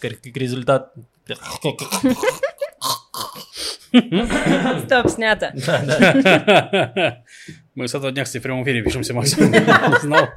как 0.00 0.36
результат... 0.36 0.92
Стоп, 4.84 5.08
снято. 5.10 5.52
Да, 5.66 5.82
да. 5.84 7.24
Мы 7.74 7.88
с 7.88 7.94
этого 7.94 8.10
дня, 8.12 8.24
кстати, 8.24 8.40
в 8.40 8.42
прямом 8.42 8.64
эфире 8.64 8.82
пишемся, 8.82 9.14
Максим. 9.14 9.54
Знал. 10.00 10.28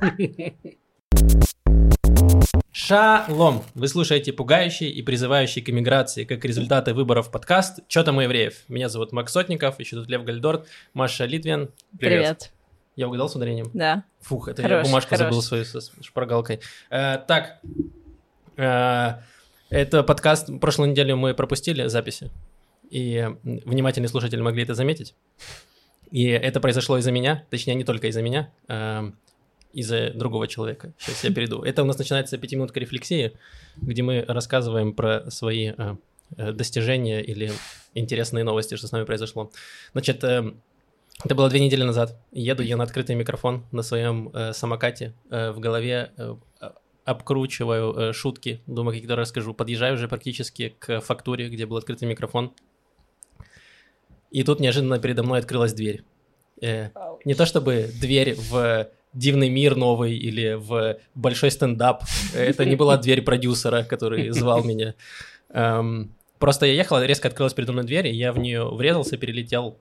Шалом! 2.71 3.63
Вы 3.76 3.88
слушаете 3.88 4.34
пугающий 4.34 4.89
и 4.89 5.02
призывающий 5.04 5.62
к 5.62 5.70
эмиграции 5.70 6.25
как 6.25 6.43
результаты 6.43 6.93
выборов 6.93 7.32
подкаст 7.32 7.80
«Чё 7.88 8.04
там 8.04 8.18
у 8.18 8.21
евреев?». 8.21 8.64
Меня 8.68 8.89
зовут 8.89 9.11
Макс 9.11 9.32
Сотников, 9.32 9.80
еще 9.80 9.95
тут 9.95 10.09
Лев 10.09 10.23
Гальдорт, 10.23 10.68
Маша 10.93 11.25
Литвин. 11.25 11.70
Привет. 12.00 12.52
Я 12.95 13.07
угадал 13.07 13.30
с 13.30 13.36
ударением? 13.36 13.70
Да. 13.73 14.04
Фух, 14.21 14.48
это 14.48 14.61
я 14.61 14.68
Хорош, 14.68 14.88
бумажку 14.88 15.09
хорош. 15.09 15.20
забыл 15.25 15.41
свою 15.41 15.66
со 15.66 15.82
шпаргалкой. 16.04 16.61
Э, 16.89 17.20
так, 17.27 17.59
э, 18.57 19.14
это 19.74 20.04
подкаст, 20.04 20.50
прошлую 20.60 20.92
неделю 20.92 21.18
мы 21.18 21.34
пропустили 21.34 21.88
записи, 21.88 22.30
и 22.91 23.27
внимательные 23.44 24.08
слушатели 24.08 24.40
могли 24.40 24.64
это 24.64 24.76
заметить. 24.76 25.16
И 26.12 26.27
это 26.27 26.59
произошло 26.59 27.00
из-за 27.00 27.12
меня, 27.12 27.45
точнее, 27.50 27.73
не 27.73 27.84
только 27.84 28.08
из-за 28.08 28.22
меня, 28.22 28.52
э, 28.67 29.12
из-за 29.73 30.12
другого 30.12 30.48
человека. 30.48 30.94
Сейчас 31.00 31.23
я 31.23 31.34
перейду. 31.34 31.64
Это 31.64 31.81
у 31.81 31.86
нас 31.86 31.98
начинается 31.98 32.38
пятиминутка 32.38 32.80
рефлексии, 32.80 33.34
где 33.78 34.04
мы 34.04 34.23
рассказываем 34.28 34.94
про 34.94 35.31
свои 35.31 35.73
э, 35.76 35.95
э, 36.38 36.52
достижения 36.52 37.23
или 37.23 37.52
интересные 37.95 38.44
новости, 38.44 38.76
что 38.76 38.88
с 38.88 38.92
нами 38.92 39.05
произошло. 39.05 39.52
Значит, 39.94 40.23
э, 40.23 40.53
это 41.26 41.34
было 41.34 41.50
две 41.50 41.59
недели 41.59 41.81
назад. 41.81 42.16
Еду 42.31 42.62
я 42.62 42.78
на 42.78 42.84
открытый 42.84 43.16
микрофон 43.16 43.66
на 43.72 43.81
своем 43.81 44.30
э, 44.36 44.53
самокате. 44.53 45.14
В 45.31 45.58
голове 45.58 46.12
а- 46.59 46.76
обкручиваю 47.05 47.93
э, 47.93 48.13
шутки. 48.13 48.62
Думаю, 48.67 48.93
какие-то 48.93 49.16
расскажу. 49.16 49.53
Подъезжаю 49.53 49.95
уже 49.95 50.07
практически 50.07 50.75
к 50.80 51.02
фактуре, 51.02 51.49
где 51.49 51.66
был 51.66 51.77
открытый 51.77 52.07
микрофон. 52.07 52.53
И 54.31 54.44
тут 54.44 54.59
неожиданно 54.59 55.00
передо 55.00 55.23
мной 55.23 55.39
открылась 55.39 55.73
дверь. 55.73 56.03
Э, 56.61 56.89
не 57.25 57.33
то 57.33 57.45
чтобы 57.45 57.89
дверь 58.00 58.36
в 58.36 58.89
дивный 59.13 59.50
мир 59.50 59.75
новый 59.75 60.17
или 60.17 60.53
в 60.53 60.97
большой 61.13 61.52
стендап. 61.52 62.03
Это 62.33 62.66
не 62.66 62.75
была 62.75 62.97
дверь 62.97 63.22
продюсера, 63.22 63.83
который 63.83 64.30
звал 64.31 64.63
меня. 64.63 64.95
Эм, 65.50 66.16
Просто 66.39 66.66
я 66.66 66.73
ехал, 66.73 67.02
резко 67.02 67.30
открылась 67.30 67.53
передо 67.53 67.72
мной 67.72 67.85
дверь, 67.85 68.08
и 68.08 68.13
я 68.13 68.33
в 68.33 68.39
нее 68.39 68.66
врезался, 68.66 69.16
перелетел 69.16 69.78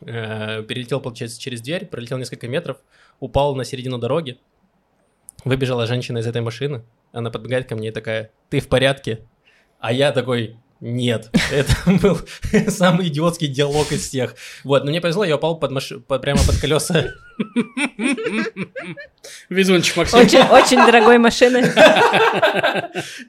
Э, 0.00 0.62
перелетел, 0.62 1.00
получается, 1.00 1.40
через 1.40 1.60
дверь, 1.60 1.86
пролетел 1.86 2.18
несколько 2.18 2.48
метров, 2.48 2.78
упал 3.20 3.54
на 3.54 3.64
середину 3.64 3.98
дороги. 3.98 4.38
Выбежала 5.44 5.86
женщина 5.86 6.18
из 6.18 6.26
этой 6.26 6.42
машины. 6.42 6.82
Она 7.12 7.30
подбегает 7.30 7.68
ко 7.68 7.76
мне 7.76 7.88
и 7.88 7.92
такая, 7.92 8.30
ты 8.50 8.60
в 8.60 8.68
порядке? 8.68 9.20
А 9.80 9.92
я 9.92 10.10
такой, 10.12 10.56
нет. 10.80 11.30
Это 11.52 11.72
был 12.02 12.18
самый 12.68 13.06
идиотский 13.08 13.46
диалог 13.48 13.90
из 13.92 14.08
всех. 14.08 14.34
Вот, 14.64 14.84
но 14.84 14.90
мне 14.90 15.00
повезло, 15.00 15.24
я 15.24 15.36
упал 15.36 15.58
под 15.58 15.70
маш... 15.70 15.92
под- 16.06 16.20
прямо 16.22 16.40
под 16.44 16.58
колеса. 16.60 17.12
Везунчик, 19.48 19.96
Максим. 19.96 20.18
Очень, 20.18 20.40
очень 20.40 20.76
дорогой 20.84 21.18
машины. 21.18 21.62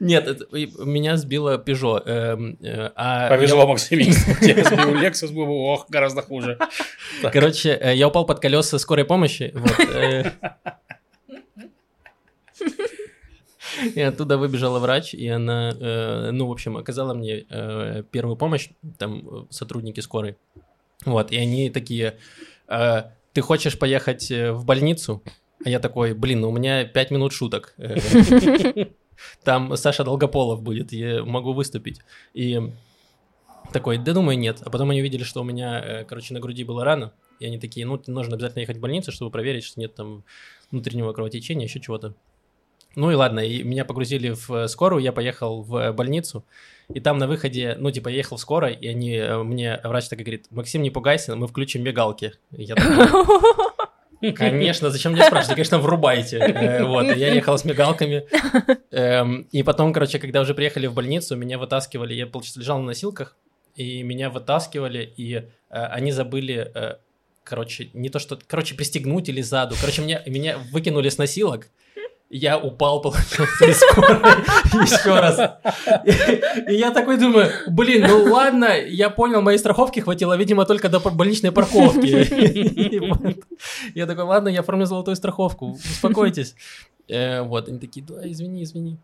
Нет, 0.00 0.26
это- 0.26 0.46
меня 0.84 1.16
сбило 1.16 1.58
Peugeot. 1.64 2.02
эм, 2.06 2.56
э, 2.60 2.90
а 2.96 3.28
Повезло, 3.28 3.66
Максим. 3.66 3.98
Тебе 4.00 4.64
сбил 4.64 4.94
Lexus 4.96 5.32
был 5.32 5.46
бы, 5.46 5.52
ох, 5.52 5.86
гораздо 5.88 6.22
хуже. 6.22 6.58
я- 7.22 7.30
короче, 7.30 7.70
э, 7.80 7.94
я 7.94 8.08
упал 8.08 8.26
под 8.26 8.40
колеса 8.40 8.78
скорой 8.78 9.04
помощи. 9.04 9.52
вот, 9.54 9.80
э. 9.94 10.32
И 13.94 14.00
оттуда 14.00 14.38
выбежала 14.38 14.78
врач, 14.78 15.14
и 15.14 15.28
она, 15.28 15.76
э, 15.78 16.30
ну, 16.32 16.46
в 16.46 16.52
общем, 16.52 16.76
оказала 16.76 17.14
мне 17.14 17.44
э, 17.48 18.02
первую 18.10 18.36
помощь, 18.36 18.70
там, 18.98 19.28
э, 19.28 19.46
сотрудники 19.50 20.00
скорой. 20.00 20.36
Вот, 21.04 21.30
и 21.30 21.36
они 21.36 21.70
такие, 21.70 22.18
э, 22.68 23.02
ты 23.32 23.40
хочешь 23.40 23.78
поехать 23.78 24.30
э, 24.30 24.52
в 24.52 24.64
больницу? 24.64 25.22
А 25.64 25.68
я 25.68 25.78
такой, 25.78 26.14
блин, 26.14 26.44
у 26.44 26.50
меня 26.50 26.84
пять 26.84 27.10
минут 27.10 27.32
шуток. 27.32 27.74
Э, 27.78 27.96
Там 29.44 29.76
Саша 29.76 30.04
Долгополов 30.04 30.62
будет, 30.62 30.92
я 30.92 31.22
могу 31.24 31.52
выступить. 31.52 32.00
И 32.32 32.60
такой, 33.72 33.98
да 33.98 34.14
думаю, 34.14 34.38
нет. 34.38 34.62
А 34.64 34.70
потом 34.70 34.90
они 34.90 35.00
увидели, 35.00 35.22
что 35.22 35.42
у 35.42 35.44
меня, 35.44 36.04
короче, 36.08 36.32
на 36.32 36.40
груди 36.40 36.64
была 36.64 36.84
рана. 36.84 37.12
И 37.38 37.46
они 37.46 37.58
такие, 37.58 37.86
ну, 37.86 38.00
нужно 38.06 38.36
обязательно 38.36 38.60
ехать 38.60 38.78
в 38.78 38.80
больницу, 38.80 39.12
чтобы 39.12 39.30
проверить, 39.30 39.64
что 39.64 39.78
нет 39.78 39.94
там 39.94 40.24
внутреннего 40.70 41.12
кровотечения, 41.12 41.66
еще 41.66 41.80
чего-то. 41.80 42.14
Ну 42.96 43.10
и 43.10 43.14
ладно, 43.14 43.40
и 43.40 43.62
меня 43.62 43.84
погрузили 43.84 44.30
в 44.30 44.50
э, 44.50 44.68
скорую, 44.68 45.02
я 45.02 45.12
поехал 45.12 45.62
в 45.62 45.76
э, 45.76 45.92
больницу, 45.92 46.44
и 46.92 46.98
там 46.98 47.18
на 47.18 47.28
выходе, 47.28 47.76
ну, 47.78 47.90
типа, 47.92 48.08
я 48.08 48.16
ехал 48.16 48.36
в 48.36 48.40
скорой, 48.40 48.74
и 48.74 48.88
они, 48.88 49.14
э, 49.14 49.42
мне 49.44 49.80
врач 49.84 50.08
так 50.08 50.18
говорит, 50.18 50.46
Максим, 50.50 50.82
не 50.82 50.90
пугайся, 50.90 51.36
мы 51.36 51.46
включим 51.46 51.84
мигалки. 51.84 52.32
И 52.50 52.64
я 52.64 52.74
такой, 52.74 54.34
Конечно, 54.34 54.90
зачем 54.90 55.12
мне 55.12 55.22
спрашивать? 55.22 55.54
Конечно, 55.54 55.78
врубайте. 55.78 56.82
Вот, 56.84 57.04
я 57.16 57.32
ехал 57.32 57.56
с 57.56 57.64
мигалками. 57.64 58.24
Эм, 58.90 59.46
И 59.50 59.62
потом, 59.62 59.92
короче, 59.94 60.18
когда 60.18 60.40
уже 60.40 60.52
приехали 60.54 60.88
в 60.88 60.94
больницу, 60.94 61.36
меня 61.36 61.58
вытаскивали, 61.58 62.12
я, 62.12 62.26
получается, 62.26 62.60
лежал 62.60 62.80
на 62.80 62.86
носилках, 62.86 63.36
и 63.76 64.02
меня 64.02 64.28
вытаскивали, 64.28 65.10
и 65.16 65.44
они 65.70 66.12
забыли, 66.12 66.98
короче, 67.44 67.88
не 67.94 68.10
то 68.10 68.18
что, 68.18 68.38
короче, 68.46 68.74
пристегнуть 68.74 69.28
или 69.30 69.40
заду. 69.40 69.74
Короче, 69.80 70.02
меня, 70.02 70.22
меня 70.26 70.58
выкинули 70.70 71.08
с 71.08 71.16
носилок, 71.16 71.68
я 72.30 72.58
упал, 72.58 73.00
получается, 73.02 73.64
из 73.66 73.80
скорой 73.80 74.20
еще 74.84 75.18
раз. 75.18 75.58
И, 76.04 76.72
и 76.72 76.76
я 76.76 76.92
такой 76.92 77.18
думаю, 77.18 77.50
блин, 77.66 78.06
ну 78.08 78.32
ладно, 78.32 78.78
я 78.78 79.10
понял, 79.10 79.42
моей 79.42 79.58
страховки 79.58 79.98
хватило, 79.98 80.36
видимо, 80.36 80.64
только 80.64 80.88
до 80.88 81.00
больничной 81.00 81.50
парковки. 81.50 82.06
Я 83.98 84.06
такой, 84.06 84.24
ладно, 84.24 84.48
я 84.48 84.60
оформлю 84.60 84.86
золотую 84.86 85.16
страховку, 85.16 85.72
успокойтесь. 85.72 86.54
Э, 87.08 87.42
Вот, 87.42 87.68
они 87.68 87.80
такие, 87.80 88.06
да, 88.06 88.20
извини, 88.30 88.62
извини. 88.62 88.98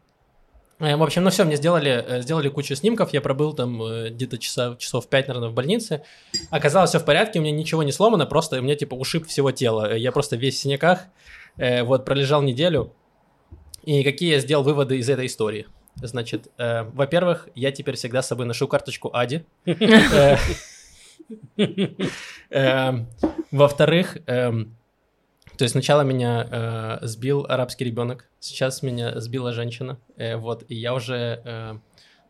Э, 0.78 0.94
В 0.96 1.02
общем, 1.02 1.24
ну 1.24 1.30
все, 1.30 1.44
мне 1.44 1.56
сделали, 1.56 2.04
э, 2.06 2.22
сделали 2.22 2.48
кучу 2.48 2.76
снимков, 2.76 3.12
я 3.12 3.20
пробыл 3.20 3.54
там 3.54 3.82
где-то 4.08 4.38
часа, 4.38 4.76
часов 4.78 5.08
5, 5.08 5.28
наверное, 5.28 5.48
в 5.48 5.54
больнице. 5.54 6.02
Оказалось, 6.50 6.90
все 6.90 7.00
в 7.00 7.04
порядке, 7.04 7.40
у 7.40 7.42
меня 7.42 7.50
ничего 7.50 7.82
не 7.82 7.90
сломано, 7.90 8.24
просто 8.24 8.60
у 8.60 8.62
меня 8.62 8.76
типа 8.76 8.94
ушиб 8.94 9.26
всего 9.26 9.50
тела. 9.50 9.96
Я 9.96 10.12
просто 10.12 10.36
весь 10.36 10.54
в 10.54 10.58
синяках, 10.58 11.00
вот, 11.56 12.04
пролежал 12.04 12.42
неделю. 12.42 12.92
И 13.86 14.02
какие 14.02 14.32
я 14.32 14.40
сделал 14.40 14.64
выводы 14.64 14.98
из 14.98 15.08
этой 15.08 15.26
истории? 15.26 15.66
Значит, 15.94 16.48
э, 16.58 16.82
во-первых, 16.82 17.48
я 17.54 17.70
теперь 17.72 17.94
всегда 17.94 18.20
с 18.20 18.26
собой 18.26 18.44
ношу 18.44 18.68
карточку 18.68 19.10
Ади. 19.14 19.46
Э, 19.64 20.36
эм, 22.50 23.08
Во-вторых, 23.50 24.18
эм, 24.26 24.76
то 25.56 25.64
есть 25.64 25.72
сначала 25.72 26.02
меня 26.02 26.46
э, 26.50 27.06
сбил 27.06 27.46
арабский 27.48 27.84
ребенок, 27.84 28.28
сейчас 28.38 28.82
меня 28.82 29.18
сбила 29.20 29.52
женщина, 29.52 29.98
э, 30.16 30.36
вот, 30.36 30.64
и 30.68 30.74
я 30.74 30.94
уже 30.94 31.40
э, 31.44 31.78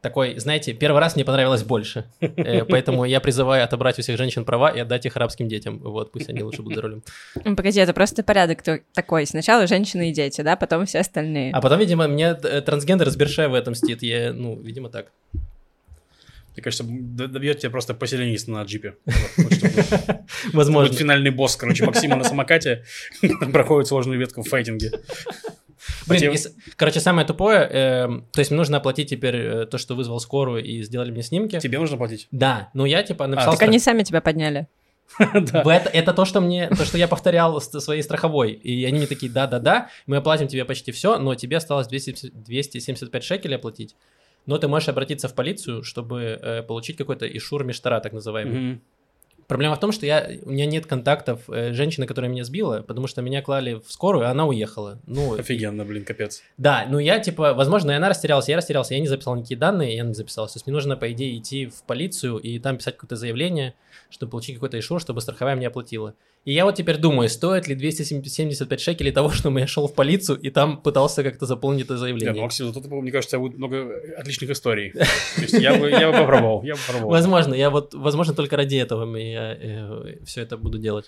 такой, 0.06 0.38
знаете, 0.38 0.72
первый 0.72 1.00
раз 1.00 1.16
мне 1.16 1.24
понравилось 1.24 1.64
больше, 1.64 2.04
Э, 2.20 2.64
поэтому 2.64 3.04
я 3.04 3.20
призываю 3.20 3.64
отобрать 3.64 3.98
у 3.98 4.02
всех 4.02 4.16
женщин 4.16 4.44
права 4.44 4.70
и 4.70 4.78
отдать 4.78 5.04
их 5.06 5.16
арабским 5.16 5.48
детям, 5.48 5.78
вот, 5.78 6.12
пусть 6.12 6.28
они 6.28 6.42
лучше 6.42 6.62
будут 6.62 6.76
за 6.76 6.82
рулем. 6.82 7.02
Ну, 7.44 7.56
Погоди, 7.56 7.80
это 7.80 7.92
просто 7.92 8.22
порядок 8.22 8.62
такой. 8.94 9.26
Сначала 9.26 9.66
женщины 9.66 10.10
и 10.10 10.12
дети, 10.12 10.42
да, 10.42 10.56
потом 10.56 10.86
все 10.86 11.00
остальные. 11.00 11.52
А 11.52 11.60
потом, 11.60 11.80
видимо, 11.80 12.06
мне 12.06 12.36
э, 12.40 12.60
трансгендер 12.60 13.10
с 13.10 13.16
Бершева 13.16 13.58
отомстит, 13.58 14.02
я, 14.02 14.32
ну, 14.32 14.56
видимо, 14.60 14.88
так. 14.88 15.06
Мне 16.54 16.62
кажется, 16.62 16.84
добьет 16.86 17.58
тебя 17.58 17.70
просто 17.70 17.92
поселенист 17.92 18.48
на 18.48 18.62
джипе. 18.62 18.94
Возможно. 20.52 20.88
Будет 20.88 20.98
финальный 20.98 21.30
босс, 21.30 21.56
короче, 21.56 21.84
Максима 21.84 22.16
на 22.16 22.24
самокате 22.24 22.84
проходит 23.52 23.88
сложную 23.88 24.18
ветку 24.18 24.42
в 24.42 24.48
файтинге. 24.48 24.90
Блин, 26.06 26.30
Хотел- 26.32 26.50
и 26.50 26.70
короче, 26.76 27.00
самое 27.00 27.26
тупое, 27.26 27.60
эм, 27.70 28.26
то 28.32 28.40
есть 28.40 28.50
мне 28.50 28.58
нужно 28.58 28.78
оплатить 28.78 29.10
теперь 29.10 29.36
э, 29.36 29.66
то, 29.66 29.78
что 29.78 29.94
вызвал 29.94 30.20
скорую 30.20 30.64
и 30.64 30.82
сделали 30.82 31.10
мне 31.10 31.22
снимки. 31.22 31.58
Тебе 31.58 31.78
нужно 31.78 31.96
платить? 31.96 32.28
Да, 32.30 32.70
ну 32.74 32.84
я 32.84 33.02
типа 33.02 33.26
написал... 33.26 33.52
Так 33.52 33.56
страх- 33.56 33.68
они 33.68 33.78
сами 33.78 34.02
тебя 34.02 34.20
подняли. 34.20 34.68
Это, 35.18 35.88
это 35.92 36.12
то, 36.12 36.24
что 36.24 36.40
мне, 36.40 36.68
то, 36.68 36.84
что 36.84 36.98
я 36.98 37.06
повторял 37.06 37.60
с 37.60 37.70
своей 37.80 38.02
страховой. 38.02 38.50
И 38.52 38.84
они 38.84 38.98
мне 38.98 39.06
такие, 39.06 39.30
да-да-да, 39.30 39.88
мы 40.06 40.16
оплатим 40.16 40.48
тебе 40.48 40.64
почти 40.64 40.90
все, 40.90 41.18
но 41.18 41.34
тебе 41.36 41.58
осталось 41.58 41.86
200 41.86 42.30
275 42.32 43.22
шекелей 43.24 43.56
оплатить. 43.56 43.94
Но 44.46 44.58
ты 44.58 44.68
можешь 44.68 44.88
обратиться 44.88 45.28
в 45.28 45.34
полицию, 45.34 45.82
чтобы 45.84 46.38
э, 46.40 46.62
получить 46.62 46.96
какой-то 46.96 47.26
ишур 47.26 47.64
миштара, 47.64 48.00
так 48.00 48.12
называемый. 48.12 48.80
Проблема 49.46 49.76
в 49.76 49.80
том, 49.80 49.92
что 49.92 50.06
я, 50.06 50.28
у 50.42 50.50
меня 50.50 50.66
нет 50.66 50.86
контактов 50.86 51.48
э, 51.48 51.72
женщины, 51.72 52.06
которая 52.06 52.30
меня 52.30 52.44
сбила, 52.44 52.82
потому 52.82 53.06
что 53.06 53.22
меня 53.22 53.42
клали 53.42 53.74
в 53.74 53.92
скорую, 53.92 54.26
а 54.26 54.30
она 54.30 54.46
уехала. 54.46 55.00
Ну, 55.06 55.38
Офигенно, 55.38 55.84
блин, 55.84 56.04
капец. 56.04 56.42
да, 56.56 56.86
ну 56.88 56.98
я 56.98 57.20
типа, 57.20 57.54
возможно, 57.54 57.92
и 57.92 57.94
она 57.94 58.08
растерялась, 58.08 58.48
я 58.48 58.56
растерялся, 58.56 58.94
я 58.94 59.00
не 59.00 59.06
записал 59.06 59.36
никакие 59.36 59.58
данные, 59.58 59.96
я 59.96 60.02
не 60.02 60.14
записался. 60.14 60.54
То 60.54 60.58
есть 60.58 60.66
мне 60.66 60.74
нужно, 60.74 60.96
по 60.96 61.10
идее, 61.12 61.38
идти 61.38 61.66
в 61.66 61.82
полицию 61.84 62.38
и 62.38 62.58
там 62.58 62.78
писать 62.78 62.96
какое-то 62.96 63.16
заявление, 63.16 63.74
чтобы 64.10 64.30
получить 64.30 64.56
какой-то 64.56 64.78
ишур, 64.78 65.00
чтобы 65.00 65.20
страховая 65.20 65.54
мне 65.54 65.68
оплатила. 65.68 66.14
И 66.46 66.52
я 66.52 66.64
вот 66.64 66.76
теперь 66.76 66.96
думаю, 66.96 67.28
стоит 67.28 67.66
ли 67.66 67.74
275 67.74 68.80
шекелей 68.80 69.10
того, 69.10 69.30
что 69.32 69.50
я 69.58 69.66
шел 69.66 69.88
в 69.88 69.94
полицию 69.94 70.38
и 70.38 70.50
там 70.50 70.80
пытался 70.80 71.22
как-то 71.22 71.44
заполнить 71.44 71.84
это 71.84 71.98
заявление. 71.98 72.34
ну, 72.34 72.42
Максим, 72.42 72.72
тут, 72.72 72.86
мне 72.86 73.10
кажется, 73.10 73.38
будет 73.38 73.58
много 73.58 74.00
отличных 74.16 74.50
историй. 74.50 74.92
То 74.92 75.42
есть 75.42 75.54
я 75.54 75.76
бы, 75.76 75.90
я 75.90 76.10
бы 76.10 76.18
попробовал, 76.18 76.62
я 76.62 76.74
бы 76.74 76.80
попробовал. 76.86 77.10
Возможно, 77.10 77.52
я 77.54 77.68
вот, 77.68 77.94
возможно, 77.94 78.32
только 78.32 78.56
ради 78.56 78.76
этого 78.76 79.16
я 79.16 79.58
все 80.24 80.40
это 80.40 80.56
буду 80.56 80.78
делать. 80.78 81.06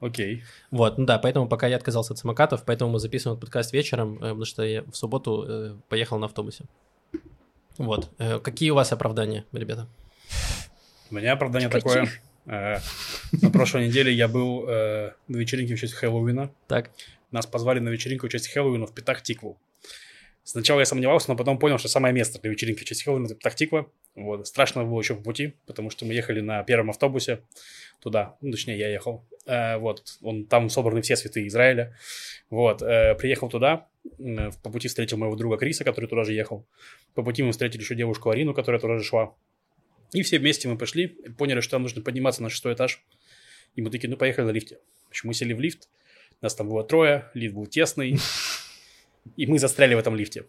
Окей. 0.00 0.44
Вот, 0.70 0.96
ну 0.96 1.06
да, 1.06 1.18
поэтому 1.18 1.48
пока 1.48 1.66
я 1.66 1.74
отказался 1.74 2.12
от 2.12 2.20
самокатов, 2.20 2.62
поэтому 2.64 2.92
мы 2.92 3.00
записываем 3.00 3.36
этот 3.36 3.46
подкаст 3.46 3.72
вечером, 3.72 4.18
э, 4.18 4.20
потому 4.20 4.44
что 4.44 4.62
я 4.62 4.82
в 4.82 4.94
субботу 4.94 5.44
э, 5.48 5.74
поехал 5.88 6.18
на 6.18 6.26
автобусе. 6.26 6.66
Вот. 7.78 8.08
Э, 8.18 8.38
Какие 8.38 8.70
у 8.70 8.76
вас 8.76 8.92
оправдания, 8.92 9.44
ребята? 9.50 9.88
У 11.10 11.16
меня 11.16 11.32
оправдание 11.32 11.68
Каких? 11.68 11.82
такое. 11.82 12.08
Э, 12.48 12.78
На 13.42 13.50
прошлой 13.50 13.86
неделе 13.88 14.12
я 14.12 14.26
был 14.26 14.64
э, 14.68 15.12
на 15.28 15.36
вечеринке 15.36 15.74
в 15.74 15.80
честь 15.80 15.94
Хэллоуина. 15.94 16.50
Так. 16.66 16.90
Нас 17.30 17.46
позвали 17.46 17.78
на 17.78 17.90
вечеринку 17.90 18.26
в 18.26 18.30
честь 18.30 18.48
Хэллоуина 18.48 18.86
в 18.86 18.94
Петах-Тикву. 18.94 19.58
Сначала 20.44 20.78
я 20.80 20.86
сомневался, 20.86 21.28
но 21.30 21.36
потом 21.36 21.58
понял, 21.58 21.76
что 21.78 21.88
самое 21.88 22.14
место 22.14 22.40
для 22.40 22.50
вечеринки 22.50 22.80
в 22.80 22.84
честь 22.86 23.04
Хэллоуина 23.04 23.26
это 23.26 23.34
Петах-Тиква. 23.34 23.86
Вот. 24.14 24.46
Страшно 24.46 24.84
было 24.84 24.98
еще 25.00 25.14
в 25.14 25.22
пути, 25.22 25.54
потому 25.66 25.90
что 25.90 26.06
мы 26.06 26.14
ехали 26.14 26.40
на 26.40 26.62
первом 26.64 26.88
автобусе 26.90 27.40
туда. 28.00 28.36
Ну, 28.40 28.52
точнее, 28.52 28.78
я 28.78 28.88
ехал. 28.88 29.26
Э, 29.44 29.76
вот. 29.76 30.04
Он, 30.22 30.46
там 30.46 30.70
собраны 30.70 31.02
все 31.02 31.16
святые 31.16 31.48
Израиля. 31.48 31.94
Вот. 32.48 32.80
э, 32.80 33.14
приехал 33.16 33.50
туда. 33.50 33.86
М, 34.18 34.52
По 34.62 34.70
пути 34.70 34.88
встретил 34.88 35.18
моего 35.18 35.36
друга 35.36 35.58
Криса, 35.58 35.84
который 35.84 36.06
туда 36.06 36.24
же 36.24 36.32
ехал. 36.32 36.64
По 37.14 37.22
пути 37.22 37.42
мы 37.42 37.52
встретили 37.52 37.82
еще 37.82 37.94
девушку 37.94 38.30
Арину, 38.30 38.54
которая 38.54 38.80
туда 38.80 38.96
же 38.96 39.04
шла. 39.04 39.34
И 40.12 40.22
все 40.22 40.38
вместе 40.38 40.68
мы 40.68 40.78
пошли, 40.78 41.08
поняли, 41.36 41.60
что 41.60 41.76
нам 41.76 41.82
нужно 41.82 42.02
подниматься 42.02 42.42
на 42.42 42.50
шестой 42.50 42.74
этаж. 42.74 43.02
И 43.74 43.82
мы 43.82 43.90
такие, 43.90 44.08
ну, 44.08 44.16
поехали 44.16 44.46
на 44.46 44.50
лифте. 44.50 44.78
В 45.06 45.10
общем, 45.10 45.28
мы 45.28 45.34
сели 45.34 45.52
в 45.52 45.60
лифт, 45.60 45.88
нас 46.40 46.54
там 46.54 46.68
было 46.68 46.84
трое, 46.84 47.30
лифт 47.34 47.54
был 47.54 47.66
тесный, 47.66 48.18
и 49.36 49.46
мы 49.46 49.58
застряли 49.58 49.94
в 49.94 49.98
этом 49.98 50.16
лифте. 50.16 50.44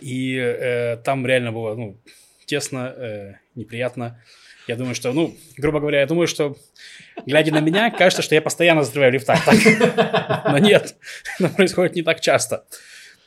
И 0.00 0.34
э, 0.36 0.96
там 0.98 1.26
реально 1.26 1.52
было, 1.52 1.74
ну, 1.74 2.00
тесно, 2.46 2.94
э, 2.96 3.34
неприятно. 3.54 4.22
Я 4.66 4.76
думаю, 4.76 4.94
что, 4.94 5.12
ну, 5.12 5.34
грубо 5.56 5.80
говоря, 5.80 6.00
я 6.00 6.06
думаю, 6.06 6.26
что, 6.26 6.56
глядя 7.26 7.52
на 7.52 7.60
меня, 7.60 7.90
кажется, 7.90 8.22
что 8.22 8.34
я 8.34 8.42
постоянно 8.42 8.82
застреваю 8.82 9.12
в 9.12 9.14
лифтах. 9.14 9.42
Но 10.44 10.58
нет, 10.58 10.96
это 11.38 11.48
происходит 11.48 11.94
не 11.94 12.02
так 12.02 12.20
часто. 12.20 12.66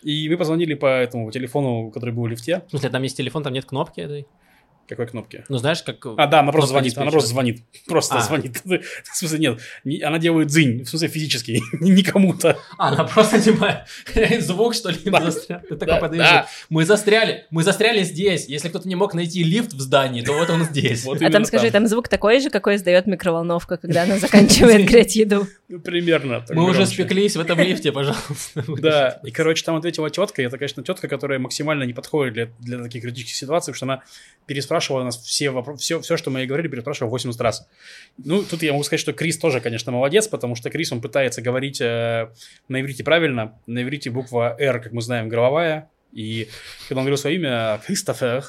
И 0.03 0.29
мы 0.29 0.37
позвонили 0.37 0.73
по 0.73 0.85
этому 0.85 1.31
телефону, 1.31 1.91
который 1.91 2.13
был 2.13 2.23
в 2.23 2.27
лифте. 2.27 2.63
В 2.67 2.71
смысле, 2.71 2.89
там 2.89 3.03
есть 3.03 3.17
телефон, 3.17 3.43
там 3.43 3.53
нет 3.53 3.65
кнопки 3.65 4.01
этой? 4.01 4.27
Какой 4.91 5.07
кнопки? 5.07 5.45
Ну, 5.47 5.57
знаешь, 5.57 5.81
как... 5.83 6.05
А, 6.17 6.27
да, 6.27 6.41
она 6.41 6.51
просто 6.51 6.71
звонит, 6.71 6.97
она 6.97 7.11
просто 7.11 7.29
звонит, 7.29 7.63
просто 7.87 8.17
А. 8.17 8.21
звонит. 8.21 8.61
В 8.65 9.15
смысле, 9.15 9.39
нет, 9.39 9.59
не- 9.85 10.01
она 10.01 10.19
делает 10.19 10.49
дзынь, 10.49 10.83
в 10.83 10.89
смысле 10.89 11.07
физически, 11.07 11.61
не 11.79 12.03
кому-то. 12.03 12.59
А, 12.77 12.89
она 12.89 13.05
просто, 13.05 13.39
типа, 13.41 13.85
звук, 14.41 14.75
что 14.75 14.89
ли, 14.89 14.97
застрял. 15.01 15.61
Ты 15.61 15.77
такой 15.77 15.93
Да, 15.95 15.99
подъезжаешь. 16.01 16.31
да. 16.45 16.47
Мы 16.69 16.83
застряли, 16.83 17.45
мы 17.51 17.63
застряли 17.63 18.03
здесь. 18.03 18.47
Если 18.49 18.67
кто-то 18.67 18.85
не 18.89 18.95
мог 18.95 19.13
найти 19.13 19.43
лифт 19.43 19.71
в 19.71 19.79
здании, 19.79 20.21
то 20.23 20.33
вот 20.33 20.49
он 20.49 20.65
здесь. 20.65 21.05
Вот 21.05 21.21
А 21.21 21.29
там 21.29 21.45
скажи, 21.45 21.71
там 21.71 21.87
звук 21.87 22.09
такой 22.09 22.41
же, 22.41 22.49
какой 22.49 22.75
издает 22.75 23.07
микроволновка, 23.07 23.77
когда 23.77 24.03
она 24.03 24.17
заканчивает 24.17 24.85
греть 24.89 25.15
еду. 25.15 25.47
Ну, 25.69 25.79
Примерно. 25.79 26.43
Мы 26.49 26.69
уже 26.69 26.85
спеклись 26.85 27.37
в 27.37 27.39
этом 27.39 27.57
лифте, 27.59 27.93
пожалуйста. 27.93 28.65
Да, 28.67 29.19
и, 29.23 29.31
короче, 29.31 29.63
там 29.63 29.77
ответила 29.77 30.09
тетка, 30.09 30.41
это, 30.41 30.57
конечно, 30.57 30.83
тетка, 30.83 31.07
которая 31.07 31.39
максимально 31.39 31.83
не 31.83 31.93
подходит 31.93 32.33
для, 32.33 32.49
для 32.59 32.83
таких 32.83 33.03
критических 33.03 33.35
ситуаций, 33.37 33.71
потому 33.73 33.77
что 33.77 33.85
она 33.85 34.01
переспрашивала 34.81 35.03
нас 35.03 35.17
все 35.17 35.51
все, 35.77 36.01
все, 36.01 36.17
что 36.17 36.31
мы 36.31 36.39
ей 36.39 36.47
говорили, 36.47 36.67
переспрашивала 36.67 37.11
80 37.11 37.39
раз. 37.41 37.67
Ну, 38.17 38.43
тут 38.43 38.63
я 38.63 38.71
могу 38.71 38.83
сказать, 38.83 38.99
что 38.99 39.13
Крис 39.13 39.37
тоже, 39.37 39.61
конечно, 39.61 39.91
молодец, 39.91 40.27
потому 40.27 40.55
что 40.55 40.69
Крис, 40.69 40.91
он 40.91 41.01
пытается 41.01 41.41
говорить 41.41 41.79
э, 41.81 42.29
на 42.67 42.81
иврите 42.81 43.03
правильно, 43.03 43.59
на 43.67 43.83
иврите 43.83 44.09
буква 44.09 44.55
«Р», 44.59 44.81
как 44.81 44.91
мы 44.91 45.01
знаем, 45.01 45.29
головая, 45.29 45.89
и 46.11 46.47
когда 46.87 47.01
он 47.01 47.05
говорил 47.05 47.17
свое 47.17 47.35
имя, 47.35 47.79
Кристофер, 47.85 48.43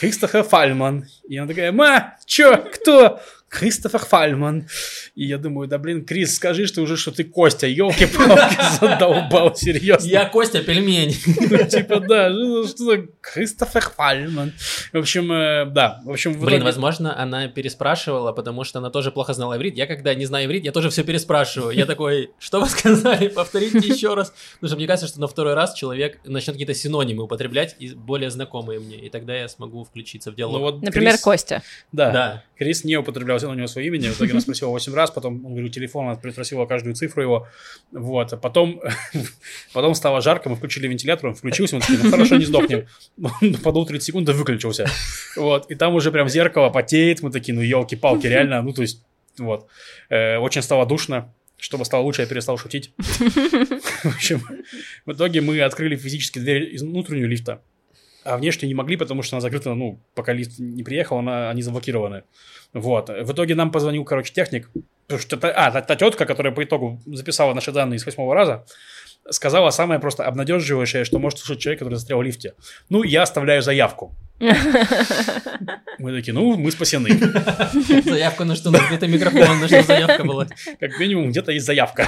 Кристофер 0.00 0.42
Фальман. 0.42 1.06
И 1.28 1.36
она 1.36 1.46
такая, 1.46 1.70
ма, 1.70 2.16
чё, 2.26 2.56
кто? 2.56 3.20
Кристофер 3.48 4.00
Фальман. 4.00 4.68
И 5.14 5.24
я 5.24 5.38
думаю, 5.38 5.68
да 5.68 5.78
блин, 5.78 6.04
Крис, 6.04 6.36
скажи, 6.36 6.66
что 6.66 6.82
уже, 6.82 6.96
что 6.96 7.10
ты 7.10 7.24
Костя, 7.24 7.66
елки-палки, 7.66 8.56
задолбал, 8.80 9.54
серьезно. 9.54 10.08
Я 10.08 10.26
Костя 10.26 10.62
Пельмень. 10.62 11.16
Ну, 11.26 11.66
типа, 11.66 12.00
да, 12.00 12.30
что 12.30 12.66
что 12.68 12.84
за 12.84 13.06
Кристофер 13.20 13.90
Фальман. 13.96 14.52
В 14.92 14.98
общем, 14.98 15.32
э, 15.32 15.64
да, 15.66 16.00
в 16.04 16.10
общем, 16.10 16.38
Блин, 16.38 16.62
возможно, 16.62 17.18
она 17.18 17.48
переспрашивала, 17.48 18.32
потому 18.32 18.64
что 18.64 18.78
она 18.78 18.90
тоже 18.90 19.10
плохо 19.10 19.32
знала 19.32 19.56
иврит. 19.56 19.76
Я 19.76 19.86
когда 19.86 20.14
не 20.14 20.26
знаю 20.26 20.46
иврит, 20.46 20.64
я 20.64 20.72
тоже 20.72 20.90
все 20.90 21.04
переспрашиваю. 21.04 21.74
Я 21.74 21.86
такой, 21.86 22.30
что 22.38 22.60
вы 22.60 22.68
сказали? 22.68 23.28
Повторите 23.28 23.78
еще 23.78 24.14
раз. 24.14 24.32
Потому 24.54 24.68
что 24.68 24.76
мне 24.76 24.86
кажется, 24.86 25.08
что 25.08 25.20
на 25.20 25.26
второй 25.26 25.54
раз 25.54 25.74
человек 25.74 26.20
начнет 26.24 26.54
какие-то 26.54 26.74
синонимы 26.74 27.24
употреблять, 27.24 27.76
и 27.78 27.90
более 27.90 28.30
знакомые 28.30 28.80
мне, 28.80 28.96
и 28.96 29.08
тогда 29.08 29.34
я 29.34 29.48
смогу 29.48 29.84
включиться 29.84 30.30
в 30.30 30.34
Ну, 30.34 30.36
диалог. 30.36 30.82
Например, 30.82 31.16
Костя. 31.18 31.62
Да, 31.92 32.10
Да. 32.10 32.44
Крис 32.56 32.84
не 32.84 32.96
употреблял 32.96 33.37
у 33.46 33.54
него 33.54 33.66
свое 33.66 33.86
имя, 33.88 34.10
в 34.10 34.16
итоге 34.16 34.32
она 34.32 34.40
спросила 34.40 34.70
8 34.70 34.94
раз, 34.94 35.10
потом 35.10 35.44
он 35.44 35.52
говорил 35.52 35.70
телефон, 35.70 36.08
она 36.08 36.16
спросила 36.16 36.66
каждую 36.66 36.94
цифру 36.94 37.22
его, 37.22 37.46
вот, 37.92 38.32
а 38.32 38.36
потом, 38.36 38.80
потом 39.72 39.94
стало 39.94 40.20
жарко, 40.20 40.48
мы 40.48 40.56
включили 40.56 40.88
вентилятор, 40.88 41.30
он 41.30 41.34
включился, 41.34 41.76
мы 41.76 41.82
такие, 41.82 41.98
ну 42.02 42.10
хорошо, 42.10 42.36
не 42.36 42.44
сдохнем. 42.44 42.86
Он 43.22 43.54
подул 43.54 43.86
30 43.86 44.04
секунд 44.04 44.28
выключился, 44.28 44.86
вот, 45.36 45.70
и 45.70 45.74
там 45.74 45.94
уже 45.94 46.10
прям 46.10 46.28
зеркало 46.28 46.70
потеет, 46.70 47.22
мы 47.22 47.30
такие, 47.30 47.54
ну 47.54 47.60
елки-палки, 47.60 48.26
реально, 48.26 48.62
ну 48.62 48.72
то 48.72 48.82
есть, 48.82 49.02
вот, 49.38 49.68
Э, 50.08 50.38
очень 50.38 50.62
стало 50.62 50.86
душно, 50.86 51.34
чтобы 51.58 51.84
стало 51.84 52.02
лучше, 52.02 52.22
я 52.22 52.28
перестал 52.28 52.56
шутить. 52.56 52.92
В 52.98 54.06
общем, 54.06 54.42
в 55.04 55.12
итоге 55.12 55.40
мы 55.40 55.60
открыли 55.60 55.96
физически 55.96 56.38
дверь 56.38 56.74
из 56.74 56.82
внутреннюю 56.82 57.28
лифта, 57.28 57.62
а 58.28 58.36
внешне 58.36 58.68
не 58.68 58.74
могли, 58.74 58.96
потому 58.96 59.22
что 59.22 59.36
она 59.36 59.40
закрыта, 59.40 59.74
ну, 59.74 60.00
пока 60.14 60.32
лифт 60.32 60.58
не 60.58 60.82
приехал, 60.82 61.18
она, 61.18 61.50
они 61.50 61.62
заблокированы. 61.62 62.24
Вот. 62.74 63.08
В 63.08 63.32
итоге 63.32 63.54
нам 63.54 63.70
позвонил, 63.70 64.04
короче, 64.04 64.32
техник. 64.32 64.70
Потому 65.06 65.22
что 65.22 65.36
а, 65.36 65.70
та, 65.70 65.80
та 65.80 65.96
тетка, 65.96 66.26
которая 66.26 66.52
по 66.52 66.62
итогу 66.62 67.00
записала 67.06 67.54
наши 67.54 67.72
данные 67.72 67.98
с 67.98 68.04
восьмого 68.04 68.34
раза, 68.34 68.66
сказала 69.30 69.70
самое 69.70 70.00
просто 70.00 70.24
обнадеживающее, 70.24 71.04
что 71.04 71.18
может 71.18 71.38
слушать 71.38 71.62
человек, 71.62 71.78
который 71.78 71.94
застрял 71.94 72.18
в 72.18 72.22
лифте. 72.22 72.54
Ну, 72.90 73.02
я 73.02 73.22
оставляю 73.22 73.62
заявку. 73.62 74.14
Мы 75.98 76.12
такие, 76.12 76.32
ну, 76.32 76.56
мы 76.56 76.70
спасены. 76.70 77.10
Заявку 78.04 78.44
на 78.44 78.54
что? 78.54 78.70
Где-то 78.70 79.06
микрофон, 79.08 79.60
на 79.60 79.66
что 79.66 79.82
заявка 79.82 80.24
была. 80.24 80.46
Как 80.78 80.98
минимум, 81.00 81.30
где-то 81.30 81.52
есть 81.52 81.66
заявка. 81.66 82.06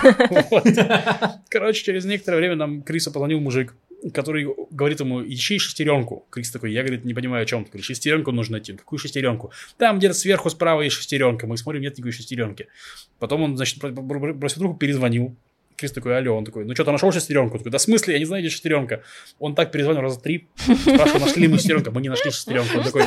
Короче, 1.49 1.85
через 1.85 2.05
некоторое 2.05 2.37
время 2.37 2.57
нам 2.57 2.83
Крису 2.83 3.11
позвонил 3.11 3.41
мужик, 3.41 3.75
который 4.15 4.47
говорит 4.71 5.01
ему, 5.01 5.23
ищи 5.23 5.59
шестеренку. 5.59 6.27
Крис 6.31 6.51
такой, 6.51 6.73
я, 6.73 6.83
говорит, 6.83 7.05
не 7.05 7.15
понимаю, 7.15 7.43
о 7.43 7.47
чем 7.47 7.65
ты. 7.65 7.83
Шестеренку 7.83 8.33
нужно 8.33 8.53
найти. 8.53 8.73
Какую 8.73 8.99
шестеренку? 8.99 9.51
Там 9.77 9.99
где-то 9.99 10.15
сверху 10.15 10.51
справа 10.51 10.83
есть 10.83 10.97
шестеренка. 10.97 11.47
Мы 11.47 11.57
смотрим, 11.57 11.83
нет 11.83 11.93
никакой 11.99 12.13
шестеренки. 12.13 12.69
Потом 13.19 13.43
он, 13.43 13.57
значит, 13.57 13.79
бр- 13.79 13.93
бр- 13.93 14.35
бросил 14.35 14.61
трубку, 14.61 14.79
перезвонил. 14.79 15.37
Крис 15.81 15.93
такой, 15.93 16.19
алло, 16.19 16.37
он 16.37 16.45
такой, 16.45 16.67
ну 16.67 16.75
что, 16.75 16.85
ты 16.85 16.93
нашел 16.93 17.11
шестеренку? 17.11 17.57
Такой, 17.57 17.73
да 17.73 17.79
в 17.79 17.81
смысле, 17.81 18.13
я 18.13 18.19
не 18.19 18.27
знаю, 18.27 18.43
где 18.43 18.51
шестеренка. 18.51 19.03
Он 19.39 19.55
так 19.55 19.73
перезвонил 19.73 20.03
раза 20.03 20.21
три, 20.21 20.49
спрашивал, 20.57 21.21
нашли 21.21 21.43
ли 21.43 21.49
мы 21.49 21.57
шестеренку, 21.57 21.91
мы 21.91 22.03
не 22.03 22.11
нашли 22.11 22.31
шестеренку. 22.31 22.79
Он 22.79 22.85
такой, 22.85 23.05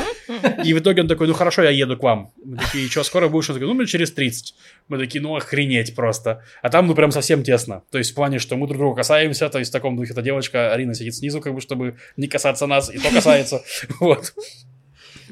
и 0.66 0.74
в 0.74 0.80
итоге 0.80 1.02
он 1.04 1.08
такой, 1.08 1.28
ну 1.28 1.34
хорошо, 1.34 1.62
я 1.62 1.70
еду 1.70 1.96
к 1.96 2.02
вам. 2.02 2.32
Мы 2.44 2.58
такие, 2.58 2.90
что, 2.90 3.04
скоро 3.04 3.30
будешь? 3.30 3.48
Он 3.50 3.56
такой, 3.56 3.68
ну, 3.68 3.74
минут 3.76 3.90
через 3.90 4.12
30. 4.12 4.56
Мы 4.88 4.98
такие, 4.98 5.22
ну, 5.22 5.36
охренеть 5.36 5.96
просто. 5.96 6.44
А 6.64 6.70
там, 6.70 6.88
ну, 6.88 6.96
прям 6.96 7.12
совсем 7.12 7.44
тесно. 7.44 7.84
То 7.92 8.00
есть, 8.00 8.12
в 8.12 8.16
плане, 8.16 8.40
что 8.40 8.58
мы 8.58 8.66
друг 8.66 8.80
друга 8.80 8.96
касаемся, 8.96 9.50
то 9.50 9.60
есть, 9.60 9.70
в 9.70 9.74
таком 9.74 9.96
духе 9.96 10.14
эта 10.14 10.24
девочка, 10.24 10.74
Арина 10.74 10.96
сидит 10.96 11.16
снизу, 11.16 11.42
как 11.42 11.54
бы, 11.54 11.62
чтобы 11.62 11.98
не 12.18 12.28
касаться 12.28 12.66
нас, 12.66 12.94
и 12.94 12.98
то 12.98 13.10
касается. 13.12 13.62
Вот. 14.00 14.34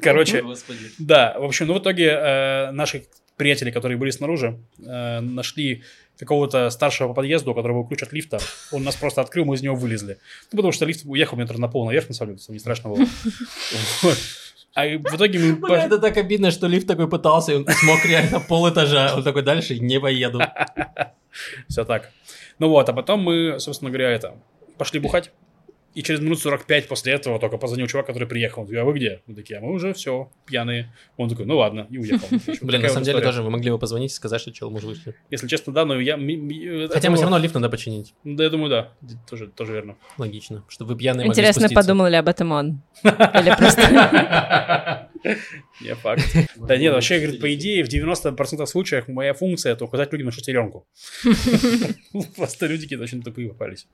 Короче, 0.01 0.41
Господи. 0.41 0.91
да, 1.00 1.36
в 1.38 1.43
общем, 1.43 1.67
ну, 1.67 1.74
в 1.74 1.79
итоге 1.79 2.07
э, 2.07 2.71
наши 2.71 3.05
приятели, 3.41 3.71
которые 3.71 3.98
были 3.98 4.12
снаружи, 4.12 4.60
э, 4.77 5.19
нашли 5.19 5.81
какого-то 6.19 6.69
старшего 6.69 7.07
по 7.07 7.15
подъезду, 7.15 7.51
у 7.51 7.55
которого 7.55 7.81
был 7.81 7.88
ключ 7.88 8.03
от 8.03 8.13
лифта. 8.13 8.38
Он 8.71 8.83
нас 8.83 8.95
просто 8.95 9.21
открыл, 9.21 9.45
мы 9.45 9.55
из 9.55 9.63
него 9.63 9.75
вылезли. 9.75 10.19
Ну, 10.51 10.57
потому 10.57 10.71
что 10.71 10.86
лифт 10.86 11.01
уехал 11.05 11.38
метр 11.38 11.57
на 11.57 11.67
пол 11.67 11.88
наверх, 11.88 12.07
на 12.07 12.13
самом 12.13 12.36
деле, 12.36 12.45
не 12.50 12.60
страшно 12.60 12.91
было. 12.91 13.07
А 14.75 14.86
в 14.86 15.15
итоге 15.15 15.39
мы... 15.39 15.55
Бля, 15.55 15.86
это 15.86 15.98
так 15.98 16.17
обидно, 16.17 16.51
что 16.51 16.67
лифт 16.67 16.86
такой 16.88 17.10
пытался, 17.10 17.53
и 17.53 17.55
он 17.55 17.65
смог 17.67 18.05
реально 18.05 18.39
пол 18.39 18.69
этажа. 18.69 19.15
Он 19.15 19.24
такой, 19.24 19.41
дальше 19.41 19.79
не 19.79 20.00
поеду. 20.00 20.39
Все 21.67 21.83
так. 21.83 22.12
Ну 22.60 22.69
вот, 22.69 22.88
а 22.89 22.93
потом 22.93 23.21
мы, 23.21 23.60
собственно 23.60 23.89
говоря, 23.89 24.12
это, 24.12 24.36
пошли 24.77 25.00
бухать. 25.00 25.31
И 25.93 26.03
через 26.03 26.21
минут 26.21 26.39
45 26.39 26.88
после 26.88 27.13
этого 27.13 27.38
только 27.39 27.57
позвонил 27.57 27.88
чувак, 27.88 28.05
который 28.07 28.27
приехал. 28.27 28.65
Я, 28.69 28.86
вы 28.86 28.93
где? 28.93 29.21
Мы 29.27 29.36
такие, 29.36 29.60
а 29.60 29.62
мы 29.62 29.74
уже 29.74 29.93
все, 29.93 30.31
пьяные. 30.45 30.93
Он 31.17 31.29
такой, 31.29 31.45
ну 31.45 31.57
ладно, 31.57 31.88
и 31.89 31.98
уехал. 31.98 32.27
Блин, 32.62 32.81
на 32.81 32.89
самом 32.89 33.03
деле 33.03 33.19
тоже 33.21 33.43
вы 33.43 33.50
могли 33.50 33.71
бы 33.71 33.77
позвонить 33.77 34.12
и 34.12 34.13
сказать, 34.13 34.39
что 34.39 34.53
чел, 34.53 34.69
мы 34.69 34.79
же 34.79 34.88
вышли. 34.88 35.15
Если 35.29 35.48
честно, 35.48 35.74
да, 35.74 35.86
но 35.86 36.00
я... 36.00 36.15
ми- 36.15 36.88
Хотя 36.88 37.10
мы 37.10 37.15
все 37.17 37.24
равно 37.24 37.38
лифт 37.38 37.53
надо 37.55 37.69
починить. 37.69 38.13
Да, 38.24 38.43
я 38.43 38.50
думаю, 38.50 38.69
да. 38.69 38.93
Тоже, 39.29 39.48
тоже 39.48 39.74
верно. 39.74 39.98
Логично. 40.17 40.63
Чтобы 40.69 40.93
вы 40.93 40.98
пьяные 41.00 41.27
Интересно, 41.27 41.67
подумал 41.69 42.07
ли 42.07 42.15
об 42.15 42.27
этом 42.27 42.51
он? 42.51 42.81
Или 43.03 43.55
просто... 43.57 45.10
Не 45.81 45.95
факт. 45.95 46.23
Да 46.55 46.77
нет, 46.77 46.93
вообще, 46.93 47.19
говорит, 47.19 47.41
по 47.41 47.53
идее, 47.53 47.83
в 47.83 47.87
90% 47.87 48.65
случаев 48.65 49.07
моя 49.07 49.33
функция— 49.33 49.73
это 49.73 49.85
указать 49.85 50.11
людям 50.11 50.27
на 50.27 50.31
шестеренку. 50.31 50.87
Просто 52.35 52.67
люди 52.67 52.83
какие-то 52.83 53.03
очень 53.03 53.21
тупые 53.21 53.49
попались. 53.49 53.87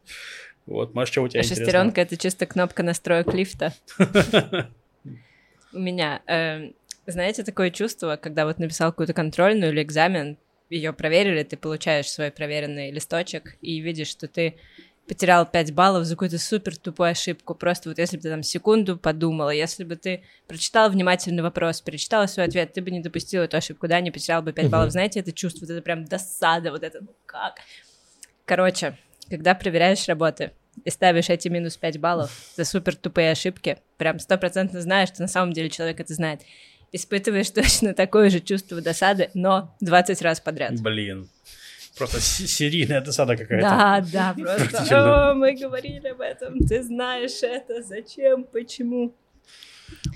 Вот, 0.66 0.94
Маш, 0.94 1.10
что 1.10 1.22
у 1.22 1.28
тебя 1.28 1.42
А 1.42 1.44
шестеренка 1.44 2.02
это 2.02 2.18
чисто 2.18 2.46
кнопка 2.46 2.84
настроек 2.84 3.34
лифта. 3.34 3.74
У 5.74 5.80
меня, 5.80 6.22
эм, 6.28 6.74
знаете, 7.06 7.44
такое 7.44 7.72
чувство, 7.72 8.18
когда 8.22 8.46
вот 8.46 8.58
написал 8.58 8.92
какую-то 8.92 9.14
контрольную 9.14 9.72
или 9.72 9.84
экзамен, 9.84 10.38
ее 10.70 10.92
проверили, 10.92 11.44
ты 11.44 11.56
получаешь 11.56 12.10
свой 12.10 12.32
проверенный 12.32 12.92
листочек 12.92 13.56
и 13.62 13.80
видишь, 13.80 14.08
что 14.10 14.28
ты 14.28 14.56
потерял 15.08 15.46
5 15.46 15.74
баллов 15.74 16.06
за 16.06 16.16
какую-то 16.16 16.38
супер 16.38 16.76
тупую 16.78 17.12
ошибку. 17.12 17.56
Просто 17.56 17.90
вот 17.90 17.98
если 17.98 18.18
бы 18.18 18.24
ты 18.24 18.30
там 18.30 18.44
секунду 18.44 18.98
подумала, 18.98 19.50
если 19.50 19.84
бы 19.84 19.96
ты 19.96 20.24
прочитал 20.48 20.90
внимательный 20.90 21.42
вопрос, 21.44 21.82
перечитала 21.82 22.26
свой 22.28 22.46
ответ, 22.46 22.74
ты 22.74 22.82
бы 22.82 22.92
не 22.92 23.00
допустил 23.00 23.42
эту 23.42 23.58
ошибку, 23.58 23.88
да, 23.88 24.00
не 24.02 24.12
потерял 24.12 24.42
бы 24.42 24.52
5 24.52 24.66
Мгм. 24.66 24.72
баллов. 24.72 24.92
Знаете, 24.92 25.22
это 25.22 25.32
чувство, 25.32 25.66
вот 25.66 25.72
это 25.72 25.82
прям 25.82 26.06
досада, 26.06 26.72
вот 26.72 26.84
это, 26.84 27.00
ну 27.02 27.16
как? 27.26 27.56
Короче, 28.46 28.98
когда 29.30 29.56
проверяешь 29.56 30.08
работы 30.08 30.52
и 30.84 30.90
ставишь 30.90 31.30
эти 31.30 31.48
минус 31.48 31.78
5 31.78 31.98
баллов 32.00 32.32
за 32.56 32.66
супер 32.66 32.96
тупые 32.96 33.32
ошибки, 33.32 33.78
прям 33.98 34.20
стопроцентно 34.20 34.82
знаешь, 34.82 35.10
что 35.10 35.22
на 35.22 35.28
самом 35.28 35.54
деле 35.54 35.70
человек 35.70 36.00
это 36.00 36.14
знает, 36.14 36.42
испытываешь 36.92 37.50
точно 37.52 37.94
такое 37.94 38.30
же 38.30 38.40
чувство 38.42 38.82
досады, 38.82 39.30
но 39.34 39.76
20 39.82 40.22
раз 40.22 40.40
подряд. 40.40 40.80
Блин. 40.82 41.30
Просто 41.98 42.20
серийная 42.20 43.02
досада 43.02 43.36
какая-то. 43.36 43.68
Да, 43.68 44.06
да, 44.12 44.36
просто. 44.38 45.34
Мы 45.36 45.54
говорили 45.56 46.08
об 46.10 46.22
этом. 46.22 46.60
Ты 46.60 46.84
знаешь 46.84 47.44
это. 47.44 47.82
Зачем? 47.84 48.44
Почему? 48.44 49.14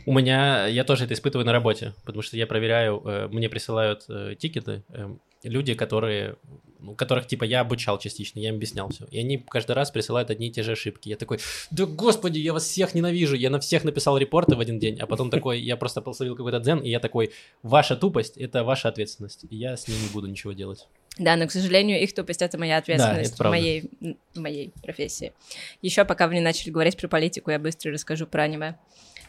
У 0.05 0.13
меня, 0.13 0.67
я 0.67 0.83
тоже 0.83 1.05
это 1.05 1.13
испытываю 1.13 1.45
на 1.45 1.51
работе, 1.51 1.93
потому 2.05 2.21
что 2.21 2.37
я 2.37 2.45
проверяю, 2.47 3.01
э, 3.05 3.27
мне 3.27 3.49
присылают 3.49 4.05
э, 4.09 4.35
тикеты 4.37 4.83
э, 4.89 5.09
люди, 5.43 5.73
которые, 5.73 6.35
ну, 6.79 6.95
которых 6.95 7.27
типа 7.27 7.43
я 7.43 7.61
обучал 7.61 7.99
частично, 7.99 8.39
я 8.39 8.49
им 8.49 8.55
объяснял 8.55 8.89
все. 8.89 9.05
И 9.05 9.19
они 9.19 9.37
каждый 9.37 9.73
раз 9.73 9.91
присылают 9.91 10.29
одни 10.29 10.47
и 10.47 10.51
те 10.51 10.63
же 10.63 10.73
ошибки. 10.73 11.09
Я 11.09 11.17
такой, 11.17 11.39
да 11.71 11.85
господи, 11.85 12.39
я 12.39 12.53
вас 12.53 12.63
всех 12.63 12.93
ненавижу. 12.93 13.35
Я 13.35 13.49
на 13.49 13.59
всех 13.59 13.83
написал 13.83 14.17
репорты 14.17 14.55
в 14.55 14.59
один 14.59 14.79
день, 14.79 14.99
а 14.99 15.07
потом 15.07 15.29
такой, 15.29 15.61
я 15.61 15.77
просто 15.77 16.03
словил 16.13 16.35
какой-то 16.35 16.59
дзен, 16.59 16.79
и 16.79 16.89
я 16.89 16.99
такой, 16.99 17.31
ваша 17.63 17.95
тупость— 17.95 18.37
это 18.37 18.63
ваша 18.63 18.89
ответственность. 18.89 19.45
И 19.49 19.55
я 19.55 19.77
с 19.77 19.87
ней 19.87 19.97
не 19.97 20.09
буду 20.13 20.27
ничего 20.27 20.53
делать. 20.53 20.87
Да, 21.17 21.35
но, 21.35 21.47
к 21.47 21.51
сожалению, 21.51 22.01
их 22.01 22.13
тупость— 22.13 22.41
это 22.43 22.57
моя 22.57 22.77
ответственность 22.77 23.33
это 23.33 23.43
в, 23.43 23.49
моей, 23.49 23.89
в 24.33 24.39
моей 24.39 24.71
профессии. 24.81 25.33
Еще 25.81 26.05
пока 26.05 26.27
вы 26.27 26.35
не 26.35 26.41
начали 26.41 26.69
говорить 26.69 26.97
про 26.97 27.07
политику, 27.07 27.51
я 27.51 27.59
быстро 27.59 27.91
расскажу 27.91 28.27
про 28.27 28.43
аниме. 28.43 28.77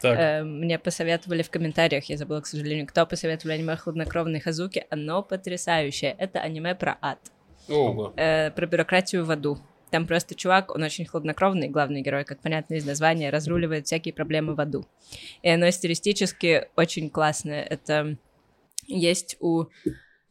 Так, 0.03 0.19
Э, 0.19 0.43
Мне 0.43 0.77
посоветовали 0.77 1.41
в 1.41 1.49
комментариях, 1.49 2.05
я 2.05 2.17
забыла, 2.17 2.41
к 2.41 2.45
сожалению, 2.45 2.85
кто 2.85 3.05
посоветовали 3.05 3.55
аниме 3.55 3.75
«Хладнокровный 3.75 4.39
Хазуки». 4.39 4.85
Оно 4.89 5.23
потрясающее. 5.23 6.15
Это 6.19 6.39
аниме 6.41 6.75
про 6.75 6.97
ад, 7.01 7.19
Ого. 7.69 8.13
э, 8.17 8.51
про 8.51 8.67
бюрократию 8.67 9.25
в 9.25 9.31
аду. 9.31 9.57
Там 9.91 10.07
просто 10.07 10.35
чувак, 10.35 10.73
он 10.75 10.81
очень 10.83 11.05
хладнокровный, 11.05 11.69
главный 11.69 12.01
герой, 12.01 12.25
как 12.25 12.41
понятно 12.41 12.73
из 12.73 12.85
названия, 12.85 13.29
разруливает 13.29 13.85
всякие 13.85 14.13
проблемы 14.13 14.55
в 14.55 14.59
аду. 14.59 14.85
И 15.43 15.49
оно 15.49 15.69
стилистически 15.71 16.67
очень 16.75 17.09
классное. 17.09 17.61
Это 17.63 18.17
есть 18.87 19.37
у 19.39 19.65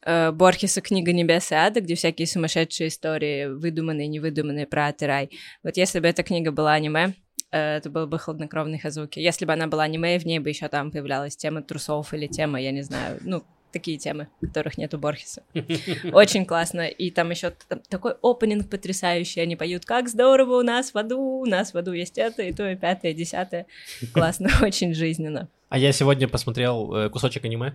э, 0.05 0.33
Борхеса 0.33 0.81
книга 0.81 1.12
«Небес 1.12 1.52
и 1.52 1.55
ада», 1.55 1.81
где 1.81 1.95
всякие 1.95 2.26
сумасшедшие 2.26 2.88
истории, 2.88 3.47
выдуманные, 3.47 4.09
невыдуманные 4.09 4.67
про 4.67 4.88
ад 4.88 5.00
и 5.02 5.07
рай. 5.07 5.31
Вот 5.62 5.76
если 5.76 6.00
бы 6.00 6.09
эта 6.09 6.25
книга 6.25 6.50
была 6.50 6.73
аниме, 6.73 7.14
это 7.56 7.90
был 7.90 8.06
бы 8.06 8.18
«Хладнокровный 8.18 8.78
Хазуки». 8.78 9.18
Если 9.18 9.44
бы 9.44 9.52
она 9.52 9.66
была 9.66 9.85
аниме, 9.85 10.18
в 10.18 10.25
ней 10.25 10.38
бы 10.38 10.49
еще 10.49 10.68
там 10.68 10.90
появлялась 10.90 11.37
тема 11.37 11.62
трусов 11.62 12.14
или 12.14 12.26
тема, 12.26 12.61
я 12.61 12.73
не 12.73 12.82
знаю, 12.82 13.18
ну, 13.23 13.44
такие 13.73 13.99
темы, 13.99 14.28
которых 14.40 14.78
нет 14.78 14.94
у 14.94 14.99
Борхеса. 14.99 15.42
Очень 16.12 16.47
классно. 16.47 16.87
И 16.87 17.11
там 17.11 17.30
еще 17.30 17.52
такой 17.88 18.14
опенинг 18.23 18.68
потрясающий. 18.68 19.40
Они 19.40 19.56
поют, 19.56 19.85
как 19.85 20.09
здорово 20.09 20.61
у 20.61 20.62
нас 20.62 20.94
в 20.94 20.99
аду, 20.99 21.18
у 21.18 21.47
нас 21.47 21.75
в 21.75 21.78
аду 21.78 21.92
есть 21.92 22.18
это, 22.18 22.42
и 22.42 22.52
то, 22.52 22.71
и 22.71 22.76
пятое, 22.76 23.12
и 23.12 23.14
десятое. 23.14 23.66
Классно, 24.12 24.50
очень 24.62 24.94
жизненно. 24.94 25.49
А 25.73 25.79
я 25.79 25.91
сегодня 25.93 26.29
посмотрел 26.29 26.95
э, 26.95 27.09
кусочек 27.09 27.47
аниме. 27.47 27.75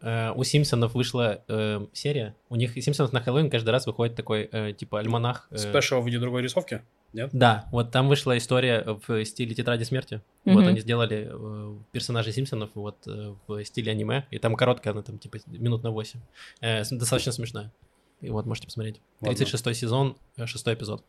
Э, 0.00 0.30
у 0.30 0.44
Симпсонов 0.44 0.94
вышла 0.94 1.42
э, 1.48 1.84
серия. 1.92 2.36
У 2.48 2.54
них 2.54 2.72
Симпсонов 2.80 3.12
на 3.12 3.20
Хэллоуин 3.20 3.50
каждый 3.50 3.70
раз 3.70 3.84
выходит 3.84 4.14
такой, 4.14 4.48
э, 4.52 4.72
типа, 4.74 5.00
альманах. 5.00 5.48
э, 5.50 5.56
Спешл 5.58 6.00
в 6.00 6.06
виде 6.06 6.20
другой 6.20 6.42
рисовки? 6.42 6.82
Нет? 7.12 7.30
Да, 7.32 7.66
вот 7.72 7.90
там 7.90 8.06
вышла 8.08 8.38
история 8.38 8.84
в 9.08 9.24
стиле 9.24 9.56
тетради 9.56 9.82
смерти. 9.82 10.20
Вот 10.44 10.60
Мгм. 10.60 10.68
они 10.68 10.78
сделали 10.80 11.30
э, 11.32 11.74
персонажей 11.90 12.32
Симпсонов 12.32 12.70
вот 12.74 12.98
э, 13.08 13.34
в 13.48 13.64
стиле 13.64 13.90
аниме. 13.90 14.24
И 14.30 14.38
там 14.38 14.54
короткая, 14.54 14.92
она 14.92 15.02
там 15.02 15.18
типа 15.18 15.38
минут 15.48 15.82
на 15.82 15.90
8. 15.90 16.20
Э, 16.60 16.84
достаточно 16.92 17.32
смешная. 17.32 17.72
И 18.20 18.30
вот 18.30 18.46
можете 18.46 18.68
посмотреть. 18.68 19.00
Ладно. 19.20 19.36
36 19.36 19.80
сезон, 19.80 20.16
э, 20.36 20.46
шестой 20.46 20.74
эпизод. 20.74 21.02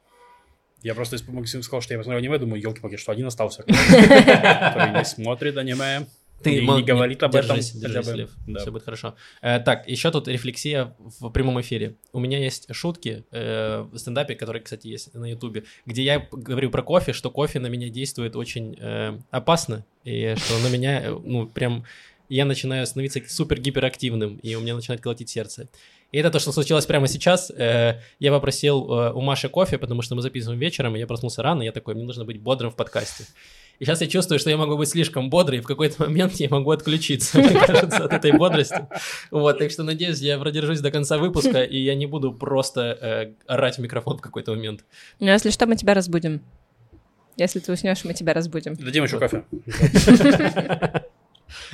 Я 0.82 0.96
просто 0.96 1.16
из- 1.16 1.28
Максим 1.28 1.62
сказал, 1.62 1.82
что 1.82 1.94
я 1.94 2.00
посмотрел 2.00 2.20
аниме, 2.24 2.40
думаю, 2.40 2.60
елки-палки, 2.60 2.98
что 2.98 3.12
один 3.12 3.28
остался. 3.28 3.64
Который 3.68 4.98
не 4.98 5.06
смотрит 5.06 5.56
аниме. 5.58 6.08
Ты 6.44 6.58
и 6.58 6.62
мол- 6.62 6.78
не 6.78 6.84
говорит 6.84 7.24
об 7.24 7.36
этом. 7.36 7.56
держись, 7.56 7.72
хотя 7.74 7.88
держись, 7.88 8.08
бы. 8.08 8.18
Лев. 8.18 8.30
Да. 8.48 8.60
Все 8.60 8.72
будет 8.72 8.84
хорошо. 8.84 9.16
Э, 9.42 9.60
так, 9.60 9.88
еще 9.88 10.12
тут 10.12 10.28
рефлексия 10.28 10.96
в 11.00 11.30
прямом 11.30 11.60
эфире. 11.62 11.96
У 12.12 12.20
меня 12.20 12.40
есть 12.40 12.74
шутки 12.74 13.24
э, 13.32 13.86
в 13.92 13.98
стендапе, 13.98 14.36
которые, 14.36 14.62
кстати, 14.62 14.88
есть 14.88 15.14
на 15.14 15.30
Ютубе, 15.30 15.64
где 15.86 16.04
я 16.04 16.28
говорю 16.32 16.70
про 16.70 16.84
кофе, 16.84 17.14
что 17.14 17.30
кофе 17.32 17.60
на 17.60 17.68
меня 17.68 17.90
действует 17.90 18.36
очень 18.36 18.76
э, 18.80 19.18
опасно, 19.32 19.86
и 20.04 20.36
что 20.38 20.60
на 20.60 20.70
меня, 20.70 21.02
э, 21.02 21.20
ну, 21.24 21.48
прям, 21.48 21.86
я 22.30 22.46
начинаю 22.46 22.86
становиться 22.88 23.22
супер 23.28 23.60
гиперактивным, 23.60 24.38
и 24.38 24.56
у 24.56 24.62
меня 24.62 24.76
начинает 24.76 25.02
колотить 25.02 25.30
сердце. 25.30 25.68
И 26.14 26.20
это 26.20 26.30
то, 26.30 26.40
что 26.40 26.52
случилось 26.52 26.86
прямо 26.86 27.08
сейчас. 27.08 27.50
Э, 27.50 28.00
я 28.20 28.32
попросил 28.32 28.88
э, 28.88 29.12
у 29.14 29.22
Маши 29.22 29.50
кофе, 29.50 29.80
потому 29.80 30.04
что 30.04 30.14
мы 30.14 30.22
записываем 30.22 30.60
вечером, 30.60 30.96
и 30.96 31.00
я 31.00 31.08
проснулся 31.08 31.42
рано, 31.42 31.64
и 31.64 31.66
я 31.66 31.72
такой, 31.72 31.96
мне 31.96 32.04
нужно 32.04 32.24
быть 32.24 32.40
бодрым 32.40 32.70
в 32.70 32.76
подкасте. 32.76 33.26
И 33.80 33.86
сейчас 33.86 34.02
я 34.02 34.08
чувствую, 34.08 34.38
что 34.38 34.52
я 34.52 34.58
могу 34.58 34.78
быть 34.78 34.90
слишком 34.90 35.32
бодрый, 35.32 35.58
и 35.58 35.62
в 35.62 35.66
какой-то 35.66 36.04
момент 36.04 36.34
я 36.36 36.50
могу 36.50 36.70
отключиться, 36.70 37.38
мне 37.40 37.60
кажется, 37.60 38.06
от 38.06 38.14
этой 38.14 38.32
бодрости. 38.32 38.88
Вот, 39.32 39.58
так 39.58 39.72
что 39.72 39.82
надеюсь, 39.82 40.20
я 40.20 40.38
продержусь 40.38 40.82
до 40.82 40.92
конца 40.92 41.18
выпуска, 41.18 41.64
и 41.64 41.80
я 41.80 41.96
не 41.96 42.06
буду 42.06 42.32
просто 42.32 42.82
э, 43.02 43.34
орать 43.48 43.80
в 43.80 43.82
микрофон 43.82 44.20
в 44.20 44.22
какой-то 44.22 44.52
момент. 44.52 44.86
Но 45.20 45.32
если 45.32 45.50
что, 45.50 45.66
мы 45.66 45.76
тебя 45.76 45.96
разбудим. 45.96 46.42
Если 47.38 47.60
ты 47.60 47.72
уснешь, 47.72 48.04
мы 48.04 48.14
тебя 48.14 48.34
разбудим. 48.34 48.76
Дадим 48.76 49.06
еще 49.06 49.18
кофе. 49.18 49.46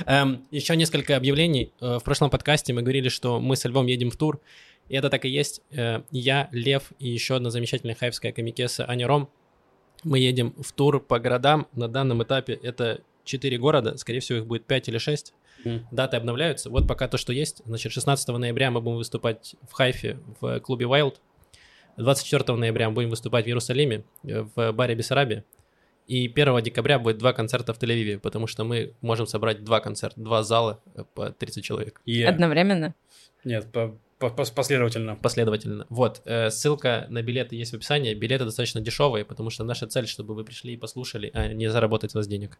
Эм, 0.06 0.46
еще 0.50 0.76
несколько 0.76 1.16
объявлений. 1.16 1.72
Э, 1.80 1.98
В 1.98 2.04
прошлом 2.04 2.30
подкасте 2.30 2.72
мы 2.72 2.82
говорили, 2.82 3.08
что 3.08 3.40
мы 3.40 3.56
со 3.56 3.68
Львом 3.68 3.86
едем 3.86 4.10
в 4.10 4.16
тур, 4.16 4.40
и 4.88 4.96
это 4.96 5.10
так 5.10 5.24
и 5.24 5.28
есть. 5.28 5.62
Э, 5.70 6.02
Я, 6.10 6.48
Лев 6.52 6.92
и 6.98 7.08
еще 7.08 7.36
одна 7.36 7.50
замечательная 7.50 7.94
хайвская 7.94 8.32
комикеса 8.32 8.88
Аня 8.88 9.06
Ром. 9.06 9.28
Мы 10.04 10.18
едем 10.18 10.54
в 10.58 10.72
тур 10.72 11.00
по 11.00 11.18
городам. 11.18 11.66
На 11.74 11.88
данном 11.88 12.22
этапе 12.22 12.54
это 12.54 13.00
4 13.24 13.58
города, 13.58 13.96
скорее 13.96 14.20
всего 14.20 14.38
их 14.38 14.46
будет 14.46 14.66
5 14.66 14.88
или 14.88 14.98
6. 14.98 15.34
Мгм. 15.64 15.86
Даты 15.90 16.16
обновляются. 16.16 16.70
Вот 16.70 16.88
пока 16.88 17.06
то, 17.06 17.18
что 17.18 17.32
есть. 17.32 17.62
Значит, 17.66 17.92
16 17.92 18.38
ноября 18.38 18.70
мы 18.70 18.80
будем 18.80 18.96
выступать 18.96 19.56
в 19.68 19.72
Хайфе 19.72 20.18
в 20.40 20.60
клубе 20.60 20.86
Wild. 20.86 21.16
24 21.96 22.56
ноября 22.56 22.88
мы 22.88 22.94
будем 22.94 23.10
выступать 23.10 23.44
в 23.44 23.48
Иерусалиме 23.48 24.04
э, 24.24 24.46
в 24.54 24.72
баре 24.72 24.94
Бессарабия. 24.94 25.44
И 26.10 26.28
1 26.28 26.62
декабря 26.62 26.98
будет 26.98 27.18
два 27.18 27.32
концерта 27.32 27.72
в 27.72 27.78
Тель-Авиве, 27.78 28.18
потому 28.18 28.46
что 28.48 28.64
мы 28.64 28.94
можем 29.00 29.26
собрать 29.28 29.62
два 29.62 29.78
концерта, 29.80 30.20
два 30.20 30.42
зала 30.42 30.80
э, 30.96 31.04
по 31.14 31.30
30 31.30 31.62
человек 31.64 32.00
И- 32.04 32.22
Одновременно. 32.22 32.94
Нет, 33.44 33.70
по- 33.72 33.96
по- 34.18 34.26
пос- 34.26 34.52
последовательно. 34.54 35.14
последовательно. 35.14 35.86
Вот, 35.88 36.20
э, 36.24 36.50
ссылка 36.50 37.06
на 37.10 37.22
билеты 37.22 37.54
есть 37.56 37.70
в 37.72 37.76
описании. 37.76 38.12
Билеты 38.14 38.44
достаточно 38.44 38.80
дешевые, 38.80 39.24
потому 39.24 39.50
что 39.50 39.62
наша 39.64 39.86
цель, 39.86 40.06
чтобы 40.08 40.34
вы 40.34 40.44
пришли 40.44 40.74
и 40.74 40.76
послушали, 40.76 41.30
а 41.32 41.46
не 41.52 41.70
заработать 41.70 42.10
с 42.10 42.14
вас 42.14 42.26
денег. 42.26 42.58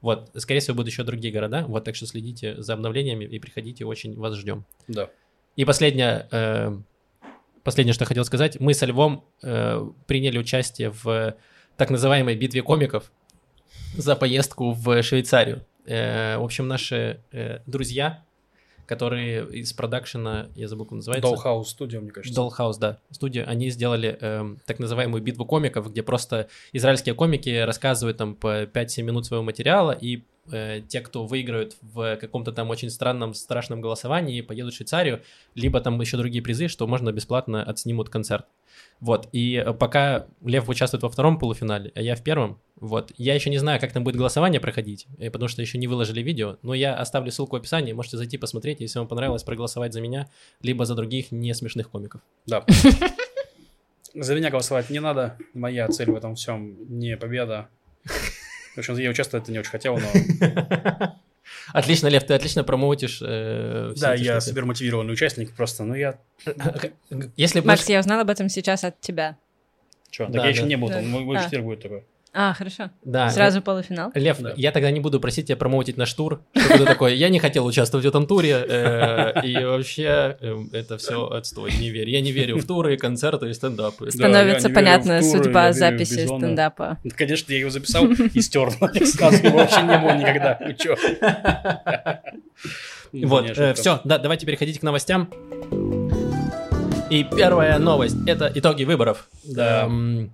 Вот, 0.00 0.30
скорее 0.36 0.60
всего, 0.60 0.74
будут 0.76 0.90
еще 0.90 1.02
другие 1.04 1.32
города, 1.34 1.64
вот, 1.68 1.84
так 1.84 1.96
что 1.96 2.06
следите 2.06 2.60
за 2.62 2.72
обновлениями 2.74 3.24
и 3.24 3.38
приходите, 3.38 3.84
очень 3.84 4.16
вас 4.18 4.34
ждем. 4.36 4.64
Да. 4.88 5.10
И 5.56 5.64
последнее, 5.66 6.28
э, 6.32 6.72
последнее, 7.62 7.92
что 7.94 8.04
я 8.04 8.06
хотел 8.08 8.24
сказать. 8.24 8.58
Мы 8.58 8.72
со 8.74 8.86
Львом 8.86 9.22
э, 9.42 9.86
приняли 10.06 10.38
участие 10.38 10.90
в 10.90 11.34
так 11.76 11.90
называемой 11.90 12.36
битве 12.36 12.62
комиков 12.62 13.10
за 13.96 14.16
поездку 14.16 14.72
в 14.72 15.02
Швейцарию. 15.02 15.64
Э, 15.86 16.38
в 16.38 16.44
общем, 16.44 16.68
наши 16.68 17.20
э, 17.32 17.60
друзья, 17.66 18.24
которые 18.86 19.46
из 19.50 19.72
продакшена, 19.72 20.48
я 20.54 20.68
забыл, 20.68 20.84
как 20.86 20.92
он 20.92 20.98
называется. 20.98 21.28
Dollhouse 21.28 21.64
Studio, 21.64 22.00
мне 22.00 22.10
кажется. 22.10 22.40
Dollhouse, 22.40 22.78
да, 22.78 22.98
студия, 23.10 23.44
они 23.44 23.70
сделали 23.70 24.16
эм, 24.20 24.58
так 24.64 24.78
называемую 24.78 25.22
битву 25.22 25.44
комиков, 25.44 25.90
где 25.90 26.02
просто 26.02 26.48
израильские 26.72 27.14
комики 27.14 27.64
рассказывают 27.64 28.16
там 28.16 28.34
по 28.34 28.64
5-7 28.64 29.02
минут 29.02 29.26
своего 29.26 29.44
материала, 29.44 29.92
и 29.92 30.22
э, 30.52 30.80
те, 30.86 31.00
кто 31.00 31.26
выиграют 31.26 31.76
в 31.80 32.16
каком-то 32.16 32.52
там 32.52 32.70
очень 32.70 32.90
странном, 32.90 33.34
страшном 33.34 33.80
голосовании, 33.80 34.40
поедут 34.40 34.74
в 34.74 34.76
Швейцарию, 34.76 35.22
либо 35.54 35.80
там 35.80 36.00
еще 36.00 36.16
другие 36.16 36.42
призы, 36.42 36.68
что 36.68 36.86
можно 36.86 37.12
бесплатно 37.12 37.62
отснимут 37.62 38.08
концерт. 38.08 38.46
Вот, 39.00 39.28
и 39.32 39.56
э, 39.56 39.72
пока 39.72 40.26
Лев 40.44 40.68
участвует 40.68 41.02
во 41.02 41.08
втором 41.08 41.38
полуфинале, 41.38 41.92
а 41.94 42.00
я 42.00 42.14
в 42.16 42.22
первом, 42.22 42.58
вот, 42.76 43.12
я 43.16 43.34
еще 43.34 43.50
не 43.50 43.58
знаю, 43.58 43.80
как 43.80 43.92
там 43.92 44.04
будет 44.04 44.16
голосование 44.16 44.60
проходить, 44.60 45.06
э, 45.18 45.30
потому 45.30 45.48
что 45.48 45.62
еще 45.62 45.78
не 45.78 45.86
выложили 45.86 46.22
видео, 46.22 46.56
но 46.62 46.74
я 46.74 46.94
оставлю 46.94 47.30
ссылку 47.30 47.56
в 47.56 47.60
описании, 47.60 47.92
можете 47.92 48.16
зайти 48.16 48.38
посмотреть, 48.38 48.80
если 48.80 48.98
вам 48.98 49.08
понравилось 49.08 49.42
проголосовать 49.42 49.92
за 49.92 50.00
меня, 50.00 50.28
либо 50.62 50.84
за 50.84 50.94
других 50.94 51.30
не 51.30 51.52
смешных 51.54 51.90
комиков. 51.90 52.20
Да. 52.46 52.64
За 54.18 54.34
меня 54.34 54.48
голосовать 54.48 54.88
не 54.88 54.98
надо. 54.98 55.36
Моя 55.52 55.88
цель 55.88 56.10
в 56.10 56.14
этом 56.14 56.36
всем 56.36 56.74
не 56.88 57.18
победа. 57.18 57.68
В 58.76 58.78
общем, 58.78 58.96
я 58.98 59.10
участвовать 59.10 59.48
не 59.48 59.58
очень 59.58 59.70
хотел, 59.70 59.98
но... 59.98 60.06
Отлично, 61.72 62.08
Лев, 62.08 62.24
ты 62.24 62.34
отлично 62.34 62.62
промоутишь 62.62 63.20
э, 63.22 63.92
все 63.94 64.04
Да, 64.04 64.14
эти 64.14 64.24
я 64.24 64.40
супермотивированный 64.40 65.12
участник 65.12 65.54
просто, 65.54 65.84
но 65.84 65.96
я... 65.96 66.18
Если 67.36 67.60
Макс, 67.60 67.88
я 67.88 68.00
узнала 68.00 68.22
об 68.22 68.30
этом 68.30 68.48
сейчас 68.48 68.84
от 68.84 69.00
тебя. 69.00 69.38
Че, 70.10 70.24
так 70.24 70.32
Да, 70.34 70.44
я 70.44 70.50
еще 70.50 70.64
не 70.64 70.76
был, 70.76 70.88
Да. 70.88 70.94
там 70.94 71.08
мой 71.08 71.42
четверг 71.42 71.64
будет 71.64 71.82
такой. 71.82 72.04
А, 72.38 72.52
хорошо. 72.52 72.90
Да, 73.02 73.30
Сразу 73.30 73.62
полуфинал. 73.62 74.10
Лев, 74.14 74.38
Да. 74.40 74.52
я 74.58 74.70
тогда 74.70 74.90
не 74.90 75.00
буду 75.00 75.20
просить 75.20 75.46
тебя 75.46 75.56
промоутить 75.56 75.96
наш 75.96 76.12
тур, 76.12 76.42
что 76.54 76.76
ты 76.76 76.84
такой, 76.84 77.16
я 77.16 77.30
не 77.30 77.38
хотел 77.38 77.64
участвовать 77.64 78.04
в 78.04 78.08
этом 78.10 78.26
туре, 78.26 78.62
э, 78.68 79.40
и 79.42 79.64
вообще 79.64 80.36
э, 80.38 80.56
это 80.72 80.98
все 80.98 81.26
отстой, 81.28 81.72
не 81.80 81.88
верь. 81.88 82.10
Я 82.10 82.20
не 82.20 82.32
верю 82.32 82.58
в 82.58 82.66
туры, 82.66 82.98
концерты 82.98 83.48
и 83.48 83.54
стендапы. 83.54 84.10
Становится 84.10 84.68
не 84.68 84.74
верю 84.74 84.84
понятна 84.84 85.18
в 85.18 85.20
туры, 85.22 85.30
я 85.38 85.42
судьба 85.44 85.62
верю 85.68 85.74
записи 85.78 86.26
стендапа. 86.26 86.98
Ну, 87.04 87.10
Конечно, 87.16 87.52
я 87.54 87.58
его 87.60 87.70
записал 87.70 88.04
и 88.06 88.40
стер. 88.42 88.70
Сразу 89.06 89.42
его 89.42 89.56
вообще 89.56 89.80
не 89.80 89.98
было 89.98 90.14
никогда. 90.18 90.58
Вы 90.60 90.74
чё? 90.74 90.94
Вот, 93.12 93.54
там- 93.54 93.74
все, 93.74 94.00
да, 94.04 94.18
давайте 94.18 94.44
переходить 94.44 94.80
к 94.80 94.82
новостям. 94.82 95.30
И 97.08 97.24
первая 97.24 97.78
новость– 97.78 98.16
это 98.26 98.50
итоги 98.54 98.84
выборов. 98.84 99.28
Да. 99.44 99.84
Эм, 99.84 100.32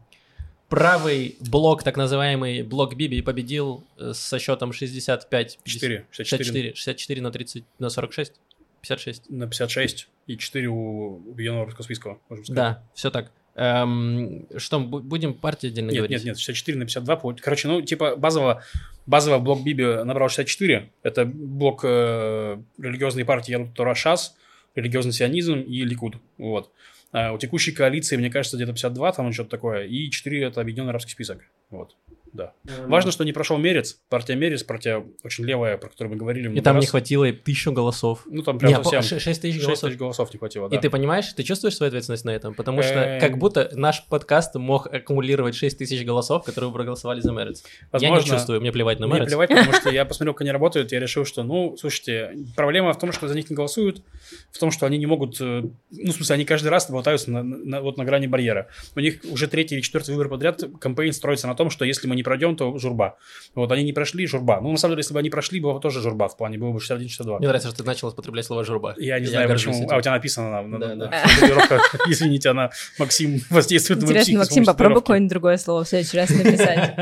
правый 0.73 1.37
блок, 1.41 1.83
так 1.83 1.97
называемый 1.97 2.63
блок 2.63 2.95
Биби, 2.97 3.21
победил 3.21 3.85
э, 3.99 4.13
со 4.15 4.39
счетом 4.39 4.73
65 4.73 5.59
4, 5.65 6.07
64 6.11 6.73
64, 6.73 6.75
64 6.75 7.21
на 7.21 7.31
30, 7.31 7.65
на 7.79 7.91
46, 7.91 8.33
56. 8.81 9.31
на 9.31 9.47
56 9.47 10.09
и 10.27 10.37
4 10.39 10.67
у 10.69 11.21
Русского 11.65 11.85
Списка, 11.85 12.19
можно 12.29 12.45
сказать. 12.45 12.57
Да, 12.57 12.83
все 12.95 13.11
так. 13.11 13.31
Эм, 13.55 14.47
что, 14.57 14.79
бу- 14.81 15.01
будем 15.01 15.35
партии 15.35 15.67
отдельно 15.67 15.91
Нет, 15.91 15.99
говорить? 15.99 16.17
нет, 16.19 16.25
нет, 16.25 16.39
64 16.39 16.79
на 16.79 16.85
52. 16.87 17.17
пол- 17.17 17.37
Короче, 17.39 17.69
ну, 17.69 17.83
типа, 17.83 18.17
базово, 18.17 18.63
базово 19.05 19.39
блок 19.41 19.63
Биби 19.63 19.85
набрал 19.85 20.31
64. 20.31 20.91
Это 21.03 21.27
блок 21.27 21.81
э, 21.85 22.59
религиозной 22.79 23.27
партии 23.27 23.53
Ярут 23.53 23.75
Тора 23.75 23.95
Шас, 23.95 24.35
религиозный 24.75 25.13
сионизм 25.13 25.61
и 25.61 25.85
Ликуд. 25.85 26.15
Вот. 26.39 26.71
А 27.13 27.33
у 27.33 27.39
текущей 27.39 27.73
коалиции, 27.73 28.17
мне 28.17 28.31
кажется, 28.31 28.57
где-то 28.57 28.73
52, 28.73 29.13
там 29.13 29.33
что-то 29.33 29.51
такое, 29.51 29.85
и 29.85 30.11
4 30.11 30.45
это 30.45 30.61
Объединенный 30.61 30.91
Арабский 30.91 31.13
список. 31.13 31.43
Вот. 31.71 31.95
Да. 32.33 32.53
Важно, 32.87 33.13
что 33.13 33.25
не 33.25 33.33
прошел 33.33 33.59
Мерец. 33.59 33.99
Партия 34.09 34.35
Мерец, 34.37 34.63
партия 34.63 35.05
очень 35.23 35.45
левая, 35.45 35.77
про 35.77 35.89
которую 35.89 36.13
мы 36.15 36.19
говорили. 36.19 36.49
И 36.57 36.61
там 36.61 36.77
не 36.77 36.83
раз. 36.83 36.91
хватило 36.91 37.25
и 37.25 37.33
тысячу 37.33 37.73
голосов. 37.73 38.23
Ну, 38.27 38.43
там 38.43 38.59
прям 38.59 38.71
Не, 38.71 38.77
совсем... 38.77 39.03
ш- 39.03 39.21
6 39.21 39.43
тысяч 39.43 39.55
6 39.57 39.67
голосов. 39.67 39.89
тысяч 39.91 39.99
голосов 39.99 40.33
не 40.33 40.39
хватило, 40.39 40.69
да. 40.69 40.77
И 40.77 40.81
ты 40.81 40.89
понимаешь, 40.91 41.33
ты 41.33 41.43
чувствуешь 41.43 41.77
свою 41.77 41.89
ответственность 41.89 42.25
на 42.25 42.31
этом? 42.31 42.55
Потому 42.55 42.83
что 42.83 42.95
Эм. 42.95 43.21
как 43.21 43.39
будто 43.39 43.71
наш 43.75 44.05
подкаст 44.07 44.55
мог 44.55 44.87
аккумулировать 44.87 45.55
6 45.55 45.77
тысяч 45.79 46.05
голосов, 46.05 46.45
которые 46.45 46.73
проголосовали 46.73 47.21
за 47.21 47.33
Мэрец. 47.33 47.63
Я 47.93 47.99
не 47.99 48.07
Возможно, 48.15 48.37
чувствую, 48.37 48.61
мне 48.61 48.73
плевать 48.73 48.99
на 48.99 49.07
Мне 49.07 49.17
Мэрец. 49.17 49.29
плевать, 49.29 49.51
потому 49.51 49.73
что 49.75 49.91
я 49.91 50.05
посмотрел, 50.05 50.33
как 50.35 50.41
они 50.43 50.51
работают, 50.53 50.93
я 50.93 51.01
решил, 51.01 51.25
что, 51.25 51.43
ну, 51.43 51.77
слушайте, 51.79 52.33
проблема 52.57 52.93
в 52.95 52.99
том, 52.99 53.13
что 53.13 53.29
за 53.29 53.35
них 53.35 53.51
не 53.51 53.57
голосуют, 53.57 54.03
в 54.51 54.59
том, 54.59 54.71
что 54.71 54.87
они 54.87 54.97
не 54.99 55.07
могут, 55.07 55.41
э, 55.41 55.65
ну, 55.91 56.13
в 56.13 56.15
смысле, 56.15 56.35
они 56.35 56.45
каждый 56.45 56.69
раз 56.69 56.91
болтаются 56.91 57.31
на, 57.31 57.43
на- 57.43 57.81
вот 57.83 57.99
на 57.99 58.05
грани 58.05 58.27
барьера. 58.27 58.69
У 58.97 59.01
них 59.01 59.21
уже 59.31 59.49
третий 59.49 59.75
или 59.75 59.83
четвертый 59.83 60.13
выбор 60.15 60.29
подряд 60.29 60.63
кампейн 60.81 61.13
строится 61.13 61.47
на 61.47 61.55
том, 61.55 61.69
что 61.71 61.85
если 61.85 62.07
мы 62.09 62.17
не 62.17 62.22
пройдем, 62.23 62.57
то 62.57 62.77
журба. 62.79 63.17
Вот, 63.55 63.71
они 63.73 63.83
не 63.85 63.93
прошли, 63.93 64.27
журба. 64.27 64.61
Ну, 64.61 64.71
на 64.71 64.77
самом 64.79 64.93
деле, 64.93 65.01
если 65.01 65.15
бы 65.15 65.21
они 65.21 65.31
прошли, 65.31 65.61
было 65.61 65.75
бы 65.75 65.81
тоже 65.81 66.01
журба 66.01 66.29
в 66.29 66.37
плане, 66.37 66.59
было 66.59 66.73
бы 66.73 66.79
61-62. 66.79 67.39
Мне 67.39 67.49
нравится, 67.49 67.69
что 67.69 67.79
ты 67.79 67.85
начал 67.85 68.09
употреблять 68.09 68.45
слово 68.47 68.65
«журба». 68.65 68.95
Я 68.99 69.19
не 69.21 69.27
знаю, 69.27 69.49
горжусь 69.49 69.67
почему. 69.77 69.85
этим. 69.87 69.95
А, 69.95 69.99
у 69.99 70.01
тебя 70.01 70.13
написано 70.13 70.51
на, 70.51 70.63
на, 70.63 70.79
Да, 70.79 70.89
на- 70.89 70.97
да. 70.97 71.11
на 71.11 71.41
татуировках. 71.41 71.95
Извините, 72.09 72.49
она, 72.51 72.71
Максим, 72.99 73.41
воздействует 73.51 74.01
на 74.01 74.05
Интересно, 74.05 74.39
Максим, 74.39 74.55
помощью 74.65 74.73
попробуй 74.75 75.01
какое-нибудь 75.03 75.31
другое 75.31 75.57
слово 75.59 75.85
в 75.85 75.89
следующий 75.89 76.17
раз 76.17 76.31
написать. 76.31 76.95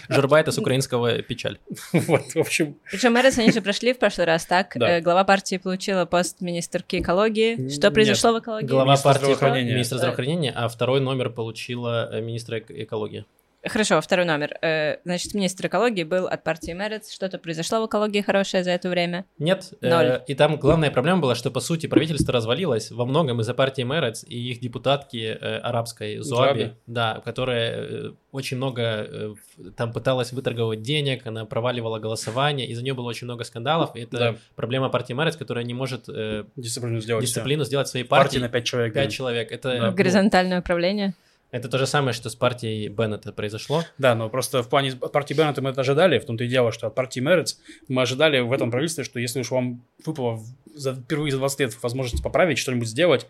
Журба— 0.08 0.38
это 0.40 0.52
с 0.52 0.58
украинского 0.58 1.22
«печаль». 1.22 1.58
Вот, 1.92 2.22
в 2.34 2.38
общем, 2.38 2.76
Причем 2.90 3.12
Мэрис, 3.12 3.38
они 3.38 3.52
же 3.52 3.60
прошли 3.60 3.92
в 3.92 3.98
прошлый 3.98 4.26
раз, 4.26 4.44
так? 4.46 4.72
Да. 4.76 4.98
Э, 4.98 5.00
Глава 5.00 5.24
партии 5.24 5.56
получила 5.58 6.04
пост 6.04 6.40
министерки 6.40 6.96
экологии. 7.00 7.68
Что 7.68 7.86
Нет. 7.88 7.94
произошло 7.94 8.32
в 8.32 8.40
экологии? 8.40 8.66
Глава 8.66 8.84
Министр 8.92 9.04
партии 9.04 9.18
здравоохранения. 9.20 9.72
министра 9.72 9.96
здравоохранения, 9.98 10.52
а 10.54 10.68
второй 10.68 11.00
номер 11.00 11.30
получила 11.30 12.08
э, 12.12 12.20
министра 12.20 12.58
эк- 12.58 12.70
экологии. 12.70 13.24
Хорошо, 13.68 14.00
второй 14.00 14.24
номер. 14.26 14.56
Э, 14.62 14.96
Значит, 15.04 15.34
министр 15.34 15.66
экологии 15.66 16.04
был 16.04 16.26
от 16.26 16.44
партии 16.44 16.72
Мэрис. 16.72 17.10
Что-то 17.10 17.38
произошло 17.38 17.82
в 17.82 17.86
экологии 17.86 18.20
хорошее 18.20 18.62
за 18.64 18.70
это 18.70 18.88
время? 18.88 19.24
Нет, 19.38 19.72
э, 19.80 19.88
Ноль. 19.90 20.22
и 20.26 20.34
там 20.34 20.56
главная 20.56 20.90
проблема 20.90 21.20
была, 21.20 21.34
что, 21.34 21.50
по 21.50 21.60
сути, 21.60 21.86
правительство 21.86 22.32
развалилось 22.32 22.90
во 22.90 23.04
многом 23.06 23.40
из-за 23.40 23.54
партии 23.54 23.82
Мэрец 23.82 24.24
и 24.26 24.50
их 24.52 24.60
депутатки 24.60 25.36
э, 25.40 25.58
арабской 25.58 26.18
Зуаби, 26.18 26.58
Зуаби. 26.60 26.72
да, 26.86 27.20
которая 27.24 27.76
э, 27.76 28.12
очень 28.32 28.56
много 28.56 28.80
э, 28.82 29.34
там 29.76 29.92
пыталась 29.92 30.32
выторговать 30.32 30.82
денег, 30.82 31.26
она 31.26 31.44
проваливала 31.44 31.98
голосование, 31.98 32.66
из-за 32.68 32.82
нее 32.84 32.94
было 32.94 33.06
очень 33.08 33.26
много 33.26 33.44
скандалов, 33.44 33.96
и 33.96 34.00
это 34.00 34.18
Да. 34.18 34.34
проблема 34.54 34.88
партии 34.90 35.12
Мэрец, 35.14 35.36
которая 35.36 35.64
не 35.64 35.74
может 35.74 36.04
э, 36.08 36.44
дисциплину 36.56 37.00
сделать. 37.00 37.24
дисциплину 37.24 37.64
сделать 37.64 37.88
своей 37.88 38.04
Партии 38.04 38.34
партии. 38.34 38.38
на 38.38 38.48
5 38.48 38.64
человек. 38.64 38.94
Пять 38.94 39.04
блин. 39.06 39.10
человек. 39.16 39.52
Это, 39.52 39.78
Да. 39.78 39.90
ну, 39.90 39.96
Горизонтальное 39.96 40.60
управление? 40.60 41.14
Это 41.50 41.68
то 41.68 41.78
же 41.78 41.86
самое, 41.86 42.12
что 42.12 42.28
с 42.28 42.34
партией 42.34 42.88
Беннета 42.88 43.32
произошло. 43.32 43.84
Да, 43.98 44.14
но 44.14 44.28
просто 44.28 44.62
в 44.62 44.68
плане 44.68 44.92
от 45.00 45.12
партии 45.12 45.34
Беннета 45.34 45.62
мы 45.62 45.70
это 45.70 45.80
ожидали, 45.80 46.18
в 46.18 46.24
том-то 46.24 46.44
и 46.44 46.48
дело, 46.48 46.72
что 46.72 46.88
от 46.88 46.94
партии 46.94 47.20
Мерец 47.20 47.58
мы 47.88 48.02
ожидали 48.02 48.40
в 48.40 48.52
этом 48.52 48.70
правительстве, 48.70 49.04
что 49.04 49.20
если 49.20 49.40
уж 49.40 49.50
вам 49.50 49.84
выпало 50.04 50.40
за, 50.74 50.94
впервые 50.94 51.32
за 51.32 51.38
20 51.38 51.60
лет 51.60 51.82
возможность 51.82 52.22
поправить, 52.22 52.58
что-нибудь 52.58 52.88
сделать, 52.88 53.26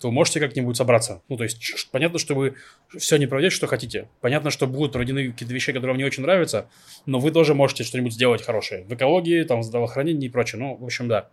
то 0.00 0.08
вы 0.08 0.14
можете 0.14 0.40
как-нибудь 0.40 0.76
собраться. 0.76 1.22
Ну, 1.28 1.36
то 1.36 1.44
есть, 1.44 1.88
понятно, 1.92 2.18
что 2.18 2.34
вы 2.34 2.54
все 2.96 3.18
не 3.18 3.26
проведете, 3.26 3.54
что 3.54 3.66
хотите. 3.66 4.08
Понятно, 4.22 4.50
что 4.50 4.66
будут 4.66 4.92
проведены 4.92 5.30
какие-то 5.30 5.52
вещи, 5.52 5.72
которые 5.72 5.90
вам 5.90 5.98
не 5.98 6.04
очень 6.04 6.22
нравятся, 6.22 6.70
но 7.04 7.18
вы 7.18 7.30
тоже 7.30 7.54
можете 7.54 7.84
что-нибудь 7.84 8.14
сделать 8.14 8.42
хорошее. 8.42 8.84
В 8.84 8.94
экологии, 8.94 9.42
там, 9.44 9.60
в 9.60 9.62
здравоохранении 9.62 10.26
и 10.26 10.30
прочее. 10.30 10.60
Ну, 10.60 10.76
в 10.76 10.84
общем, 10.84 11.06
да. 11.06 11.28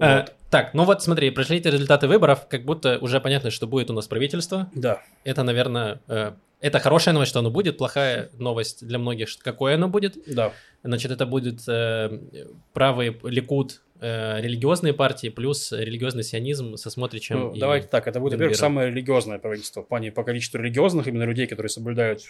Э, 0.00 0.16
Вот. 0.20 0.32
так, 0.50 0.74
ну 0.74 0.84
вот 0.84 1.02
смотри, 1.02 1.30
пришли 1.30 1.58
эти 1.58 1.68
результаты 1.68 2.06
выборов, 2.08 2.46
как 2.48 2.64
будто 2.64 2.98
уже 3.00 3.20
понятно, 3.20 3.50
что 3.50 3.66
будет 3.66 3.90
у 3.90 3.94
нас 3.94 4.06
правительство. 4.06 4.70
Да. 4.74 5.02
Это, 5.24 5.42
наверное, 5.42 6.00
э, 6.08 6.32
это 6.60 6.78
хорошая 6.80 7.12
новость, 7.14 7.30
что 7.30 7.40
оно 7.40 7.50
будет, 7.50 7.78
плохая 7.78 8.30
новость 8.38 8.86
для 8.86 8.98
многих, 8.98 9.28
какое 9.38 9.74
оно 9.74 9.88
будет. 9.88 10.16
Да. 10.26 10.52
Значит, 10.82 11.10
это 11.10 11.26
будет 11.26 11.60
э, 11.68 12.20
правый 12.72 13.18
Ликуд, 13.24 13.82
э, 14.00 14.40
религиозные 14.40 14.92
партии, 14.92 15.28
плюс 15.28 15.72
религиозный 15.72 16.22
сионизм 16.22 16.76
со 16.76 16.90
Смотричем. 16.90 17.38
Ну, 17.40 17.52
и- 17.54 17.60
давайте 17.60 17.88
так, 17.88 18.06
это 18.06 18.20
будет, 18.20 18.34
во-первых, 18.34 18.56
самое 18.56 18.90
религиозное 18.90 19.38
правительство 19.38 19.82
в 19.82 19.88
плане 19.88 20.12
по 20.12 20.22
количеству 20.24 20.58
религиозных 20.58 21.06
именно 21.08 21.24
людей, 21.24 21.46
которые 21.46 21.70
соблюдают 21.70 22.22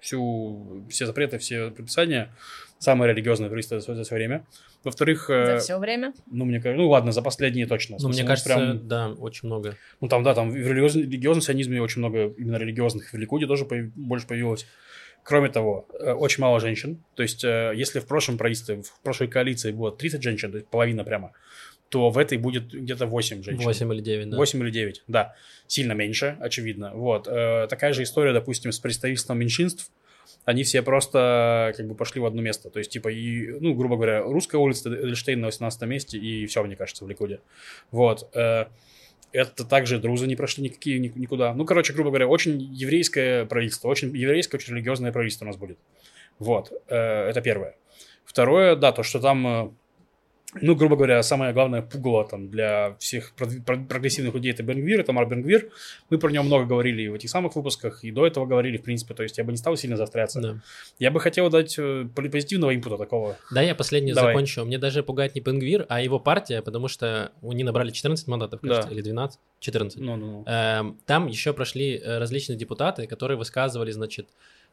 всю, 0.00 0.84
все 0.90 1.06
запреты, 1.06 1.38
все 1.38 1.70
предписания. 1.70 2.34
Самое 2.78 3.12
религиозное 3.12 3.48
правительство 3.48 3.80
за, 3.80 3.94
за 3.94 4.04
все 4.04 4.14
время. 4.14 4.46
Во-вторых, 4.84 5.28
э, 5.30 5.46
За 5.46 5.58
все 5.58 5.78
время? 5.78 6.14
ну, 6.30 6.44
мне 6.44 6.60
кажется, 6.60 6.80
ну 6.80 6.88
ладно, 6.88 7.10
за 7.10 7.22
последние 7.22 7.66
точно. 7.66 7.96
Ну, 8.00 8.08
мне 8.08 8.18
смысле, 8.18 8.28
кажется, 8.28 8.54
прям, 8.54 8.88
да, 8.88 9.08
очень 9.10 9.48
много. 9.48 9.76
ну 10.00 10.08
там, 10.08 10.22
да, 10.22 10.34
там 10.34 10.50
в 10.50 10.54
религиозном, 10.56 11.02
религиозном 11.04 11.42
сионизме 11.42 11.82
очень 11.82 11.98
много 11.98 12.28
именно 12.38 12.56
религиозных. 12.56 13.12
В 13.12 13.16
Ликуде 13.16 13.46
тоже 13.46 13.64
появ- 13.64 13.90
больше 13.96 14.26
появилось. 14.26 14.66
Кроме 15.24 15.48
того, 15.48 15.86
э, 15.98 16.12
очень 16.12 16.40
мало 16.40 16.60
женщин. 16.60 17.02
То 17.16 17.22
есть, 17.24 17.42
э, 17.44 17.72
если 17.74 17.98
в 17.98 18.06
прошлом 18.06 18.38
правительстве, 18.38 18.82
в 18.82 19.00
прошлой 19.02 19.26
коалиции 19.26 19.72
было 19.72 19.90
30 19.90 20.22
женщин, 20.22 20.52
то 20.52 20.58
есть 20.58 20.68
половина 20.68 21.02
прямо, 21.04 21.32
то 21.88 22.10
в 22.10 22.18
этой 22.18 22.38
будет 22.38 22.72
где-то 22.72 23.06
8 23.06 23.42
женщин. 23.42 23.64
8 23.64 23.92
или 23.92 24.00
9, 24.02 24.30
да. 24.30 24.36
8 24.36 24.62
или 24.62 24.70
9, 24.70 25.02
да. 25.08 25.34
Сильно 25.66 25.92
меньше, 25.94 26.36
очевидно. 26.40 26.92
Вот. 26.94 27.24
Такая 27.24 27.92
же 27.94 28.02
история, 28.02 28.32
допустим, 28.34 28.72
с 28.72 28.78
представительством 28.78 29.38
меньшинств. 29.38 29.90
Они 30.44 30.62
все 30.62 30.82
просто 30.82 31.72
как 31.76 31.86
бы 31.86 31.94
пошли 31.94 32.20
в 32.20 32.26
одно 32.26 32.42
место. 32.42 32.70
То 32.70 32.78
есть, 32.78 32.90
типа, 32.90 33.08
и, 33.08 33.58
ну, 33.60 33.74
грубо 33.74 33.96
говоря, 33.96 34.22
русская 34.22 34.58
улица 34.58 34.88
Эдельштейн 34.88 35.40
на 35.40 35.48
18 35.48 35.82
месте, 35.82 36.18
и 36.18 36.46
все, 36.46 36.62
мне 36.62 36.76
кажется, 36.76 37.04
в 37.04 37.08
Ликуде. 37.08 37.40
Вот. 37.90 38.28
Э, 38.34 38.66
это 39.32 39.64
также 39.64 39.98
друзы 39.98 40.26
не 40.26 40.36
прошли 40.36 40.64
никакие, 40.64 40.98
ни- 40.98 41.12
никуда. 41.14 41.52
Ну, 41.54 41.64
короче, 41.64 41.92
грубо 41.92 42.10
говоря, 42.10 42.28
очень 42.28 42.60
еврейское 42.60 43.44
правительство, 43.46 43.88
очень 43.88 44.16
еврейское, 44.16 44.56
очень 44.56 44.74
религиозное 44.74 45.12
правительство 45.12 45.44
у 45.44 45.48
нас 45.48 45.56
будет. 45.56 45.78
Вот. 46.38 46.72
Э, 46.88 47.28
это 47.28 47.40
первое. 47.40 47.76
Второе, 48.24 48.76
да, 48.76 48.92
то, 48.92 49.02
что 49.02 49.20
там 49.20 49.46
э, 49.46 49.70
ну, 50.54 50.74
грубо 50.74 50.96
говоря, 50.96 51.22
самое 51.22 51.52
главное 51.52 51.82
пугало 51.82 52.26
там 52.26 52.48
для 52.48 52.96
всех 52.98 53.34
прогрессивных 53.34 54.34
людей 54.34 54.52
это 54.52 54.62
Бенгвир, 54.62 55.00
это 55.00 55.12
Марк 55.12 55.28
Бенгвир. 55.28 55.68
Мы 56.08 56.18
про 56.18 56.30
него 56.30 56.42
много 56.42 56.64
говорили 56.64 57.02
и 57.02 57.08
в 57.08 57.14
этих 57.14 57.28
самых 57.28 57.54
выпусках, 57.54 58.02
и 58.02 58.10
до 58.10 58.26
этого 58.26 58.46
говорили, 58.46 58.78
в 58.78 58.82
принципе, 58.82 59.12
то 59.12 59.22
есть 59.22 59.36
я 59.36 59.44
бы 59.44 59.52
не 59.52 59.58
стал 59.58 59.76
сильно 59.76 59.96
заостряться. 59.96 60.40
Да. 60.40 60.62
Я 60.98 61.10
бы 61.10 61.20
хотел 61.20 61.50
дать 61.50 61.78
э, 61.78 62.06
позитивного 62.14 62.74
инпута 62.74 62.96
такого. 62.96 63.36
Да, 63.50 63.60
я 63.60 63.74
последний 63.74 64.14
Давай. 64.14 64.32
закончу. 64.32 64.64
Мне 64.64 64.78
даже 64.78 65.02
пугает 65.02 65.34
не 65.34 65.42
Бенгвир, 65.42 65.84
а 65.90 66.00
его 66.00 66.18
партия, 66.18 66.62
потому 66.62 66.88
что 66.88 67.30
они 67.42 67.62
набрали 67.62 67.90
14 67.90 68.26
мандатов, 68.26 68.62
кажется, 68.62 68.88
да. 68.88 68.94
или 68.94 69.02
12, 69.02 69.38
14. 69.60 70.00
Ну, 70.00 70.16
ну, 70.16 70.26
ну. 70.26 70.44
Эм, 70.46 70.98
там 71.04 71.26
еще 71.26 71.52
прошли 71.52 71.98
э, 71.98 72.18
различные 72.18 72.56
депутаты, 72.56 73.06
которые 73.06 73.36
высказывали, 73.36 73.90
значит, 73.90 74.28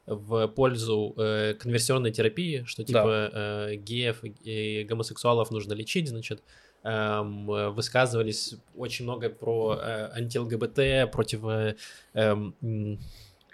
в 0.06 0.48
пользу 0.48 1.14
э, 1.18 1.54
конверсионной 1.56 2.12
терапии, 2.12 2.64
что 2.66 2.84
типа 2.84 3.30
да. 3.34 3.70
э, 3.72 3.76
геев 3.76 4.24
и 4.24 4.84
гомосексуалов 4.84 5.52
нужно 5.52 5.74
лечить, 5.74 6.10
значит, 6.10 6.44
эм, 6.84 7.46
высказывались 7.74 8.56
очень 8.76 9.06
много 9.06 9.30
про 9.30 9.80
э, 9.82 10.10
анти-ЛГБТ, 10.16 11.12
против... 11.12 11.46
Э, 11.46 11.76
э, 12.14 12.36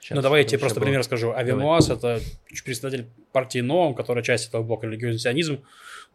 Сейчас, 0.02 0.16
ну, 0.16 0.22
давай 0.24 0.42
я 0.42 0.48
тебе 0.48 0.58
просто 0.58 0.80
было. 0.80 0.86
пример 0.86 1.04
скажу. 1.04 1.32
Авиамуаз— 1.32 1.90
это 1.92 2.20
председатель 2.66 3.06
партии 3.32 3.60
НОАМ, 3.60 3.94
которая 3.94 4.24
часть 4.24 4.50
этого 4.50 4.64
блока 4.64 4.88
религиозный 4.88 5.20
сионизм 5.20 5.64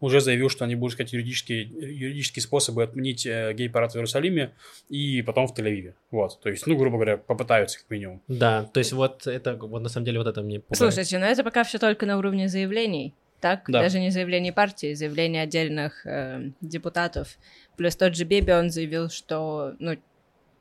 уже 0.01 0.19
заявил, 0.19 0.49
что 0.49 0.65
они 0.65 0.75
будут 0.75 0.95
искать 0.95 1.13
юридические, 1.13 1.63
юридические 1.63 2.43
способы 2.43 2.83
отменить 2.83 3.25
э, 3.25 3.53
гей-парад 3.53 3.93
в 3.93 3.95
Иерусалиме 3.95 4.51
и 4.89 5.21
потом 5.21 5.47
в 5.47 5.57
Тель-Авиве. 5.57 5.93
Вот, 6.11 6.39
то 6.41 6.49
есть, 6.49 6.67
ну, 6.67 6.75
грубо 6.75 6.97
говоря, 6.97 7.17
попытаются 7.17 7.79
как 7.79 7.89
минимум. 7.89 8.21
Да, 8.27 8.65
то 8.65 8.79
есть 8.79 8.91
вот 8.91 9.25
это, 9.25 9.55
вот 9.55 9.81
на 9.81 9.89
самом 9.89 10.05
деле 10.05 10.19
вот 10.19 10.27
это 10.27 10.41
мне 10.41 10.59
пугает. 10.59 10.77
Слушайте, 10.77 11.17
но 11.17 11.25
это 11.25 11.45
пока 11.45 11.63
все 11.63 11.79
только 11.79 12.05
на 12.05 12.17
уровне 12.17 12.49
заявлений. 12.49 13.15
Так, 13.39 13.65
да. 13.67 13.83
даже 13.83 13.99
не 13.99 14.09
заявлений 14.09 14.51
партии, 14.51 14.95
заявления 14.95 15.43
отдельных 15.43 16.05
э, 16.05 16.51
депутатов. 16.59 17.37
Плюс 17.77 17.95
тот 17.95 18.15
же 18.15 18.25
Биби, 18.25 18.51
он 18.51 18.69
заявил, 18.69 19.09
что 19.09 19.75
ну, 19.79 19.95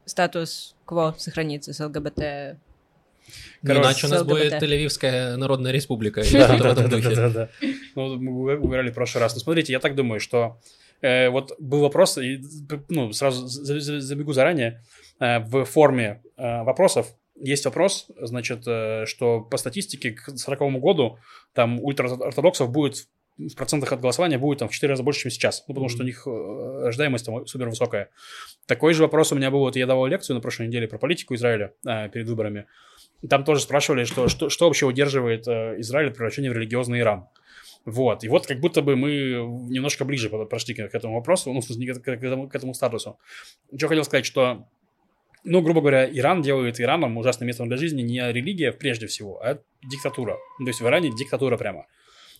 статус 0.05 0.77
кво 0.85 1.15
сохранится 1.19 1.73
с 1.73 1.81
ЛГБТ 1.85 2.59
Короче, 3.62 3.83
иначе 3.83 4.07
у 4.07 4.11
нас 4.11 4.23
будет 4.23 4.53
Тель-Авивская 4.53 5.37
Народная 5.37 5.73
Республика. 5.73 6.23
Да, 6.33 6.59
да, 6.59 6.75
да, 6.75 6.99
да, 6.99 7.31
да. 7.31 7.49
Ну, 7.95 8.17
мы 8.17 8.57
говорили 8.59 8.91
в 8.91 8.95
прошлый 8.95 9.23
раз. 9.23 9.35
Но 9.35 9.41
смотрите, 9.41 9.73
я 9.73 9.81
так 9.81 9.95
думаю, 9.95 10.21
что 10.21 10.61
э, 11.01 11.29
вот 11.29 11.55
был 11.59 11.81
вопрос, 11.81 12.19
и, 12.19 12.41
ну, 12.89 13.12
сразу 13.12 13.47
забегу 13.47 14.33
заранее, 14.33 14.83
э, 15.19 15.39
в 15.41 15.65
форме 15.65 16.23
э, 16.37 16.62
вопросов 16.62 17.07
есть 17.39 17.65
вопрос, 17.65 18.07
значит, 18.19 18.62
что 18.62 19.41
по 19.43 19.57
статистике 19.59 20.12
к 20.12 20.37
40 20.37 20.81
году 20.81 21.19
там 21.53 21.81
ультраортодоксов 21.83 22.71
будет 22.71 23.09
в 23.39 23.55
процентах 23.55 23.93
от 23.93 24.01
голосования 24.01 24.39
будет 24.39 24.61
там 24.61 24.69
в 24.69 24.73
4 24.73 24.91
раза 24.91 25.03
больше, 25.03 25.23
чем 25.23 25.31
сейчас. 25.31 25.65
Ну, 25.69 25.75
потому 25.75 25.87
mm-hmm. 25.87 25.91
что 25.91 26.03
у 26.03 26.07
них 26.07 26.27
рождаемость 26.27 27.27
там 27.27 27.47
супер 27.47 27.69
высокая. 27.69 28.09
Такой 28.67 28.95
же 28.95 29.03
вопрос 29.03 29.33
у 29.33 29.35
меня 29.35 29.51
был, 29.51 29.61
вот 29.61 29.77
я 29.77 29.87
давал 29.87 30.07
лекцию 30.07 30.37
на 30.37 30.41
прошлой 30.41 30.69
неделе 30.69 30.89
про 30.89 30.99
политику 30.99 31.35
Израиля 31.35 31.75
э, 31.87 32.09
перед 32.09 32.27
выборами. 32.27 32.67
Там 33.29 33.44
тоже 33.44 33.62
спрашивали, 33.62 34.05
что, 34.05 34.29
что, 34.29 34.48
что 34.48 34.66
вообще 34.66 34.87
удерживает 34.87 35.48
э, 35.48 35.76
Израиль 35.79 36.09
от 36.09 36.14
превращения 36.16 36.50
в 36.50 36.55
религиозный 36.55 37.00
Иран. 37.00 37.29
Вот, 37.87 38.24
и 38.24 38.29
вот 38.29 38.46
как 38.48 38.59
будто 38.59 38.83
бы 38.83 38.96
мы 38.96 39.11
немножко 39.70 40.05
ближе 40.05 40.29
прошли 40.29 40.74
к, 40.74 40.81
этому 40.81 41.14
вопросу, 41.14 41.52
ну, 41.52 41.61
в 41.61 41.66
к, 41.66 42.02
к, 42.02 42.09
этому, 42.09 42.48
к 42.48 42.55
этому 42.55 42.74
статусу. 42.74 43.18
Что 43.76 43.87
хотел 43.87 44.02
сказать, 44.02 44.26
что, 44.26 44.66
ну, 45.44 45.62
грубо 45.62 45.81
говоря, 45.81 46.11
Иран 46.11 46.42
делает 46.42 46.81
Ираном 46.81 47.16
ужасным 47.16 47.46
местом 47.46 47.68
для 47.68 47.76
жизни 47.76 48.02
не 48.02 48.33
религия 48.33 48.72
прежде 48.72 49.07
всего, 49.07 49.40
а 49.40 49.61
диктатура. 49.85 50.37
То 50.59 50.66
есть 50.66 50.81
в 50.81 50.87
Иране 50.87 51.12
диктатура 51.16 51.57
прямо. 51.57 51.87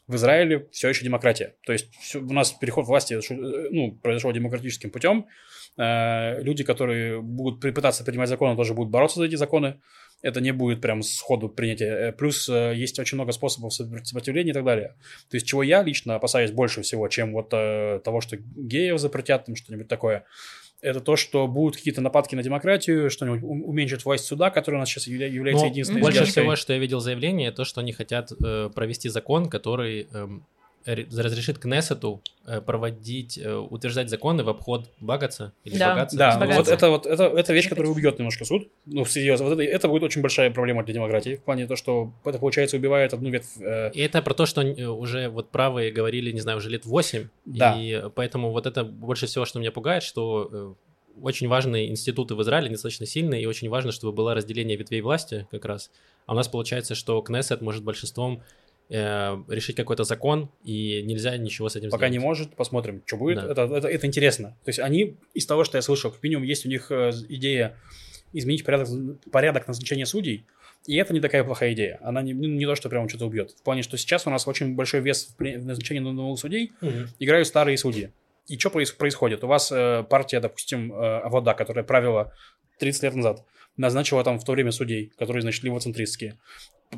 В 0.08 0.16
Израиле 0.16 0.68
все 0.72 0.88
еще 0.88 1.04
демократия. 1.04 1.54
То 1.64 1.72
есть 1.72 1.94
все, 1.94 2.20
у 2.20 2.32
нас 2.32 2.52
переход 2.52 2.86
власти 2.86 3.14
э, 3.14 3.68
ну, 3.70 3.92
произошел 3.92 4.32
демократическим 4.32 4.90
путем. 4.90 5.26
Э, 5.76 6.40
люди, 6.42 6.64
которые 6.64 7.20
будут 7.20 7.60
пытаться 7.74 8.04
принимать 8.04 8.28
законы, 8.28 8.56
тоже 8.56 8.74
будут 8.74 8.90
бороться 8.90 9.20
за 9.20 9.26
эти 9.26 9.36
законы 9.36 9.80
это 10.22 10.40
не 10.40 10.52
будет 10.52 10.81
прям 10.81 11.02
сходу 11.02 11.48
принятия. 11.48 12.09
Э, 12.09 12.12
плюс 12.12 12.48
э, 12.48 12.74
есть 12.74 12.98
очень 12.98 13.16
много 13.16 13.33
способов 13.33 13.72
сопротивления 13.72 14.50
и 14.50 14.55
так 14.55 14.64
далее. 14.64 14.94
То 15.31 15.37
есть, 15.37 15.46
чего 15.46 15.62
я 15.62 15.83
лично 15.83 16.16
опасаюсь 16.16 16.50
больше 16.50 16.83
всего, 16.83 17.09
чем 17.09 17.33
вот 17.33 17.52
э, 17.52 18.00
того, 18.05 18.20
что 18.20 18.37
геев 18.37 18.98
запретят, 18.98 19.46
там 19.46 19.57
что-нибудь 19.57 19.88
такое, 19.88 20.24
это 20.81 21.00
то, 21.00 21.16
что 21.16 21.46
будут 21.48 21.76
какие-то 21.76 22.00
нападки 22.00 22.35
на 22.35 22.42
демократию, 22.42 23.11
что-нибудь 23.11 23.42
уменьшит 23.42 24.05
власть 24.05 24.24
суда, 24.24 24.50
которая 24.50 24.79
у 24.79 24.83
нас 24.83 24.88
сейчас 24.88 25.07
является 25.07 25.64
Но 25.64 25.70
единственной. 25.70 26.00
Больше 26.00 26.24
всего, 26.24 26.55
что 26.57 26.72
я 26.72 26.79
видел 26.79 27.00
заявление, 27.00 27.50
то, 27.50 27.64
что 27.64 27.81
они 27.81 27.92
хотят 27.92 28.31
э, 28.33 28.70
провести 28.74 29.09
закон, 29.09 29.48
который 29.48 30.07
э, 30.12 30.26
разрешит 30.87 31.59
Кнессету 31.59 32.22
э, 32.46 32.61
проводить, 32.61 33.38
э, 33.38 33.55
утверждать 33.55 34.09
законы 34.09 34.44
в 34.44 34.49
обход 34.49 34.88
Багаца 35.01 35.53
или 35.64 35.77
да. 35.77 35.94
Багаца. 35.94 36.16
Да, 36.16 36.38
Багаца. 36.38 36.59
вот 36.59 36.68
это 36.68 36.90
вот 36.90 37.07
это, 37.07 37.25
это 37.25 37.53
вещь, 37.53 37.68
которая 37.68 37.90
убьет 37.90 38.18
немножко 38.18 38.44
суд. 38.44 38.68
Ну, 38.87 39.05
серьезно, 39.05 39.46
вот 39.46 39.59
это, 39.59 39.62
это 39.62 39.88
будет 39.88 40.05
очень 40.05 40.22
большая 40.22 40.51
проблема 40.51 40.85
для 40.85 40.94
демократии 40.94 41.37
в 41.37 41.42
плане 41.42 41.66
того, 41.66 41.77
что 41.77 42.12
это, 42.25 42.38
получается, 42.38 42.77
убивает 42.77 43.12
одну 43.12 43.31
ветвь. 43.31 43.61
Э... 43.61 43.90
И 43.92 44.01
это 44.01 44.22
про 44.22 44.35
то, 44.35 44.46
что 44.46 44.62
э, 44.62 44.87
уже 44.87 45.29
вот 45.29 45.51
правые 45.51 45.90
говорили, 45.90 46.31
не 46.31 46.40
знаю, 46.40 46.59
уже 46.59 46.70
лет 46.70 46.85
8, 46.85 47.29
да. 47.46 47.77
и 47.79 48.05
поэтому 48.14 48.53
вот 48.53 48.66
это 48.66 48.85
больше 48.85 49.27
всего, 49.27 49.44
что 49.44 49.59
меня 49.59 49.72
пугает, 49.72 50.03
что 50.03 50.77
очень 51.20 51.49
важные 51.49 51.88
институты 51.88 52.35
в 52.35 52.42
Израиле 52.42 52.70
достаточно 52.70 53.07
сильные, 53.07 53.42
и 53.42 53.46
очень 53.46 53.68
важно, 53.68 53.92
чтобы 53.92 54.12
было 54.12 54.35
разделение 54.35 54.77
ветвей 54.77 55.01
власти 55.01 55.46
как 55.51 55.64
раз. 55.64 55.90
А 56.27 56.33
у 56.33 56.37
нас 56.37 56.49
получается, 56.49 56.94
что 56.94 57.20
Кнессет 57.22 57.61
может 57.62 57.85
большинством 57.85 58.42
э, 58.88 59.37
решить 59.49 59.77
какой-то 59.77 60.05
закон, 60.05 60.51
и 60.64 61.03
нельзя 61.03 61.37
ничего 61.37 61.68
с 61.68 61.77
этим 61.77 61.90
Пока 61.90 62.09
сделать. 62.09 62.12
не 62.12 62.18
может, 62.18 62.55
посмотрим, 62.55 63.03
что 63.07 63.16
будет. 63.16 63.38
Да. 63.38 63.53
Это, 63.53 63.62
это, 63.62 63.88
это 63.88 64.07
интересно. 64.07 64.57
То 64.64 64.68
есть 64.68 64.79
они, 64.79 65.16
из 65.35 65.46
того, 65.46 65.64
что 65.64 65.79
я 65.79 65.83
слышал, 65.83 66.11
как 66.11 66.22
минимум 66.22 66.44
есть 66.44 66.66
у 66.66 66.68
них 66.68 66.90
э, 66.90 67.12
идея 67.29 67.77
изменить 68.33 68.64
порядок, 68.64 68.88
порядок 69.31 69.68
назначения 69.68 70.07
судей, 70.07 70.44
и 70.87 70.96
это 70.96 71.12
не 71.12 71.20
такая 71.20 71.42
плохая 71.44 71.72
идея. 71.72 71.99
Она 72.03 72.22
не, 72.22 72.33
ну, 72.33 72.46
не 72.46 72.64
то, 72.64 72.75
что 72.75 72.88
прямо 72.88 73.09
что-то 73.09 73.27
убьет. 73.27 73.53
В 73.53 73.62
плане, 73.62 73.83
что 73.83 73.96
сейчас 73.96 74.27
у 74.27 74.31
нас 74.31 74.46
очень 74.46 74.75
большой 74.75 75.01
вес 75.01 75.35
в 75.37 75.42
назначении 75.42 76.01
новых 76.01 76.38
судей 76.38 76.72
угу. 76.81 77.09
играют 77.18 77.49
старые 77.49 77.77
судьи. 77.77 78.11
И 78.46 78.59
что 78.59 78.70
происходит? 78.70 79.42
У 79.42 79.49
вас 79.49 79.72
э, 79.72 80.05
партия, 80.09 80.40
допустим, 80.40 80.92
э, 80.92 81.20
Авода, 81.20 81.55
которая 81.55 81.85
правила 81.85 82.33
30 82.79 83.03
лет 83.03 83.14
назад, 83.14 83.44
назначила 83.77 84.22
там 84.22 84.38
в 84.38 84.44
то 84.44 84.53
время 84.53 84.70
судей, 84.70 85.12
которые, 85.18 85.42
значит, 85.42 85.64
левоцентристские. 85.64 86.38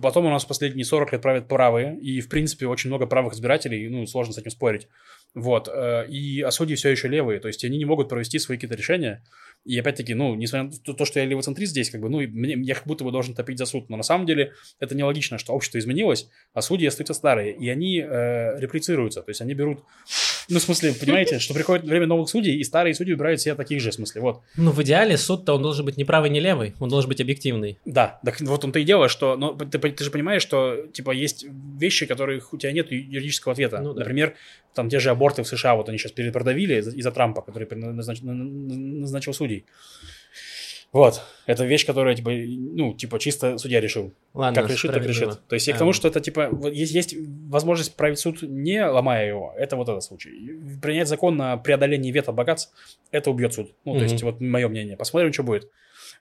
Потом 0.03 0.27
у 0.27 0.31
нас 0.31 0.45
последние 0.45 0.85
40 0.85 1.13
лет 1.13 1.23
правят 1.23 1.49
правые, 1.49 1.99
и, 1.99 2.21
в 2.21 2.29
принципе, 2.29 2.67
очень 2.67 2.89
много 2.89 3.07
правых 3.07 3.35
избирателей, 3.35 3.89
ну, 3.89 4.07
сложно 4.07 4.35
с 4.35 4.39
этим 4.39 4.51
спорить. 4.51 4.89
Вот. 5.35 5.69
Э, 5.69 6.07
и 6.09 6.43
а 6.43 6.51
судьи 6.51 6.77
все 6.77 6.91
еще 6.91 7.09
левые, 7.09 7.41
то 7.41 7.49
есть 7.49 7.65
они 7.65 7.79
не 7.79 7.85
могут 7.85 8.09
провести 8.09 8.39
свои 8.39 8.57
какие-то 8.57 8.77
решения. 8.77 9.25
И 9.65 9.79
опять-таки, 9.79 10.15
ну, 10.15 10.35
несмотря 10.35 10.71
на 10.87 10.95
то, 10.95 11.05
что 11.05 11.21
я 11.21 11.27
левоцентрист 11.27 11.73
здесь, 11.73 11.91
как 11.91 12.01
бы, 12.01 12.09
ну, 12.09 12.21
мне, 12.21 12.55
я 12.63 12.75
как 12.75 12.87
будто 12.87 13.05
бы 13.05 13.11
должен 13.11 13.35
топить 13.35 13.59
за 13.59 13.67
суд. 13.67 13.89
Но 13.89 13.97
на 13.97 14.03
самом 14.03 14.27
деле 14.27 14.53
это 14.79 14.95
нелогично, 14.95 15.39
что 15.39 15.53
общество 15.53 15.79
изменилось, 15.79 16.29
а 16.55 16.63
судьи 16.63 16.87
остаются 16.87 17.15
старые. 17.15 17.55
И 17.55 17.69
они 17.69 17.99
э, 17.99 18.59
реплицируются, 18.61 19.23
то 19.23 19.31
есть 19.31 19.41
они 19.41 19.55
берут 19.55 19.85
ну, 20.49 20.59
в 20.59 20.63
смысле, 20.63 20.95
понимаете, 20.95 21.39
что 21.39 21.53
приходит 21.55 21.85
время 21.85 22.07
новых 22.07 22.29
судей, 22.31 22.57
и 22.57 22.65
старые 22.65 22.95
судьи 22.95 23.13
выбирают 23.13 23.41
себе 23.41 23.55
таких 23.55 23.81
же, 23.81 23.91
в 23.91 23.95
смысле, 23.95 24.21
вот. 24.23 24.41
Ну, 24.57 24.71
в 24.71 24.83
идеале 24.83 25.19
суд-то 25.19 25.55
он 25.55 25.63
должен 25.63 25.85
быть 25.85 25.97
не 25.97 26.05
правый, 26.05 26.31
не 26.31 26.41
левый, 26.41 26.75
он 26.81 26.89
должен 26.89 27.09
быть 27.09 27.21
объективный. 27.21 27.79
Да, 27.85 28.19
так 28.25 28.41
вот 28.41 28.65
он-то 28.65 28.79
и 28.79 28.85
дело, 28.85 29.09
что, 29.09 29.37
ну, 29.37 29.55
ты, 29.55 29.79
ты 29.79 30.05
же 30.05 30.11
понимаешь, 30.11 30.43
что, 30.43 30.87
типа, 30.93 31.11
есть 31.11 31.45
вещи, 31.79 32.07
которых 32.07 32.53
у 32.53 32.57
тебя 32.57 32.73
нет 32.73 32.91
юридического 32.91 33.53
ответа. 33.53 33.81
Ну, 33.81 33.93
да. 33.93 34.01
Например, 34.01 34.35
там 34.75 34.89
те 34.89 34.99
же 35.01 35.11
аборты 35.11 35.43
в 35.43 35.49
США, 35.49 35.75
вот 35.75 35.89
они 35.89 35.99
сейчас 35.99 36.13
перепродавили 36.13 36.81
из-за 36.81 37.11
Трампа, 37.11 37.43
который 37.43 37.69
назнач... 37.77 38.21
назначил 38.23 39.35
судей. 39.35 39.67
Вот. 40.93 41.23
Это 41.47 41.65
вещь, 41.65 41.87
которая, 41.87 42.15
типа, 42.15 42.31
ну, 42.31 42.95
типа, 42.95 43.19
чисто 43.19 43.59
судья 43.59 43.81
решил. 43.81 44.13
Ладно, 44.33 44.63
как 44.63 44.71
решит, 44.71 44.93
так 44.93 45.05
решит. 45.05 45.41
То 45.47 45.55
есть 45.55 45.69
я 45.69 45.75
к 45.75 45.79
тому, 45.79 45.93
что 45.93 46.09
это, 46.09 46.21
типа, 46.21 46.51
есть, 46.71 46.95
есть 46.95 47.15
возможность 47.49 47.95
править 47.95 48.19
суд, 48.19 48.43
не 48.43 48.85
ломая 48.85 49.29
его. 49.29 49.53
Это 49.57 49.77
вот 49.77 49.89
этот 49.89 50.03
случай. 50.03 50.31
Принять 50.81 51.09
закон 51.09 51.37
на 51.37 51.57
преодоление 51.59 52.13
вето 52.13 52.33
богатств, 52.33 52.73
это 53.11 53.31
убьет 53.31 53.53
суд. 53.55 53.73
Ну, 53.85 53.99
то 53.99 54.05
есть, 54.05 54.23
вот 54.23 54.41
мое 54.41 54.69
мнение. 54.69 54.97
Посмотрим, 54.97 55.33
что 55.33 55.43
будет. 55.43 55.71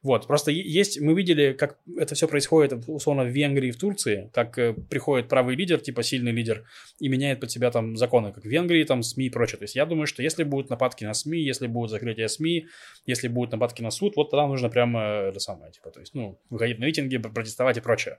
Вот, 0.04 0.28
просто 0.28 0.52
есть, 0.52 1.00
мы 1.02 1.14
видели, 1.14 1.54
как 1.54 1.78
это 1.98 2.16
все 2.16 2.28
происходит, 2.28 2.84
условно, 2.88 3.24
в 3.24 3.30
Венгрии 3.30 3.72
в 3.72 3.78
Турции, 3.78 4.30
как 4.34 4.58
э, 4.58 4.74
приходит 4.74 5.28
правый 5.28 5.56
лидер, 5.56 5.80
типа 5.80 6.04
сильный 6.04 6.32
лидер, 6.32 6.66
и 7.00 7.10
меняет 7.10 7.40
под 7.40 7.52
себя 7.52 7.72
там 7.72 7.98
законы, 7.98 8.32
как 8.32 8.44
в 8.44 8.48
Венгрии, 8.48 8.84
там 8.84 9.04
СМИ 9.04 9.28
и 9.28 9.30
прочее. 9.30 9.58
То 9.58 9.64
есть 9.64 9.76
я 9.76 9.86
думаю, 9.86 10.08
что 10.08 10.24
если 10.24 10.44
будут 10.44 10.70
нападки 10.70 11.04
на 11.04 11.14
СМИ, 11.14 11.40
если 11.40 11.68
будут 11.68 11.92
закрытие 11.92 12.30
СМИ, 12.30 12.68
если 13.06 13.28
будут 13.28 13.52
нападки 13.52 13.82
на 13.82 13.92
суд, 13.92 14.16
вот 14.16 14.30
тогда 14.30 14.48
нужно 14.48 14.70
прямо 14.70 15.02
это 15.30 15.40
самое, 15.40 15.72
типа, 15.72 15.92
то 15.92 16.00
есть, 16.00 16.14
ну, 16.14 16.40
выходить 16.50 16.80
на 16.80 16.86
митинги, 16.86 17.18
протестовать 17.18 17.78
и 17.78 17.82
прочее. 17.82 18.18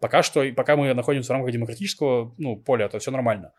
Пока 0.00 0.22
что, 0.22 0.44
пока 0.54 0.76
мы 0.76 0.92
находимся 0.94 1.28
в 1.28 1.32
рамках 1.32 1.52
демократического, 1.52 2.34
ну, 2.38 2.56
поля, 2.56 2.88
то 2.88 2.98
все 2.98 3.10
нормально. 3.10 3.52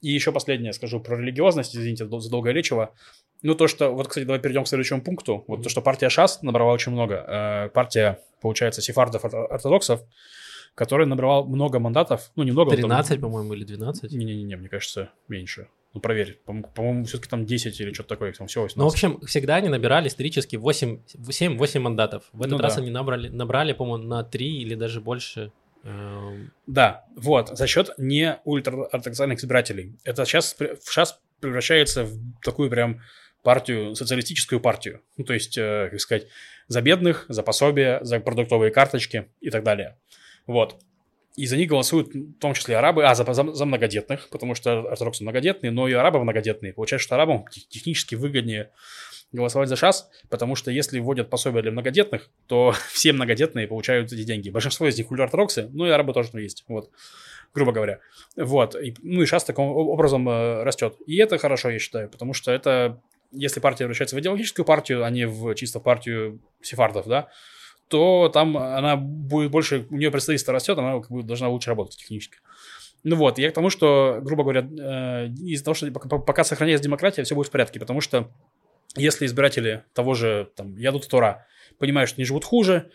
И 0.00 0.10
еще 0.10 0.30
последнее 0.32 0.72
скажу 0.72 1.00
про 1.00 1.16
религиозность, 1.16 1.74
извините 1.74 2.06
за 2.08 2.30
долгое 2.30 2.52
лечево. 2.52 2.94
Ну, 3.42 3.54
то, 3.54 3.66
что... 3.66 3.90
Вот, 3.90 4.08
кстати, 4.08 4.24
давай 4.24 4.40
перейдем 4.40 4.64
к 4.64 4.68
следующему 4.68 5.02
пункту. 5.02 5.44
Вот 5.48 5.62
то, 5.62 5.68
что 5.68 5.80
партия 5.80 6.08
ШАС 6.08 6.42
набрала 6.42 6.72
очень 6.72 6.92
много. 6.92 7.14
Э, 7.14 7.68
партия, 7.70 8.20
получается, 8.40 8.80
сефардов 8.80 9.24
ортодоксов, 9.24 10.02
которая 10.74 11.06
набрала 11.06 11.44
много 11.44 11.78
мандатов. 11.80 12.30
Ну, 12.36 12.44
немного. 12.44 12.76
13, 12.76 13.10
там... 13.12 13.20
по-моему, 13.20 13.54
или 13.54 13.64
12? 13.64 14.12
Не-не-не, 14.12 14.56
мне 14.56 14.68
кажется, 14.68 15.10
меньше. 15.26 15.68
Ну, 15.94 16.00
проверь. 16.00 16.38
По- 16.44 16.52
По-моему, 16.52 17.04
все-таки 17.04 17.30
там 17.30 17.46
10 17.46 17.80
или 17.80 17.92
что-то 17.92 18.10
такое, 18.10 18.32
там 18.32 18.46
всего 18.46 18.64
18. 18.64 18.76
Ну, 18.76 18.88
в 18.88 18.92
общем, 18.92 19.26
всегда 19.26 19.56
они 19.56 19.68
набирали 19.68 20.08
исторически 20.08 20.56
8, 20.56 21.00
7-8 21.16 21.80
мандатов. 21.80 22.24
В 22.32 22.42
этот 22.42 22.52
Ну 22.52 22.58
раз 22.58 22.76
да. 22.76 22.82
они 22.82 22.90
набрали, 22.90 23.28
набрали, 23.28 23.72
по-моему, 23.72 24.06
на 24.06 24.22
3 24.22 24.62
или 24.62 24.74
даже 24.74 25.00
больше. 25.00 25.50
Эм, 25.88 26.52
Да, 26.66 27.04
вот, 27.16 27.56
за 27.56 27.66
счет 27.66 27.90
не 27.98 28.38
ультраортодоксальных 28.44 29.38
избирателей. 29.38 29.96
Это 30.04 30.24
сейчас, 30.24 30.56
сейчас 30.84 31.20
превращается 31.40 32.04
в 32.04 32.18
такую 32.42 32.70
прям 32.70 33.00
партию, 33.42 33.94
социалистическую 33.94 34.60
партию. 34.60 35.00
Ну, 35.16 35.24
то 35.24 35.32
есть, 35.32 35.56
э, 35.56 35.88
как 35.90 36.00
сказать, 36.00 36.26
за 36.66 36.82
бедных, 36.82 37.24
за 37.28 37.42
пособия, 37.42 38.00
за 38.02 38.20
продуктовые 38.20 38.70
карточки 38.70 39.28
и 39.40 39.50
так 39.50 39.64
далее. 39.64 39.96
Вот. 40.46 40.76
И 41.36 41.46
за 41.46 41.56
них 41.56 41.68
голосуют 41.68 42.08
в 42.14 42.38
том 42.40 42.52
числе 42.54 42.76
арабы, 42.76 43.04
а, 43.04 43.14
за, 43.14 43.24
за, 43.32 43.52
за 43.54 43.64
многодетных, 43.64 44.28
потому 44.28 44.56
что 44.56 44.80
ортодоксы 44.90 45.22
многодетные, 45.22 45.70
но 45.70 45.86
и 45.86 45.92
арабы 45.92 46.18
многодетные. 46.22 46.72
Получается, 46.72 47.06
что 47.06 47.14
арабам 47.14 47.46
тех- 47.48 47.68
технически 47.68 48.16
выгоднее 48.16 48.70
голосовать 49.32 49.68
за 49.68 49.76
ШАС, 49.76 50.08
потому 50.28 50.54
что 50.54 50.70
если 50.70 51.00
вводят 51.00 51.30
пособие 51.30 51.62
для 51.62 51.70
многодетных, 51.70 52.30
то 52.46 52.74
все 52.92 53.12
многодетные 53.12 53.66
получают 53.66 54.12
эти 54.12 54.24
деньги. 54.24 54.50
Большинство 54.50 54.86
из 54.88 54.96
них 54.96 55.10
ультраортодоксы, 55.10 55.68
ну 55.72 55.86
и 55.86 55.90
арабы 55.90 56.12
тоже 56.12 56.30
там 56.30 56.40
есть, 56.40 56.64
вот, 56.68 56.90
грубо 57.54 57.72
говоря. 57.72 58.00
Вот, 58.36 58.74
и, 58.74 58.94
ну 59.02 59.22
и 59.22 59.26
ШАС 59.26 59.44
таким 59.44 59.64
образом 59.64 60.28
э, 60.28 60.62
растет. 60.62 60.96
И 61.06 61.16
это 61.16 61.38
хорошо, 61.38 61.70
я 61.70 61.78
считаю, 61.78 62.08
потому 62.08 62.32
что 62.32 62.52
это, 62.52 63.00
если 63.32 63.60
партия 63.60 63.84
превращается 63.84 64.16
в 64.16 64.20
идеологическую 64.20 64.64
партию, 64.64 65.04
а 65.04 65.10
не 65.10 65.26
в 65.26 65.54
чисто 65.54 65.80
партию 65.80 66.40
сефардов, 66.62 67.06
да, 67.06 67.28
то 67.88 68.28
там 68.28 68.56
она 68.56 68.96
будет 68.96 69.50
больше, 69.50 69.86
у 69.90 69.96
нее 69.96 70.10
представительство 70.10 70.52
растет, 70.52 70.78
она 70.78 71.00
как 71.00 71.10
бы 71.10 71.22
должна 71.22 71.48
лучше 71.48 71.70
работать 71.70 71.96
технически. 71.96 72.38
Ну 73.04 73.16
вот, 73.16 73.38
я 73.38 73.50
к 73.50 73.54
тому, 73.54 73.70
что, 73.70 74.18
грубо 74.22 74.42
говоря, 74.42 74.62
э, 74.62 75.28
из-за 75.28 75.64
того, 75.64 75.74
что 75.74 75.90
пока, 75.90 76.18
пока 76.18 76.44
сохраняется 76.44 76.84
демократия, 76.84 77.22
все 77.22 77.34
будет 77.34 77.46
в 77.46 77.50
порядке, 77.50 77.78
потому 77.78 78.00
что 78.00 78.30
если 78.96 79.26
избиратели 79.26 79.84
того 79.92 80.14
же, 80.14 80.50
там, 80.56 80.76
Ядут 80.76 81.08
Тора 81.08 81.46
понимают, 81.78 82.08
что 82.10 82.18
они 82.18 82.24
живут 82.24 82.44
хуже, 82.44 82.90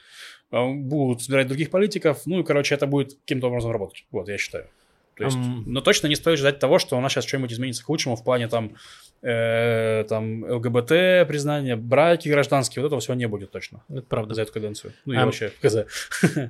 э, 0.51 0.73
будут 0.73 1.21
избирать 1.21 1.47
других 1.47 1.69
политиков, 1.69 2.21
ну 2.25 2.39
и, 2.39 2.43
короче, 2.43 2.75
это 2.75 2.87
будет 2.87 3.13
каким-то 3.19 3.47
образом 3.47 3.71
работать. 3.71 4.05
Вот, 4.11 4.27
я 4.27 4.37
считаю. 4.37 4.69
То 5.17 5.25
есть, 5.25 5.37
Ам. 5.37 5.63
но 5.67 5.81
точно 5.81 6.07
не 6.07 6.15
стоит 6.15 6.39
ждать 6.39 6.59
того, 6.59 6.79
что 6.79 6.97
у 6.97 7.01
нас 7.01 7.11
сейчас 7.11 7.25
что-нибудь 7.25 7.51
изменится 7.53 7.83
к 7.85 7.89
лучшему 7.89 8.15
в 8.15 8.23
плане 8.23 8.47
там, 8.47 8.75
э, 9.21 10.03
там 10.09 10.43
ЛГБТ 10.43 11.27
признания, 11.27 11.75
браки 11.75 12.29
гражданские, 12.29 12.81
вот 12.81 12.87
этого 12.87 12.99
всего 13.01 13.13
не 13.13 13.27
будет 13.27 13.51
точно 13.51 13.83
Это 13.89 14.01
правда. 14.03 14.33
за 14.33 14.41
эту 14.41 14.53
каденцию. 14.53 14.93
Ну 15.05 15.13
и 15.13 15.17
Ам. 15.17 15.25
вообще. 15.25 15.51
И 15.61 15.67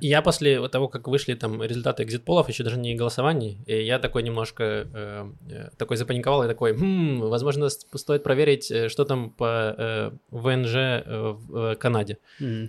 Я 0.08 0.22
после 0.22 0.66
того, 0.68 0.88
как 0.88 1.06
вышли 1.08 1.34
там 1.34 1.62
результаты 1.62 2.02
экзит-полов, 2.02 2.48
еще 2.48 2.64
даже 2.64 2.78
не 2.78 2.94
голосований, 2.94 3.58
и 3.66 3.82
я 3.82 3.98
такой 3.98 4.22
немножко 4.22 4.64
э, 4.64 5.26
э, 5.50 5.68
такой 5.76 5.96
запаниковал 5.96 6.44
и 6.44 6.48
такой, 6.48 6.74
«Хм, 6.74 7.20
возможно, 7.20 7.68
стоит 7.68 8.22
проверить, 8.22 8.70
э, 8.70 8.88
что 8.88 9.04
там 9.04 9.30
по 9.30 9.74
э, 9.76 10.10
ВНЖ 10.30 10.74
э, 10.74 11.34
в 11.36 11.56
э, 11.72 11.74
Канаде. 11.76 12.18
Э, 12.40 12.68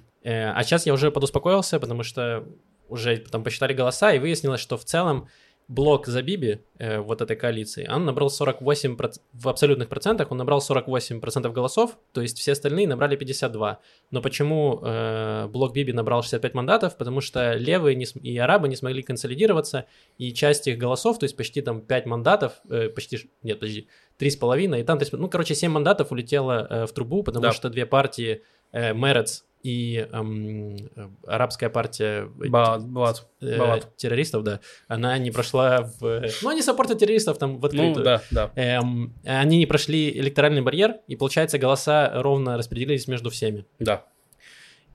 А 0.51 0.63
сейчас 0.63 0.85
я 0.85 0.93
уже 0.93 1.11
подуспокоился, 1.11 1.79
потому 1.79 2.03
что 2.03 2.45
уже 2.87 3.17
там 3.17 3.43
посчитали 3.43 3.73
голоса, 3.73 4.13
и 4.13 4.19
выяснилось, 4.19 4.61
что 4.61 4.77
в 4.77 4.85
целом 4.85 5.27
блок 5.67 6.05
за 6.07 6.21
Биби, 6.21 6.59
э, 6.77 6.99
вот 6.99 7.21
этой 7.21 7.35
коалиции, 7.35 7.87
он 7.91 8.05
набрал 8.05 8.29
48, 8.29 8.95
проц- 8.95 9.19
в 9.33 9.49
абсолютных 9.49 9.89
процентах 9.89 10.31
он 10.31 10.37
набрал 10.37 10.59
48% 10.61 11.51
голосов, 11.53 11.97
то 12.13 12.21
есть 12.21 12.37
все 12.37 12.51
остальные 12.51 12.87
набрали 12.87 13.15
52. 13.15 13.79
Но 14.11 14.21
почему 14.21 14.79
э, 14.83 15.47
блок 15.47 15.73
Биби 15.73 15.91
набрал 15.93 16.21
65 16.21 16.53
мандатов? 16.53 16.97
Потому 16.97 17.19
что 17.21 17.53
левые 17.55 17.95
не 17.95 18.05
и 18.21 18.37
арабы 18.37 18.67
не 18.69 18.75
смогли 18.75 19.01
консолидироваться, 19.01 19.85
и 20.19 20.33
часть 20.33 20.67
их 20.67 20.77
голосов, 20.77 21.17
то 21.19 21.23
есть 21.25 21.35
почти 21.35 21.61
там 21.61 21.81
5 21.81 22.05
мандатов, 22.05 22.53
э, 22.69 22.89
почти, 22.89 23.29
нет, 23.41 23.59
подожди, 23.59 23.87
3,5, 24.19 24.79
и 24.79 24.83
там, 24.83 24.97
3,5, 24.99 25.17
ну, 25.17 25.29
короче, 25.29 25.55
7 25.55 25.71
мандатов 25.71 26.11
улетело 26.11 26.67
э, 26.69 26.85
в 26.85 26.91
трубу, 26.93 27.23
потому 27.23 27.43
Да. 27.43 27.51
что 27.51 27.69
две 27.69 27.85
партии, 27.87 28.43
э, 28.71 28.93
Мерец 28.93 29.45
и 29.65 30.07
эм, 30.11 30.75
э, 30.95 31.09
арабская 31.25 31.69
партия 31.69 32.29
э, 32.39 32.47
Балат, 32.49 32.85
Балат. 32.87 33.27
э, 33.41 33.57
Балат. 33.57 33.97
террористов, 33.97 34.43
да, 34.43 34.59
она 34.87 35.17
не 35.17 35.31
прошла 35.31 35.89
в... 35.99 36.23
Ну, 36.43 36.49
они 36.49 36.61
саппортят 36.61 36.99
террористов 36.99 37.39
там 37.39 37.57
в 37.57 37.61
Ну, 37.61 37.65
открытую. 37.65 38.05
да, 38.05 38.21
да. 38.29 38.51
Эм, 38.55 39.15
они 39.25 39.57
не 39.57 39.65
прошли 39.65 40.11
электоральный 40.11 40.61
барьер, 40.61 40.97
и, 41.07 41.15
получается, 41.15 41.57
голоса 41.57 42.11
ровно 42.13 42.57
распределились 42.57 43.07
между 43.07 43.31
всеми. 43.31 43.65
Да. 43.79 44.05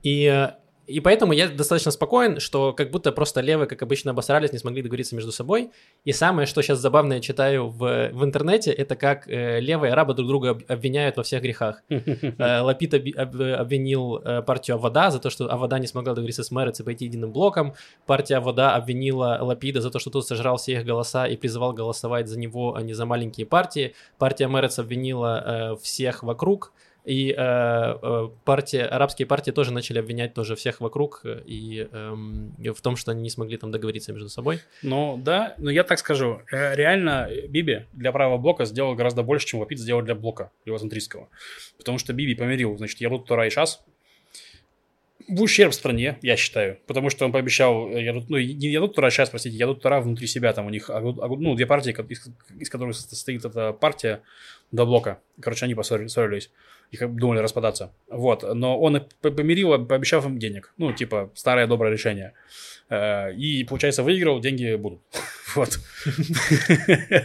И, 0.03 0.23
э, 0.25 0.51
и 0.91 0.99
поэтому 0.99 1.33
я 1.33 1.47
достаточно 1.47 1.91
спокоен, 1.91 2.39
что 2.39 2.73
как 2.73 2.91
будто 2.91 3.11
просто 3.11 3.41
левые, 3.41 3.67
как 3.67 3.81
обычно, 3.81 4.11
обосрались, 4.11 4.51
не 4.51 4.59
смогли 4.59 4.81
договориться 4.81 5.15
между 5.15 5.31
собой. 5.31 5.71
И 6.05 6.11
самое, 6.11 6.45
что 6.45 6.61
сейчас 6.61 6.79
забавное 6.79 7.19
читаю 7.19 7.67
в, 7.69 8.09
в 8.11 8.23
интернете, 8.23 8.71
это 8.71 8.95
как 8.95 9.27
э, 9.27 9.59
левые 9.59 9.93
арабы 9.93 10.13
друг 10.13 10.27
друга 10.27 10.49
об- 10.51 10.63
обвиняют 10.67 11.17
во 11.17 11.23
всех 11.23 11.41
грехах. 11.41 11.83
Э, 12.37 12.61
Лапид 12.61 12.93
об- 12.93 13.41
обвинил 13.41 14.17
э, 14.17 14.41
партию 14.41 14.75
Авода 14.75 15.11
за 15.11 15.19
то, 15.19 15.29
что 15.29 15.51
Авода 15.51 15.79
не 15.79 15.87
смогла 15.87 16.13
договориться 16.13 16.43
с 16.43 16.51
Мэрец 16.51 16.79
и 16.79 16.83
пойти 16.83 17.05
единым 17.05 17.31
блоком. 17.31 17.73
Партия 18.05 18.37
Авода 18.37 18.75
обвинила 18.75 19.37
Лапида 19.41 19.81
за 19.81 19.89
то, 19.91 19.99
что 19.99 20.09
тот 20.09 20.27
сожрал 20.27 20.57
все 20.57 20.73
их 20.73 20.85
голоса 20.85 21.27
и 21.27 21.35
призывал 21.37 21.73
голосовать 21.73 22.27
за 22.27 22.39
него, 22.39 22.75
а 22.75 22.81
не 22.81 22.93
за 22.93 23.05
маленькие 23.05 23.45
партии. 23.45 23.93
Партия 24.17 24.47
Мэрец 24.47 24.79
обвинила 24.79 25.43
э, 25.45 25.75
всех 25.81 26.23
вокруг. 26.23 26.73
И 27.03 27.31
э, 27.31 27.35
э, 27.37 28.29
партия, 28.45 28.83
арабские 28.85 29.25
партии 29.25 29.51
тоже 29.51 29.73
начали 29.73 29.99
обвинять 29.99 30.33
тоже 30.33 30.55
всех 30.55 30.81
вокруг 30.81 31.21
э, 31.23 31.41
и 31.45 31.87
эм, 31.91 32.55
в 32.59 32.81
том, 32.81 32.95
что 32.95 33.11
они 33.11 33.23
не 33.23 33.29
смогли 33.29 33.57
там 33.57 33.71
договориться 33.71 34.13
между 34.13 34.29
собой. 34.29 34.59
Ну, 34.83 35.19
да, 35.23 35.55
но 35.57 35.71
я 35.71 35.83
так 35.83 35.97
скажу. 35.97 36.41
э, 36.51 36.75
Реально, 36.75 37.27
э, 37.29 37.47
Биби 37.47 37.85
для 37.93 38.11
правого 38.11 38.37
блока 38.37 38.65
сделал 38.65 38.93
гораздо 38.93 39.23
больше, 39.23 39.47
чем 39.47 39.61
Лапид 39.61 39.79
сделал 39.79 40.03
для 40.03 40.13
блока 40.13 40.51
левоцентристского. 40.65 41.29
Потому 41.77 41.97
что 41.97 42.13
Биби 42.13 42.35
помирил, 42.35 42.77
значит, 42.77 43.01
Ярут 43.01 43.25
Тора 43.25 43.47
и 43.47 43.49
Шас 43.49 43.83
в 45.27 45.41
ущерб 45.41 45.73
стране, 45.73 46.17
я 46.21 46.35
считаю. 46.37 46.77
Потому 46.87 47.09
что 47.09 47.25
он 47.25 47.31
пообещал, 47.31 47.89
э, 47.89 48.03
Ярут, 48.03 48.29
ну, 48.29 48.37
не 48.37 48.67
Ярут 48.69 48.95
Тора, 48.95 49.07
а 49.07 49.11
Шас, 49.11 49.29
простите, 49.29 49.55
Ярут 49.57 49.81
Тора 49.81 50.01
внутри 50.01 50.27
себя, 50.27 50.53
там 50.53 50.65
у 50.65 50.69
них, 50.69 50.89
ну, 50.89 51.55
две 51.55 51.65
партии, 51.65 51.95
из, 52.09 52.27
из 52.59 52.69
которых 52.69 52.95
состоит 52.95 53.45
эта 53.45 53.73
партия 53.73 54.21
до 54.71 54.85
блока. 54.85 55.19
Короче, 55.41 55.65
они 55.65 55.75
поссорили- 55.75 56.05
поссорились. 56.05 56.49
Их 56.91 57.15
думали 57.15 57.39
распадаться. 57.39 57.93
Вот. 58.09 58.43
Но 58.53 58.79
он 58.79 59.01
помирил, 59.21 59.85
пообещав 59.85 60.25
им 60.25 60.39
денег. 60.39 60.73
Ну, 60.77 60.91
типа, 60.91 61.31
старое 61.35 61.67
доброе 61.67 61.91
решение. 61.93 62.33
Э, 62.89 63.33
И, 63.33 63.63
получается, 63.63 64.03
выиграл, 64.03 64.39
деньги 64.41 64.75
будут. 64.75 64.99
Вот. 65.55 65.79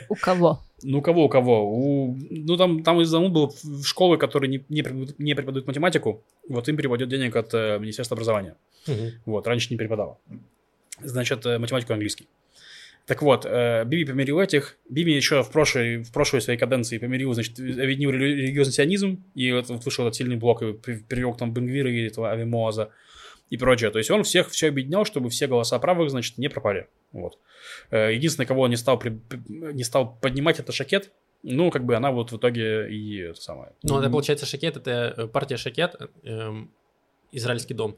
У 0.08 0.14
кого? 0.16 0.62
Ну, 0.82 0.98
у 0.98 1.02
кого, 1.02 1.24
у 1.24 1.28
кого? 1.28 1.70
У... 1.70 2.16
Ну, 2.30 2.56
там, 2.56 2.82
там 2.82 3.00
из 3.00 3.12
ну, 3.12 3.28
был 3.28 3.54
в 3.62 3.84
школы, 3.84 4.18
которые 4.18 4.50
не, 4.50 4.64
не, 4.68 4.82
преподают, 4.82 5.18
не 5.18 5.34
преподают 5.34 5.66
математику, 5.66 6.22
вот 6.48 6.68
им 6.68 6.76
переводят 6.76 7.08
денег 7.08 7.36
от 7.36 7.54
э, 7.54 7.78
Министерства 7.78 8.14
образования. 8.14 8.56
Вот, 9.24 9.46
раньше 9.46 9.68
не 9.70 9.76
преподавал. 9.76 10.20
Значит, 11.02 11.46
э, 11.46 11.58
математику 11.58 11.92
и 11.92 11.94
английский. 11.94 12.28
Так 13.06 13.22
вот, 13.22 13.46
э, 13.46 13.84
Биби 13.84 14.04
помирил 14.04 14.40
этих. 14.40 14.76
Биби 14.88 15.12
еще 15.12 15.42
в 15.42 15.50
прошлой, 15.50 16.02
в 16.02 16.12
прошлой 16.12 16.40
своей 16.40 16.58
каденции 16.58 16.98
помирил, 16.98 17.32
значит, 17.34 17.58
объединил 17.58 18.10
рели- 18.10 18.34
религиозный 18.34 18.72
сионизм, 18.72 19.22
и 19.34 19.52
вот, 19.52 19.68
вот 19.68 19.84
вышел 19.84 20.04
этот 20.04 20.16
сильный 20.16 20.36
блок, 20.36 20.62
и 20.62 20.72
при- 20.72 20.98
привел 20.98 21.32
к 21.32 21.38
там 21.38 21.52
Бенгвира 21.52 21.90
и 21.90 22.06
этого 22.06 22.32
Авимоаза 22.32 22.90
и 23.48 23.56
прочее. 23.56 23.90
То 23.90 23.98
есть 23.98 24.10
он 24.10 24.24
всех 24.24 24.50
все 24.50 24.68
объединял, 24.68 25.04
чтобы 25.04 25.30
все 25.30 25.46
голоса 25.46 25.78
правых, 25.78 26.10
значит, 26.10 26.36
не 26.36 26.48
пропали. 26.48 26.88
Вот. 27.20 27.38
Э, 27.90 28.12
Единственное, 28.14 28.46
кого 28.46 28.62
он 28.62 28.70
не 28.70 28.76
стал, 28.76 28.98
при- 28.98 29.20
не 29.48 29.84
стал 29.84 30.16
поднимать, 30.20 30.60
это 30.60 30.72
Шакет. 30.72 31.12
Ну, 31.42 31.70
как 31.70 31.84
бы 31.84 31.94
она 31.96 32.10
вот 32.10 32.32
в 32.32 32.36
итоге 32.36 32.90
и 32.90 33.18
это 33.18 33.40
самое. 33.40 33.72
Ну, 33.82 33.98
это 33.98 34.10
получается 34.10 34.46
Шакет, 34.46 34.76
это 34.76 35.14
э, 35.16 35.26
партия 35.26 35.56
Шакет, 35.56 35.94
эм, 36.24 36.70
израильский 37.32 37.74
дом. 37.74 37.96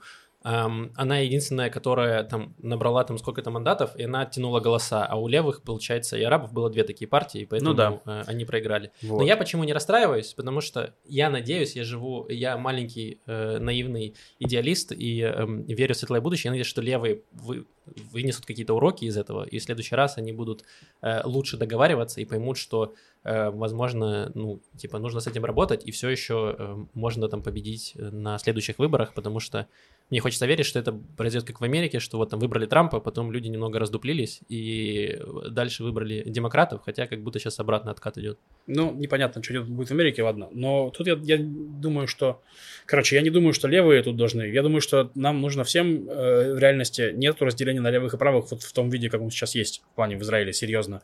Эм, 0.48 0.92
она 0.96 1.18
единственная, 1.18 1.68
которая 1.68 2.24
там 2.24 2.54
набрала 2.58 3.04
там 3.04 3.18
сколько-то 3.18 3.50
мандатов, 3.50 3.94
и 3.96 4.04
она 4.04 4.22
оттянула 4.22 4.61
голоса. 4.61 5.04
А 5.04 5.16
у 5.16 5.28
левых, 5.28 5.62
получается, 5.62 6.16
и 6.16 6.22
арабов 6.22 6.54
было 6.54 6.70
две 6.70 6.84
такие 6.84 7.06
партии, 7.06 7.42
и 7.42 7.44
поэтому 7.44 7.72
Ну 7.72 7.76
да. 7.76 8.00
э, 8.06 8.22
они 8.26 8.46
проиграли. 8.46 8.90
Вот. 9.02 9.18
Но 9.18 9.24
я 9.24 9.37
почему 9.37 9.64
не 9.64 9.74
расстраиваюсь? 9.74 10.32
Потому 10.32 10.62
что 10.62 10.94
я 11.04 11.28
надеюсь, 11.28 11.76
я 11.76 11.84
живу, 11.84 12.26
я 12.30 12.56
маленький 12.56 13.20
э, 13.26 13.58
наивный 13.58 14.14
идеалист 14.38 14.92
и 14.92 15.20
эм, 15.20 15.64
верю 15.66 15.94
в 15.94 15.98
светлое 15.98 16.22
будущее. 16.22 16.48
Я 16.48 16.52
надеюсь, 16.52 16.66
что 16.66 16.80
левые 16.80 17.24
вы, 17.32 17.66
вынесут 18.12 18.46
какие-то 18.46 18.74
уроки 18.74 19.04
из 19.04 19.18
этого, 19.18 19.44
и 19.44 19.58
в 19.58 19.62
следующий 19.62 19.96
раз 19.96 20.16
они 20.16 20.32
будут 20.32 20.64
э, 21.02 21.20
лучше 21.24 21.58
договариваться 21.58 22.20
и 22.20 22.24
поймут, 22.24 22.56
что, 22.56 22.94
э, 23.24 23.50
возможно, 23.50 24.30
ну, 24.34 24.62
типа, 24.76 24.98
нужно 24.98 25.20
с 25.20 25.26
этим 25.26 25.44
работать, 25.44 25.84
и 25.87 25.90
все 25.90 26.08
еще 26.08 26.56
э, 26.58 26.76
можно 26.94 27.28
там 27.28 27.42
победить 27.42 27.92
э, 27.96 28.11
на 28.11 28.38
следующих 28.38 28.78
выборах, 28.78 29.12
потому 29.14 29.40
что 29.40 29.66
мне 30.11 30.21
хочется 30.21 30.47
верить, 30.47 30.64
что 30.64 30.79
это 30.79 30.92
произойдет 30.92 31.47
как 31.47 31.61
в 31.61 31.64
Америке, 31.64 31.99
что 31.99 32.16
вот 32.16 32.31
там 32.31 32.40
выбрали 32.40 32.64
Трампа, 32.64 32.99
потом 33.01 33.31
люди 33.31 33.49
немного 33.49 33.79
раздуплились 33.79 34.40
и 34.49 35.21
дальше 35.51 35.85
выбрали 35.85 36.23
демократов, 36.27 36.83
хотя 36.85 37.07
как 37.07 37.23
будто 37.23 37.38
сейчас 37.38 37.61
обратно 37.61 37.90
откат 37.90 38.16
идет. 38.16 38.38
Ну, 38.66 38.92
непонятно, 38.92 39.42
что 39.42 39.62
будет 39.62 39.88
в 39.88 39.92
Америке, 39.92 40.23
ладно. 40.23 40.49
Но 40.53 40.90
тут 40.90 41.07
я, 41.07 41.18
я 41.23 41.37
думаю, 41.38 42.07
что... 42.07 42.42
Короче, 42.87 43.16
я 43.16 43.23
не 43.23 43.31
думаю, 43.31 43.53
что 43.53 43.68
левые 43.68 44.03
тут 44.03 44.16
должны. 44.16 44.42
Я 44.42 44.62
думаю, 44.62 44.81
что 44.81 45.11
нам 45.14 45.42
нужно 45.42 45.64
всем 45.64 46.09
э, 46.09 46.55
в 46.55 46.59
реальности 46.59 47.12
нет 47.14 47.40
разделения 47.42 47.81
на 47.81 47.90
левых 47.90 48.14
и 48.14 48.16
правых 48.16 48.51
вот 48.51 48.62
в 48.62 48.73
том 48.73 48.88
виде, 48.88 49.11
как 49.11 49.21
он 49.21 49.31
сейчас 49.31 49.55
есть 49.55 49.83
в 49.92 49.94
плане 49.94 50.16
в 50.16 50.23
Израиле, 50.23 50.55
серьезно. 50.55 51.03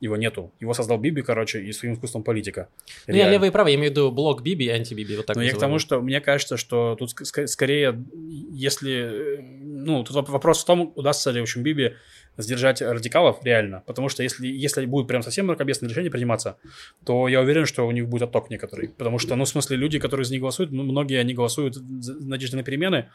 Его 0.00 0.16
нету. 0.16 0.50
Его 0.60 0.72
создал 0.74 0.98
Биби, 0.98 1.22
короче, 1.22 1.60
и 1.62 1.72
своим 1.72 1.94
искусством 1.94 2.22
политика. 2.22 2.68
Ну, 3.06 3.14
я 3.14 3.26
левый 3.32 3.48
и 3.48 3.52
правый, 3.52 3.72
я 3.72 3.78
имею 3.78 3.90
в 3.90 3.92
виду 3.92 4.10
блок 4.10 4.42
Биби 4.42 4.64
и 4.64 4.68
анти-Биби, 4.70 5.16
вот 5.16 5.26
так 5.26 5.36
Но 5.36 5.42
я 5.42 5.50
к 5.50 5.58
тому, 5.60 5.78
что 5.78 6.00
мне 6.00 6.20
кажется, 6.20 6.56
что 6.56 6.96
тут 6.98 7.10
ск- 7.10 7.24
ск- 7.24 7.46
скорее, 7.46 8.02
если... 8.50 9.38
э, 9.38 9.42
Ну, 9.42 10.02
тут 10.04 10.16
воп- 10.16 10.30
вопрос 10.30 10.62
в 10.62 10.66
том, 10.66 10.92
удастся 10.96 11.30
ли, 11.30 11.40
в 11.40 11.42
общем, 11.42 11.62
Биби 11.62 11.94
сдержать 12.36 12.82
радикалов 12.82 13.44
реально. 13.44 13.82
Потому 13.86 14.08
что 14.08 14.22
если, 14.22 14.46
если 14.46 14.86
будет 14.86 15.06
прям 15.06 15.22
совсем 15.22 15.46
мракобесное 15.46 15.88
решение 15.88 16.10
приниматься, 16.10 16.56
то 17.04 17.28
я 17.28 17.40
уверен, 17.40 17.66
что 17.66 17.86
у 17.86 17.90
них 17.90 18.08
будет 18.08 18.22
отток 18.22 18.50
некоторый. 18.50 18.88
Потому 18.88 19.18
что, 19.18 19.36
ну, 19.36 19.44
в 19.44 19.48
смысле, 19.48 19.76
люди, 19.76 19.98
которые 19.98 20.24
за 20.24 20.32
них 20.32 20.40
голосуют, 20.40 20.72
ну, 20.72 20.82
многие 20.82 21.18
они 21.18 21.34
голосуют 21.34 21.76
в 21.76 22.26
надежде 22.26 22.56
на 22.56 22.62
перемены. 22.62 23.10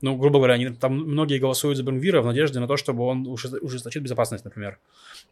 Ну, 0.00 0.16
грубо 0.16 0.38
говоря, 0.38 0.54
они, 0.54 0.70
там 0.70 0.96
многие 0.96 1.38
голосуют 1.38 1.76
за 1.76 1.82
Бенгвира 1.82 2.22
в 2.22 2.26
надежде 2.26 2.60
на 2.60 2.66
то, 2.66 2.76
чтобы 2.76 3.04
он 3.04 3.26
ужес- 3.26 3.58
ужесточит 3.60 4.02
безопасность, 4.02 4.44
например. 4.44 4.78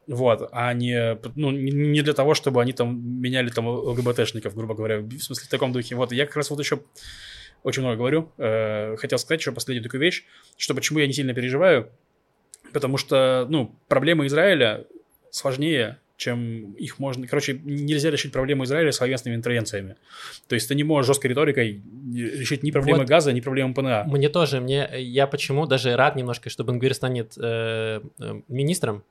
Вот, 0.07 0.48
а 0.53 0.72
не, 0.72 1.18
ну, 1.35 1.51
не 1.51 2.03
для 2.03 2.14
того, 2.14 2.35
чтобы 2.35 2.62
они 2.62 2.72
там 2.72 3.20
меняли 3.20 3.51
там 3.51 3.66
ЛГБТшников, 3.68 4.55
грубо 4.55 4.74
говоря, 4.74 5.01
в 5.01 5.18
смысле 5.18 5.46
в 5.46 5.51
таком 5.51 5.72
духе. 5.72 5.94
Вот, 5.94 6.12
я 6.12 6.27
как 6.27 6.37
раз 6.37 6.51
вот 6.51 6.61
еще 6.61 6.81
очень 7.62 7.83
много 7.83 7.96
говорю. 7.96 8.33
Э, 8.38 8.96
хотел 8.96 9.18
сказать 9.18 9.40
еще 9.40 9.53
последнюю 9.53 9.83
такую 9.83 10.01
вещь, 10.01 10.24
что 10.57 10.74
почему 10.74 10.98
я 11.01 11.07
не 11.07 11.12
сильно 11.12 11.35
переживаю, 11.35 11.90
потому 12.72 12.96
что, 12.96 13.46
ну, 13.48 13.74
проблемы 13.88 14.26
Израиля 14.26 14.85
сложнее, 15.31 15.98
чем 16.18 16.72
их 16.72 16.98
можно... 16.98 17.26
Короче, 17.28 17.61
нельзя 17.62 18.11
решить 18.11 18.33
проблему 18.33 18.64
Израиля 18.64 18.90
словесными 18.90 19.37
интервенциями. 19.37 19.96
То 20.48 20.54
есть 20.57 20.68
ты 20.68 20.74
не 20.74 20.83
можешь 20.83 21.07
жесткой 21.07 21.31
риторикой 21.31 21.81
решить 22.12 22.64
ни 22.64 22.72
проблемы 22.72 23.00
Вот. 23.00 23.09
газа, 23.09 23.33
ни 23.33 23.40
проблемы 23.40 23.72
ПНА. 23.72 24.04
Мне 24.04 24.28
тоже, 24.28 24.61
мне, 24.61 24.88
я 24.98 25.28
почему 25.28 25.66
даже 25.66 25.94
рад 25.96 26.16
немножко, 26.16 26.50
что 26.50 26.64
Бенгвир 26.64 26.92
станет 26.94 27.35
э, 27.38 28.00
э, 28.18 28.40
министром, 28.48 29.04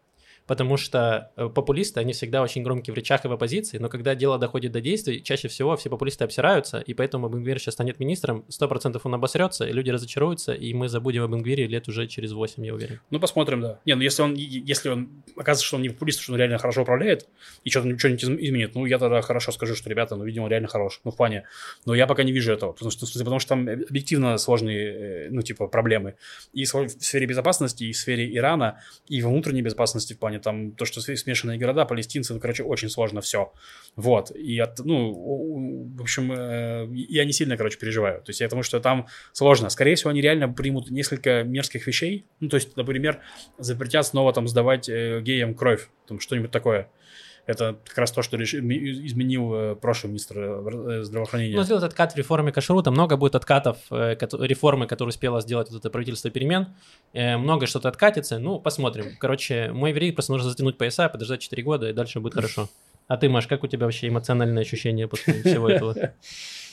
потому 0.48 0.78
что 0.78 1.32
э, 1.36 1.50
популисты, 1.50 2.00
они 2.00 2.14
всегда 2.14 2.42
очень 2.42 2.64
громкие 2.64 2.94
в 2.94 2.98
речах 2.98 3.26
и 3.26 3.28
в 3.28 3.32
оппозиции, 3.34 3.78
но 3.78 3.90
когда 3.90 4.16
дело 4.16 4.40
доходит 4.40 4.72
до 4.72 4.82
действий, 4.82 5.22
чаще 5.22 5.50
всего 5.50 5.76
все 5.76 5.90
популисты 5.90 6.24
обсираются, 6.24 6.80
и 6.80 6.94
поэтому 6.94 7.30
Бенгвир 7.30 7.60
сейчас 7.60 7.76
станет 7.76 8.00
министром, 8.00 8.46
100% 8.50 9.00
он 9.04 9.14
обосрется, 9.14 9.68
и 9.68 9.74
люди 9.74 9.90
разочаруются, 9.90 10.54
и 10.54 10.74
мы 10.74 10.88
забудем 10.88 11.24
о 11.24 11.28
Бенгвире 11.28 11.68
лет 11.68 11.88
уже 11.88 12.08
через 12.08 12.32
8, 12.32 12.66
я 12.66 12.74
уверен. 12.74 13.00
Ну, 13.12 13.20
посмотрим, 13.20 13.62
да. 13.62 13.80
Не, 13.86 13.96
ну 13.96 14.02
если 14.02 14.22
он, 14.22 14.34
если 14.36 14.90
он 14.90 15.10
оказывается, 15.36 15.66
что 15.66 15.76
он 15.76 15.82
не 15.82 15.90
популист, 15.90 16.22
что 16.22 16.32
он 16.32 16.40
реально 16.40 16.58
хорошо 16.58 16.84
управляет, 16.84 17.28
и 17.64 17.70
что-то 17.70 17.88
ничего 17.88 18.10
не 18.12 18.18
изменит, 18.18 18.74
ну, 18.74 18.86
я 18.86 18.98
тогда 18.98 19.22
хорошо 19.22 19.52
скажу, 19.52 19.76
что, 19.76 19.90
ребята, 19.90 20.16
ну, 20.16 20.24
видимо, 20.24 20.46
он 20.46 20.50
реально 20.50 20.70
хорош, 20.70 21.02
ну, 21.04 21.12
в 21.12 21.18
плане. 21.18 21.44
Но 21.86 21.94
я 21.94 22.08
пока 22.08 22.24
не 22.24 22.32
вижу 22.32 22.54
этого, 22.54 22.72
потому 22.72 22.92
что, 22.92 23.06
потому 23.06 23.40
что 23.40 23.50
там 23.50 23.68
объективно 23.68 24.38
сложные, 24.38 25.28
э, 25.28 25.30
ну, 25.30 25.42
типа, 25.42 25.68
проблемы. 25.68 26.16
И 26.54 26.66
в 26.66 26.90
сфере 26.90 27.26
безопасности, 27.26 27.84
и 27.84 27.92
в 27.92 27.98
сфере 27.98 28.34
Ирана, 28.36 28.80
и 29.08 29.22
во 29.22 29.30
внутренней 29.30 29.62
безопасности, 29.62 30.14
в 30.14 30.20
плане 30.20 30.37
там, 30.40 30.72
то, 30.72 30.86
что 30.86 31.02
смешанные 31.02 31.58
города, 31.58 31.86
палестинцы, 31.86 32.34
ну, 32.34 32.40
короче, 32.40 32.64
очень 32.64 32.90
сложно 32.90 33.22
все. 33.22 33.54
Вот. 33.96 34.32
И, 34.32 34.60
от, 34.60 34.80
ну, 34.80 35.94
в 35.98 36.02
общем, 36.02 36.32
э, 36.32 36.88
я 37.10 37.26
не 37.26 37.32
сильно, 37.32 37.58
короче, 37.58 37.78
переживаю. 37.78 38.22
То 38.22 38.30
есть 38.30 38.42
я 38.42 38.48
потому 38.48 38.64
что 38.64 38.80
там 38.80 39.08
сложно. 39.34 39.70
Скорее 39.70 39.96
всего, 39.96 40.12
они 40.12 40.22
реально 40.22 40.50
примут 40.50 40.90
несколько 40.90 41.44
мерзких 41.44 41.88
вещей. 41.88 42.26
Ну, 42.40 42.50
то 42.50 42.56
есть, 42.56 42.76
например, 42.76 43.22
запретят 43.58 44.06
снова 44.06 44.34
там 44.34 44.48
сдавать 44.48 44.90
э, 44.90 45.22
геям 45.22 45.56
кровь, 45.56 45.90
там 46.08 46.20
что-нибудь 46.20 46.52
такое. 46.52 46.90
Это 47.48 47.78
как 47.88 47.98
раз 47.98 48.12
то, 48.12 48.22
что 48.22 48.38
ми- 48.38 49.06
изменил 49.08 49.54
э, 49.56 49.76
прошлый 49.76 50.10
министр 50.12 50.38
э, 50.38 51.04
здравоохранения. 51.04 51.56
Ну, 51.56 51.64
сделать 51.64 51.84
откат 51.84 52.14
в 52.14 52.18
реформе 52.18 52.52
кашрута, 52.52 52.92
много 52.92 53.16
будет 53.18 53.36
откатов 53.36 53.78
э, 53.90 54.16
реформы, 54.42 54.86
которую 54.86 55.10
успело 55.10 55.42
сделать 55.42 55.70
вот 55.72 55.80
это 55.80 55.90
правительство 55.90 56.30
перемен, 56.30 56.68
Э, 57.14 57.38
много 57.38 57.66
что-то 57.68 57.88
откатится, 57.90 58.38
ну, 58.38 58.60
посмотрим. 58.60 59.06
Короче, 59.20 59.72
мой 59.72 59.94
вердикт 59.94 60.16
просто 60.18 60.34
нужно 60.34 60.50
затянуть 60.50 60.78
пояса, 60.78 61.08
подождать 61.10 61.40
4 61.42 61.64
года, 61.64 61.90
и 61.90 61.94
дальше 61.94 62.20
будет 62.20 62.34
хорошо. 62.34 62.70
А 63.08 63.16
ты, 63.16 63.30
Маш, 63.30 63.48
как 63.48 63.64
у 63.64 63.68
тебя 63.68 63.86
вообще 63.86 64.10
эмоциональное 64.10 64.62
ощущение 64.64 65.08
после 65.08 65.42
всего 65.42 65.70
этого? 65.70 65.96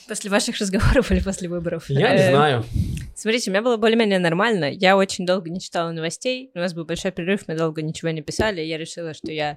После 0.06 0.30
ваших 0.30 0.58
разговоров 0.58 1.10
или 1.10 1.20
после 1.20 1.48
выборов? 1.48 1.88
Я 1.88 2.12
не 2.14 2.20
Э, 2.24 2.30
знаю. 2.30 2.64
Смотрите, 3.16 3.48
у 3.50 3.52
меня 3.54 3.62
было 3.62 3.78
более-менее 3.78 4.18
нормально. 4.18 4.70
Я 4.70 4.98
очень 4.98 5.24
долго 5.24 5.48
не 5.48 5.60
читала 5.60 5.92
новостей. 5.92 6.50
У 6.54 6.58
нас 6.58 6.74
был 6.74 6.84
большой 6.84 7.10
перерыв, 7.10 7.48
мы 7.48 7.56
долго 7.56 7.80
ничего 7.80 8.10
не 8.10 8.20
писали. 8.20 8.60
и 8.60 8.66
Я 8.66 8.76
решила, 8.76 9.14
что 9.14 9.32
я 9.32 9.56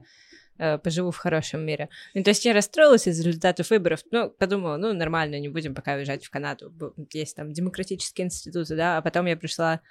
э, 0.57 0.77
поживу 0.77 1.11
в 1.11 1.17
хорошем 1.17 1.65
мире. 1.65 1.89
Ну, 2.13 2.23
то 2.23 2.29
есть 2.29 2.45
я 2.45 2.53
расстроилась 2.53 3.07
из 3.07 3.19
результатов 3.19 3.69
выборов. 3.69 4.01
Ну, 4.11 4.29
подумала, 4.29 4.77
ну, 4.77 4.93
нормально, 4.93 5.39
не 5.39 5.49
будем 5.49 5.75
пока 5.75 5.95
уезжать 5.95 6.25
в 6.25 6.29
Канаду. 6.29 6.73
Есть 7.13 7.35
там 7.35 7.51
демократические 7.53 8.25
институты, 8.25 8.75
да. 8.75 8.97
А 8.97 9.01
потом 9.01 9.25
я 9.25 9.37
пришла 9.37 9.81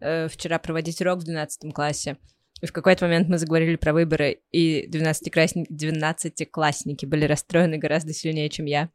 э, 0.00 0.28
вчера 0.28 0.58
проводить 0.58 1.00
урок 1.00 1.20
в 1.20 1.24
12 1.24 1.72
классе. 1.74 2.16
И 2.62 2.66
в 2.66 2.72
какой-то 2.72 3.04
момент 3.04 3.28
мы 3.28 3.38
заговорили 3.38 3.76
про 3.76 3.92
выборы, 3.92 4.40
и 4.50 4.88
12-классники, 4.88 5.70
12-классники 5.70 7.04
были 7.04 7.26
расстроены 7.26 7.76
гораздо 7.76 8.14
сильнее, 8.14 8.48
чем 8.48 8.64
я. 8.64 8.90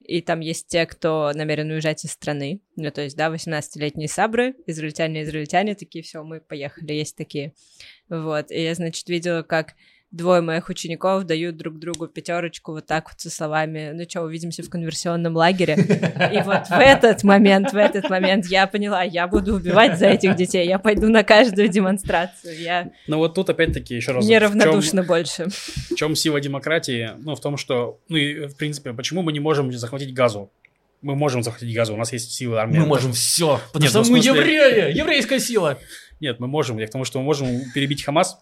И 0.00 0.20
там 0.20 0.40
есть 0.40 0.68
те, 0.68 0.86
кто 0.86 1.32
намерен 1.34 1.70
уезжать 1.70 2.04
из 2.04 2.12
страны. 2.12 2.60
Ну, 2.76 2.90
то 2.90 3.02
есть, 3.02 3.16
да, 3.16 3.28
18-летние 3.28 4.08
сабры, 4.08 4.54
израильтяне, 4.66 5.22
израильтяне, 5.22 5.74
такие, 5.74 6.02
все, 6.02 6.22
мы 6.22 6.40
поехали, 6.40 6.92
есть 6.92 7.16
такие. 7.16 7.54
Вот. 8.08 8.50
И 8.50 8.62
я, 8.62 8.74
значит, 8.74 9.08
видела, 9.08 9.42
как 9.42 9.74
двое 10.12 10.40
моих 10.40 10.68
учеников 10.68 11.24
дают 11.24 11.56
друг 11.56 11.78
другу 11.78 12.06
пятерочку 12.06 12.72
вот 12.72 12.86
так 12.86 13.08
вот 13.10 13.20
со 13.20 13.28
словами, 13.28 13.90
ну 13.92 14.04
что, 14.08 14.22
увидимся 14.22 14.62
в 14.62 14.70
конверсионном 14.70 15.36
лагере. 15.36 15.74
И 15.74 16.42
вот 16.42 16.68
в 16.68 16.78
этот 16.78 17.22
момент, 17.24 17.72
в 17.72 17.76
этот 17.76 18.08
момент 18.08 18.46
я 18.46 18.66
поняла, 18.66 19.02
я 19.02 19.26
буду 19.26 19.56
убивать 19.56 19.98
за 19.98 20.06
этих 20.06 20.36
детей, 20.36 20.66
я 20.66 20.78
пойду 20.78 21.08
на 21.08 21.22
каждую 21.24 21.68
демонстрацию, 21.68 22.58
я 22.60 22.90
Но 23.06 23.18
вот 23.18 23.34
тут 23.34 23.50
опять-таки 23.50 23.94
еще 23.96 24.12
раз... 24.12 24.24
в 24.24 24.28
неравнодушна 24.28 25.02
больше. 25.02 25.36
чем- 25.36 25.50
В 25.50 25.94
чем 25.96 26.14
сила 26.16 26.40
демократии? 26.40 27.10
Ну, 27.18 27.34
в 27.34 27.40
том, 27.40 27.56
что... 27.56 27.98
Ну, 28.08 28.16
и, 28.16 28.46
в 28.46 28.56
принципе, 28.56 28.92
почему 28.92 29.22
мы 29.22 29.32
не 29.32 29.40
можем 29.40 29.72
захватить 29.72 30.14
газу? 30.14 30.50
Мы 31.02 31.14
можем 31.14 31.42
захватить 31.42 31.74
газу, 31.74 31.92
у 31.94 31.96
нас 31.96 32.12
есть 32.12 32.32
силы 32.32 32.58
армии. 32.58 32.78
Мы 32.78 32.86
можем 32.86 33.12
все, 33.12 33.60
потому 33.72 33.82
Нет, 33.82 33.90
что 33.90 33.98
ну, 33.98 34.04
в 34.04 34.10
мы 34.10 34.22
смысле- 34.22 34.40
евреи, 34.40 34.96
еврейская 34.96 35.40
сила. 35.40 35.78
Нет, 36.20 36.40
мы 36.40 36.46
можем. 36.46 36.78
Я 36.78 36.86
к 36.86 36.90
тому, 36.90 37.04
что 37.04 37.18
мы 37.18 37.24
можем 37.26 37.48
перебить 37.74 38.02
Хамас 38.02 38.38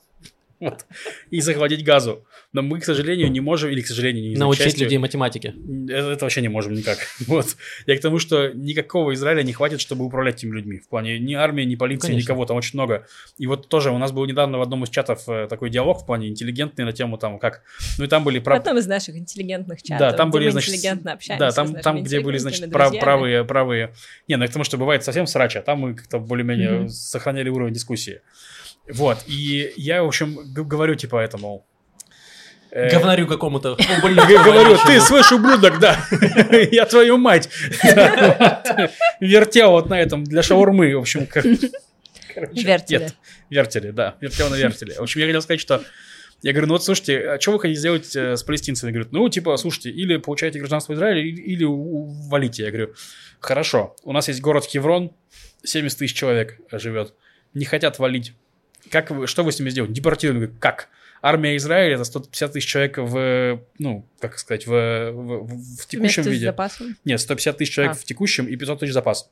вот, 0.61 0.87
и 1.31 1.40
захватить 1.40 1.85
газу. 1.85 2.25
Но 2.53 2.62
мы, 2.62 2.81
к 2.81 2.85
сожалению, 2.85 3.31
не 3.31 3.40
можем, 3.40 3.71
или, 3.71 3.81
к 3.81 3.87
сожалению, 3.87 4.31
не 4.31 4.37
Научить 4.37 4.64
счастью, 4.64 4.85
людей 4.85 4.99
математике. 4.99 5.55
Это, 5.88 6.11
это 6.11 6.25
вообще 6.25 6.40
не 6.40 6.49
можем 6.49 6.75
никак. 6.75 6.99
Вот. 7.27 7.57
Я 7.87 7.97
к 7.97 8.01
тому, 8.01 8.19
что 8.19 8.49
никакого 8.53 9.12
Израиля 9.14 9.43
не 9.43 9.53
хватит, 9.53 9.81
чтобы 9.81 10.05
управлять 10.05 10.37
этими 10.37 10.55
людьми. 10.55 10.79
В 10.79 10.88
плане 10.88 11.19
ни 11.19 11.35
армии, 11.35 11.64
ни 11.64 11.75
полиции, 11.75 12.09
Конечно. 12.09 12.25
никого, 12.25 12.47
там 12.47 12.57
очень 12.57 12.79
много. 12.79 13.07
И 13.38 13.47
вот 13.47 13.69
тоже 13.69 13.90
у 13.90 13.99
нас 13.99 14.12
был 14.12 14.25
недавно 14.27 14.59
в 14.59 14.62
одном 14.62 14.85
из 14.85 14.90
чатов 14.90 15.29
э, 15.29 15.47
такой 15.49 15.71
диалог 15.71 16.03
в 16.03 16.07
плане 16.07 16.29
интеллигентный 16.29 16.85
на 16.85 16.93
тему 16.93 17.19
там 17.19 17.38
как... 17.38 17.62
Ну 17.99 18.05
и 18.05 18.09
там 18.09 18.25
были 18.25 18.38
прав... 18.38 18.61
одном 18.61 18.79
из 18.79 18.87
наших 18.87 19.17
интеллигентных 19.17 19.83
чатов, 19.83 19.99
Да, 19.99 20.12
там 20.12 20.31
где 20.31 20.38
были, 20.38 20.45
мы 20.47 20.53
значит, 20.53 20.71
интеллигентно 20.71 21.12
общаемся 21.12 21.47
Да, 21.47 21.51
там, 21.53 21.75
там 21.75 22.03
где 22.03 22.21
были, 22.21 22.38
значит, 22.38 22.71
прав- 22.71 22.99
правые, 22.99 23.45
правые... 23.45 23.93
Не, 24.29 24.37
ну 24.37 24.47
тому, 24.55 24.64
что 24.64 24.79
бывает 24.79 25.05
совсем 25.05 25.27
срач, 25.27 25.57
а 25.57 25.62
там 25.62 25.81
мы 25.81 25.95
как-то 25.95 26.19
более-менее 26.19 26.71
Мгм. 26.71 26.88
сохраняли 26.88 27.51
уровень 27.51 27.75
дискуссии. 27.75 28.21
Вот, 28.88 29.18
и 29.27 29.73
я, 29.77 30.03
в 30.03 30.07
общем, 30.07 30.38
говорю 30.53 30.94
типа 30.94 31.16
этому... 31.16 31.66
э, 32.70 32.90
Говнарю 32.90 33.27
какому-то. 33.27 33.77
Говорю, 34.03 34.77
ты 34.87 35.01
слышь, 35.01 35.33
ублюдок, 35.33 35.79
да, 35.79 36.07
я 36.70 36.85
твою 36.85 37.16
мать. 37.16 37.49
Вертел 39.20 39.70
вот 39.70 39.88
на 39.88 40.01
этом 40.01 40.25
для 40.25 40.42
шаурмы, 40.42 40.94
в 40.94 41.01
общем. 41.01 41.27
Вертеле. 42.53 43.01
Нет, 43.01 43.14
вертели, 43.49 43.90
да, 43.90 44.16
вертел 44.20 44.51
на 44.51 44.57
вертеле. 44.57 44.94
В 44.94 45.03
общем, 45.03 45.20
я 45.20 45.27
хотел 45.27 45.40
сказать, 45.40 45.61
что 45.61 45.83
я 46.42 46.53
говорю, 46.53 46.66
ну 46.66 46.75
вот 46.75 46.85
слушайте, 46.85 47.31
а 47.31 47.40
что 47.40 47.53
вы 47.53 47.61
хотите 47.61 47.79
сделать 47.79 48.14
э, 48.16 48.37
с 48.37 48.42
палестинцами? 48.42 48.90
Говорят, 48.90 49.12
ну 49.12 49.27
типа, 49.31 49.57
слушайте, 49.57 49.90
или 49.90 50.18
получаете 50.18 50.59
гражданство 50.59 50.92
Израиля, 50.92 51.23
или, 51.23 51.40
или 51.40 51.64
валите. 51.64 52.64
Я 52.64 52.70
говорю, 52.70 52.92
хорошо, 53.40 53.97
у 54.03 54.12
нас 54.12 54.29
есть 54.29 54.42
город 54.42 54.66
Хеврон, 54.66 55.12
70 55.62 55.99
тысяч 56.01 56.14
человек 56.14 56.61
живет, 56.70 57.14
не 57.55 57.64
хотят 57.64 57.99
валить. 57.99 58.35
Как 58.90 59.11
вы, 59.11 59.27
что 59.27 59.42
вы 59.44 59.53
с 59.53 59.59
ними 59.59 59.70
сделаете? 59.70 60.01
Говорю, 60.01 60.51
как? 60.61 60.88
Армия 61.23 61.57
Израиля 61.57 61.94
это 61.94 62.05
150 62.05 62.53
тысяч 62.53 62.66
человек 62.68 62.99
в, 62.99 63.62
ну, 63.79 64.07
как 64.20 64.38
сказать, 64.38 64.66
в, 64.66 64.70
в, 64.70 65.12
в- 65.47 65.77
в 65.81 65.87
текущем 65.87 66.01
Вместе 66.01 66.23
с 66.23 66.27
виде. 66.27 66.44
запасом. 66.47 66.97
Нет, 67.05 67.18
150 67.20 67.57
тысяч 67.57 67.73
человек 67.73 67.94
А. 67.94 67.99
в 67.99 68.05
текущем 68.05 68.47
и 68.47 68.57
500 68.57 68.81
тысяч 68.81 68.92
запас. 68.92 69.31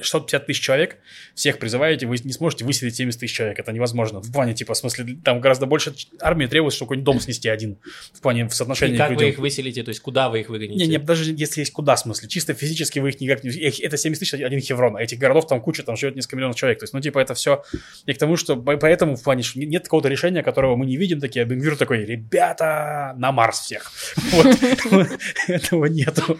650 0.00 0.46
тысяч 0.46 0.60
человек, 0.60 0.98
всех 1.34 1.58
призываете, 1.58 2.06
вы 2.06 2.16
не 2.22 2.32
сможете 2.32 2.64
выселить 2.64 2.96
70 2.96 3.20
тысяч 3.20 3.34
человек, 3.34 3.58
это 3.58 3.72
невозможно. 3.72 4.20
В 4.20 4.32
плане, 4.32 4.54
типа, 4.54 4.74
в 4.74 4.76
смысле, 4.76 5.16
там 5.24 5.40
гораздо 5.40 5.66
больше 5.66 5.94
армии 6.20 6.46
требуется, 6.46 6.76
чтобы 6.76 6.88
какой-нибудь 6.88 7.04
дом 7.04 7.20
снести 7.20 7.48
один, 7.48 7.78
в 8.12 8.20
плане 8.20 8.48
в 8.48 8.54
соотношении 8.54 8.94
И 8.94 8.98
как 8.98 9.16
вы 9.16 9.28
их 9.28 9.38
выселите, 9.38 9.82
то 9.82 9.90
есть 9.90 10.00
куда 10.00 10.28
вы 10.28 10.40
их 10.40 10.48
выгоните? 10.48 10.84
Не, 10.84 10.86
не, 10.86 10.98
даже 10.98 11.32
если 11.32 11.60
есть 11.60 11.72
куда, 11.72 11.96
в 11.96 12.00
смысле, 12.00 12.28
чисто 12.28 12.54
физически 12.54 12.98
вы 12.98 13.10
их 13.10 13.20
никак 13.20 13.44
не... 13.44 13.50
Это 13.50 13.96
70 13.96 14.20
тысяч, 14.20 14.34
один 14.34 14.60
Хеврон, 14.60 14.96
а 14.96 15.02
этих 15.02 15.18
городов 15.18 15.46
там 15.46 15.60
куча, 15.60 15.82
там 15.82 15.96
живет 15.96 16.16
несколько 16.16 16.36
миллионов 16.36 16.56
человек. 16.56 16.78
То 16.78 16.84
есть, 16.84 16.94
ну, 16.94 17.00
типа, 17.00 17.18
это 17.18 17.34
все... 17.34 17.62
И 18.06 18.12
к 18.12 18.18
тому, 18.18 18.36
что 18.36 18.56
по- 18.56 18.76
поэтому 18.76 19.16
в 19.16 19.22
плане, 19.22 19.42
что 19.42 19.58
нет 19.58 19.84
какого-то 19.84 20.08
решения, 20.08 20.42
которого 20.42 20.76
мы 20.76 20.86
не 20.86 20.96
видим, 20.96 21.20
такие, 21.20 21.42
а 21.42 21.46
Бенгвир 21.46 21.76
такой, 21.76 22.04
ребята, 22.04 23.14
на 23.16 23.32
Марс 23.32 23.60
всех. 23.60 23.92
Этого 25.48 25.86
нету. 25.86 26.36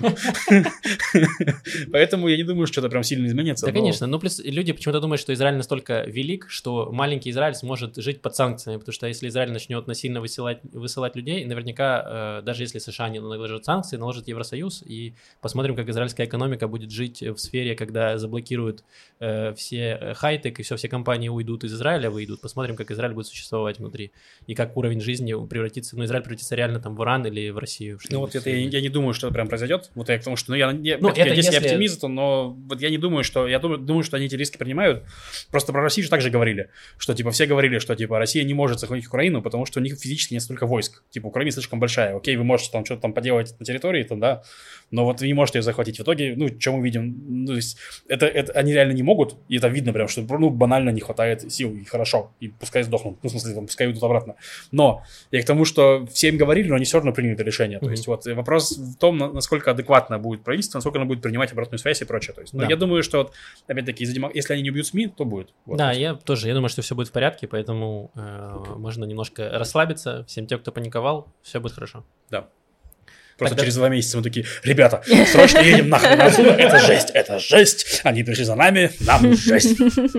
Поэтому 1.92 2.28
я 2.28 2.37
не 2.37 2.44
думаю, 2.44 2.66
что 2.66 2.80
это 2.80 2.88
прям 2.88 3.02
сильно 3.02 3.26
изменится. 3.40 3.66
Да, 3.66 3.72
но- 3.72 3.79
конечно. 3.79 4.07
Ну, 4.07 4.18
плюс 4.18 4.40
люди 4.44 4.72
почему-то 4.72 5.01
думают, 5.01 5.20
что 5.20 5.32
Израиль 5.32 5.57
настолько 5.57 6.03
велик, 6.07 6.47
что 6.49 6.91
маленький 6.93 7.30
Израиль 7.30 7.55
сможет 7.55 7.97
жить 7.97 8.20
под 8.22 8.34
санкциями, 8.34 8.78
потому 8.78 8.93
что 8.93 9.07
если 9.07 9.28
Израиль 9.28 9.53
начнет 9.53 9.86
насильно 9.86 10.20
высылать, 10.20 10.61
высылать 10.72 11.16
людей, 11.16 11.45
наверняка, 11.45 12.39
э, 12.41 12.43
даже 12.45 12.62
если 12.62 12.78
США 12.78 13.09
не 13.09 13.20
наложат 13.20 13.64
санкции, 13.64 13.97
наложит 13.97 14.28
Евросоюз, 14.28 14.82
и 14.86 15.14
посмотрим, 15.41 15.76
как 15.76 15.89
израильская 15.89 16.24
экономика 16.26 16.68
будет 16.68 16.91
жить 16.91 17.22
в 17.22 17.36
сфере, 17.39 17.74
когда 17.74 18.18
заблокируют 18.18 18.84
э, 19.20 19.55
все 19.55 19.99
э, 20.01 20.14
хай-тек, 20.14 20.59
и 20.61 20.62
все, 20.62 20.76
все 20.76 20.89
компании 20.89 21.28
уйдут 21.28 21.64
из 21.64 21.74
Израиля, 21.74 22.11
выйдут. 22.11 22.41
Посмотрим, 22.41 22.76
как 22.76 22.91
Израиль 22.91 23.14
будет 23.14 23.26
существовать 23.26 23.78
внутри, 23.78 24.12
и 24.47 24.55
как 24.55 24.76
уровень 24.76 25.01
жизни 25.01 25.34
превратится, 25.47 25.97
ну, 25.97 26.05
Израиль 26.05 26.22
превратится 26.22 26.55
реально 26.55 26.80
там 26.80 26.97
в 26.97 27.03
Иран 27.03 27.26
или 27.26 27.51
в 27.51 27.59
Россию. 27.59 27.99
Ну 28.11 28.20
вот 28.20 28.34
это 28.34 28.51
я, 28.51 28.57
я 28.57 28.80
не 28.80 28.89
думаю, 28.89 29.14
что 29.14 29.26
это 29.28 29.34
прям 29.34 29.49
произойдет. 29.49 29.91
Вот 29.95 30.09
я 30.09 30.18
к 30.18 30.24
тому, 30.24 30.36
что 30.36 30.53
ну, 30.53 30.57
я, 30.57 30.70
я, 30.82 30.99
Ну, 31.01 31.09
это 31.11 31.20
я 31.20 31.34
если- 31.34 31.57
оптимист, 31.57 32.03
но 32.03 32.51
вот 32.51 32.80
я 32.80 32.91
не 32.91 32.99
думаю, 32.99 33.24
что 33.29 33.47
я 33.47 33.59
думаю, 33.59 33.79
думаю, 33.79 34.03
что 34.03 34.16
они 34.16 34.26
эти 34.26 34.35
риски 34.35 34.57
принимают. 34.57 35.05
Просто 35.51 35.72
про 35.72 35.83
Россию 35.83 36.05
же 36.05 36.11
также 36.11 36.31
говорили, 36.31 36.70
что 36.97 37.14
типа 37.14 37.31
все 37.31 37.47
говорили, 37.47 37.79
что 37.79 37.95
типа 37.95 38.18
Россия 38.18 38.43
не 38.45 38.55
может 38.55 38.81
захватить 38.81 39.07
Украину, 39.07 39.43
потому 39.43 39.66
что 39.66 39.79
у 39.81 39.83
них 39.83 39.99
физически 39.99 40.35
нет 40.35 40.43
столько 40.43 40.66
войск. 40.66 41.03
Типа 41.11 41.26
Украина 41.26 41.53
слишком 41.53 41.79
большая. 41.81 42.16
Окей, 42.16 42.37
вы 42.37 42.45
можете 42.45 42.70
там 42.72 42.85
что-то 42.85 43.03
там 43.03 43.12
поделать 43.12 43.55
на 43.61 43.64
территории, 43.64 44.03
то 44.03 44.16
да, 44.16 44.43
но 44.91 45.05
вот 45.05 45.20
вы 45.20 45.26
не 45.26 45.35
можете 45.35 45.59
ее 45.59 45.62
захватить. 45.62 45.99
В 45.99 46.03
итоге, 46.03 46.35
ну, 46.37 46.49
что 46.59 46.76
мы 46.76 46.83
видим, 46.85 47.16
ну, 47.29 47.47
то 47.49 47.55
есть 47.57 47.76
это, 48.09 48.26
это 48.26 48.53
они 48.53 48.72
реально 48.72 48.93
не 48.93 49.03
могут, 49.03 49.37
и 49.49 49.57
это 49.57 49.68
видно 49.68 49.93
прям, 49.93 50.09
что 50.09 50.22
ну 50.39 50.51
банально 50.51 50.91
не 50.91 51.01
хватает 51.01 51.53
сил, 51.53 51.74
и 51.74 51.85
хорошо, 51.85 52.33
и 52.41 52.49
пускай 52.49 52.83
сдохнут, 52.83 53.18
ну, 53.22 53.29
в 53.29 53.33
смысле, 53.33 53.55
там, 53.55 53.66
пускай 53.66 53.87
уйдут 53.87 54.03
обратно. 54.03 54.35
Но 54.72 55.03
я 55.31 55.43
к 55.43 55.45
тому, 55.45 55.64
что 55.64 56.07
всем 56.12 56.37
говорили, 56.37 56.68
но 56.68 56.76
они 56.76 56.85
все 56.85 56.97
равно 56.99 57.12
приняли 57.12 57.35
это 57.35 57.43
решение. 57.45 57.79
То 57.79 57.91
есть 57.91 58.07
вот 58.07 58.26
вопрос 58.26 58.79
в 58.79 58.97
том, 58.97 59.18
на- 59.18 59.33
насколько 59.33 59.70
адекватно 59.70 60.18
будет 60.18 60.43
правительство, 60.43 60.79
насколько 60.79 60.99
оно 60.99 61.07
будет 61.07 61.22
принимать 61.22 61.53
обратную 61.53 61.79
связь 61.79 62.01
и 62.03 62.05
прочее. 62.05 62.35
То 62.35 62.41
есть, 62.41 62.53
ну, 62.55 62.61
Да. 62.61 62.66
я 62.68 62.76
думаю, 62.76 63.03
что 63.03 63.17
вот, 63.18 63.32
опять-таки, 63.66 64.04
если 64.04 64.52
они 64.52 64.62
не 64.62 64.70
убьют 64.70 64.86
СМИ, 64.86 65.08
то 65.08 65.24
будет. 65.24 65.52
Вот. 65.66 65.78
Да, 65.78 65.92
я 65.92 66.14
тоже, 66.14 66.48
я 66.48 66.54
думаю, 66.54 66.68
что 66.68 66.82
все 66.82 66.94
будет 66.94 67.08
в 67.08 67.12
порядке, 67.12 67.46
поэтому 67.46 68.10
э, 68.14 68.74
можно 68.76 69.04
немножко 69.04 69.50
расслабиться. 69.50 70.24
Всем 70.24 70.46
тем, 70.46 70.60
кто 70.60 70.72
паниковал, 70.72 71.28
все 71.42 71.60
будет 71.60 71.72
хорошо. 71.72 72.04
Да. 72.30 72.48
Просто 73.39 73.55
Тогда- 73.55 73.66
через 73.66 73.76
два 73.76 73.89
месяца 73.89 74.16
мы 74.16 74.24
такие, 74.24 74.47
ребята, 74.64 75.01
срочно 75.30 75.61
едем 75.61 75.89
нахрен 75.91 76.20
отсюда, 76.20 76.51
это 76.51 76.80
жесть, 76.80 77.11
это 77.14 77.39
жесть, 77.39 78.01
они 78.03 78.24
пришли 78.24 78.43
за 78.45 78.57
нами, 78.57 78.91
нам 78.99 79.36
жесть. 79.36 79.78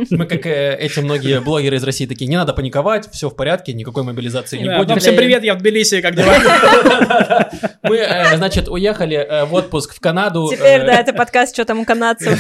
Мы, 0.10 0.26
как 0.26 0.46
э, 0.46 0.78
эти 0.80 1.00
многие 1.02 1.42
блогеры 1.42 1.76
из 1.76 1.84
России, 1.84 2.06
такие, 2.06 2.28
не 2.28 2.38
надо 2.38 2.54
паниковать, 2.54 3.12
все 3.12 3.30
в 3.30 3.36
порядке, 3.36 3.74
никакой 3.74 4.04
мобилизации 4.04 4.60
не 4.60 4.66
Да, 4.66 4.78
будет. 4.80 5.02
всем 5.02 5.18
привет, 5.18 5.44
я 5.44 5.56
в 5.56 5.58
Тбилиси, 5.58 6.00
как 6.00 6.16
дела? 6.16 6.34
Мы, 7.84 7.98
э, 7.98 8.38
значит, 8.38 8.70
уехали 8.70 9.18
э, 9.18 9.44
в 9.44 9.54
отпуск 9.54 9.96
в 9.96 10.00
Канаду. 10.00 10.48
Теперь, 10.50 10.80
э, 10.82 10.86
да, 10.86 10.94
это 11.02 11.12
подкаст 11.12 11.54
«Что 11.54 11.66
там 11.66 11.80
у 11.82 11.86
канадцев?» 11.86 12.40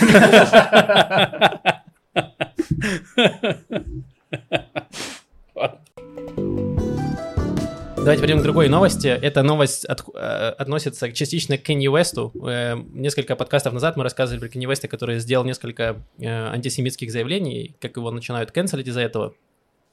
Давайте 8.09 8.23
перейдем 8.23 8.39
к 8.39 8.43
другой 8.43 8.69
новости. 8.69 9.05
Эта 9.05 9.43
новость 9.43 9.85
от- 9.85 10.03
э, 10.15 10.19
относится 10.57 11.11
частично 11.11 11.59
к 11.59 11.61
Кенни 11.61 11.87
Уэсту. 11.87 12.33
Э, 12.43 12.75
Несколько 12.91 13.35
подкастов 13.35 13.71
назад 13.71 13.97
мы 13.97 14.03
рассказывали 14.03 14.39
про 14.39 14.49
Кенни 14.49 14.65
Уэста, 14.65 14.87
который 14.87 15.19
сделал 15.19 15.45
несколько 15.45 16.03
э, 16.17 16.25
антисемитских 16.27 17.11
заявлений, 17.11 17.75
как 17.79 17.97
его 17.97 18.09
начинают 18.09 18.49
канцелить 18.49 18.87
из-за 18.87 19.01
этого. 19.01 19.35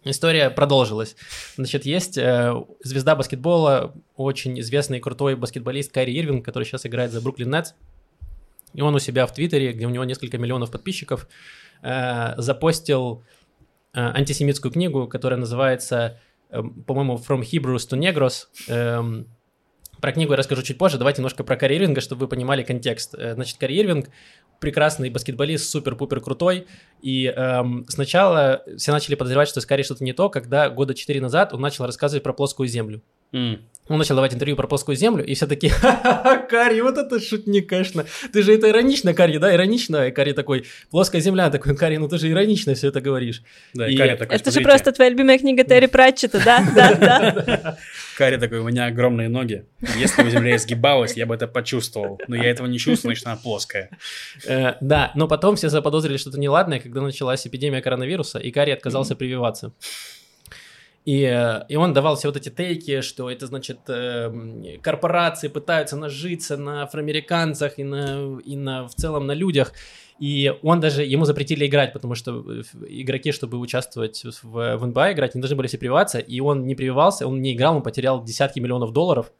История 0.02 0.48
продолжилась. 0.48 1.14
Значит, 1.58 1.84
есть 1.84 2.16
э, 2.16 2.54
звезда 2.82 3.16
баскетбола, 3.16 3.92
очень 4.16 4.58
известный 4.60 4.96
и 4.96 5.00
крутой 5.02 5.36
баскетболист 5.36 5.92
Кайри 5.92 6.18
Ирвинг, 6.18 6.42
который 6.42 6.64
сейчас 6.64 6.86
играет 6.86 7.12
за 7.12 7.20
Бруклин 7.20 7.50
Нетс. 7.50 7.72
И 8.72 8.80
он 8.80 8.94
у 8.94 8.98
себя 8.98 9.26
в 9.26 9.34
Твиттере, 9.34 9.74
где 9.74 9.84
у 9.84 9.90
него 9.90 10.04
несколько 10.04 10.38
миллионов 10.38 10.70
подписчиков, 10.70 11.28
э, 11.82 12.32
запостил 12.38 13.24
э, 13.92 14.00
антисемитскую 14.00 14.72
книгу, 14.72 15.06
которая 15.06 15.38
называется, 15.38 16.18
по-моему, 16.50 17.16
From 17.16 17.40
Hebrews 17.42 17.88
to 17.90 17.98
Negros. 17.98 18.46
Эм, 18.68 19.26
Про 20.00 20.12
книгу 20.12 20.32
я 20.32 20.36
расскажу 20.36 20.62
чуть 20.62 20.78
позже. 20.78 20.98
Давайте 20.98 21.20
немножко 21.20 21.42
про 21.42 21.56
Карри 21.56 21.76
Ирвинга, 21.76 22.00
чтобы 22.00 22.20
вы 22.22 22.28
понимали 22.28 22.62
контекст. 22.62 23.14
Э, 23.14 23.34
Значит, 23.34 23.58
Карри 23.58 23.78
Ирвинг 23.80 24.10
прекрасный 24.60 25.10
баскетболист, 25.10 25.68
супер-пупер 25.70 26.20
крутой. 26.20 26.66
И 27.02 27.26
эм, 27.26 27.84
сначала 27.88 28.62
все 28.76 28.92
начали 28.92 29.14
подозревать, 29.14 29.48
что 29.48 29.60
с 29.60 29.66
Карри 29.66 29.82
что-то 29.82 30.04
не 30.04 30.12
то, 30.12 30.28
когда 30.30 30.70
года 30.70 30.94
4 30.94 31.20
назад 31.20 31.52
он 31.52 31.60
начал 31.60 31.86
рассказывать 31.86 32.22
про 32.22 32.32
плоскую 32.32 32.68
землю. 32.68 33.02
М. 33.32 33.60
Он 33.88 33.98
начал 33.98 34.16
давать 34.16 34.34
интервью 34.34 34.56
про 34.56 34.66
плоскую 34.66 34.96
землю, 34.96 35.24
и 35.24 35.34
все 35.34 35.46
такие, 35.46 35.72
ха-ха-ха, 35.72 36.38
Карри, 36.38 36.80
вот 36.80 36.98
это 36.98 37.20
шутник, 37.20 37.68
конечно. 37.68 38.04
Ты 38.32 38.42
же 38.42 38.54
это 38.54 38.68
иронично, 38.68 39.14
Карри, 39.14 39.38
да, 39.38 39.54
иронично. 39.54 40.08
И 40.08 40.10
Карри 40.10 40.32
такой, 40.32 40.64
плоская 40.90 41.20
земля, 41.20 41.50
такой, 41.50 41.76
Карри, 41.76 41.98
ну 41.98 42.08
ты 42.08 42.18
же 42.18 42.30
иронично 42.30 42.74
все 42.74 42.88
это 42.88 43.00
говоришь. 43.00 43.42
Да, 43.74 43.88
И 43.88 43.94
и 43.94 43.96
Карри 43.96 44.16
такой, 44.16 44.36
Это 44.36 44.50
же 44.50 44.60
просто 44.60 44.92
твоя 44.92 45.10
любимая 45.10 45.38
книга 45.38 45.62
Терри 45.62 45.86
Пратчета, 45.86 46.42
да? 46.44 46.66
Да, 46.74 46.94
да. 46.94 47.78
Карри 48.16 48.38
такой, 48.38 48.58
у 48.58 48.64
меня 48.64 48.86
огромные 48.86 49.28
ноги. 49.28 49.66
Если 49.96 50.22
бы 50.22 50.30
земля 50.30 50.56
изгибалась, 50.56 51.16
я 51.16 51.26
бы 51.26 51.34
это 51.34 51.46
почувствовал. 51.46 52.20
Но 52.28 52.34
я 52.34 52.50
этого 52.50 52.66
не 52.66 52.78
чувствую, 52.78 53.14
значит, 53.14 53.26
она 53.26 53.36
плоская. 53.36 53.90
Э, 54.46 54.74
да, 54.80 55.12
но 55.14 55.28
потом 55.28 55.56
все 55.56 55.68
заподозрили 55.68 56.16
что-то 56.16 56.40
неладное, 56.40 56.80
когда 56.80 57.02
началась 57.02 57.46
эпидемия 57.46 57.82
коронавируса, 57.82 58.38
и 58.38 58.50
Карри 58.50 58.70
отказался 58.70 59.14
прививаться. 59.14 59.72
И, 61.06 61.22
э, 61.22 61.62
и 61.68 61.76
он 61.76 61.92
давал 61.92 62.16
все 62.16 62.28
вот 62.28 62.36
эти 62.36 62.48
тейки, 62.48 63.00
что 63.00 63.30
это 63.30 63.46
значит 63.46 63.78
э, 63.88 64.78
корпорации 64.82 65.46
пытаются 65.46 65.96
нажиться 65.96 66.56
на 66.56 66.82
афроамериканцах 66.82 67.78
и, 67.78 67.84
на, 67.84 68.38
и 68.40 68.56
на, 68.56 68.88
в 68.88 68.94
целом 68.96 69.26
на 69.26 69.32
людях. 69.32 69.72
И 70.18 70.52
он 70.62 70.80
даже, 70.80 71.04
ему 71.04 71.24
запретили 71.24 71.66
играть, 71.66 71.92
потому 71.92 72.16
что 72.16 72.44
э, 72.50 72.62
игроки, 72.88 73.30
чтобы 73.30 73.58
участвовать 73.58 74.24
в, 74.42 74.76
в 74.76 74.86
НБА 74.86 75.12
играть, 75.12 75.36
не 75.36 75.40
должны 75.40 75.56
были 75.56 75.68
все 75.68 75.78
прививаться, 75.78 76.18
и 76.18 76.40
он 76.40 76.66
не 76.66 76.74
прививался, 76.74 77.28
он 77.28 77.40
не 77.40 77.54
играл, 77.54 77.76
он 77.76 77.82
потерял 77.84 78.24
десятки 78.24 78.58
миллионов 78.58 78.92
долларов 78.92 79.30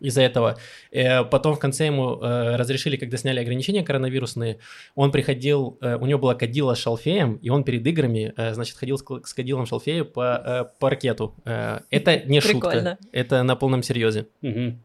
из-за 0.00 0.22
этого. 0.22 0.58
Э, 0.90 1.24
Потом 1.24 1.54
в 1.54 1.58
конце 1.58 1.86
ему 1.86 2.18
э, 2.20 2.56
разрешили, 2.56 2.96
когда 2.96 3.16
сняли 3.16 3.40
ограничения 3.40 3.82
коронавирусные, 3.82 4.58
он 4.94 5.10
приходил, 5.12 5.78
э, 5.80 5.96
у 5.96 6.06
него 6.06 6.18
была 6.20 6.34
кадила 6.34 6.74
с 6.74 6.78
шалфеем, 6.78 7.34
и 7.36 7.48
он 7.50 7.64
перед 7.64 7.86
играми, 7.86 8.32
значит, 8.52 8.76
ходил 8.76 8.98
с 8.98 9.34
кадилом 9.34 9.66
шалфея 9.66 10.04
по 10.04 10.70
паркету. 10.78 11.34
Это 11.44 12.20
не 12.24 12.40
шутка, 12.40 12.68
Прикольно. 12.70 12.98
это 13.12 13.42
на 13.42 13.56
полном 13.56 13.82
серьезе. 13.82 14.26
Мгм. 14.42 14.82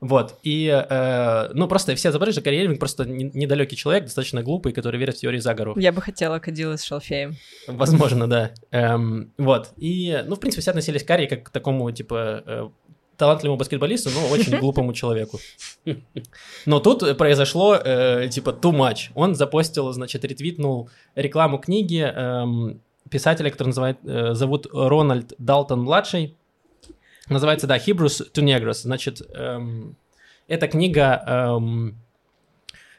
Вот, 0.00 0.38
и, 0.44 0.68
э, 0.68 1.50
ну, 1.54 1.66
просто 1.66 1.96
все 1.96 2.12
забыли, 2.12 2.30
что 2.30 2.40
Карри 2.40 2.58
Ирвинг 2.62 2.78
просто 2.78 3.04
не- 3.04 3.32
недалекий 3.34 3.76
человек, 3.76 4.04
достаточно 4.04 4.44
глупый, 4.44 4.72
который 4.72 4.96
верит 5.00 5.16
в 5.16 5.20
теории 5.20 5.38
заговоров. 5.38 5.76
Я 5.76 5.90
бы 5.90 6.00
хотела 6.00 6.38
кадила 6.38 6.76
с 6.76 6.84
шалфеем. 6.84 7.34
Возможно, 7.66 8.28
да. 8.28 8.52
Эм, 8.70 9.32
вот. 9.38 9.70
И, 9.76 10.22
ну, 10.24 10.36
в 10.36 10.40
принципе, 10.40 10.60
все 10.62 10.70
относились 10.70 11.02
к 11.02 11.08
Карри 11.08 11.26
как 11.26 11.42
к 11.44 11.50
такому, 11.50 11.90
типа, 11.90 12.70
талантливому 13.18 13.58
баскетболисту, 13.58 14.10
но 14.10 14.28
очень 14.28 14.56
глупому 14.60 14.92
человеку. 14.94 15.38
Но 16.64 16.80
тут 16.80 17.18
произошло, 17.18 17.74
э, 17.74 18.28
типа, 18.30 18.50
too 18.50 18.72
much. 18.72 19.10
Он 19.14 19.34
запостил, 19.34 19.92
значит, 19.92 20.24
ретвитнул 20.24 20.88
рекламу 21.14 21.58
книги 21.58 22.00
эм, 22.00 22.80
писателя, 23.10 23.50
который 23.50 23.68
называет, 23.68 23.98
э, 24.04 24.34
зовут 24.34 24.66
Рональд 24.72 25.34
Далтон-младший. 25.38 26.36
Называется, 27.28 27.66
да, 27.66 27.76
Hebrews 27.76 28.32
to 28.32 28.42
Negros. 28.42 28.82
Значит, 28.82 29.20
эм, 29.34 29.96
эта 30.46 30.68
книга, 30.68 31.22
эм, 31.26 31.98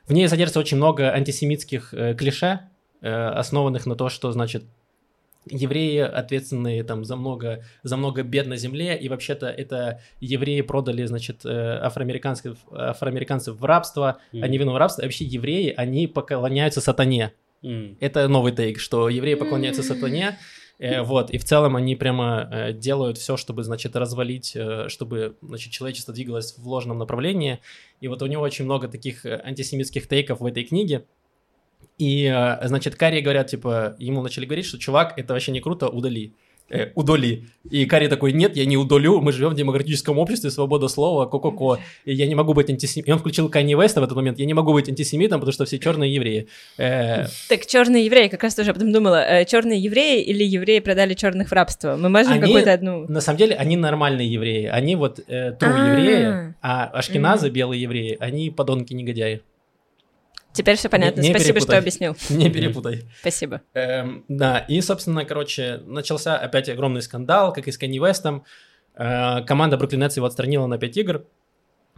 в 0.05 0.13
ней 0.13 0.27
содержится 0.27 0.59
очень 0.59 0.77
много 0.77 1.11
антисемитских 1.11 1.93
э, 1.93 2.13
клише, 2.13 2.69
э, 3.01 3.09
основанных 3.09 3.85
на 3.85 3.95
то, 3.95 4.09
что, 4.09 4.31
значит, 4.31 4.65
евреи 5.45 5.99
ответственные 5.99 6.83
там 6.83 7.05
за 7.05 7.15
много, 7.15 7.63
за 7.83 7.97
много 7.97 8.23
бед 8.23 8.47
на 8.47 8.57
земле, 8.57 8.97
и 8.97 9.09
вообще-то 9.09 9.47
это 9.47 10.01
евреи 10.19 10.61
продали, 10.61 11.05
значит, 11.05 11.45
э, 11.45 11.79
афроамериканцев, 11.81 12.57
афроамериканцев 12.71 13.55
в 13.57 13.65
рабство, 13.65 14.17
Мгм. 14.31 14.43
они 14.43 14.57
виновны 14.57 14.75
в 14.75 14.79
рабстве, 14.79 15.03
а 15.03 15.05
вообще 15.05 15.25
евреи, 15.25 15.73
они 15.75 16.07
поклоняются 16.07 16.81
сатане. 16.81 17.33
М. 17.63 17.97
Это 17.99 18.27
новый 18.27 18.51
тейк, 18.53 18.79
что 18.79 19.09
евреи 19.09 19.35
поклоняются 19.35 19.83
сатане, 19.83 20.37
э, 20.77 21.01
вот, 21.01 21.29
и 21.29 21.37
в 21.37 21.43
целом 21.43 21.75
они 21.75 21.95
прямо 21.95 22.47
э, 22.51 22.73
делают 22.73 23.17
все, 23.17 23.35
чтобы, 23.35 23.63
значит, 23.63 23.95
развалить, 23.95 24.55
э, 24.55 24.87
чтобы, 24.87 25.35
значит, 25.41 25.71
человечество 25.73 26.13
двигалось 26.13 26.55
в 26.57 26.65
ложном 26.67 26.97
направлении, 26.99 27.59
и 27.99 28.07
вот 28.07 28.21
у 28.21 28.27
него 28.27 28.43
очень 28.43 28.65
много 28.65 28.87
таких 28.87 29.25
э, 29.25 29.41
антисемитских 29.43 30.07
тейков 30.07 30.39
в 30.39 30.45
этой 30.45 30.63
книге, 30.63 31.03
и, 31.99 32.25
э, 32.25 32.67
значит, 32.67 32.95
Карри 32.95 33.21
говорят, 33.21 33.47
типа, 33.47 33.95
ему 33.99 34.21
начали 34.23 34.45
говорить, 34.45 34.65
что, 34.65 34.79
чувак, 34.79 35.13
это 35.17 35.33
вообще 35.33 35.51
не 35.51 35.59
круто, 35.59 35.87
удали. 35.89 36.33
Э, 36.71 36.91
удали. 36.93 37.45
И 37.71 37.85
Карри 37.85 38.07
такой, 38.07 38.31
нет, 38.31 38.55
я 38.55 38.65
не 38.65 38.77
удалю, 38.77 39.21
мы 39.21 39.31
живем 39.31 39.49
в 39.49 39.55
демократическом 39.55 40.19
обществе, 40.19 40.51
свобода 40.51 40.87
слова, 40.87 41.25
ко-ко-ко. 41.25 41.79
И 42.05 42.13
я 42.13 42.27
не 42.27 42.35
могу 42.35 42.53
быть 42.53 42.69
антисемитом. 42.69 43.09
И 43.09 43.13
он 43.13 43.19
включил 43.19 43.49
Канни 43.49 43.73
Веста 43.73 44.01
в 44.01 44.03
этот 44.03 44.15
момент, 44.15 44.37
я 44.39 44.45
не 44.45 44.53
могу 44.53 44.71
быть 44.73 44.87
антисемитом, 44.87 45.39
потому 45.39 45.51
что 45.51 45.65
все 45.65 45.79
черные 45.79 46.13
евреи. 46.13 46.45
Э, 46.77 47.25
Так, 47.49 47.65
черные 47.65 48.05
евреи, 48.05 48.27
как 48.27 48.43
раз 48.43 48.53
тоже 48.53 48.69
об 48.69 48.77
этом 48.77 48.91
думала. 48.93 49.43
черные 49.45 49.79
евреи 49.79 50.21
или 50.21 50.43
евреи 50.43 50.79
продали 50.79 51.15
черных 51.15 51.49
в 51.49 51.53
рабство? 51.53 51.97
Мы 51.97 52.09
можем 52.09 52.33
Они- 52.33 52.41
какую-то 52.41 52.71
одну... 52.71 53.05
На 53.09 53.21
самом 53.21 53.39
деле, 53.39 53.55
они 53.55 53.75
нормальные 53.75 54.31
евреи. 54.31 54.65
Они 54.67 54.95
вот 54.95 55.19
э, 55.27 55.57
true 55.59 55.73
А. 55.75 55.97
евреи, 55.97 56.53
а 56.61 56.85
ашкеназы, 56.85 57.49
белые 57.49 57.81
евреи, 57.81 58.15
они 58.19 58.51
подонки-негодяи. 58.51 59.41
Теперь 60.53 60.75
все 60.77 60.89
понятно. 60.89 61.21
Не- 61.21 61.27
не 61.29 61.33
Спасибо, 61.33 61.59
что 61.59 61.67
перепутай. 61.67 61.79
объяснил. 61.79 62.15
Не 62.29 62.49
перепутай. 62.49 63.03
Спасибо. 63.21 63.61
Эм, 63.73 64.25
да, 64.27 64.59
и, 64.59 64.81
собственно, 64.81 65.23
короче, 65.25 65.81
начался 65.85 66.37
опять 66.37 66.69
огромный 66.69 67.01
скандал, 67.01 67.53
как 67.53 67.67
и 67.67 67.71
с 67.71 67.77
Канни 67.77 67.99
Вестом. 67.99 68.43
Э, 68.95 69.43
команда 69.45 69.77
Бруклин 69.77 70.01
Нетс 70.01 70.17
его 70.17 70.25
отстранила 70.25 70.65
на 70.67 70.77
5 70.77 70.97
игр. 70.97 71.25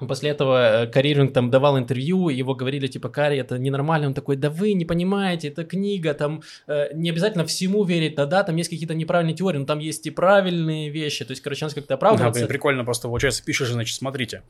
После 0.08 0.32
этого 0.32 0.84
э, 0.84 0.88
Карри 0.88 1.12
Ирвинг 1.12 1.32
там 1.32 1.52
давал 1.52 1.78
интервью, 1.78 2.30
его 2.30 2.56
говорили, 2.56 2.88
типа, 2.88 3.10
Карри, 3.10 3.38
это 3.38 3.58
ненормально. 3.60 4.08
Он 4.08 4.14
такой, 4.16 4.36
да 4.36 4.50
вы 4.50 4.74
не 4.74 4.84
понимаете, 4.84 5.48
это 5.50 5.64
книга, 5.64 6.14
там 6.16 6.42
э, 6.68 6.88
не 6.96 7.12
обязательно 7.12 7.46
всему 7.46 7.84
верить, 7.84 8.16
да-да, 8.16 8.44
там 8.44 8.56
есть 8.56 8.70
какие-то 8.72 8.96
неправильные 8.96 9.36
теории, 9.36 9.60
но 9.60 9.66
там 9.66 9.78
есть 9.80 10.06
и 10.08 10.10
правильные 10.12 10.90
вещи. 10.90 11.24
То 11.24 11.32
есть, 11.32 11.42
короче, 11.44 11.66
он 11.66 11.72
как-то 11.72 11.88
Да, 11.90 11.96
оправдывается. 11.96 12.40
блин, 12.40 12.48
прикольно 12.48 12.84
просто 12.84 13.08
получается, 13.08 13.44
пишешь, 13.46 13.70
значит, 13.70 13.96
смотрите. 13.96 14.42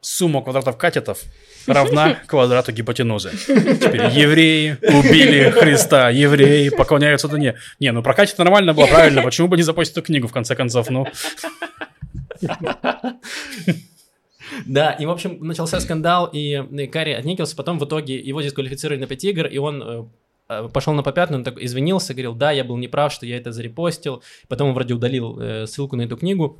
Сумма 0.00 0.42
квадратов 0.42 0.76
катетов 0.78 1.22
равна 1.66 2.14
квадрату 2.26 2.72
гипотенузы. 2.72 3.30
Теперь 3.30 4.08
евреи 4.10 4.78
убили 4.82 5.50
Христа, 5.50 6.10
евреи 6.10 6.70
поклоняются 6.70 7.28
Дуне. 7.28 7.56
Не, 7.80 7.92
ну 7.92 8.02
про 8.02 8.14
катет 8.14 8.38
нормально 8.38 8.72
было, 8.72 8.86
правильно, 8.86 9.22
почему 9.22 9.48
бы 9.48 9.56
не 9.56 9.62
запостить 9.62 9.96
эту 9.96 10.06
книгу, 10.06 10.26
в 10.26 10.32
конце 10.32 10.54
концов, 10.54 10.88
ну. 10.90 11.06
Да, 14.66 14.90
и, 14.92 15.06
в 15.06 15.10
общем, 15.10 15.38
начался 15.40 15.80
скандал, 15.80 16.28
и, 16.32 16.62
и 16.70 16.86
Карри 16.86 17.12
отнекился, 17.12 17.56
потом 17.56 17.78
в 17.78 17.84
итоге 17.84 18.18
его 18.18 18.42
дисквалифицировали 18.42 19.00
на 19.00 19.06
5 19.06 19.24
игр, 19.24 19.46
и 19.46 19.58
он 19.58 19.82
э, 19.82 20.04
э, 20.48 20.68
пошел 20.72 20.92
на 20.92 21.02
попятную, 21.02 21.38
он 21.38 21.44
так 21.44 21.56
извинился, 21.58 22.14
говорил, 22.14 22.34
да, 22.34 22.50
я 22.50 22.64
был 22.64 22.76
неправ, 22.76 23.12
что 23.12 23.26
я 23.26 23.36
это 23.36 23.52
зарепостил, 23.52 24.22
потом 24.48 24.68
он 24.68 24.74
вроде 24.74 24.94
удалил 24.94 25.38
э, 25.40 25.66
ссылку 25.66 25.96
на 25.96 26.02
эту 26.02 26.16
книгу, 26.16 26.58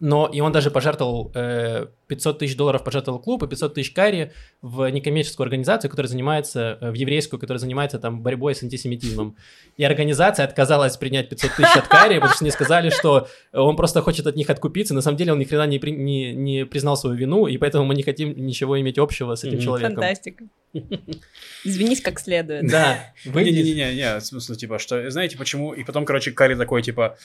но 0.00 0.26
и 0.32 0.40
он 0.40 0.50
даже 0.50 0.70
пожертвовал 0.70 1.30
э, 1.34 1.86
500 2.08 2.38
тысяч 2.38 2.56
долларов 2.56 2.82
пожертвовал 2.82 3.20
клуб 3.20 3.42
и 3.42 3.46
500 3.46 3.74
тысяч 3.74 3.92
карри 3.92 4.32
в 4.62 4.88
некоммерческую 4.90 5.44
организацию, 5.44 5.90
которая 5.90 6.08
занимается, 6.08 6.78
э, 6.80 6.90
в 6.90 6.94
еврейскую, 6.94 7.38
которая 7.38 7.58
занимается 7.58 7.98
там 7.98 8.22
борьбой 8.22 8.54
с 8.54 8.62
антисемитизмом. 8.62 9.36
И 9.76 9.84
организация 9.84 10.44
отказалась 10.44 10.96
принять 10.96 11.28
500 11.28 11.50
тысяч 11.56 11.76
от 11.76 11.86
карри, 11.88 12.14
потому 12.14 12.32
что 12.34 12.44
они 12.44 12.50
сказали, 12.50 12.90
что 12.90 13.28
он 13.52 13.76
просто 13.76 14.00
хочет 14.02 14.26
от 14.26 14.36
них 14.36 14.48
откупиться. 14.50 14.94
На 14.94 15.02
самом 15.02 15.18
деле 15.18 15.32
он 15.32 15.38
ни 15.38 15.44
хрена 15.44 15.66
не, 15.66 15.78
при- 15.78 15.92
не, 15.92 16.32
не 16.34 16.64
признал 16.66 16.96
свою 16.96 17.16
вину, 17.16 17.46
и 17.46 17.58
поэтому 17.58 17.84
мы 17.84 17.94
не 17.94 18.02
хотим 18.02 18.34
ничего 18.36 18.80
иметь 18.80 18.98
общего 18.98 19.34
с 19.34 19.44
этим 19.44 19.58
Мгм. 19.58 19.64
человеком. 19.64 19.94
Фантастика. 19.96 20.44
Извинись 21.64 22.00
как 22.00 22.20
следует. 22.20 22.66
Да. 22.70 23.12
Не-не-не, 23.24 24.18
в 24.18 24.24
смысле, 24.24 24.56
типа, 24.56 24.78
что, 24.78 25.10
знаете 25.10 25.36
почему? 25.36 25.72
И 25.72 25.84
потом, 25.84 26.04
короче, 26.04 26.30
Карри 26.30 26.54
такой, 26.54 26.82
типа, 26.82 27.16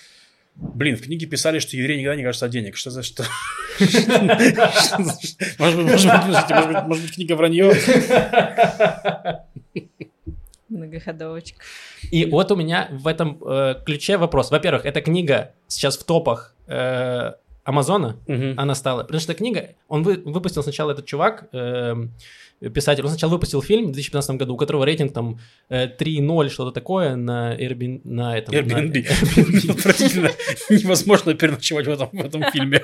блин, 0.55 0.95
в 0.97 1.01
книге 1.01 1.25
писали, 1.25 1.59
что 1.59 1.75
евреи 1.77 1.99
никогда 1.99 2.15
не 2.15 2.23
кажутся 2.23 2.47
денег. 2.49 2.75
Что 2.77 2.89
за 2.91 3.03
что? 3.03 3.23
Может 5.59 7.03
быть, 7.03 7.13
книга 7.13 7.35
вранье? 7.35 7.73
Многоходовочка. 10.69 11.59
И 12.11 12.25
вот 12.25 12.51
у 12.51 12.55
меня 12.55 12.87
в 12.91 13.07
этом 13.07 13.37
э, 13.45 13.75
ключе 13.85 14.17
вопрос. 14.17 14.51
Во-первых, 14.51 14.85
эта 14.85 15.01
книга 15.01 15.53
сейчас 15.67 15.97
в 15.97 16.03
топах 16.03 16.55
э, 16.67 17.33
Амазона, 17.63 18.17
она 18.57 18.75
стала. 18.75 19.03
Потому 19.03 19.19
что 19.19 19.33
книга, 19.33 19.69
он 19.87 20.03
вы- 20.03 20.21
выпустил 20.25 20.63
сначала 20.63 20.91
этот 20.91 21.05
чувак, 21.05 21.47
эм, 21.51 22.13
писатель, 22.73 23.03
он 23.03 23.09
сначала 23.09 23.31
выпустил 23.31 23.61
фильм 23.61 23.87
в 23.87 23.91
2015 23.91 24.37
году, 24.37 24.53
у 24.53 24.57
которого 24.57 24.85
рейтинг 24.85 25.13
там 25.13 25.39
э, 25.69 25.87
3.0, 25.87 26.49
что-то 26.49 26.71
такое 26.71 27.15
на 27.15 27.55
Airbnb. 27.55 28.01
На 28.03 28.37
этом, 28.37 28.55
на- 28.55 28.59
Airbnb. 28.59 29.71
Отвратительно. 29.71 30.31
Невозможно 30.69 31.33
переночевать 31.33 31.87
в 31.87 31.89
этом, 31.89 32.09
в 32.11 32.25
этом 32.25 32.43
фильме. 32.51 32.81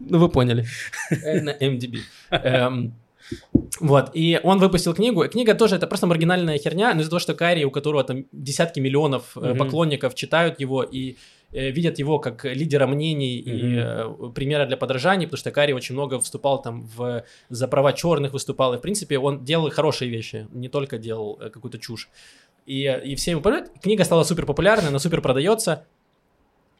Ну, 0.00 0.18
вы 0.18 0.28
поняли. 0.28 0.64
Э, 1.10 1.40
На 1.40 1.50
MDB. 1.50 1.98
Эм, 2.30 2.94
Вот, 3.80 4.10
и 4.14 4.40
он 4.42 4.58
выпустил 4.58 4.94
книгу. 4.94 5.22
И 5.22 5.28
книга 5.28 5.54
тоже 5.54 5.76
это 5.76 5.86
просто 5.86 6.06
маргинальная 6.06 6.58
херня, 6.58 6.94
но 6.94 7.00
из-за 7.00 7.10
того, 7.10 7.20
что 7.20 7.34
Карри, 7.34 7.64
у 7.64 7.70
которого 7.70 8.02
там 8.04 8.24
десятки 8.32 8.80
миллионов 8.80 9.36
э, 9.36 9.50
Мгм. 9.50 9.58
поклонников 9.58 10.14
читают 10.14 10.60
его 10.60 10.82
и 10.82 11.10
э, 11.12 11.14
видят 11.52 11.98
его 11.98 12.18
как 12.18 12.44
лидера 12.44 12.86
мнений 12.86 13.38
и 13.38 13.52
Мгм. 13.52 13.78
э, 13.78 14.30
примера 14.34 14.66
для 14.66 14.76
подражания, 14.76 15.26
потому 15.26 15.38
что 15.38 15.50
Карри 15.50 15.72
очень 15.72 15.94
много 15.94 16.14
выступал 16.18 16.60
там 16.62 16.82
в, 16.96 17.24
за 17.48 17.68
права 17.68 17.92
черных 17.92 18.32
выступал, 18.32 18.74
и 18.74 18.78
в 18.78 18.80
принципе 18.80 19.18
он 19.18 19.44
делал 19.44 19.70
хорошие 19.70 20.10
вещи, 20.10 20.46
не 20.52 20.68
только 20.68 20.98
делал 20.98 21.38
э, 21.40 21.48
какую-то 21.50 21.78
чушь. 21.78 22.08
И, 22.66 22.84
э, 22.84 23.02
и 23.04 23.14
все 23.14 23.30
его 23.32 23.40
понимают. 23.40 23.70
Книга 23.82 24.04
стала 24.04 24.24
супер 24.24 24.44
популярной, 24.46 24.88
она 24.88 24.98
супер 24.98 25.20
продается. 25.22 25.84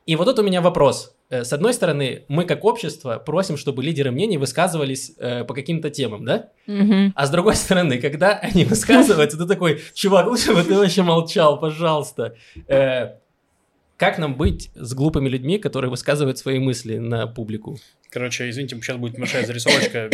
И 0.06 0.16
вот 0.16 0.24
тут 0.24 0.38
у 0.38 0.42
меня 0.42 0.60
вопрос. 0.62 1.14
Э, 1.28 1.44
С 1.44 1.52
одной 1.52 1.74
стороны, 1.74 2.24
мы 2.28 2.44
как 2.44 2.64
общество 2.64 3.18
просим, 3.18 3.56
чтобы 3.58 3.82
лидеры 3.82 4.10
мнений 4.10 4.38
высказывались 4.38 5.12
э, 5.18 5.44
по 5.44 5.52
каким-то 5.54 5.90
темам, 5.90 6.24
да? 6.24 6.48
Мгм. 6.66 7.12
А 7.14 7.26
с 7.26 7.30
другой 7.30 7.56
стороны, 7.56 7.98
когда 7.98 8.32
они 8.38 8.64
высказываются, 8.64 9.36
ты 9.36 9.46
такой, 9.46 9.80
чувак, 9.94 10.26
лучше 10.26 10.54
бы 10.54 10.62
ты 10.62 10.74
вообще 10.74 11.02
молчал, 11.02 11.60
пожалуйста. 11.60 12.34
Э, 12.68 13.16
Как 13.98 14.16
нам 14.16 14.36
быть 14.36 14.70
с 14.76 14.94
глупыми 14.94 15.28
людьми, 15.28 15.58
которые 15.58 15.90
высказывают 15.90 16.38
свои 16.38 16.60
мысли 16.60 16.98
на 16.98 17.26
публику? 17.26 17.78
Короче, 18.10 18.48
извините, 18.48 18.76
сейчас 18.76 18.96
будет 18.96 19.18
большая 19.18 19.44
зарисовочка. 19.44 20.08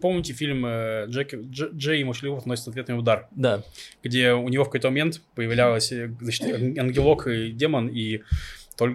Помните 0.00 0.32
фильм 0.34 0.64
э, 0.64 1.06
Джек, 1.08 1.34
Дж- 1.34 1.74
Джей 1.76 2.00
и 2.00 2.04
Мушливов 2.04 2.46
носит 2.46 2.68
ответный 2.68 2.96
удар? 2.96 3.26
Да. 3.32 3.64
где 4.04 4.32
у 4.32 4.48
него 4.48 4.62
в 4.62 4.68
какой-то 4.68 4.88
момент 4.88 5.20
появлялась, 5.34 5.90
э, 5.90 6.14
значит, 6.20 6.42
ан- 6.46 6.78
ангелок 6.78 7.26
и 7.26 7.50
демон, 7.50 7.88
и, 7.88 8.20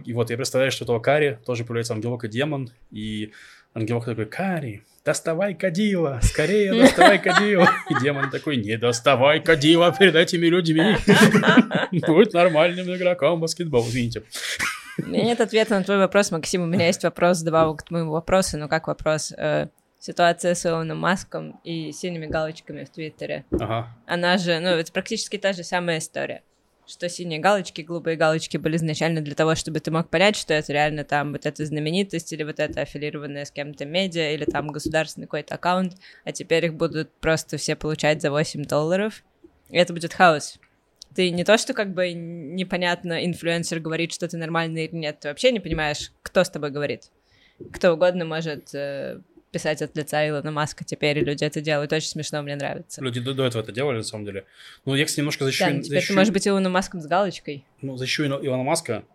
и 0.06 0.14
вот 0.14 0.30
я 0.30 0.38
представляю, 0.38 0.72
что 0.72 0.84
у 0.84 0.86
этого 0.86 1.00
Кари 1.00 1.38
тоже 1.46 1.66
появляется 1.66 1.94
ангелок 1.94 2.24
и 2.24 2.30
демон, 2.30 2.72
и 2.92 3.34
ангелок 3.74 4.06
такой, 4.06 4.26
Кари, 4.26 4.84
доставай 5.06 5.54
кадила, 5.54 6.20
скорее 6.24 6.74
доставай 6.74 7.20
кадила. 7.20 7.70
И 7.90 8.02
демон 8.02 8.32
такой, 8.32 8.58
не 8.58 8.78
доставай 8.78 9.40
кадила 9.40 9.96
перед 9.98 10.16
этими 10.16 10.48
людьми. 10.48 10.98
Будь 12.08 12.34
нормальным 12.34 12.94
игроком 12.94 13.38
в 13.38 13.42
баскетбол, 13.42 13.86
извините. 13.88 14.24
У 14.98 15.08
меня 15.08 15.24
нет 15.24 15.42
ответа 15.42 15.78
на 15.78 15.84
твой 15.84 15.98
вопрос, 15.98 16.32
Максим. 16.32 16.64
У 16.64 16.66
меня 16.66 16.88
есть 16.88 17.04
вопрос, 17.04 17.42
добавок 17.42 17.82
к 17.82 17.84
твоему 17.84 18.12
вопросу, 18.12 18.58
но 18.58 18.68
как 18.68 18.88
вопрос? 18.88 19.32
Э, 19.38 19.68
Ситуация 20.00 20.54
с 20.54 20.64
Илоном 20.64 21.00
Маском 21.00 21.60
и 21.64 21.92
синими 21.92 22.28
галочками 22.28 22.84
в 22.84 22.92
Твиттере. 22.92 23.44
Ага. 23.52 23.88
Она 24.06 24.38
же, 24.38 24.60
ну, 24.60 24.68
это 24.70 24.92
практически 24.92 25.40
та 25.40 25.52
же 25.52 25.64
самая 25.64 25.98
история. 25.98 26.44
Что 26.88 27.10
синие 27.10 27.40
галочки, 27.40 27.82
голубые 27.82 28.16
галочки 28.16 28.58
были 28.58 28.78
изначально 28.78 29.22
для 29.22 29.34
того, 29.34 29.56
чтобы 29.56 29.80
ты 29.80 29.90
мог 29.90 30.10
понять, 30.10 30.36
что 30.36 30.54
это 30.54 30.72
реально 30.72 31.04
там 31.04 31.32
вот 31.32 31.48
эта 31.48 31.66
знаменитость 31.66 32.32
или 32.32 32.44
вот 32.44 32.60
это 32.60 32.82
аффилированная 32.82 33.46
с 33.46 33.52
кем-то 33.52 33.86
медиа 33.86 34.34
или 34.34 34.46
там 34.46 34.68
государственный 34.68 35.26
какой-то 35.26 35.56
аккаунт, 35.56 35.96
а 36.26 36.32
теперь 36.32 36.66
их 36.66 36.76
будут 36.76 37.12
просто 37.14 37.58
все 37.58 37.76
получать 37.76 38.22
за 38.22 38.30
8 38.30 38.66
долларов. 38.66 39.24
И 39.70 39.78
это 39.78 39.94
будет 39.94 40.14
хаос. 40.14 40.60
Ты 41.16 41.32
не 41.32 41.44
то, 41.44 41.58
что 41.58 41.74
как 41.74 41.94
бы 41.94 42.14
непонятно, 42.14 43.26
инфлюенсер 43.26 43.80
говорит, 43.80 44.14
что 44.14 44.28
ты 44.28 44.38
нормальный 44.38 44.86
или 44.86 44.96
нет, 44.96 45.22
ты 45.22 45.30
вообще 45.30 45.52
не 45.52 45.60
понимаешь, 45.60 46.12
кто 46.22 46.44
с 46.44 46.50
тобой 46.50 46.70
говорит. 46.70 47.10
Кто 47.72 47.94
угодно 47.94 48.26
может 48.26 48.76
э, 48.76 49.22
писать 49.56 49.82
от 49.82 49.96
лица 49.96 50.28
Илона 50.28 50.52
Маска 50.52 50.84
теперь, 50.84 51.18
и 51.20 51.22
люди 51.22 51.46
это 51.46 51.62
делают. 51.62 51.94
Очень 51.94 52.10
смешно, 52.10 52.42
мне 52.42 52.58
нравится. 52.58 53.02
Люди 53.02 53.22
до, 53.22 53.34
до 53.34 53.46
этого 53.46 53.62
это 53.62 53.72
делали, 53.72 53.98
на 53.98 54.04
самом 54.04 54.26
деле. 54.26 54.44
Ну, 54.84 54.96
я, 54.96 55.06
кстати, 55.06 55.22
немножко 55.22 55.46
защищу... 55.46 55.64
Да, 55.64 55.72
теперь 55.82 56.00
защищу- 56.00 56.08
ты 56.10 56.14
можешь 56.16 56.34
быть 56.34 56.46
Илоном 56.46 56.74
Маском 56.74 57.00
с 57.00 57.08
галочкой. 57.08 57.64
ну, 57.82 57.96
защищу 57.96 58.26
Ил- 58.26 58.46
Илона 58.46 58.64
Маска. 58.64 59.06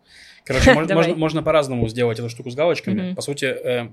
Короче, 0.46 0.72
можно, 0.74 1.14
можно 1.14 1.42
по-разному 1.42 1.86
сделать 1.88 2.18
эту 2.18 2.30
штуку 2.30 2.50
с 2.50 2.54
галочками. 2.54 3.14
По 3.14 3.20
сути, 3.20 3.44
э, 3.44 3.88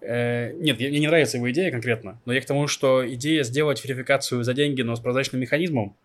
э, 0.00 0.52
нет, 0.60 0.78
мне 0.78 0.90
не 1.00 1.08
нравится 1.08 1.38
его 1.38 1.50
идея 1.50 1.72
конкретно, 1.72 2.20
но 2.24 2.32
я 2.32 2.40
к 2.40 2.44
тому, 2.44 2.68
что 2.68 3.04
идея 3.14 3.42
сделать 3.42 3.82
верификацию 3.84 4.44
за 4.44 4.54
деньги, 4.54 4.82
но 4.82 4.94
с 4.94 5.00
прозрачным 5.00 5.40
механизмом, 5.40 5.96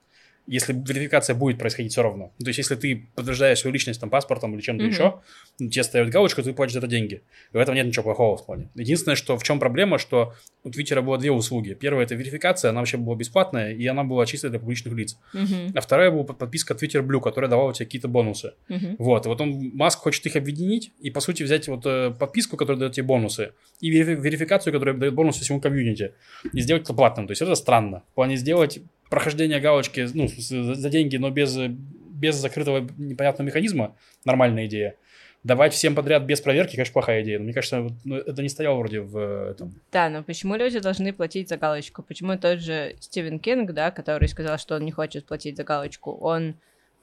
если 0.49 0.73
верификация 0.73 1.35
будет 1.35 1.57
происходить 1.59 1.91
все 1.91 2.01
равно. 2.03 2.31
То 2.39 2.47
есть, 2.47 2.57
если 2.57 2.75
ты 2.75 3.07
подтверждаешь 3.15 3.59
свою 3.59 3.73
личность 3.73 3.99
там 4.01 4.09
паспортом 4.09 4.53
или 4.55 4.61
чем-то 4.61 4.83
Мгм. 4.83 4.91
еще, 4.93 5.19
ну, 5.59 5.69
тебе 5.69 5.83
ставят 5.83 6.09
галочку, 6.09 6.41
ты 6.41 6.53
платишь 6.53 6.73
за 6.73 6.79
это 6.79 6.87
деньги. 6.87 7.21
И 7.53 7.57
в 7.57 7.59
этом 7.59 7.75
нет 7.75 7.85
ничего 7.87 8.03
плохого 8.03 8.35
в 8.37 8.45
плане. 8.45 8.69
Единственное, 8.75 9.15
что 9.15 9.37
в 9.37 9.43
чем 9.43 9.59
проблема, 9.59 9.97
что 9.99 10.33
у 10.63 10.71
Твиттера 10.71 11.01
было 11.01 11.17
две 11.17 11.31
услуги. 11.31 11.73
Первая 11.73 12.05
это 12.05 12.15
верификация, 12.15 12.69
она 12.69 12.79
вообще 12.81 12.97
была 12.97 13.15
бесплатная, 13.15 13.73
и 13.73 13.85
она 13.87 14.03
была 14.03 14.25
чисто 14.25 14.49
для 14.49 14.59
публичных 14.59 14.93
лиц. 14.93 15.17
Мгм, 15.33 15.71
А 15.75 15.81
вторая 15.81 16.11
была 16.11 16.23
под- 16.23 16.37
подписка 16.39 16.73
Twitter 16.73 17.01
Blue, 17.05 17.21
которая 17.21 17.49
давала 17.49 17.73
тебе 17.73 17.85
какие-то 17.85 18.07
бонусы. 18.07 18.53
мгм. 18.69 18.95
Вот, 18.97 19.25
и 19.25 19.29
вот 19.29 19.39
он, 19.41 19.71
Маск 19.75 19.99
хочет 19.99 20.25
их 20.25 20.35
объединить 20.35 20.91
и, 20.99 21.11
по 21.11 21.19
сути, 21.21 21.43
взять 21.43 21.67
вот 21.67 21.85
э, 21.85 22.11
подписку, 22.17 22.57
которая 22.57 22.79
дает 22.79 22.93
тебе 22.93 23.05
бонусы, 23.05 23.53
и 23.81 23.89
верифи- 23.91 24.19
верификацию, 24.19 24.73
которая 24.73 24.95
дает 24.95 25.13
бонусы 25.13 25.41
всему 25.41 25.61
комьюнити, 25.61 26.13
и 26.53 26.59
сделать 26.61 26.83
это 26.83 26.93
платным. 26.93 27.27
То 27.27 27.31
есть 27.31 27.41
это 27.41 27.55
странно. 27.55 28.03
В 28.11 28.15
плане 28.15 28.35
сделать 28.37 28.79
прохождение 29.09 29.59
галочки, 29.59 30.07
ну, 30.13 30.27
за, 30.27 30.89
деньги, 30.89 31.17
но 31.17 31.29
без, 31.29 31.57
без 31.57 32.35
закрытого 32.35 32.87
непонятного 32.97 33.47
механизма, 33.47 33.95
нормальная 34.25 34.67
идея. 34.67 34.95
Давать 35.43 35.73
всем 35.73 35.95
подряд 35.95 36.23
без 36.23 36.41
проверки, 36.41 36.75
конечно, 36.75 36.93
плохая 36.93 37.23
идея. 37.23 37.39
Но 37.39 37.45
мне 37.45 37.53
кажется, 37.53 37.87
ну, 38.03 38.17
это 38.17 38.41
не 38.41 38.49
стояло 38.49 38.77
вроде 38.77 38.99
в 38.99 39.17
этом. 39.51 39.73
Да, 39.91 40.09
но 40.09 40.21
почему 40.21 40.55
люди 40.55 40.79
должны 40.79 41.13
платить 41.13 41.47
за 41.47 41.55
галочку? 41.55 42.03
Почему 42.03 42.37
тот 42.37 42.59
же 42.59 42.95
Стивен 42.99 43.39
Кинг, 43.39 43.71
да, 43.71 43.89
который 43.91 44.27
сказал, 44.27 44.57
что 44.57 44.75
он 44.75 44.83
не 44.83 44.91
хочет 44.91 45.25
платить 45.25 45.55
за 45.55 45.63
галочку, 45.63 46.11
он, 46.11 46.55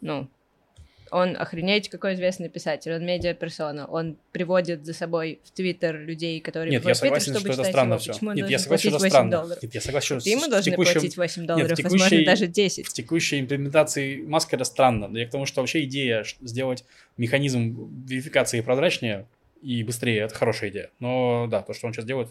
ну, 0.03 0.29
Он 1.11 1.37
охренеть 1.37 1.89
какой 1.89 2.15
известный 2.15 2.49
писатель, 2.49 2.93
он 2.93 3.07
медиаперсона, 3.07 3.87
он 3.87 4.17
приводит 4.33 4.85
за 4.85 4.93
собой 4.93 5.39
в 5.45 5.51
Твиттер 5.53 6.01
людей, 6.01 6.41
которые 6.41 6.71
Нет, 6.73 6.85
я 6.85 6.95
согласен, 6.95 7.35
что 7.39 7.53
это 7.53 7.65
странно 7.65 7.99
все. 7.99 8.13
Почему 8.13 8.31
он 8.31 8.37
Нет, 8.37 8.51
я 8.51 8.59
согласен, 8.59 8.89
что 8.91 8.97
это 8.97 8.99
8 9.05 9.11
странно. 9.11 9.57
Нет, 9.63 9.75
я 9.75 9.81
согласен, 9.81 10.19
ему 10.25 10.41
что 10.41 10.49
в 10.49 10.51
должен 10.51 10.73
текущем- 10.73 10.93
платить 10.93 11.17
8 11.17 11.43
Нет, 11.43 11.49
долларов, 11.49 11.71
возможно, 11.71 12.09
текущей- 12.09 12.25
даже 12.25 12.47
10. 12.47 12.87
В 12.89 12.93
текущей 12.93 13.41
имплементации 13.41 14.17
Маска 14.23 14.57
это 14.57 14.65
странно. 14.65 15.09
Но 15.09 15.19
я 15.19 15.27
к 15.27 15.31
тому, 15.31 15.47
что 15.47 15.61
вообще 15.61 15.85
идея 15.85 16.25
сделать 16.43 16.85
механизм 17.17 18.05
верификации 18.07 18.61
прозрачнее 18.61 19.27
и 19.63 19.83
быстрее, 19.83 20.21
это 20.23 20.35
хорошая 20.35 20.71
идея. 20.71 20.91
Но 21.01 21.47
да, 21.51 21.63
то, 21.63 21.75
что 21.75 21.87
он 21.87 21.93
сейчас 21.93 22.05
делает, 22.05 22.29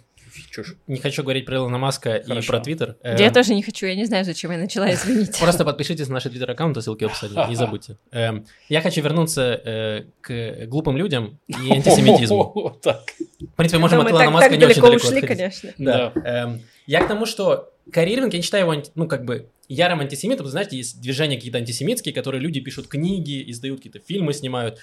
чушь. 0.52 0.76
Не 0.88 0.98
хочу 0.98 1.24
говорить 1.24 1.46
про 1.46 1.58
Илона 1.58 1.78
Маска 1.78 2.16
и 2.16 2.28
Хорошо. 2.28 2.52
про 2.54 2.60
Твиттер. 2.60 2.96
Э, 3.02 3.16
Я 3.20 3.32
тоже 3.32 3.54
не 3.54 3.62
хочу, 3.64 3.86
я 3.86 3.96
не 3.96 4.06
знаю, 4.06 4.26
зачем 4.26 4.52
я 4.52 4.58
начала, 4.58 4.92
извините. 4.94 5.40
Просто 5.42 5.66
подпишитесь 5.66 6.08
на 6.08 6.16
наши 6.16 6.30
твиттер-аккаунты, 6.30 6.82
ссылки 6.82 7.04
в 7.04 7.08
описании, 7.08 7.50
не 7.50 7.56
забудьте. 7.56 7.98
Эм, 8.12 8.46
Я 8.70 8.82
хочу 8.82 9.02
вернуться 9.02 9.62
э, 9.66 10.04
к 10.22 10.66
глупым 10.68 10.98
людям 10.98 11.40
и 11.48 11.54
антисемитизму. 11.72 12.52
Вот 12.56 12.82
так. 12.82 13.04
В 13.40 13.56
принципе, 13.56 13.80
можем 13.80 14.00
Да, 14.00 14.06
от 14.06 14.12
Илона 14.12 14.30
Маска 14.32 14.56
не 14.56 14.66
очень 14.66 14.82
далеко 14.82 14.96
ушли, 15.08 15.22
конечно. 15.22 15.74
Да. 15.78 16.14
Эм, 16.24 16.62
Я 16.88 17.04
к 17.04 17.08
тому, 17.08 17.26
что 17.26 17.72
Ирвинг, 17.94 18.34
я 18.34 18.40
не 18.40 18.44
считаю 18.44 18.70
его, 18.72 18.84
ну, 18.96 19.08
как 19.08 19.26
бы, 19.26 19.50
ярым 19.68 20.00
антисемитом. 20.02 20.48
Знаете, 20.48 20.78
есть 20.78 21.02
движения 21.02 21.36
какие-то 21.36 21.58
антисемитские, 21.58 22.14
которые 22.14 22.42
люди 22.42 22.60
пишут 22.60 22.88
книги, 22.88 23.44
издают 23.50 23.80
какие-то 23.80 24.00
фильмы, 24.00 24.34
снимают. 24.34 24.80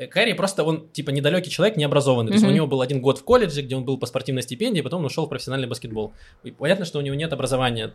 Э, 0.00 0.06
Кайри 0.06 0.32
просто, 0.32 0.64
он, 0.64 0.88
типа, 0.88 1.10
недалекий 1.10 1.50
человек, 1.50 1.76
необразованный. 1.76 2.28
То 2.28 2.34
есть 2.34 2.46
у 2.46 2.50
него 2.50 2.66
был 2.66 2.80
один 2.80 3.02
год 3.02 3.18
в 3.18 3.24
колледже, 3.24 3.60
где 3.60 3.76
он 3.76 3.84
был 3.84 3.98
по 3.98 4.06
спортивной 4.06 4.42
стипендии, 4.42 4.80
потом 4.80 5.00
он 5.00 5.06
ушел 5.06 5.26
в 5.26 5.28
профессиональный 5.28 5.68
баскетбол. 5.68 6.14
И 6.42 6.50
понятно, 6.50 6.86
что 6.86 6.98
у 6.98 7.02
него 7.02 7.14
нет 7.14 7.32
образования 7.32 7.92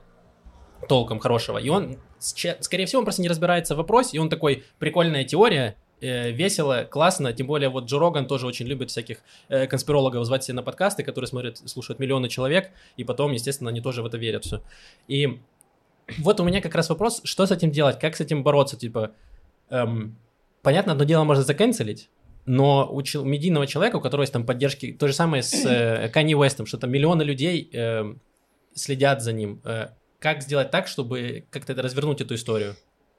толком 0.87 1.17
хорошего. 1.17 1.57
И 1.57 1.67
он, 1.69 1.97
скорее 2.19 2.85
всего, 2.85 2.99
он 2.99 3.05
просто 3.05 3.23
не 3.23 3.27
разбирается 3.27 3.73
в 3.73 3.77
вопросе, 3.77 4.17
и 4.17 4.19
он 4.19 4.29
такой, 4.29 4.63
прикольная 4.77 5.23
теория, 5.23 5.77
э, 5.99 6.29
весело, 6.29 6.87
классно, 6.87 7.33
тем 7.33 7.47
более 7.47 7.69
вот 7.69 7.85
Джо 7.85 7.97
Роган 7.97 8.27
тоже 8.27 8.45
очень 8.45 8.67
любит 8.67 8.91
всяких 8.91 9.17
э, 9.49 9.65
конспирологов 9.65 10.23
звать 10.25 10.43
себе 10.43 10.53
на 10.53 10.61
подкасты, 10.61 11.01
которые 11.01 11.27
смотрят, 11.27 11.57
слушают 11.57 11.97
миллионы 11.97 12.29
человек, 12.29 12.69
и 12.97 13.03
потом, 13.03 13.31
естественно, 13.31 13.71
они 13.71 13.81
тоже 13.81 14.03
в 14.03 14.05
это 14.05 14.17
верят 14.17 14.45
все. 14.45 14.61
И 15.07 15.39
вот 16.19 16.39
у 16.39 16.43
меня 16.43 16.61
как 16.61 16.75
раз 16.75 16.89
вопрос, 16.89 17.21
что 17.23 17.47
с 17.47 17.51
этим 17.51 17.71
делать, 17.71 17.97
как 17.97 18.15
с 18.15 18.21
этим 18.21 18.43
бороться, 18.43 18.77
типа, 18.77 19.11
эм, 19.71 20.15
понятно, 20.65 20.93
одно 20.93 21.05
дело 21.05 21.23
можно 21.23 21.43
заканцелить, 21.43 22.09
но 22.45 22.89
у 22.91 23.01
чел- 23.03 23.23
медийного 23.23 23.67
человека, 23.67 23.97
у 23.97 24.01
которого 24.01 24.23
есть 24.23 24.33
там 24.33 24.45
поддержки, 24.45 24.91
то 24.91 25.07
же 25.07 25.13
самое 25.13 25.43
с 25.43 25.53
э, 25.65 26.09
Уэстом, 26.35 26.65
что 26.65 26.77
там 26.77 26.91
миллионы 26.91 27.21
людей 27.21 27.69
эм, 27.71 28.19
следят 28.73 29.21
за 29.21 29.31
ним, 29.31 29.61
э, 29.63 29.89
как 30.19 30.41
сделать 30.41 30.71
так, 30.71 30.87
чтобы 30.87 31.45
как-то 31.51 31.75
развернуть 31.75 32.21
эту 32.21 32.33
историю? 32.33 32.75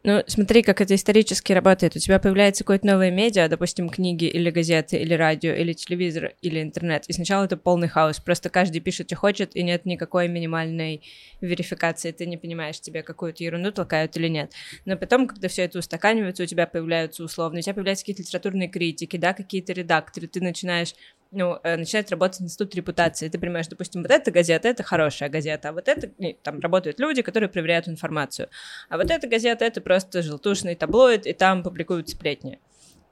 Ну, 0.06 0.22
смотри, 0.28 0.62
как 0.62 0.80
это 0.80 0.94
исторически 0.94 1.52
работает. 1.52 1.96
У 1.96 1.98
тебя 1.98 2.20
появляется 2.20 2.62
какое-то 2.62 2.86
новое 2.86 3.10
медиа, 3.10 3.48
допустим, 3.48 3.88
книги 3.88 4.26
или 4.26 4.50
газеты, 4.50 4.98
или 4.98 5.14
радио, 5.14 5.52
или 5.52 5.72
телевизор, 5.72 6.34
или 6.42 6.62
интернет. 6.62 7.06
И 7.08 7.12
сначала 7.12 7.46
это 7.46 7.56
полный 7.56 7.88
хаос. 7.88 8.20
Просто 8.20 8.48
каждый 8.48 8.78
пишет, 8.78 9.08
что 9.08 9.16
хочет, 9.16 9.56
и 9.56 9.64
нет 9.64 9.84
никакой 9.84 10.28
минимальной 10.28 11.02
верификации. 11.40 12.12
Ты 12.12 12.26
не 12.26 12.36
понимаешь, 12.36 12.80
тебе 12.80 13.02
какую-то 13.02 13.42
ерунду 13.42 13.72
толкают 13.72 14.16
или 14.16 14.28
нет. 14.28 14.52
Но 14.84 14.96
потом, 14.96 15.26
когда 15.26 15.48
все 15.48 15.62
это 15.62 15.80
устаканивается, 15.80 16.44
у 16.44 16.46
тебя 16.46 16.68
появляются 16.68 17.24
условно, 17.24 17.58
у 17.58 17.62
тебя 17.62 17.74
появляются 17.74 18.04
какие-то 18.04 18.22
литературные 18.22 18.68
критики, 18.68 19.16
да, 19.16 19.32
какие-то 19.32 19.72
редакторы, 19.72 20.28
ты 20.28 20.40
начинаешь 20.40 20.94
ну, 21.30 21.58
э, 21.62 21.76
начинает 21.76 22.10
работать 22.10 22.42
институт 22.42 22.74
репутации. 22.74 23.28
Ты 23.28 23.38
понимаешь, 23.38 23.66
допустим, 23.68 24.02
вот 24.02 24.10
эта 24.10 24.30
газета, 24.30 24.68
это 24.68 24.82
хорошая 24.82 25.28
газета, 25.28 25.70
а 25.70 25.72
вот 25.72 25.88
это, 25.88 26.10
там 26.42 26.60
работают 26.60 27.00
люди, 27.00 27.22
которые 27.22 27.48
проверяют 27.48 27.88
информацию. 27.88 28.48
А 28.88 28.96
вот 28.96 29.10
эта 29.10 29.26
газета, 29.26 29.64
это 29.64 29.80
просто 29.80 30.22
желтушный 30.22 30.74
таблоид, 30.74 31.26
и 31.26 31.32
там 31.32 31.62
публикуют 31.62 32.08
сплетни. 32.08 32.60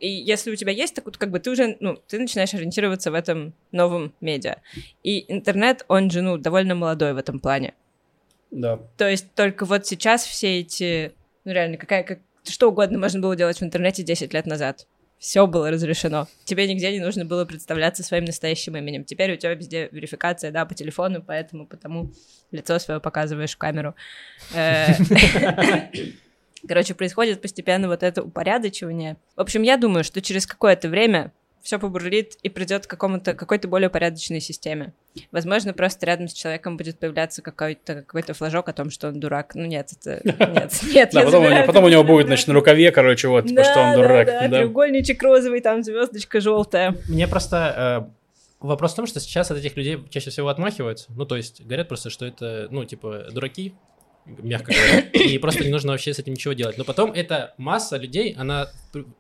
И 0.01 0.09
если 0.09 0.51
у 0.51 0.57
тебя 0.57 0.73
есть 0.73 0.95
такой, 0.95 1.13
как 1.13 1.31
бы 1.31 1.39
ты 1.39 1.51
уже, 1.51 1.77
ну, 1.81 1.97
ты 2.09 2.19
начинаешь 2.19 2.53
ориентироваться 2.53 3.11
в 3.11 3.15
этом 3.15 3.55
новом 3.73 4.13
медиа. 4.21 4.57
И 5.03 5.33
интернет, 5.33 5.85
он 5.89 6.11
же, 6.11 6.21
ну, 6.21 6.37
довольно 6.37 6.75
молодой 6.75 7.15
в 7.15 7.17
этом 7.17 7.41
плане. 7.41 7.75
Да. 8.51 8.79
То 8.97 9.09
есть 9.09 9.33
только 9.35 9.65
вот 9.65 9.87
сейчас 9.87 10.25
все 10.25 10.61
эти, 10.61 11.13
ну, 11.45 11.53
реально, 11.53 11.77
какая, 11.77 12.03
как, 12.03 12.19
что 12.45 12.69
угодно 12.69 12.99
можно 12.99 13.21
было 13.21 13.35
делать 13.35 13.59
в 13.59 13.65
интернете 13.65 14.03
10 14.03 14.33
лет 14.35 14.47
назад. 14.47 14.87
Все 15.19 15.47
было 15.47 15.71
разрешено. 15.71 16.29
Тебе 16.45 16.67
нигде 16.67 16.93
не 16.93 17.01
нужно 17.01 17.25
было 17.25 17.45
представляться 17.45 18.03
своим 18.03 18.25
настоящим 18.25 18.77
именем. 18.77 19.05
Теперь 19.05 19.33
у 19.33 19.37
тебя 19.37 19.55
везде 19.55 19.89
верификация, 19.91 20.51
да, 20.51 20.67
по 20.67 20.75
телефону, 20.75 21.23
поэтому 21.23 21.67
потому 21.67 22.13
лицо 22.51 22.79
свое 22.79 23.01
показываешь 23.01 23.55
в 23.55 23.59
камеру. 23.59 23.95
Э, 24.53 24.89
Короче, 26.69 26.95
происходит 26.95 27.43
постепенно 27.43 27.89
вот 27.89 28.03
это 28.03 28.23
упорядочивание. 28.23 29.17
В 29.37 29.41
общем, 29.41 29.63
я 29.63 29.77
думаю, 29.77 30.05
что 30.05 30.23
через 30.23 30.47
какое-то 30.47 30.89
время 30.89 31.33
все 31.65 31.79
побурлит 31.79 32.35
и 32.43 32.51
придет 32.51 32.87
к 32.87 32.91
какому-то 32.91 33.33
какой-то 33.33 33.69
более 33.69 33.89
порядочной 33.89 34.41
системе. 34.41 34.93
Возможно, 35.33 35.73
просто 35.73 36.05
рядом 36.05 36.29
с 36.29 36.35
человеком 36.35 36.77
будет 36.77 36.99
появляться 36.99 37.41
какой-то 37.41 38.03
какой-то 38.03 38.35
флажок 38.35 38.69
о 38.69 38.75
том, 38.75 38.91
что 38.91 39.09
он 39.09 39.19
дурак. 39.19 39.55
Ну 39.55 39.65
нет, 39.65 39.91
это 39.99 40.21
нет, 40.25 40.83
нет. 40.95 41.11
Да, 41.15 41.23
потом, 41.23 41.47
у 41.47 41.49
него- 41.49 41.67
потом 41.67 41.85
у 41.85 41.87
это 41.87 41.93
него 41.95 42.03
себе 42.03 42.13
будет, 42.13 42.27
значит, 42.27 42.49
на 42.49 42.55
рукаве, 42.55 42.93
короче, 42.93 43.29
вот, 43.29 43.47
типа, 43.47 43.65
что 43.65 43.81
он 43.81 43.95
дурак. 43.95 44.27
Да, 44.27 44.41
да, 44.43 44.49
да. 44.49 44.59
треугольничек 44.59 45.23
розовый, 45.23 45.63
там 45.63 45.83
звездочка 45.83 46.41
желтая. 46.41 46.97
Мне 47.09 47.27
просто 47.27 48.07
э, 48.07 48.25
вопрос 48.61 48.93
в 48.93 48.97
том, 48.97 49.07
что 49.07 49.19
сейчас 49.19 49.51
от 49.51 49.57
этих 49.57 49.75
людей 49.75 49.99
чаще 50.11 50.29
всего 50.29 50.49
отмахиваются. 50.49 51.07
Ну, 51.17 51.25
то 51.25 51.35
есть 51.35 51.63
говорят 51.65 51.89
просто, 51.89 52.11
что 52.11 52.27
это, 52.27 52.69
ну, 52.71 52.85
типа, 52.85 53.29
дураки, 53.33 53.75
мягко 54.27 54.71
говоря, 54.73 55.01
и 55.13 55.39
просто 55.39 55.65
не 55.65 55.71
нужно 55.71 55.93
вообще 55.93 56.13
с 56.13 56.19
этим 56.19 56.35
ничего 56.35 56.53
делать. 56.53 56.77
Но 56.77 56.85
потом 56.85 57.11
эта 57.13 57.55
масса 57.57 57.97
людей, 57.97 58.35
она, 58.39 58.69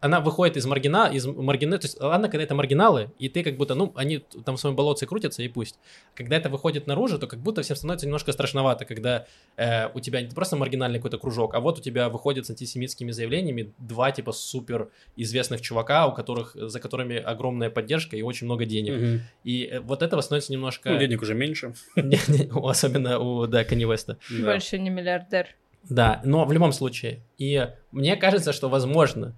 она 0.01 0.20
выходит 0.20 0.57
из 0.57 0.66
маргина, 0.66 1.11
из 1.12 1.27
маргина, 1.27 1.79
то 1.79 1.87
есть 1.87 2.01
ладно, 2.01 2.29
когда 2.29 2.43
это 2.43 2.55
маргиналы, 2.55 3.11
и 3.18 3.29
ты 3.29 3.43
как 3.43 3.57
будто, 3.57 3.75
ну, 3.75 3.93
они 3.95 4.18
там 4.45 4.57
в 4.57 4.61
своем 4.61 4.77
болотце 4.77 5.07
крутятся, 5.07 5.43
и 5.43 5.49
пусть. 5.49 5.79
Когда 6.14 6.37
это 6.37 6.49
выходит 6.49 6.87
наружу, 6.87 7.18
то 7.18 7.27
как 7.27 7.39
будто 7.39 7.62
всем 7.62 7.77
становится 7.77 8.07
немножко 8.07 8.33
страшновато, 8.33 8.85
когда 8.85 9.27
э, 9.57 9.89
у 9.95 10.01
тебя 10.01 10.20
не 10.20 10.29
просто 10.31 10.57
маргинальный 10.57 10.99
какой-то 10.99 11.18
кружок, 11.18 11.55
а 11.55 11.61
вот 11.61 11.79
у 11.79 11.83
тебя 11.83 12.09
выходят 12.09 12.47
с 12.47 12.51
антисемитскими 12.51 13.12
заявлениями 13.12 13.72
два 13.79 14.11
типа 14.11 14.33
супер 14.33 14.91
известных 15.16 15.61
чувака, 15.61 16.07
у 16.07 16.12
которых, 16.12 16.57
за 16.57 16.81
которыми 16.81 17.16
огромная 17.16 17.70
поддержка 17.70 18.16
и 18.16 18.22
очень 18.22 18.47
много 18.47 18.64
денег. 18.64 18.95
Мгм. 18.95 19.20
И 19.45 19.68
э, 19.70 19.81
вот 19.81 20.03
этого 20.03 20.20
становится 20.20 20.53
немножко... 20.53 20.91
Ну, 20.91 20.99
денег 20.99 21.22
уже 21.22 21.35
меньше. 21.35 21.75
Особенно 22.53 23.18
у, 23.18 23.47
да, 23.47 23.64
Канни. 23.64 23.85
Да. 23.85 24.16
Больше 24.45 24.79
не 24.79 24.91
миллиардер. 24.91 25.49
Да, 25.89 26.20
но 26.25 26.45
в 26.45 26.53
любом 26.53 26.72
случае. 26.72 27.20
И 27.39 27.68
мне 27.93 28.16
кажется, 28.16 28.53
что, 28.53 28.68
возможно, 28.68 29.35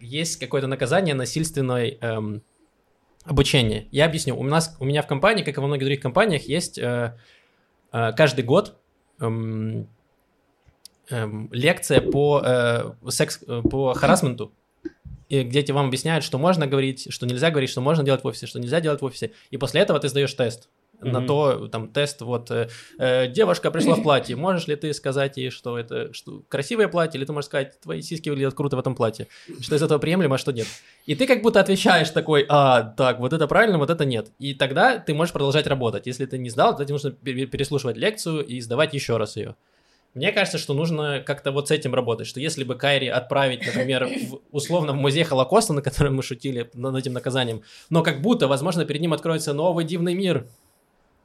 есть 0.00 0.38
какое-то 0.38 0.66
наказание 0.66 1.14
насильственной 1.14 1.98
эм, 2.00 2.42
обучения. 3.24 3.86
Я 3.90 4.06
объясню. 4.06 4.36
У 4.36 4.42
нас, 4.42 4.76
у 4.80 4.84
меня 4.84 5.02
в 5.02 5.06
компании, 5.06 5.42
как 5.42 5.56
и 5.56 5.60
во 5.60 5.66
многих 5.66 5.84
других 5.84 6.00
компаниях, 6.00 6.48
есть 6.48 6.78
э, 6.78 7.16
э, 7.92 8.12
каждый 8.12 8.44
год 8.44 8.78
эм, 9.20 9.88
эм, 11.08 11.48
лекция 11.52 12.00
по 12.00 12.42
э, 12.44 12.92
секс, 13.10 13.42
э, 13.46 13.62
по 13.62 13.94
харасменту, 13.94 14.52
где 15.28 15.62
тебе 15.62 15.74
вам 15.74 15.86
объясняют, 15.86 16.24
что 16.24 16.38
можно 16.38 16.66
говорить, 16.66 17.12
что 17.12 17.26
нельзя 17.26 17.50
говорить, 17.50 17.70
что 17.70 17.80
можно 17.80 18.02
делать 18.02 18.24
в 18.24 18.26
офисе, 18.26 18.46
что 18.46 18.58
нельзя 18.58 18.80
делать 18.80 19.00
в 19.00 19.04
офисе. 19.04 19.32
И 19.50 19.56
после 19.56 19.80
этого 19.80 20.00
ты 20.00 20.08
сдаешь 20.08 20.34
тест. 20.34 20.68
На 21.00 21.20
Мгм. 21.20 21.26
то, 21.26 21.68
там, 21.68 21.88
тест, 21.88 22.20
вот, 22.20 22.50
э, 22.50 22.68
э, 22.98 23.26
девушка 23.28 23.70
пришла 23.70 23.94
в 23.94 24.02
платье, 24.02 24.36
можешь 24.36 24.66
ли 24.68 24.76
ты 24.76 24.92
сказать 24.92 25.36
ей, 25.38 25.50
что 25.50 25.78
это 25.78 26.12
что, 26.12 26.42
красивое 26.48 26.88
платье, 26.88 27.18
или 27.18 27.24
ты 27.24 27.32
можешь 27.32 27.46
сказать, 27.46 27.80
твои 27.80 28.02
сиськи 28.02 28.28
выглядят 28.28 28.54
круто 28.54 28.76
в 28.76 28.80
этом 28.80 28.94
платье, 28.94 29.26
что 29.60 29.76
из 29.76 29.82
этого 29.82 29.98
приемлемо, 29.98 30.34
а 30.34 30.38
что 30.38 30.52
нет. 30.52 30.66
И 31.06 31.14
ты 31.14 31.26
как 31.26 31.42
будто 31.42 31.60
отвечаешь 31.60 32.10
такой, 32.10 32.44
а, 32.48 32.82
так, 32.82 33.18
вот 33.18 33.32
это 33.32 33.46
правильно, 33.46 33.78
вот 33.78 33.90
это 33.90 34.04
нет. 34.04 34.28
И 34.38 34.54
тогда 34.54 34.98
ты 34.98 35.14
можешь 35.14 35.32
продолжать 35.32 35.66
работать. 35.66 36.06
Если 36.06 36.26
ты 36.26 36.36
не 36.38 36.50
сдал, 36.50 36.76
то 36.76 36.84
тебе 36.84 36.94
нужно 36.94 37.12
пере- 37.12 37.46
переслушивать 37.46 37.96
лекцию 37.96 38.44
и 38.44 38.60
сдавать 38.60 38.92
еще 38.94 39.16
раз 39.16 39.36
ее. 39.36 39.56
Мне 40.14 40.32
кажется, 40.32 40.58
что 40.58 40.74
нужно 40.74 41.22
как-то 41.24 41.52
вот 41.52 41.68
с 41.68 41.70
этим 41.70 41.94
работать, 41.94 42.26
что 42.26 42.40
если 42.40 42.64
бы 42.64 42.74
Кайри 42.74 43.06
отправить, 43.06 43.64
например, 43.64 44.08
в, 44.28 44.40
условно 44.50 44.92
в 44.92 44.96
музей 44.96 45.22
Холокоста, 45.22 45.72
на 45.72 45.82
котором 45.82 46.16
мы 46.16 46.24
шутили 46.24 46.68
над 46.74 46.96
этим 46.96 47.12
наказанием, 47.12 47.62
но 47.90 48.02
как 48.02 48.20
будто, 48.20 48.48
возможно, 48.48 48.84
перед 48.84 49.00
ним 49.00 49.12
откроется 49.12 49.52
новый 49.52 49.84
дивный 49.84 50.14
мир. 50.14 50.48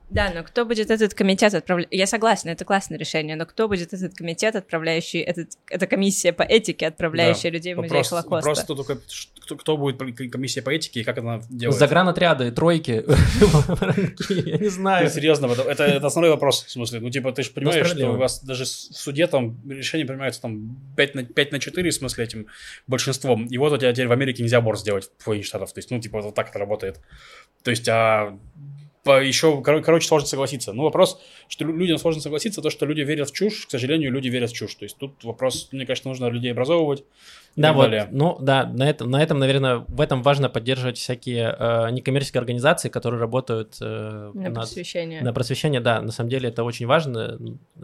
Да, 0.09 0.31
но 0.33 0.43
кто 0.43 0.65
будет 0.65 0.91
этот 0.91 1.13
комитет 1.13 1.53
отправлять? 1.53 1.87
Я 1.91 2.05
согласна, 2.05 2.49
это 2.49 2.63
классное 2.63 2.97
решение, 2.97 3.35
но 3.35 3.45
кто 3.45 3.67
будет 3.67 3.91
этот 3.91 4.13
комитет, 4.15 4.55
отправляющий, 4.55 5.19
этот, 5.19 5.49
эта 5.69 5.87
комиссия 5.87 6.31
по 6.31 6.43
этике, 6.43 6.87
отправляющая 6.87 7.49
людей 7.49 7.73
в 7.73 7.77
музей 7.77 7.89
Вопрос, 7.89 8.09
Холокоста? 8.09 8.49
вопрос 8.49 8.63
кто, 8.63 8.75
только, 8.75 8.97
кто, 9.41 9.55
кто 9.55 9.77
будет 9.77 9.97
комиссия 10.31 10.61
по 10.61 10.69
этике 10.69 11.01
и 11.01 11.03
как 11.03 11.17
она 11.17 11.41
делает. 11.49 11.79
Загранотряды, 11.79 12.51
тройки, 12.51 13.03
я 14.29 14.57
не 14.57 14.63
Ну, 14.65 14.69
знаю. 14.69 15.09
серьезно, 15.09 15.47
это, 15.47 15.63
это, 15.83 16.05
основной 16.05 16.29
вопрос, 16.31 16.63
в 16.63 16.71
смысле. 16.71 16.99
Ну, 16.99 17.09
типа, 17.09 17.31
ты 17.31 17.41
же 17.41 17.49
понимаешь, 17.51 17.87
что 17.87 18.11
у 18.11 18.17
вас 18.17 18.43
даже 18.43 18.65
в 18.65 18.67
суде 18.67 19.25
там 19.25 19.57
решение 19.67 20.05
принимается 20.05 20.41
там 20.41 20.77
5 20.95 21.15
на, 21.15 21.23
5 21.23 21.51
на 21.51 21.59
4, 21.59 21.89
в 21.89 21.93
смысле, 21.93 22.23
этим 22.23 22.47
большинством. 22.85 23.47
И 23.47 23.57
вот 23.57 23.73
у 23.73 23.77
тебя 23.77 23.91
теперь 23.91 24.07
в 24.07 24.11
Америке 24.11 24.43
нельзя 24.43 24.59
аборт 24.59 24.79
сделать 24.79 25.09
в 25.25 25.43
штатов. 25.43 25.73
То 25.73 25.79
есть, 25.79 25.89
ну, 25.89 25.99
типа, 25.99 26.21
вот 26.21 26.35
так 26.35 26.49
это 26.49 26.59
работает. 26.59 26.99
То 27.63 27.71
есть, 27.71 27.87
а 27.89 28.37
по- 29.05 29.23
еще, 29.23 29.61
кор- 29.61 29.81
короче, 29.81 30.07
сложно 30.07 30.27
согласиться. 30.27 30.73
Ну, 30.73 30.83
вопрос, 30.83 31.21
что 31.47 31.63
лю- 31.63 31.75
людям 31.77 31.97
сложно 31.97 32.21
согласиться, 32.21 32.61
то, 32.61 32.69
что 32.69 32.85
люди 32.85 33.01
верят 33.01 33.29
в 33.29 33.33
чушь, 33.33 33.67
к 33.67 33.69
сожалению, 33.69 34.11
люди 34.11 34.27
верят 34.27 34.49
в 34.49 34.53
чушь. 34.53 34.75
То 34.75 34.83
есть 34.83 34.97
тут 34.97 35.23
вопрос, 35.23 35.69
мне 35.71 35.85
кажется, 35.85 36.09
нужно 36.09 36.27
людей 36.27 36.51
образовывать. 36.51 37.05
Да, 37.55 37.71
вот, 37.71 37.83
далее. 37.83 38.09
ну 38.11 38.35
да, 38.41 38.65
на 38.65 38.89
этом, 38.89 39.09
на 39.09 39.23
этом, 39.23 39.39
наверное, 39.39 39.85
в 39.87 40.01
этом 40.01 40.21
важно 40.23 40.49
поддерживать 40.49 40.97
всякие 40.97 41.55
э, 41.57 41.89
некоммерческие 41.91 42.39
организации, 42.41 42.89
которые 42.89 43.21
работают 43.21 43.77
э, 43.79 44.31
На 44.33 44.41
над- 44.49 44.53
просвещение. 44.55 45.21
На 45.21 45.31
просвещение, 45.31 45.79
да, 45.79 46.01
на 46.01 46.11
самом 46.11 46.29
деле 46.29 46.49
это 46.49 46.65
очень 46.65 46.85
важно, 46.85 47.39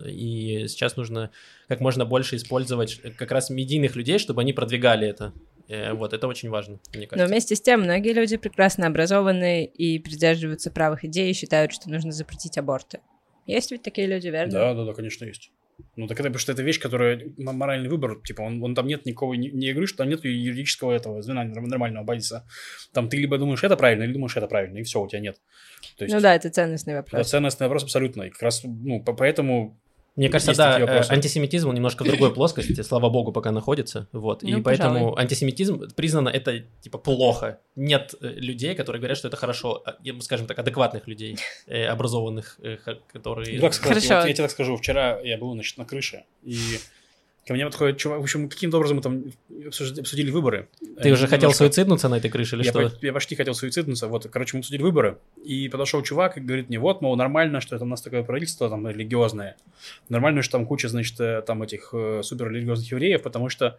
и 0.05 0.65
сейчас 0.67 0.97
нужно 0.97 1.30
как 1.69 1.80
можно 1.80 2.03
больше 2.03 2.36
использовать 2.36 2.99
как 3.15 3.32
раз 3.32 3.49
медийных 3.49 3.95
людей, 3.95 4.17
чтобы 4.19 4.41
они 4.41 4.51
продвигали 4.51 5.07
это. 5.07 5.32
Э, 5.72 5.93
Вот, 5.93 6.11
это 6.13 6.28
очень 6.28 6.49
важно, 6.49 6.80
мне 6.93 7.03
Но 7.03 7.07
кажется. 7.07 7.28
вместе 7.32 7.55
с 7.55 7.61
тем, 7.61 7.82
многие 7.82 8.11
люди 8.13 8.36
прекрасно 8.36 8.88
образованы 8.88 9.63
и 9.63 9.99
придерживаются 9.99 10.69
правых 10.69 11.05
идей 11.05 11.32
и 11.32 11.34
считают, 11.34 11.72
что 11.72 11.89
нужно 11.89 12.11
запретить 12.11 12.57
аборты. 12.57 12.99
Есть 13.45 13.72
ведь 13.72 13.82
такие 13.82 14.05
люди, 14.07 14.28
верно? 14.28 14.51
Да, 14.51 14.74
да, 14.74 14.86
да, 14.86 14.93
конечно, 14.93 15.24
есть. 15.26 15.51
Ну, 15.95 16.07
так 16.07 16.19
это 16.19 16.28
потому 16.30 16.39
что 16.39 16.51
это 16.51 16.61
вещь, 16.61 16.80
которая 16.80 17.22
моральный 17.38 17.89
выбор, 17.89 18.22
типа, 18.22 18.41
он, 18.41 18.61
он 18.63 18.76
там 18.76 18.86
нет 18.86 19.05
никакого, 19.05 19.34
не, 19.34 19.49
не 19.49 19.69
игры, 19.69 19.88
что 19.88 19.99
там 19.99 20.09
нет 20.09 20.24
юридического 20.26 20.91
этого 20.91 21.22
звена 21.24 21.43
норм- 21.43 21.67
нормального 21.67 22.03
базиса. 22.03 22.45
Там 22.93 23.09
ты 23.09 23.17
либо 23.17 23.38
думаешь, 23.38 23.63
это 23.63 23.76
правильно, 23.78 24.03
или 24.03 24.13
думаешь, 24.13 24.36
это 24.38 24.47
правильно, 24.47 24.78
и 24.78 24.84
все, 24.84 25.01
у 25.01 25.07
тебя 25.07 25.22
нет. 25.22 25.38
То 25.97 26.03
есть, 26.03 26.13
Ну 26.13 26.22
да, 26.22 26.36
это 26.36 26.49
ценностный 26.51 26.93
это 26.93 27.01
вопрос. 27.01 27.30
ценностный 27.30 27.65
вопрос 27.67 27.84
абсолютно. 27.84 28.24
И 28.24 28.30
как 28.30 28.41
раз, 28.43 28.61
ну, 28.63 29.01
по- 29.01 29.13
поэтому 29.13 29.80
Мне 30.16 30.30
кажется, 30.30 30.55
да, 30.55 30.80
э, 30.80 31.03
антисемитизм 31.09 31.70
он 31.70 31.76
немножко 31.76 32.03
в 32.03 32.07
другой 32.07 32.34
плоскости, 32.34 32.82
слава 32.82 33.09
богу, 33.09 33.32
пока 33.32 33.51
находится. 33.51 34.09
Вот. 34.12 34.43
и 34.43 34.53
Ну, 34.53 34.62
поэтому 34.62 34.93
пожалуй. 34.93 35.22
антисемитизм 35.22 35.89
признано 35.95 36.28
это 36.28 36.59
типа 36.82 36.97
плохо. 36.97 37.59
Нет 37.76 38.16
э, 38.20 38.28
людей, 38.28 38.76
которые 38.76 38.99
говорят, 38.99 39.18
что 39.18 39.30
это 39.30 39.38
хорошо, 39.38 39.82
а, 39.86 39.95
скажем 40.22 40.47
так, 40.47 40.59
адекватных 40.59 41.07
людей, 41.07 41.38
э, 41.66 41.86
образованных, 41.86 42.59
которые. 43.14 43.55
Ну, 43.55 43.62
как 43.62 43.74
сказать, 43.74 44.03
Хорошо. 44.03 44.22
вот 44.22 44.28
я 44.28 44.34
тебе 44.34 44.43
так 44.43 44.51
скажу, 44.51 44.76
вчера 44.76 45.20
я 45.22 45.38
был, 45.38 45.53
значит, 45.53 45.78
на 45.78 45.86
крыше, 45.86 46.26
и 46.43 46.57
ко 47.52 47.56
мне 47.56 47.66
подходит 47.66 47.97
чувак, 47.97 48.20
в 48.20 48.24
общем, 48.24 48.47
каким-то 48.47 48.78
образом 48.78 48.97
мы 48.97 49.04
там 49.04 49.24
обсудили 49.68 50.32
выборы. 50.32 50.70
Ты 51.02 51.12
уже 51.12 51.26
хотел 51.28 51.49
немножко. 51.49 51.66
суициднуться 51.66 52.08
на 52.08 52.16
этой 52.16 52.30
крыше 52.30 52.56
или 52.56 52.64
я, 52.64 52.72
что? 52.72 52.89
по- 52.89 53.06
я 53.06 53.12
почти 53.12 53.36
хотел 53.36 53.54
суициднуться. 53.54 54.08
Вот, 54.08 54.28
короче, 54.32 54.56
мы 54.56 54.60
обсудили 54.60 54.82
выборы. 54.82 55.18
И 55.43 55.68
подошел 55.68 56.02
чувак 56.02 56.38
и 56.38 56.39
говорит 56.39 56.70
мне, 56.70 56.80
вот, 56.80 57.02
мол, 57.02 57.16
нормально, 57.18 57.60
что 57.60 57.76
это 57.76 57.84
у 57.84 57.88
нас 57.88 58.02
такое 58.02 58.24
правительство 58.24 58.70
там 58.70 58.88
религиозное. 58.88 59.58
Нормально, 60.08 60.43
что 60.43 60.54
там 60.54 60.66
куча, 60.66 60.88
значит, 60.88 61.20
э, 61.20 61.41
там 61.45 61.62
этих 61.62 61.89
э, 61.93 62.22
суперрелигиозных 62.24 62.89
евреев, 62.89 63.22
потому 63.22 63.49
что 63.49 63.78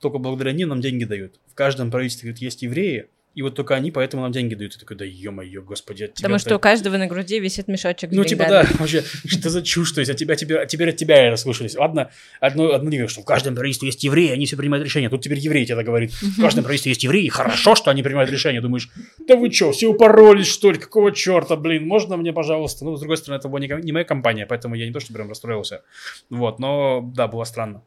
только 0.00 0.18
благодаря 0.18 0.52
ним 0.52 0.68
нам 0.68 0.82
деньги 0.82 1.04
дают. 1.04 1.40
В 1.50 1.54
каждом 1.54 1.90
правительстве, 1.90 2.28
говорит, 2.28 2.42
есть 2.42 2.60
евреи, 2.60 3.08
и 3.34 3.42
вот 3.42 3.56
только 3.56 3.74
они 3.74 3.90
поэтому 3.90 4.22
нам 4.22 4.32
деньги 4.32 4.54
дают. 4.54 4.76
И 4.76 4.78
такой, 4.78 4.96
да 4.96 5.04
ё-моё, 5.04 5.62
господи, 5.62 6.04
от 6.04 6.14
тебя 6.14 6.26
Потому 6.28 6.38
что 6.38 6.56
у 6.56 6.58
каждого 6.60 6.96
на 6.96 7.08
груди 7.08 7.40
висит 7.40 7.66
мешочек 7.66 8.12
с 8.12 8.14
ну, 8.14 8.24
типа, 8.24 8.46
да, 8.48 8.66
вообще, 8.78 9.02
что 9.26 9.50
за 9.50 9.62
чушь, 9.62 9.90
то 9.92 10.00
есть, 10.00 10.10
от 10.10 10.16
тебя, 10.16 10.36
теперь, 10.36 10.64
теперь 10.66 10.90
от 10.90 10.96
тебя 10.96 11.30
расслышались. 11.30 11.74
Ладно, 11.76 12.10
одно, 12.38 12.72
одно 12.72 12.90
говорю, 12.90 13.08
что 13.08 13.22
в 13.22 13.24
каждом 13.24 13.56
правительстве 13.56 13.88
есть 13.88 14.04
евреи, 14.04 14.30
они 14.30 14.46
все 14.46 14.56
принимают 14.56 14.84
решения. 14.84 15.10
Тут 15.10 15.22
теперь 15.22 15.38
еврей 15.38 15.66
тебе 15.66 15.82
говорит. 15.82 16.12
В 16.12 16.40
каждом 16.40 16.62
правительстве 16.62 16.90
есть 16.90 17.02
евреи, 17.02 17.26
хорошо, 17.28 17.74
что 17.74 17.90
они 17.90 18.02
принимают 18.04 18.30
решения. 18.30 18.60
Думаешь, 18.60 18.88
да 19.26 19.36
вы 19.36 19.50
что, 19.50 19.72
все 19.72 19.88
упоролись, 19.88 20.46
что 20.46 20.70
ли? 20.70 20.78
Какого 20.78 21.10
черта, 21.10 21.56
блин, 21.56 21.88
можно 21.88 22.16
мне, 22.16 22.32
пожалуйста? 22.32 22.84
Ну, 22.84 22.96
с 22.96 23.00
другой 23.00 23.16
стороны, 23.16 23.40
это 23.40 23.48
была 23.48 23.58
не, 23.58 23.68
не 23.82 23.90
моя 23.90 24.04
компания, 24.04 24.46
поэтому 24.46 24.76
я 24.76 24.86
не 24.86 24.92
то, 24.92 25.00
что 25.00 25.12
прям 25.12 25.28
расстроился. 25.28 25.82
Вот, 26.30 26.60
но, 26.60 27.00
да, 27.14 27.26
было 27.26 27.42
странно. 27.44 27.82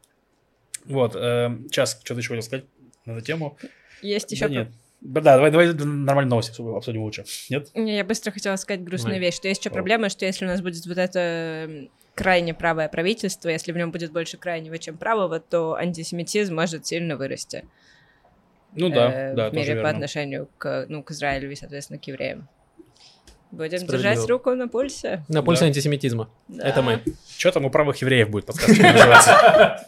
Вот, 0.84 1.16
э, 1.16 1.58
сейчас, 1.68 2.00
что 2.04 2.16
ты 2.16 2.20
еще 2.20 2.30
хотел 2.30 2.44
сказать 2.44 2.66
на 3.06 3.14
эту 3.14 3.22
тему? 3.22 3.58
Есть 4.02 4.30
Да 4.30 4.36
еще 4.36 4.50
нет. 4.50 4.70
Да, 5.02 5.22
давай, 5.22 5.52
давай 5.52 5.74
нормальные 5.74 6.30
новости 6.32 6.52
обсудим 6.76 7.02
лучше. 7.04 7.24
Нет? 7.50 7.70
Не, 7.76 7.98
Я 7.98 8.04
быстро 8.04 8.32
хотела 8.32 8.56
сказать 8.56 8.84
грустную 8.84 9.14
Давай. 9.16 9.28
вещь, 9.28 9.36
что 9.36 9.48
есть 9.48 9.62
еще 9.64 9.70
проблема, 9.70 10.10
что 10.10 10.26
если 10.26 10.46
у 10.46 10.48
нас 10.48 10.62
будет 10.62 10.86
вот 10.88 10.98
это 10.98 11.88
крайне 12.16 12.54
правое 12.56 12.90
правительство, 12.90 13.50
если 13.50 13.72
в 13.72 13.78
нем 13.78 13.92
будет 13.92 14.12
больше 14.12 14.38
крайнего, 14.38 14.78
чем 14.80 14.98
правого, 14.98 15.40
то 15.40 15.76
антисемитизм 15.76 16.56
может 16.56 16.88
сильно 16.88 17.16
вырасти 17.16 17.64
Ну 18.74 18.90
да, 18.90 19.12
э, 19.14 19.36
да, 19.36 19.48
в 19.50 19.52
тоже 19.52 19.60
мире 19.62 19.74
по 19.74 19.76
верно. 19.78 19.90
отношению 19.92 20.50
к, 20.58 20.86
ну, 20.90 21.04
к 21.04 21.12
Израилю 21.12 21.52
и, 21.52 21.56
соответственно, 21.56 22.00
к 22.00 22.04
евреям. 22.08 22.48
Будем 23.52 23.86
держать 23.86 24.28
руку 24.28 24.50
на 24.56 24.68
пульсе. 24.68 25.24
На 25.30 25.44
пульсе 25.44 25.62
Да. 25.62 25.68
антисемитизма. 25.68 26.30
Да. 26.48 26.68
Это 26.68 26.82
мы. 26.82 27.02
Что 27.38 27.52
там 27.52 27.66
у 27.66 27.70
правых 27.70 27.98
евреев 27.98 28.30
будет 28.30 28.46
подсказка? 28.48 29.86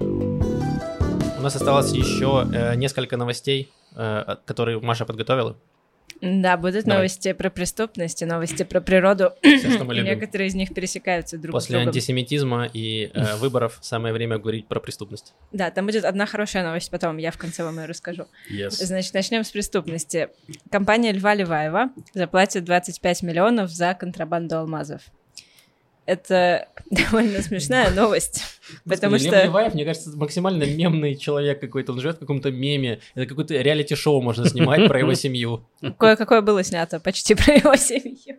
У 0.00 1.40
нас 1.44 1.54
осталось 1.56 1.92
еще 1.92 2.46
э, 2.52 2.74
несколько 2.74 3.16
новостей, 3.16 3.70
э, 3.94 4.36
которые 4.44 4.80
Маша 4.80 5.04
подготовила. 5.04 5.56
Да, 6.20 6.56
будут 6.56 6.84
Давай. 6.84 6.98
новости 6.98 7.32
про 7.32 7.50
преступность 7.50 8.22
и 8.22 8.24
новости 8.24 8.62
про 8.62 8.80
природу. 8.80 9.32
Все, 9.42 9.70
что 9.70 9.84
мы 9.84 9.94
И 9.94 9.96
любим. 9.98 10.12
некоторые 10.12 10.46
из 10.48 10.54
них 10.54 10.72
пересекаются 10.72 11.36
друг 11.38 11.52
с 11.52 11.54
После 11.54 11.74
другом. 11.76 11.88
антисемитизма 11.88 12.68
и 12.72 13.10
э, 13.12 13.36
выборов 13.38 13.78
самое 13.82 14.14
время 14.14 14.38
говорить 14.38 14.66
про 14.66 14.80
преступность. 14.80 15.34
Да, 15.52 15.70
там 15.70 15.86
будет 15.86 16.04
одна 16.04 16.24
хорошая 16.26 16.64
новость, 16.64 16.90
потом 16.90 17.16
я 17.18 17.30
в 17.30 17.36
конце 17.36 17.64
вам 17.64 17.78
ее 17.80 17.86
расскажу. 17.86 18.26
Yes. 18.50 18.70
Значит, 18.70 19.12
начнем 19.12 19.44
с 19.44 19.50
преступности. 19.50 20.28
Компания 20.70 21.12
Льва 21.12 21.34
Леваева 21.34 21.90
заплатит 22.14 22.64
25 22.64 23.22
миллионов 23.22 23.70
за 23.70 23.92
контрабанду 23.94 24.56
алмазов. 24.56 25.02
Это 26.06 26.68
довольно 26.90 27.40
смешная 27.42 27.90
новость, 27.90 28.42
потому 28.88 29.12
Господи, 29.12 29.28
что... 29.28 29.36
Лев 29.36 29.44
Леваев, 29.46 29.74
мне 29.74 29.84
кажется, 29.84 30.16
максимально 30.16 30.64
мемный 30.64 31.16
человек 31.16 31.60
какой-то. 31.60 31.92
Он 31.92 32.00
живет 32.00 32.16
в 32.16 32.20
каком-то 32.20 32.50
меме. 32.50 33.00
Это 33.14 33.26
какое-то 33.26 33.54
реалити-шоу 33.54 34.20
можно 34.20 34.48
снимать 34.48 34.86
про 34.86 34.98
его 34.98 35.14
семью. 35.14 35.66
Кое-какое 35.98 36.42
было 36.42 36.62
снято 36.62 37.00
почти 37.00 37.34
про 37.34 37.54
его 37.54 37.76
семью. 37.76 38.36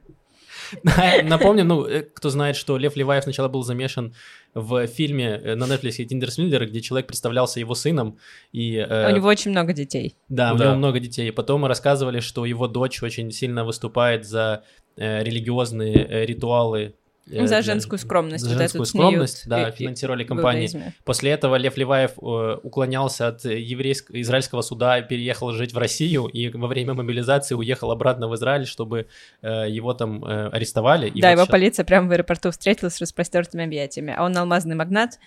Напомню, 1.23 1.63
ну, 1.63 1.85
э, 1.85 2.01
кто 2.01 2.29
знает, 2.29 2.55
что 2.55 2.77
Лев 2.77 2.95
Леваев 2.95 3.23
сначала 3.23 3.47
был 3.47 3.63
замешан 3.63 4.15
в 4.55 4.87
фильме 4.87 5.39
э, 5.43 5.55
на 5.55 5.65
Netflix 5.65 6.03
«Тиндер 6.03 6.31
Свиндлер», 6.31 6.65
где 6.65 6.81
человек 6.81 7.07
представлялся 7.07 7.59
его 7.59 7.75
сыном, 7.75 8.17
и... 8.51 8.75
э, 8.77 9.11
У 9.11 9.15
него 9.15 9.27
очень 9.27 9.51
много 9.51 9.73
детей. 9.73 10.15
Да, 10.29 10.53
у 10.53 10.57
Да. 10.57 10.65
него 10.65 10.75
много 10.75 10.99
детей. 10.99 11.31
Потом 11.31 11.65
рассказывали, 11.65 12.19
что 12.19 12.45
его 12.45 12.67
дочь 12.67 13.03
очень 13.03 13.31
сильно 13.31 13.63
выступает 13.63 14.25
за 14.25 14.63
э, 14.97 15.23
религиозные 15.23 15.93
э, 15.95 16.25
ритуалы. 16.25 16.95
Э, 17.29 17.41
Ну, 17.41 17.47
за 17.47 17.55
для- 17.55 17.61
женскую 17.61 17.97
скромность. 17.99 18.43
За 18.43 18.49
вот 18.51 18.57
женскую 18.59 18.85
скромность, 18.85 19.47
да, 19.47 19.69
и- 19.69 19.71
и- 19.71 19.75
финансировали 19.75 20.23
в 20.23 20.27
компании. 20.27 20.93
После 21.03 21.31
этого 21.31 21.55
Лев 21.55 21.75
Леваев 21.77 22.11
э, 22.21 22.57
уклонялся 22.63 23.27
от 23.29 23.45
еврейского, 23.45 24.21
израильского 24.21 24.61
суда, 24.61 25.01
переехал 25.01 25.51
жить 25.51 25.73
в 25.73 25.77
Россию 25.77 26.25
и 26.27 26.49
во 26.49 26.67
время 26.67 26.93
мобилизации 26.93 27.55
уехал 27.55 27.91
обратно 27.91 28.27
в 28.27 28.35
Израиль, 28.35 28.65
чтобы 28.65 29.07
э, 29.41 29.65
его 29.69 29.93
там 29.93 30.23
э, 30.23 30.49
арестовали. 30.49 31.09
И 31.09 31.21
да, 31.21 31.29
вот 31.29 31.33
его 31.33 31.41
щас- 31.45 31.51
полиция 31.51 31.85
прямо 31.85 32.07
в 32.07 32.11
аэропорту 32.11 32.51
встретила 32.51 32.89
с 32.89 32.99
распростертыми 33.01 33.63
объятиями. 33.65 34.13
А 34.15 34.23
он 34.23 34.37
алмазный 34.37 34.75
магнат, 34.75 35.19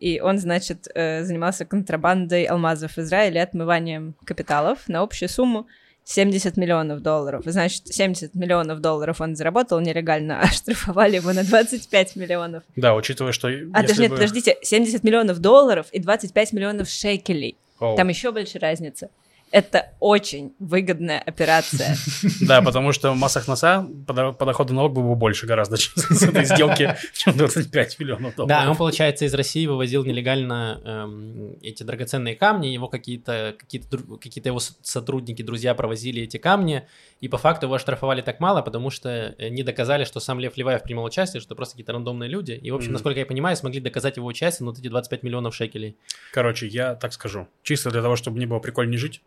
и 0.00 0.20
он, 0.20 0.38
значит, 0.38 0.88
э, 0.94 1.22
занимался 1.24 1.64
контрабандой 1.64 2.44
алмазов 2.44 2.92
в 2.96 2.98
Израиле 2.98 3.40
отмыванием 3.42 4.16
капиталов 4.24 4.88
на 4.88 5.02
общую 5.02 5.28
сумму 5.28 5.66
70 6.04 6.56
миллионов 6.56 7.00
долларов. 7.00 7.42
Значит, 7.46 7.86
70 7.86 8.34
миллионов 8.34 8.80
долларов 8.80 9.20
он 9.20 9.36
заработал 9.36 9.80
нелегально, 9.80 10.40
а 10.42 10.46
штрафовали 10.48 11.16
его 11.16 11.32
на 11.32 11.44
25 11.44 12.16
миллионов. 12.16 12.62
Да, 12.76 12.94
учитывая, 12.94 13.32
что... 13.32 13.48
А 13.72 13.82
даже 13.82 14.00
нет, 14.00 14.10
бы- 14.10 14.16
подождите, 14.16 14.56
70 14.62 15.02
миллионов 15.02 15.38
долларов 15.38 15.86
и 15.92 15.98
25 15.98 16.52
миллионов 16.52 16.88
шекелей. 16.88 17.56
Оу. 17.80 17.96
Там 17.96 18.08
еще 18.08 18.32
больше 18.32 18.58
разница. 18.58 19.08
Это 19.54 19.92
очень 20.00 20.56
выгодная 20.58 21.20
операция. 21.20 21.96
Да, 22.40 22.60
потому 22.60 22.92
что 22.92 23.14
массах 23.14 23.46
носа 23.46 23.86
подоходный 24.06 24.74
налог 24.74 24.92
был 24.92 25.02
бы 25.02 25.14
больше 25.14 25.46
гораздо 25.46 25.78
чем 25.78 25.92
с 25.96 26.22
этой 26.22 26.44
сделки, 26.44 26.96
чем 27.14 27.36
25 27.36 28.00
миллионов 28.00 28.34
долларов. 28.34 28.48
Да, 28.48 28.70
он, 28.70 28.76
получается, 28.76 29.24
из 29.24 29.32
России 29.32 29.66
вывозил 29.66 30.04
нелегально 30.04 30.80
эм, 30.84 31.56
эти 31.62 31.84
драгоценные 31.84 32.34
камни, 32.34 32.66
его 32.66 32.88
какие-то 32.88 33.54
какие 33.56 33.82
какие 34.20 34.44
его 34.44 34.58
сотрудники, 34.58 35.42
друзья 35.42 35.74
провозили 35.74 36.22
эти 36.22 36.36
камни, 36.36 36.86
и 37.20 37.28
по 37.28 37.38
факту 37.38 37.66
его 37.66 37.74
оштрафовали 37.74 38.22
так 38.22 38.40
мало, 38.40 38.60
потому 38.62 38.90
что 38.90 39.34
э, 39.38 39.48
не 39.50 39.62
доказали, 39.62 40.04
что 40.04 40.18
сам 40.18 40.40
Лев 40.40 40.56
Леваев 40.56 40.82
принимал 40.82 41.04
участие, 41.04 41.40
что 41.40 41.54
просто 41.54 41.74
какие-то 41.74 41.92
рандомные 41.92 42.28
люди, 42.28 42.52
и, 42.52 42.70
в 42.72 42.74
общем, 42.74 42.92
насколько 42.92 43.20
я 43.20 43.26
понимаю, 43.26 43.56
смогли 43.56 43.80
доказать 43.80 44.16
его 44.16 44.26
участие, 44.26 44.64
ну, 44.64 44.72
вот 44.72 44.80
эти 44.80 44.88
25 44.88 45.22
миллионов 45.22 45.54
шекелей. 45.54 45.96
Короче, 46.32 46.66
я 46.66 46.96
так 46.96 47.12
скажу. 47.12 47.46
Чисто 47.62 47.90
для 47.90 48.02
того, 48.02 48.16
чтобы 48.16 48.36
мне 48.38 48.46
было 48.46 48.58
прикольнее 48.58 48.98
жить, 48.98 49.22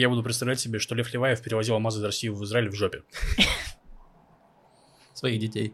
я 0.00 0.08
буду 0.08 0.22
представлять 0.22 0.60
себе, 0.60 0.78
что 0.78 0.94
Лев 0.94 1.12
Леваев 1.12 1.42
перевозил 1.42 1.74
алмазы 1.74 1.98
из 2.00 2.04
России 2.04 2.28
в 2.28 2.42
Израиль 2.44 2.68
в 2.70 2.74
жопе. 2.74 3.02
Своих 5.14 5.40
детей. 5.40 5.72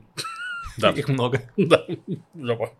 Да. 0.78 0.90
Их 0.90 1.08
много. 1.08 1.42
Да, 1.56 1.84
жопа. 2.34 2.72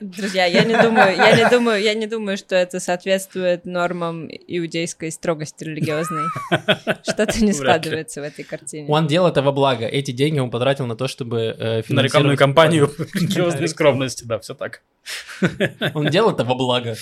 Друзья, 0.00 0.44
я 0.44 0.62
не 0.62 0.80
думаю, 0.80 1.16
я 1.16 1.34
не 1.34 1.50
думаю, 1.50 1.82
я 1.82 1.94
не 1.94 2.06
думаю, 2.06 2.36
что 2.36 2.54
это 2.54 2.78
соответствует 2.78 3.64
нормам 3.64 4.28
иудейской 4.30 5.10
строгости 5.10 5.64
религиозной. 5.64 6.26
Что-то 7.02 7.44
не 7.44 7.52
складывается 7.52 8.20
в 8.20 8.24
этой 8.24 8.44
картине. 8.44 8.86
Он 8.88 9.08
делал 9.08 9.28
это 9.28 9.42
во 9.42 9.50
благо. 9.50 9.86
Эти 9.86 10.12
деньги 10.12 10.38
он 10.38 10.50
потратил 10.50 10.86
на 10.86 10.94
то, 10.94 11.08
чтобы 11.08 11.38
э, 11.40 11.76
На 11.78 11.82
финансировать- 11.82 12.04
рекламную 12.04 12.36
кампанию 12.36 12.92
религиозной 13.14 13.66
скромности, 13.66 14.22
да, 14.24 14.38
все 14.38 14.54
так. 14.54 14.82
Он 15.94 16.08
делал 16.10 16.30
это 16.30 16.44
во 16.44 16.54
благо. 16.54 16.94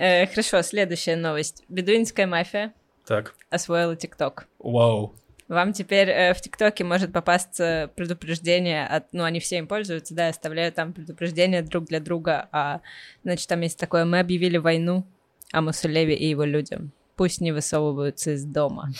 Э, 0.00 0.26
хорошо, 0.26 0.62
следующая 0.62 1.14
новость. 1.14 1.62
Бедуинская 1.68 2.26
мафия 2.26 2.72
Так. 3.06 3.34
освоила 3.50 3.94
ТикТок. 3.96 4.46
Вау. 4.58 5.14
Вам 5.46 5.74
теперь 5.74 6.08
э, 6.08 6.32
в 6.32 6.40
ТикТоке 6.40 6.84
может 6.84 7.12
попасться 7.12 7.90
предупреждение 7.96 8.86
от... 8.86 9.12
Ну, 9.12 9.24
они 9.24 9.40
все 9.40 9.58
им 9.58 9.66
пользуются, 9.66 10.14
да, 10.14 10.28
оставляют 10.28 10.74
там 10.76 10.94
предупреждения 10.94 11.60
друг 11.60 11.84
для 11.84 12.00
друга. 12.00 12.48
А, 12.50 12.80
значит, 13.24 13.46
там 13.46 13.60
есть 13.60 13.78
такое, 13.78 14.06
мы 14.06 14.20
объявили 14.20 14.56
войну 14.56 15.04
Амусу 15.52 15.86
Леви 15.86 16.14
и 16.14 16.30
его 16.30 16.44
людям. 16.44 16.92
Пусть 17.16 17.42
не 17.42 17.52
высовываются 17.52 18.30
из 18.30 18.46
дома. 18.46 18.92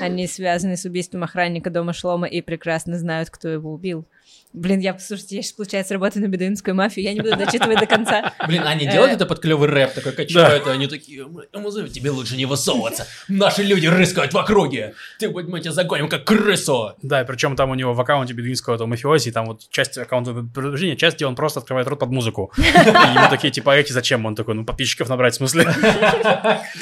Они 0.00 0.28
связаны 0.28 0.76
с 0.76 0.84
убийством 0.84 1.24
охранника 1.24 1.68
дома 1.70 1.92
Шлома 1.92 2.28
и 2.28 2.40
прекрасно 2.42 2.96
знают, 2.96 3.30
кто 3.30 3.48
его 3.48 3.72
убил. 3.72 4.04
Блин, 4.54 4.78
я, 4.78 4.96
слушайте, 5.00 5.34
я 5.34 5.42
сейчас, 5.42 5.52
получается, 5.54 5.94
работаю 5.94 6.22
на 6.24 6.28
бедуинскую 6.28 6.76
мафию, 6.76 7.02
я 7.04 7.12
не 7.12 7.20
буду 7.20 7.36
дочитывать 7.36 7.80
до 7.80 7.86
конца. 7.86 8.32
Блин, 8.46 8.62
они 8.64 8.86
Э. 8.86 8.92
делают 8.92 9.12
это 9.14 9.26
под 9.26 9.40
клевый 9.40 9.68
рэп, 9.68 9.94
такой 9.94 10.12
качают, 10.12 10.68
и 10.68 10.70
они 10.70 10.86
такие, 10.86 11.22
«М, 11.22 11.40
Амузов, 11.52 11.90
тебе 11.90 12.10
лучше 12.10 12.36
не 12.36 12.46
высовываться. 12.46 13.04
Наши 13.26 13.64
люди 13.64 13.88
рыскают 13.88 14.32
в 14.32 14.38
округе. 14.38 14.94
Ты, 15.18 15.28
будь 15.28 15.48
мы 15.48 15.58
тебя 15.58 15.72
загоним, 15.72 16.08
как 16.08 16.22
крысу. 16.24 16.92
Да, 17.02 17.22
и 17.22 17.26
причем 17.26 17.56
там 17.56 17.70
у 17.70 17.74
него 17.74 17.94
в 17.94 18.00
аккаунте 18.00 18.32
бедуинского 18.32 18.76
этого 18.76 18.86
мафиози, 18.86 19.32
там 19.32 19.46
вот 19.46 19.68
часть 19.70 19.98
аккаунта 19.98 20.32
предупреждения, 20.32 20.94
часть, 20.96 21.16
где 21.16 21.26
он 21.26 21.34
просто 21.34 21.58
открывает 21.58 21.88
рот 21.88 21.98
под 21.98 22.10
музыку. 22.10 22.52
И 22.58 22.60
ему 22.60 23.28
такие, 23.30 23.50
типа, 23.52 23.72
а 23.72 23.76
эти 23.76 23.90
зачем? 23.92 24.24
Он 24.24 24.36
такой, 24.36 24.54
ну, 24.54 24.64
подписчиков 24.64 25.08
набрать, 25.08 25.34
в 25.34 25.38
смысле? 25.38 25.64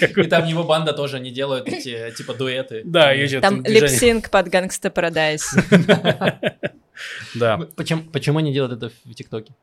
И 0.00 0.24
там 0.24 0.44
его 0.44 0.64
банда 0.64 0.92
тоже, 0.92 1.16
они 1.16 1.30
делают 1.30 1.66
эти, 1.68 2.12
типа, 2.14 2.34
дуэты. 2.34 2.82
Да, 2.84 3.14
Там 3.40 3.64
lip 3.64 3.92
sync 3.92 4.28
под 4.28 4.48
Gangsta's 4.48 4.90
Paradise. 4.90 5.54
Да. 7.34 7.58
Почему, 7.76 8.02
почему 8.04 8.38
они 8.38 8.52
делают 8.52 8.82
это 8.82 8.92
в 9.04 9.14
ТикТоке? 9.14 9.54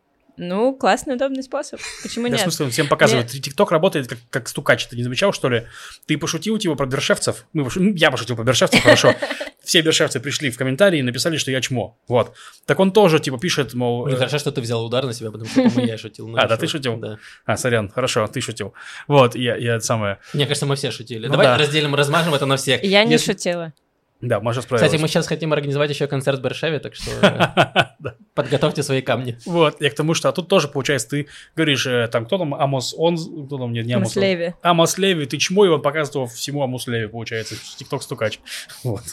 Ну, 0.41 0.73
классный, 0.73 1.15
удобный 1.15 1.43
способ. 1.43 1.81
Почему 2.01 2.27
Да, 2.27 2.29
в 2.29 2.31
нет? 2.31 2.41
смысле, 2.43 2.65
он 2.67 2.71
всем 2.71 2.87
показывает. 2.87 3.27
ТикТок 3.27 3.71
работает 3.71 4.07
как, 4.07 4.19
как 4.29 4.47
стукач, 4.47 4.87
ты 4.87 4.95
не 4.95 5.03
замечал, 5.03 5.33
что 5.33 5.49
ли? 5.49 5.67
Ты 6.05 6.17
пошутил 6.17 6.57
типа 6.57 6.75
про 6.75 6.85
бершевцев? 6.85 7.45
Ну, 7.51 7.67
я 7.75 8.09
пошутил 8.09 8.37
про 8.37 8.45
бершевцев, 8.45 8.81
хорошо. 8.81 9.13
Все 9.65 9.81
бершевцы 9.81 10.21
пришли 10.21 10.49
в 10.49 10.57
комментарии 10.57 10.99
и 10.99 11.01
написали, 11.01 11.35
что 11.35 11.51
я 11.51 11.59
чмо. 11.59 11.99
Вот. 12.07 12.33
Так 12.65 12.79
он 12.79 12.93
тоже, 12.93 13.19
типа, 13.19 13.37
пишет, 13.37 13.73
мол... 13.73 14.07
Э, 14.07 14.15
хорошо, 14.15 14.39
что 14.39 14.53
ты 14.53 14.61
взял 14.61 14.83
удар 14.85 15.05
на 15.05 15.13
себя, 15.13 15.29
потому 15.29 15.49
что, 15.49 15.81
я 15.81 15.97
шутил. 15.97 16.29
Ну, 16.29 16.37
А, 16.39 16.47
да, 16.47 16.55
ты 16.55 16.67
шутил? 16.67 16.95
Да. 16.95 17.19
А, 17.45 17.57
сорян, 17.57 17.89
хорошо, 17.89 18.25
ты 18.27 18.39
шутил. 18.39 18.73
Вот, 19.09 19.35
я, 19.35 19.57
я 19.57 19.75
это 19.75 19.85
самое... 19.85 20.19
Мне 20.33 20.45
кажется, 20.45 20.65
мы 20.65 20.77
все 20.77 20.89
шутили. 20.91 21.27
Ну 21.27 21.31
Давай 21.33 21.47
да. 21.47 21.57
разделим, 21.57 21.93
размажем 21.95 22.33
это 22.33 22.45
на 22.45 22.55
всех. 22.55 22.81
Я 22.81 23.03
не 23.03 23.17
шутила. 23.17 23.73
Да, 24.21 24.41
Маша 24.41 24.61
справилась. 24.61 24.85
Кстати, 24.85 25.01
мы 25.01 25.07
сейчас 25.07 25.27
хотим 25.27 25.53
организовать 25.53 25.89
еще 25.89 26.05
концерт 26.07 26.39
в 26.39 26.41
Бершеве, 26.41 26.79
так 26.79 26.93
что 26.93 27.95
подготовьте 28.33 28.83
свои 28.83 29.01
камни. 29.01 29.37
Вот, 29.45 29.79
я 29.79 29.89
к 29.89 29.95
тому, 29.95 30.13
что, 30.13 30.27
а 30.27 30.33
тут 30.33 30.49
тоже, 30.49 30.67
получается, 30.67 31.09
ты 31.09 31.27
говоришь, 31.55 31.87
э, 31.87 32.07
там, 32.09 32.25
кто 32.25 32.37
там, 32.37 32.53
Амос, 32.53 32.93
он, 32.97 33.17
кто 33.45 33.57
там, 33.57 33.71
нет, 33.71 33.85
не 33.85 33.93
Амос. 33.93 34.15
Муслеви. 34.15 34.55
Амос 34.61 34.97
Леви, 34.97 35.25
ты 35.25 35.37
чмо, 35.37 35.65
и 35.65 35.69
он 35.69 35.81
показывал 35.81 36.27
всему 36.27 36.61
Амос 36.63 36.87
Леви, 36.87 37.07
получается, 37.07 37.55
тикток 37.77 38.03
стукач. 38.03 38.39
Вот. 38.83 39.03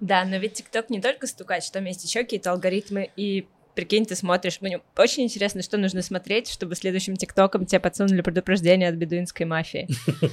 Да, 0.00 0.24
но 0.24 0.36
ведь 0.36 0.54
ТикТок 0.54 0.90
не 0.90 1.00
только 1.00 1.26
стукач, 1.26 1.70
там 1.70 1.84
есть 1.84 2.04
еще 2.04 2.22
какие-то 2.22 2.50
алгоритмы, 2.50 3.10
и 3.16 3.46
прикинь, 3.74 4.04
ты 4.04 4.14
смотришь, 4.14 4.60
мне 4.60 4.80
очень 4.96 5.24
интересно, 5.24 5.62
что 5.62 5.78
нужно 5.78 6.02
смотреть, 6.02 6.48
чтобы 6.48 6.74
следующим 6.74 7.16
ТикТоком 7.16 7.66
тебе 7.66 7.80
подсунули 7.80 8.20
предупреждение 8.20 8.88
от 8.88 8.94
бедуинской 8.94 9.46
мафии. 9.46 9.88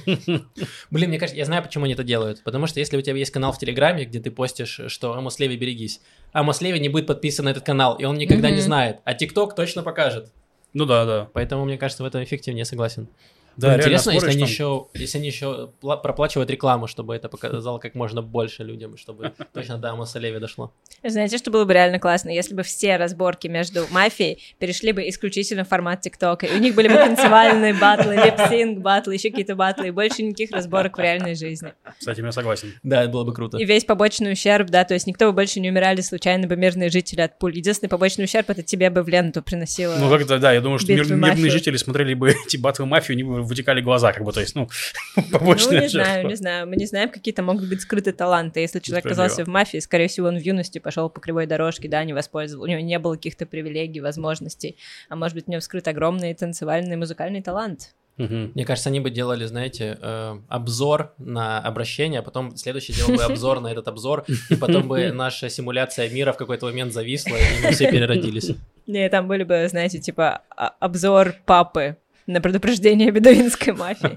Блин, 0.90 1.08
мне 1.08 1.18
кажется, 1.18 1.38
я 1.38 1.44
знаю, 1.44 1.62
почему 1.62 1.84
они 1.84 1.94
это 1.94 2.04
делают. 2.04 2.42
Потому 2.42 2.66
что 2.66 2.80
если 2.80 2.96
у 2.96 3.02
тебя 3.02 3.16
есть 3.16 3.30
канал 3.30 3.52
в 3.52 3.58
Телеграме, 3.58 4.04
где 4.04 4.20
ты 4.20 4.30
постишь, 4.30 4.80
что 4.88 5.14
Амос 5.14 5.38
Леви 5.38 5.56
берегись, 5.56 6.00
Амос 6.32 6.60
Леви 6.60 6.78
не 6.78 6.88
будет 6.88 7.06
подписан 7.06 7.46
на 7.46 7.50
этот 7.50 7.64
канал, 7.64 7.96
и 7.96 8.04
он 8.04 8.16
никогда 8.16 8.50
не 8.50 8.60
знает. 8.60 8.98
А 9.04 9.14
ТикТок 9.14 9.54
точно 9.54 9.82
покажет. 9.82 10.32
Ну 10.72 10.84
да, 10.84 11.04
да. 11.04 11.28
Поэтому, 11.32 11.64
мне 11.64 11.78
кажется, 11.78 12.02
в 12.02 12.06
этом 12.06 12.22
эффективнее 12.22 12.64
согласен. 12.64 13.08
Да, 13.56 13.72
Ну, 13.72 13.76
Интересно, 13.78 14.10
если 14.12 14.28
они 14.28 14.38
там- 14.40 14.48
еще, 14.48 14.86
если 14.94 15.18
они 15.18 15.26
еще 15.28 15.70
пла- 15.82 16.00
проплачивают 16.00 16.50
рекламу, 16.50 16.86
чтобы 16.86 17.14
это 17.14 17.28
показало 17.28 17.78
как 17.78 17.94
можно 17.94 18.22
больше 18.22 18.62
людям, 18.64 18.96
чтобы 18.96 19.32
точно 19.52 19.78
до 19.78 19.90
Амоса 19.90 20.18
Леви 20.18 20.38
дошло. 20.38 20.72
Знаете, 21.04 21.38
что 21.38 21.50
было 21.50 21.64
бы 21.64 21.72
реально 21.74 21.98
классно, 21.98 22.30
если 22.30 22.54
бы 22.54 22.62
все 22.62 22.96
разборки 22.96 23.48
между 23.48 23.86
мафией 23.90 24.38
перешли 24.58 24.92
бы 24.92 25.08
исключительно 25.08 25.64
в 25.64 25.68
формат 25.68 26.00
ТикТока, 26.02 26.46
и 26.46 26.54
у 26.54 26.58
них 26.58 26.74
были 26.74 26.88
бы 26.88 26.94
танцевальные 26.94 27.74
батлы, 27.74 28.16
липсинг 28.16 28.78
батлы, 28.80 29.14
еще 29.14 29.30
какие-то 29.30 29.54
батлы, 29.56 29.88
и 29.88 29.90
больше 29.90 30.22
никаких 30.22 30.50
разборок 30.52 30.96
в 30.96 31.00
реальной 31.00 31.34
жизни. 31.34 31.72
Этим 32.06 32.26
я 32.26 32.32
согласен. 32.32 32.72
Да, 32.82 33.02
это 33.02 33.10
было 33.10 33.24
бы 33.24 33.32
круто. 33.34 33.58
И 33.58 33.64
весь 33.64 33.84
побочный 33.84 34.32
ущерб, 34.32 34.68
да, 34.68 34.84
то 34.84 34.94
есть 34.94 35.06
никто 35.06 35.26
бы 35.26 35.32
больше 35.32 35.60
не 35.60 35.70
умирали 35.70 36.00
случайно 36.00 36.46
бы 36.46 36.56
мирные 36.56 36.90
жители 36.90 37.20
от 37.20 37.38
пуль. 37.38 37.56
Единственный 37.56 37.88
побочный 37.88 38.24
ущерб 38.24 38.48
это 38.50 38.62
тебе 38.62 38.90
бы 38.90 39.02
в 39.02 39.08
ленту 39.08 39.42
приносило. 39.42 39.96
Ну, 39.96 40.08
как-то, 40.10 40.38
да, 40.38 40.52
я 40.52 40.60
думаю, 40.60 40.78
что 40.78 40.92
мир- 40.92 41.12
мирные 41.12 41.50
жители 41.50 41.76
смотрели 41.76 42.14
бы 42.14 42.30
эти 42.46 42.56
батвы 42.56 42.86
мафию, 42.86 43.16
них 43.16 43.26
бы 43.26 43.39
вытекали 43.42 43.80
глаза, 43.80 44.12
как 44.12 44.24
бы, 44.24 44.32
то 44.32 44.40
есть, 44.40 44.54
ну, 44.54 44.68
Ну, 45.16 45.22
побочные 45.38 45.80
не 45.82 45.88
знаю, 45.88 46.26
не 46.26 46.34
знаю. 46.34 46.68
Мы 46.68 46.76
не 46.76 46.86
знаем, 46.86 47.10
какие 47.10 47.34
там 47.34 47.46
могут 47.46 47.68
быть 47.68 47.82
скрытые 47.82 48.14
таланты. 48.14 48.60
Если 48.60 48.80
человек 48.80 49.06
оказался 49.06 49.44
в 49.44 49.48
мафии, 49.48 49.78
скорее 49.78 50.08
всего, 50.08 50.28
он 50.28 50.36
в 50.36 50.42
юности 50.42 50.78
пошел 50.78 51.08
по 51.10 51.20
кривой 51.20 51.46
дорожке, 51.46 51.88
да, 51.88 52.02
не 52.04 52.12
воспользовался. 52.12 52.64
У 52.64 52.70
него 52.70 52.80
не 52.80 52.98
было 52.98 53.16
каких-то 53.16 53.46
привилегий, 53.46 54.00
возможностей. 54.00 54.76
А 55.08 55.16
может 55.16 55.34
быть, 55.34 55.48
у 55.48 55.50
него 55.50 55.60
вскрыт 55.60 55.86
огромный 55.88 56.34
танцевальный 56.34 56.96
музыкальный 56.96 57.42
талант. 57.42 57.94
Мне 58.16 58.66
кажется, 58.66 58.90
они 58.90 59.00
бы 59.00 59.08
делали, 59.08 59.46
знаете, 59.46 59.98
э, 60.00 60.38
обзор 60.48 61.14
на 61.16 61.58
обращение, 61.58 62.20
а 62.20 62.22
потом 62.22 62.54
следующий 62.54 62.92
делал 62.92 63.16
бы 63.16 63.22
обзор 63.22 63.60
на 63.60 63.68
этот 63.68 63.88
обзор, 63.88 64.26
и 64.50 64.56
потом 64.56 64.88
бы 64.88 65.10
наша 65.12 65.48
симуляция 65.48 66.10
мира 66.10 66.32
в 66.32 66.36
какой-то 66.36 66.66
момент 66.66 66.92
зависла, 66.92 67.36
и 67.36 67.64
мы 67.64 67.70
все 67.72 67.90
переродились. 67.90 68.50
Не, 68.86 69.08
там 69.08 69.26
были 69.26 69.44
бы, 69.44 69.66
знаете, 69.70 70.00
типа 70.00 70.42
а- 70.54 70.74
обзор 70.80 71.34
папы 71.46 71.96
на 72.32 72.40
предупреждение 72.40 73.10
бедуинской 73.10 73.72
мафии. 73.72 74.16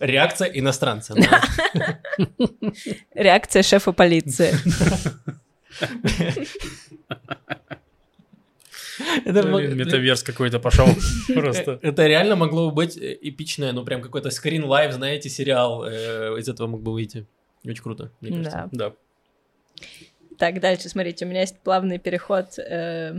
Реакция 0.00 0.48
иностранца. 0.48 1.14
да. 1.14 1.98
Реакция 3.14 3.62
шефа 3.62 3.92
полиции. 3.92 4.52
Это 9.24 9.46
мог- 9.46 9.60
Блин, 9.60 9.76
Metaverse 9.76 10.22
какой-то 10.22 10.58
пошел 10.60 10.86
просто. 11.34 11.78
Это 11.82 12.06
реально 12.06 12.36
могло 12.36 12.68
бы 12.68 12.74
быть 12.74 12.96
э, 12.96 13.18
эпичное, 13.22 13.72
ну 13.72 13.84
прям 13.84 14.02
какой-то 14.02 14.30
screenlife, 14.30 14.92
знаете, 14.92 15.28
сериал 15.28 15.84
э, 15.84 16.38
из 16.38 16.48
этого 16.48 16.66
мог 16.68 16.82
бы 16.82 16.92
выйти. 16.92 17.26
Очень 17.64 17.82
круто, 17.82 18.10
мне 18.20 18.30
кажется. 18.38 18.68
Да. 18.72 18.92
Так, 20.38 20.60
дальше, 20.60 20.88
смотрите, 20.88 21.24
у 21.24 21.28
меня 21.28 21.40
есть 21.40 21.58
плавный 21.60 21.98
переход 21.98 22.58
э, 22.58 23.14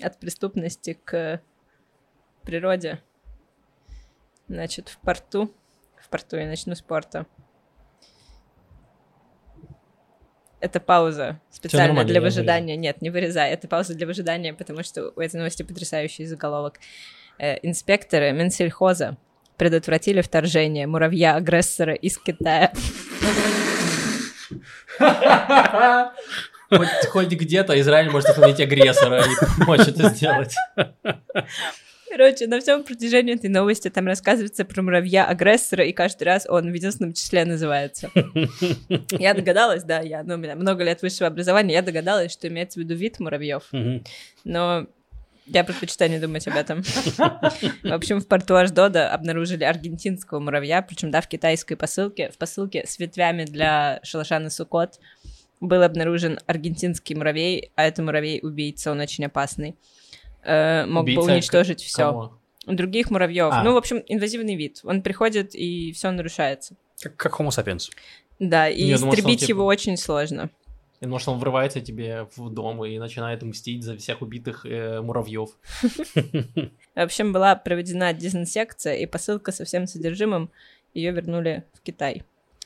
от 0.00 0.20
преступности 0.20 0.98
к 1.04 1.40
природе. 2.46 3.02
Значит, 4.48 4.88
в 4.88 4.98
порту, 4.98 5.52
в 6.00 6.08
порту 6.08 6.36
я 6.36 6.46
начну 6.46 6.74
с 6.74 6.80
порта. 6.80 7.26
Это 10.60 10.80
пауза 10.80 11.40
специально 11.50 12.04
для 12.04 12.20
выжидания. 12.20 12.76
Нет, 12.76 13.02
не 13.02 13.10
вырезай. 13.10 13.50
Это 13.50 13.68
пауза 13.68 13.94
для 13.94 14.06
выжидания, 14.06 14.54
потому 14.54 14.82
что 14.82 15.12
у 15.14 15.20
этой 15.20 15.36
новости 15.36 15.62
потрясающий 15.62 16.24
заголовок. 16.24 16.78
Э, 17.38 17.56
инспекторы 17.62 18.32
Минсельхоза 18.32 19.18
предотвратили 19.58 20.22
вторжение 20.22 20.86
муравья-агрессора 20.86 21.94
из 21.94 22.16
Китая. 22.18 22.72
Хоть, 26.68 27.06
хоть 27.10 27.28
где-то 27.28 27.78
Израиль 27.80 28.10
может 28.10 28.30
остановить 28.30 28.60
агрессора 28.60 29.22
и 29.24 29.58
помочь 29.58 29.86
это 29.86 30.08
сделать. 30.08 30.54
Короче, 32.08 32.46
на 32.46 32.60
всем 32.60 32.84
протяжении 32.84 33.34
этой 33.34 33.50
новости 33.50 33.90
там 33.90 34.06
рассказывается 34.06 34.64
про 34.64 34.82
муравья-агрессора, 34.82 35.84
и 35.84 35.92
каждый 35.92 36.24
раз 36.24 36.46
он 36.48 36.70
в 36.70 36.74
единственном 36.74 37.12
числе 37.12 37.44
называется. 37.44 38.10
Я 39.10 39.34
догадалась, 39.34 39.82
да, 39.82 40.00
я, 40.00 40.22
ну, 40.22 40.34
у 40.34 40.36
меня 40.36 40.54
много 40.54 40.84
лет 40.84 41.02
высшего 41.02 41.26
образования, 41.26 41.74
я 41.74 41.82
догадалась, 41.82 42.32
что 42.32 42.48
имеется 42.48 42.78
в 42.78 42.82
виду 42.82 42.94
вид 42.94 43.18
муравьев, 43.18 43.64
но 44.44 44.86
я 45.46 45.64
предпочитаю 45.64 46.10
не 46.10 46.18
думать 46.18 46.46
об 46.48 46.56
этом. 46.56 46.82
В 46.82 47.92
общем, 47.92 48.20
в 48.20 48.26
порту 48.26 48.56
Аждода 48.56 49.10
обнаружили 49.10 49.64
аргентинского 49.64 50.40
муравья, 50.40 50.82
причем, 50.82 51.10
да, 51.10 51.20
в 51.20 51.28
китайской 51.28 51.76
посылке, 51.76 52.30
в 52.30 52.38
посылке 52.38 52.84
с 52.86 52.98
ветвями 52.98 53.44
для 53.44 54.00
шалаша 54.02 54.38
на 54.38 54.50
Сукот 54.50 54.98
был 55.60 55.82
обнаружен 55.82 56.38
аргентинский 56.46 57.14
муравей, 57.14 57.70
а 57.76 57.84
это 57.84 58.02
муравей-убийца, 58.02 58.90
он 58.90 59.00
очень 59.00 59.24
опасный. 59.24 59.76
Э, 60.46 60.86
Мог 60.86 61.04
бы 61.04 61.12
Убийца 61.12 61.32
уничтожить 61.32 61.82
все. 61.82 61.96
Кого? 61.96 62.38
Других 62.66 63.10
муравьев. 63.10 63.52
А. 63.52 63.64
Ну, 63.64 63.74
в 63.74 63.76
общем, 63.76 64.02
инвазивный 64.06 64.54
вид. 64.54 64.80
Он 64.84 65.02
приходит, 65.02 65.54
и 65.54 65.92
все 65.92 66.10
нарушается. 66.10 66.76
Как, 67.00 67.16
как 67.16 67.40
Homo 67.40 67.48
sapiens. 67.48 67.90
Да, 68.38 68.68
и 68.68 68.84
Я 68.84 68.98
думал, 68.98 69.14
истребить 69.14 69.40
типа- 69.40 69.50
его 69.50 69.66
очень 69.66 69.96
сложно. 69.96 70.50
И, 71.00 71.06
Может, 71.06 71.28
он 71.28 71.38
врывается 71.38 71.80
тебе 71.80 72.26
в 72.36 72.48
дом 72.48 72.84
и 72.84 72.98
начинает 72.98 73.42
мстить 73.42 73.82
за 73.82 73.96
всех 73.96 74.22
убитых 74.22 74.64
э, 74.64 75.00
муравьев. 75.02 75.50
В 76.14 76.70
общем, 76.94 77.32
была 77.32 77.54
проведена 77.56 78.12
дезинсекция, 78.12 78.94
и 78.96 79.06
посылка 79.06 79.52
со 79.52 79.64
всем 79.64 79.86
содержимым 79.86 80.50
ее 80.94 81.10
вернули 81.10 81.64
в 81.74 81.82
Китай. 81.82 82.22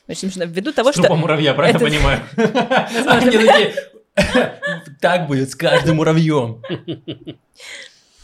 Общем, 0.07 0.29
что 0.29 0.45
ввиду 0.45 0.71
того, 0.71 0.91
Трупа 0.91 1.07
что... 1.07 1.15
муравья, 1.15 1.53
правильно 1.53 1.79
понимаю? 1.79 2.21
Так 5.01 5.27
будет 5.27 5.49
с 5.51 5.55
каждым 5.55 5.97
муравьем. 5.97 6.61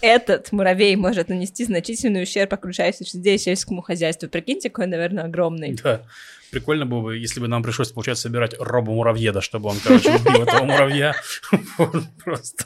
этот 0.01 0.51
муравей 0.51 0.95
может 0.95 1.29
нанести 1.29 1.65
значительный 1.65 2.23
ущерб 2.23 2.53
окружающей 2.53 3.05
среде 3.05 3.35
и 3.35 3.37
сельскому 3.37 3.81
хозяйству. 3.81 4.29
Прикиньте, 4.29 4.69
какой, 4.69 4.87
наверное, 4.87 5.25
огромный. 5.25 5.77
Да. 5.81 6.03
Прикольно 6.51 6.85
было 6.85 7.01
бы, 7.01 7.17
если 7.17 7.39
бы 7.39 7.47
нам 7.47 7.61
пришлось, 7.61 7.91
получается, 7.91 8.23
собирать 8.23 8.55
робу 8.57 8.93
муравьеда, 8.93 9.41
чтобы 9.41 9.69
он, 9.69 9.77
короче, 9.83 10.15
убил 10.15 10.43
этого 10.43 10.63
муравья. 10.63 11.15
Просто. 12.23 12.65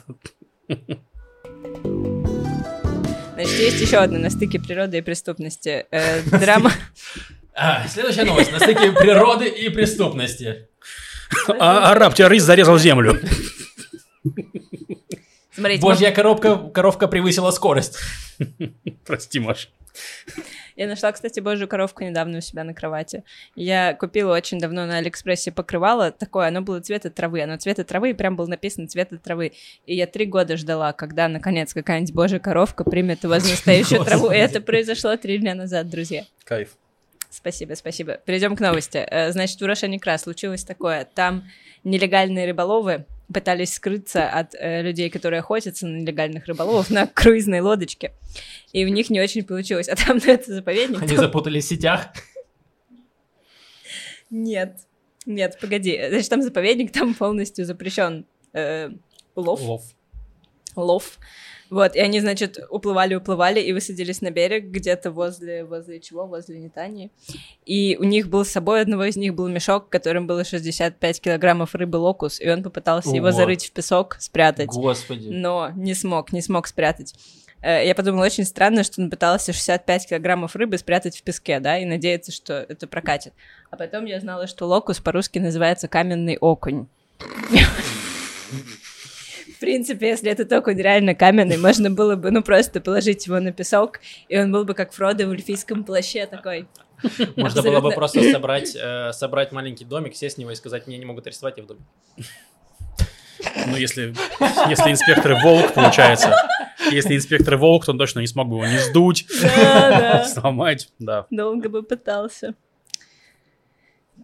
Значит, 3.34 3.58
есть 3.58 3.80
еще 3.80 3.96
одна 3.96 4.18
на 4.18 4.30
стыке 4.30 4.60
природы 4.60 4.98
и 4.98 5.00
преступности. 5.00 5.86
Э, 5.90 6.22
драма... 6.22 6.72
А, 7.54 7.86
следующая 7.86 8.24
новость. 8.24 8.50
На 8.50 8.60
стыке 8.60 8.92
природы 8.92 9.46
и 9.46 9.68
преступности. 9.68 10.70
А 11.58 11.90
араб 11.92 12.14
террорист 12.14 12.46
зарезал 12.46 12.78
землю. 12.78 13.18
Смотрите, 15.54 15.82
Божья 15.82 16.10
коробка, 16.12 16.56
коровка 16.56 17.08
превысила 17.08 17.50
скорость. 17.50 17.98
Прости, 19.04 19.38
Маш. 19.38 19.68
Я 20.74 20.86
нашла, 20.86 21.12
кстати, 21.12 21.40
божью 21.40 21.68
коровку 21.68 22.02
недавно 22.02 22.38
у 22.38 22.40
себя 22.40 22.64
на 22.64 22.72
кровати. 22.72 23.24
Я 23.54 23.94
купила 23.94 24.34
очень 24.34 24.58
давно 24.58 24.86
на 24.86 24.96
Алиэкспрессе 24.98 25.52
покрывало 25.52 26.10
такое, 26.10 26.48
оно 26.48 26.62
было 26.62 26.80
цвета 26.80 27.10
травы, 27.10 27.42
оно 27.42 27.58
цвета 27.58 27.84
травы, 27.84 28.10
и 28.10 28.14
прям 28.14 28.36
было 28.36 28.46
написано 28.46 28.88
цвета 28.88 29.18
травы. 29.18 29.52
И 29.84 29.94
я 29.94 30.06
три 30.06 30.24
года 30.24 30.56
ждала, 30.56 30.94
когда, 30.94 31.28
наконец, 31.28 31.74
какая-нибудь 31.74 32.14
божья 32.14 32.38
коровка 32.38 32.84
примет 32.84 33.24
его 33.24 33.38
за 33.38 33.50
настоящую 33.50 34.04
траву. 34.04 34.30
И 34.30 34.36
это 34.36 34.60
произошло 34.62 35.16
три 35.16 35.38
дня 35.38 35.54
назад, 35.54 35.90
друзья. 35.90 36.24
Кайф. 36.44 36.70
Спасибо, 37.32 37.74
спасибо. 37.74 38.18
Перейдем 38.26 38.54
к 38.56 38.60
новости. 38.60 38.98
Э, 38.98 39.32
Значит, 39.32 39.58
в 39.58 39.64
Урошаникра 39.64 40.18
случилось 40.18 40.64
такое. 40.64 41.06
Там 41.14 41.44
нелегальные 41.82 42.46
рыболовы 42.46 43.06
пытались 43.32 43.72
скрыться 43.74 44.28
от 44.28 44.54
э, 44.54 44.82
людей, 44.82 45.08
которые 45.08 45.40
охотятся 45.40 45.86
на 45.86 45.96
нелегальных 45.96 46.44
рыболовов 46.46 46.90
на 46.90 47.06
круизной 47.06 47.60
лодочке. 47.60 48.12
И 48.72 48.84
у 48.84 48.88
них 48.88 49.08
не 49.08 49.20
очень 49.20 49.44
получилось. 49.44 49.88
А 49.88 49.96
там, 49.96 50.20
ну, 50.24 50.30
это 50.30 50.52
заповедник. 50.54 50.98
Они 51.00 51.08
там- 51.08 51.16
запутались 51.24 51.64
в 51.64 51.68
сетях. 51.68 52.08
Нет. 54.30 54.76
Нет, 55.24 55.58
погоди. 55.60 55.98
Значит, 56.10 56.28
там 56.28 56.42
заповедник, 56.42 56.92
там 56.92 57.14
полностью 57.14 57.64
запрещен 57.64 58.26
э, 58.52 58.90
улов. 59.34 59.60
Лов. 59.62 59.82
Лов. 60.76 61.18
Вот, 61.70 61.96
и 61.96 62.00
они, 62.00 62.20
значит, 62.20 62.58
уплывали, 62.68 63.14
уплывали 63.14 63.58
и 63.58 63.72
высадились 63.72 64.20
на 64.20 64.30
берег 64.30 64.66
где-то 64.66 65.10
возле, 65.10 65.64
возле 65.64 66.00
чего? 66.00 66.26
Возле 66.26 66.58
Нетании. 66.58 67.10
И 67.64 67.96
у 67.98 68.04
них 68.04 68.28
был 68.28 68.44
с 68.44 68.50
собой, 68.50 68.82
одного 68.82 69.04
из 69.04 69.16
них 69.16 69.34
был 69.34 69.48
мешок, 69.48 69.86
в 69.86 69.88
котором 69.88 70.26
было 70.26 70.44
65 70.44 71.20
килограммов 71.22 71.74
рыбы 71.74 71.96
локус, 71.96 72.40
и 72.42 72.50
он 72.50 72.62
попытался 72.62 73.08
его 73.10 73.28
Ого. 73.28 73.36
зарыть 73.36 73.64
в 73.64 73.72
песок, 73.72 74.16
спрятать, 74.20 74.68
Господи. 74.68 75.28
но 75.30 75.70
не 75.74 75.94
смог, 75.94 76.30
не 76.32 76.42
смог 76.42 76.66
спрятать. 76.66 77.14
Э, 77.62 77.86
Я 77.86 77.94
подумала, 77.94 78.26
очень 78.26 78.44
странно, 78.44 78.84
что 78.84 79.00
он 79.00 79.08
пытался 79.08 79.54
65 79.54 80.08
килограммов 80.10 80.54
рыбы 80.54 80.76
спрятать 80.76 81.16
в 81.16 81.22
песке, 81.22 81.58
да, 81.58 81.78
и 81.78 81.86
надеяться, 81.86 82.32
что 82.32 82.66
это 82.68 82.86
прокатит. 82.86 83.32
А 83.70 83.76
потом 83.78 84.04
я 84.04 84.20
знала, 84.20 84.46
что 84.46 84.66
локус 84.66 85.00
по-русски 85.00 85.38
называется 85.38 85.88
каменный 85.88 86.36
окунь. 86.38 86.86
В 89.62 89.64
принципе, 89.64 90.08
если 90.08 90.28
этот 90.28 90.52
окунь 90.52 90.76
реально 90.76 91.14
каменный, 91.14 91.56
можно 91.56 91.88
было 91.88 92.16
бы, 92.16 92.32
ну, 92.32 92.42
просто 92.42 92.80
положить 92.80 93.28
его 93.28 93.38
на 93.38 93.52
песок, 93.52 94.00
и 94.28 94.36
он 94.36 94.50
был 94.50 94.64
бы 94.64 94.74
как 94.74 94.92
Фродо 94.92 95.28
в 95.28 95.30
эльфийском 95.30 95.84
плаще 95.84 96.26
такой. 96.26 96.66
Можно 97.36 97.62
было 97.62 97.80
бы 97.80 97.92
просто 97.92 98.28
собрать, 98.32 98.74
э, 98.74 99.12
собрать 99.12 99.52
маленький 99.52 99.84
домик, 99.84 100.16
сесть 100.16 100.34
в 100.34 100.40
него 100.40 100.50
и 100.50 100.56
сказать, 100.56 100.88
мне 100.88 100.98
не 100.98 101.04
могут 101.04 101.28
арестовать, 101.28 101.58
я 101.58 101.62
в 101.62 101.66
доме. 101.68 101.80
Ну, 103.68 103.76
если, 103.76 104.12
если 104.68 104.90
инспектор 104.90 105.36
волк, 105.44 105.74
получается. 105.74 106.34
Если 106.90 107.14
инспектор 107.14 107.56
волк, 107.56 107.84
то 107.84 107.92
он 107.92 107.98
точно 107.98 108.18
не 108.18 108.26
смог 108.26 108.48
бы 108.48 108.56
его 108.56 108.66
не 108.66 108.78
сдуть, 108.78 109.28
Да, 109.42 110.00
да. 110.00 110.24
сломать. 110.24 110.88
Да. 110.98 111.26
Долго 111.30 111.68
бы 111.68 111.84
пытался. 111.84 112.56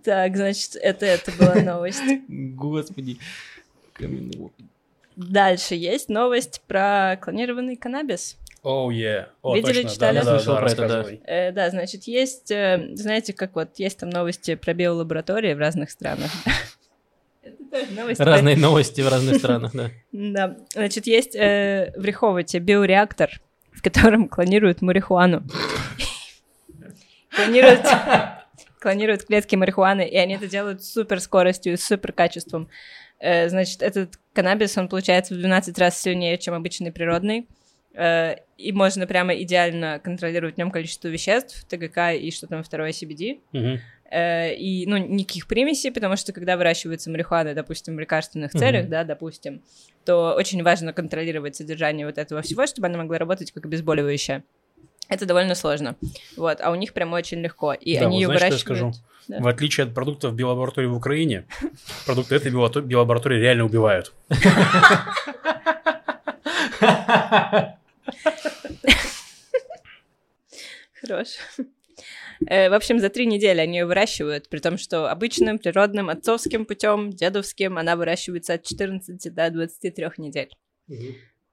Так, 0.03 0.37
значит, 0.37 0.75
это, 0.75 1.07
это 1.07 1.31
была 1.39 1.55
новость. 1.63 2.03
Господи. 2.27 3.19
Каменный 3.93 4.37
окунь. 4.37 4.69
Дальше 5.19 5.75
есть 5.75 6.09
новость 6.09 6.63
про 6.69 7.19
клонированный 7.21 7.75
каннабис. 7.75 8.37
Оу, 8.63 8.91
е. 8.91 9.27
О, 9.43 9.57
Видели, 9.57 9.83
точно, 9.83 9.91
читали? 9.91 10.19
да, 10.19 10.25
да, 10.25 10.39
Слышал 10.39 10.55
да, 10.55 10.61
про 10.61 10.71
это, 10.71 10.89
да. 10.89 11.05
Э, 11.25 11.51
да, 11.53 11.71
значит, 11.71 12.05
есть, 12.05 12.53
э, 12.53 12.91
знаете, 12.95 13.33
как 13.33 13.57
вот 13.57 13.71
есть 13.79 13.99
там 13.99 14.11
новости 14.11 14.55
про 14.55 14.75
биолаборатории 14.75 15.55
в 15.55 15.59
разных 15.59 15.91
странах. 15.91 16.31
Новости. 17.91 18.23
Разные 18.23 18.57
новости 18.57 19.01
в 19.01 19.09
разных 19.09 19.39
странах, 19.39 19.73
да. 19.75 19.91
Да, 20.13 20.57
значит, 20.73 21.09
есть 21.09 21.35
э, 21.35 21.93
в 21.97 22.05
Риховоте 22.05 22.61
биореактор, 22.61 23.41
в 23.73 23.83
котором 23.83 24.29
клонируют 24.29 24.83
марихуану. 24.83 25.43
Клонируют, 27.35 27.87
клонируют 28.81 29.25
клетки 29.25 29.57
марихуаны, 29.57 30.09
и 30.09 30.17
они 30.17 30.37
это 30.37 30.47
делают 30.47 30.85
с 30.85 30.93
супер 30.93 31.21
скоростью 31.21 31.73
и 31.73 31.77
супер 31.77 32.13
качеством. 32.13 32.69
Э, 33.21 33.49
значит, 33.49 33.83
этот 33.83 34.19
каннабис, 34.33 34.77
он 34.79 34.89
получается 34.89 35.35
в 35.35 35.39
12 35.39 35.77
раз 35.79 36.01
сильнее, 36.01 36.39
чем 36.39 36.55
обычный 36.55 36.93
природный. 36.93 37.49
Э, 37.95 38.37
и 38.57 38.73
можно 38.73 39.07
прямо 39.07 39.35
идеально 39.35 39.99
контролировать 39.99 40.55
в 40.55 40.59
нем 40.59 40.71
количество 40.71 41.09
веществ, 41.09 41.65
ТГК 41.69 42.13
и 42.13 42.31
что 42.31 42.47
там 42.47 42.63
второе 42.63 42.91
CBD. 42.91 43.41
Мгм. 43.53 43.81
Э, 44.11 44.55
и, 44.55 44.87
ну, 44.87 44.97
никаких 44.97 45.47
примесей, 45.47 45.93
потому 45.93 46.17
что 46.17 46.33
когда 46.33 46.57
выращивается 46.57 47.11
марихуана, 47.11 47.55
допустим, 47.55 47.97
в 47.97 48.01
лекарственных 48.01 48.53
целях, 48.53 48.89
да, 48.89 49.05
допустим, 49.05 49.63
то 50.05 50.35
очень 50.35 50.63
важно 50.63 50.93
контролировать 50.93 51.57
содержание 51.57 52.07
вот 52.07 52.19
этого 52.19 52.41
всего, 52.43 52.67
чтобы 52.67 52.87
она 52.87 52.99
могла 52.99 53.19
работать 53.19 53.53
как 53.53 53.67
обезболивающее. 53.67 54.45
Это 55.09 55.27
довольно 55.27 55.55
сложно. 55.55 55.97
Вот, 56.37 56.61
а 56.61 56.71
у 56.71 56.75
них 56.75 56.93
прям 56.93 57.13
очень 57.15 57.41
легко. 57.41 57.73
И 57.73 57.99
Да, 57.99 58.07
они 58.07 58.25
вот 58.25 58.33
ее 58.33 58.39
знаешь, 58.39 58.55
что 58.61 58.73
я 58.73 58.77
выращивают. 58.77 58.97
скажу? 58.97 59.09
Да. 59.29 59.41
В 59.41 59.47
отличие 59.47 59.85
от 59.85 59.95
продуктов 59.95 60.35
биолаборатории 60.35 60.87
в 60.87 60.97
Украине, 60.97 61.47
продукты 62.07 62.35
этой 62.37 62.51
биолаборатории 62.51 63.39
реально 63.39 63.65
убивают. 63.67 64.13
Хорош. 71.01 71.29
Э, 72.47 72.69
В 72.71 72.75
общем, 72.75 72.99
за 73.01 73.09
три 73.09 73.27
недели 73.27 73.61
они 73.61 73.79
ее 73.79 73.87
выращивают, 73.87 74.49
при 74.49 74.59
том, 74.61 74.79
что 74.79 75.11
обычным, 75.11 75.59
природным, 75.59 76.09
отцовским 76.09 76.65
путем, 76.65 77.11
дедовским, 77.11 77.79
она 77.79 77.97
выращивается 77.97 78.55
от 78.55 78.65
14 78.65 79.35
до 79.35 79.51
23 79.51 80.07
недель. 80.19 80.51
Э, 80.89 80.95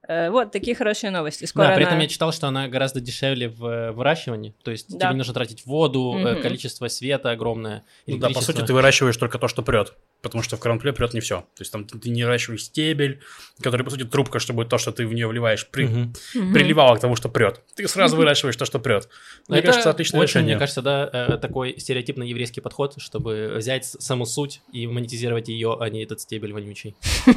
Вот 0.07 0.51
такие 0.51 0.75
хорошие 0.75 1.11
новости. 1.11 1.45
Скоро 1.45 1.67
Да, 1.67 1.73
при 1.75 1.83
этом 1.83 1.95
она- 1.95 2.03
я 2.03 2.07
читал, 2.09 2.31
что 2.31 2.47
она 2.47 2.67
гораздо 2.67 2.99
дешевле 3.01 3.49
в 3.49 3.65
э, 3.65 3.91
выращивании. 3.91 4.53
То 4.63 4.71
есть 4.71 4.89
Да. 4.91 5.05
тебе 5.07 5.09
не 5.13 5.17
нужно 5.19 5.33
тратить 5.33 5.65
воду, 5.65 6.15
э, 6.17 6.33
Мгм. 6.33 6.41
количество 6.41 6.87
света 6.87 7.31
огромное. 7.31 7.83
Ну 8.07 8.17
да, 8.17 8.29
по 8.29 8.41
сути, 8.41 8.61
ты 8.61 8.73
выращиваешь 8.73 9.17
только 9.17 9.39
то, 9.39 9.47
что 9.47 9.61
прет. 9.63 9.93
Потому 10.25 10.41
что 10.41 10.57
в 10.57 10.59
кранпле 10.59 10.91
прет 10.91 11.13
не 11.13 11.19
все. 11.19 11.41
То 11.41 11.61
есть 11.61 11.71
там 11.71 11.85
ты 11.85 12.09
не 12.09 12.23
выращиваешь 12.23 12.63
стебель, 12.63 13.21
который, 13.61 13.83
по 13.83 13.91
сути, 13.91 14.05
трубка, 14.05 14.39
чтобы 14.39 14.65
то, 14.65 14.79
что 14.79 14.91
ты 14.91 15.05
в 15.05 15.13
нее 15.13 15.27
вливаешь, 15.27 15.69
при-. 15.69 15.85
Мгм. 15.85 16.13
приливало 16.51 16.95
к 16.95 16.99
тому, 16.99 17.15
что 17.15 17.29
прет. 17.29 17.61
Ты 17.75 17.87
сразу 17.87 18.17
выращиваешь 18.17 18.55
то, 18.55 18.65
что 18.65 18.79
прет. 18.79 19.07
Мне 19.47 19.59
Это 19.59 19.67
кажется, 19.67 19.91
отличное 19.91 20.21
очень, 20.21 20.29
решение. 20.29 20.55
мне 20.55 20.59
кажется, 20.59 20.81
да, 20.81 21.07
э, 21.13 21.37
такой 21.37 21.75
стереотипный 21.77 22.27
еврейский 22.27 22.59
подход, 22.59 22.95
чтобы 22.97 23.53
взять 23.57 23.85
саму 23.85 24.25
суть 24.25 24.61
и 24.73 24.87
монетизировать 24.87 25.47
ее, 25.47 25.77
а 25.79 25.89
не 25.89 26.03
этот 26.03 26.21
стебель 26.21 26.53
вонючий. 26.53 26.95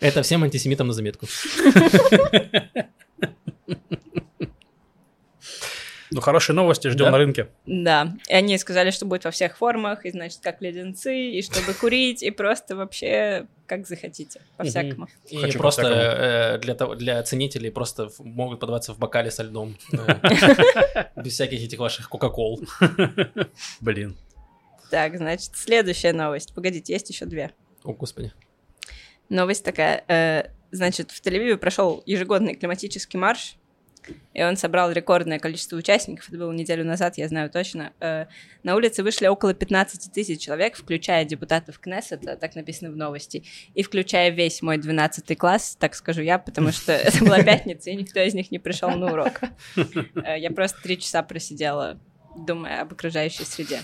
Это 0.00 0.22
всем 0.22 0.44
антисемитам 0.44 0.88
на 0.88 0.92
заметку. 0.92 1.26
Ну, 6.14 6.20
хорошие 6.20 6.54
новости 6.54 6.86
ждем 6.88 7.06
Да. 7.06 7.10
на 7.10 7.18
рынке. 7.18 7.48
Да, 7.66 8.14
и 8.28 8.34
они 8.34 8.56
сказали, 8.58 8.90
что 8.92 9.04
будет 9.04 9.24
во 9.24 9.32
всех 9.32 9.56
формах, 9.58 10.06
и 10.06 10.10
значит, 10.10 10.38
как 10.42 10.62
леденцы, 10.62 11.12
и 11.30 11.42
чтобы 11.42 11.74
курить, 11.80 12.22
и 12.22 12.30
просто 12.30 12.76
вообще 12.76 13.46
как 13.66 13.86
захотите, 13.86 14.40
по-всякому. 14.56 15.08
И 15.28 15.36
Хочу 15.36 15.58
просто 15.58 15.82
по-всякому. 15.82 16.12
э, 16.12 16.58
для, 16.58 16.74
того, 16.74 16.94
для 16.94 17.22
ценителей 17.24 17.70
просто 17.72 18.08
в- 18.10 18.20
могут 18.20 18.60
подаваться 18.60 18.92
в 18.94 18.98
бокале 18.98 19.30
со 19.32 19.42
льдом. 19.42 19.76
Без 21.16 21.32
всяких 21.32 21.60
этих 21.62 21.78
ваших 21.80 22.08
кока-кол. 22.08 22.60
Блин. 23.80 24.16
Так, 24.90 25.16
значит, 25.16 25.50
следующая 25.54 26.12
новость. 26.12 26.54
Погодите, 26.54 26.92
есть 26.92 27.10
еще 27.10 27.24
две. 27.26 27.50
О, 27.82 27.92
господи. 27.92 28.32
Новость 29.28 29.64
такая. 29.64 30.04
э, 30.08 30.50
значит, 30.70 31.10
в 31.10 31.20
Тель-Авиве 31.20 31.56
прошел 31.56 32.02
ежегодный 32.06 32.54
климатический 32.54 33.18
марш, 33.18 33.56
и 34.32 34.42
он 34.42 34.56
собрал 34.56 34.90
рекордное 34.90 35.38
количество 35.38 35.76
участников. 35.76 36.28
Это 36.28 36.38
было 36.38 36.52
неделю 36.52 36.84
назад, 36.84 37.18
я 37.18 37.28
знаю 37.28 37.50
точно. 37.50 37.92
Э, 38.00 38.26
на 38.62 38.74
улице 38.74 39.02
вышли 39.02 39.26
около 39.26 39.54
15 39.54 40.12
тысяч 40.12 40.40
человек, 40.40 40.76
включая 40.76 41.24
депутатов 41.24 41.78
Кнессета, 41.78 42.36
так 42.36 42.54
написано 42.54 42.90
в 42.90 42.96
новости, 42.96 43.44
и 43.74 43.82
включая 43.82 44.30
весь 44.30 44.62
мой 44.62 44.78
12 44.78 45.36
класс, 45.38 45.76
так 45.78 45.94
скажу 45.94 46.22
я, 46.22 46.38
потому 46.38 46.72
что 46.72 46.92
это 46.92 47.24
была 47.24 47.42
пятница, 47.42 47.90
и 47.90 47.96
никто 47.96 48.20
из 48.20 48.34
них 48.34 48.50
не 48.50 48.58
пришел 48.58 48.90
на 48.90 49.12
урок. 49.12 49.40
Э, 49.76 50.38
я 50.38 50.50
просто 50.50 50.82
три 50.82 50.98
часа 50.98 51.22
просидела, 51.22 51.98
думая 52.36 52.82
об 52.82 52.92
окружающей 52.92 53.44
среде. 53.44 53.80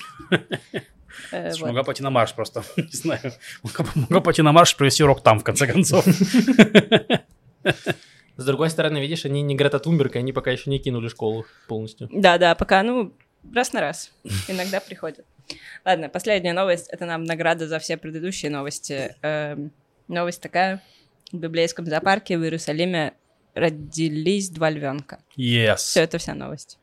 Э, 1.32 1.50
вот. 1.50 1.60
Могла 1.60 1.82
пойти 1.82 2.02
на 2.02 2.10
марш 2.10 2.34
просто, 2.34 2.62
не 2.76 2.92
знаю. 2.92 3.32
Могла, 3.62 3.86
могла 3.94 4.20
пойти 4.20 4.42
на 4.42 4.52
марш, 4.52 4.76
провести 4.76 5.02
урок 5.02 5.22
там, 5.22 5.38
в 5.38 5.44
конце 5.44 5.66
концов. 5.66 6.04
С 8.40 8.44
другой 8.46 8.70
стороны, 8.70 9.02
видишь, 9.02 9.26
они 9.26 9.42
не 9.42 9.54
Грета 9.54 9.78
Тунберг, 9.78 10.16
они 10.16 10.32
пока 10.32 10.50
еще 10.50 10.70
не 10.70 10.78
кинули 10.78 11.08
школу 11.08 11.44
полностью. 11.68 12.08
Да-да, 12.10 12.54
пока, 12.54 12.82
ну, 12.82 13.12
раз 13.54 13.74
на 13.74 13.82
раз. 13.82 14.12
Иногда 14.48 14.80
приходят. 14.80 15.26
Ладно, 15.84 16.08
последняя 16.08 16.54
новость. 16.54 16.88
Это 16.88 17.04
нам 17.04 17.24
награда 17.24 17.68
за 17.68 17.78
все 17.78 17.98
предыдущие 17.98 18.50
новости. 18.50 19.14
Эм, 19.20 19.72
новость 20.08 20.40
такая. 20.40 20.82
В 21.30 21.36
библейском 21.36 21.84
зоопарке 21.84 22.38
в 22.38 22.42
Иерусалиме 22.42 23.12
родились 23.52 24.48
два 24.48 24.70
львенка. 24.70 25.18
Yes. 25.36 25.76
Все, 25.76 26.00
это 26.00 26.16
вся 26.16 26.32
новость. 26.32 26.78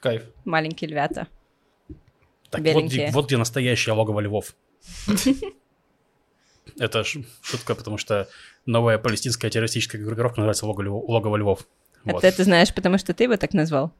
Кайф. 0.00 0.24
Маленькие 0.44 0.90
львята. 0.90 1.28
Так 2.50 2.62
вот, 2.62 2.84
где- 2.86 3.10
вот 3.12 3.26
где 3.26 3.36
настоящее 3.36 3.94
логово 3.94 4.18
львов. 4.18 4.56
Это 6.80 7.04
шутка, 7.04 7.76
потому 7.76 7.96
что 7.96 8.28
новая 8.66 8.98
палестинская 8.98 9.50
террористическая 9.50 10.02
группировка 10.02 10.40
называется 10.40 10.66
логово, 10.66 10.82
львов- 10.82 11.04
логово 11.08 11.36
львов. 11.36 11.66
Вот. 12.04 12.22
Это 12.22 12.36
ты 12.36 12.44
знаешь, 12.44 12.72
потому 12.74 12.98
что 12.98 13.14
ты 13.14 13.24
его 13.24 13.36
так 13.36 13.52
назвал? 13.52 13.92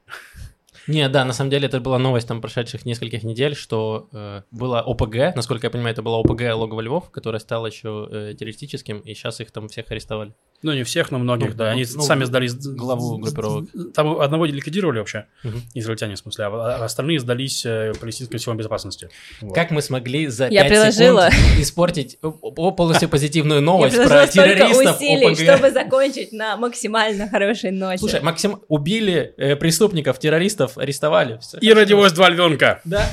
Не, 0.86 1.08
да, 1.08 1.24
на 1.24 1.32
самом 1.32 1.50
деле 1.50 1.66
это 1.66 1.80
была 1.80 1.98
новость 1.98 2.28
там 2.28 2.40
прошедших 2.40 2.84
нескольких 2.86 3.24
недель, 3.24 3.56
что 3.56 4.08
э, 4.12 4.42
было 4.52 4.80
ОПГ, 4.80 5.34
насколько 5.34 5.66
я 5.66 5.70
понимаю, 5.70 5.92
это 5.92 6.02
была 6.02 6.18
ОПГ 6.20 6.54
Логово 6.54 6.80
Львов, 6.80 7.10
которое 7.10 7.40
стало 7.40 7.66
еще 7.66 8.08
э, 8.08 8.34
террористическим, 8.38 9.00
и 9.00 9.14
сейчас 9.14 9.40
их 9.40 9.50
там 9.50 9.66
всех 9.68 9.90
арестовали. 9.90 10.32
Ну, 10.62 10.72
не 10.72 10.84
всех, 10.84 11.10
но 11.10 11.18
многих, 11.18 11.50
Ну, 11.50 11.56
да. 11.56 11.70
Они 11.70 11.84
ну, 11.94 12.02
сами 12.02 12.24
сдались... 12.24 12.54
главу 12.54 13.18
группировок. 13.18 13.68
Там 13.94 14.20
одного 14.20 14.46
ликвидировали 14.46 14.98
вообще, 14.98 15.26
Мгм. 15.44 15.62
израильтяне, 15.74 16.14
в 16.14 16.18
смысле, 16.18 16.46
а 16.46 16.84
остальные 16.84 17.20
сдались 17.20 17.64
э, 17.66 17.92
палестинским 18.00 18.38
силам 18.38 18.56
безопасности. 18.56 19.08
Вот. 19.40 19.54
Как 19.54 19.70
мы 19.70 19.82
смогли 19.82 20.26
за 20.28 20.48
Я 20.48 20.62
5 20.62 20.70
приложила. 20.70 21.30
секунд 21.30 21.60
испортить 21.60 22.18
полностью 22.20 23.08
позитивную 23.08 23.60
новость 23.62 23.96
про 23.96 24.26
террористов 24.26 24.96
усилий, 24.96 25.26
ОПГ? 25.26 25.40
чтобы 25.40 25.70
закончить 25.70 26.32
на 26.32 26.56
максимально 26.56 27.28
хорошей 27.28 27.70
ноте. 27.70 27.98
Слушай, 27.98 28.20
Максим, 28.22 28.60
убили 28.68 29.34
э, 29.36 29.56
преступников, 29.56 30.18
террористов, 30.18 30.78
арестовали. 30.78 31.38
И 31.60 31.66
хорошо. 31.68 31.80
родилось 31.80 32.12
два 32.12 32.28
львенка. 32.30 32.80
Да. 32.84 33.04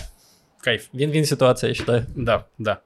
Кайф. 0.61 0.83
Вин-вин 0.93 1.25
ситуация, 1.25 1.69
я 1.69 1.73
считаю. 1.73 2.05
Да, 2.15 2.47
да. 2.57 2.79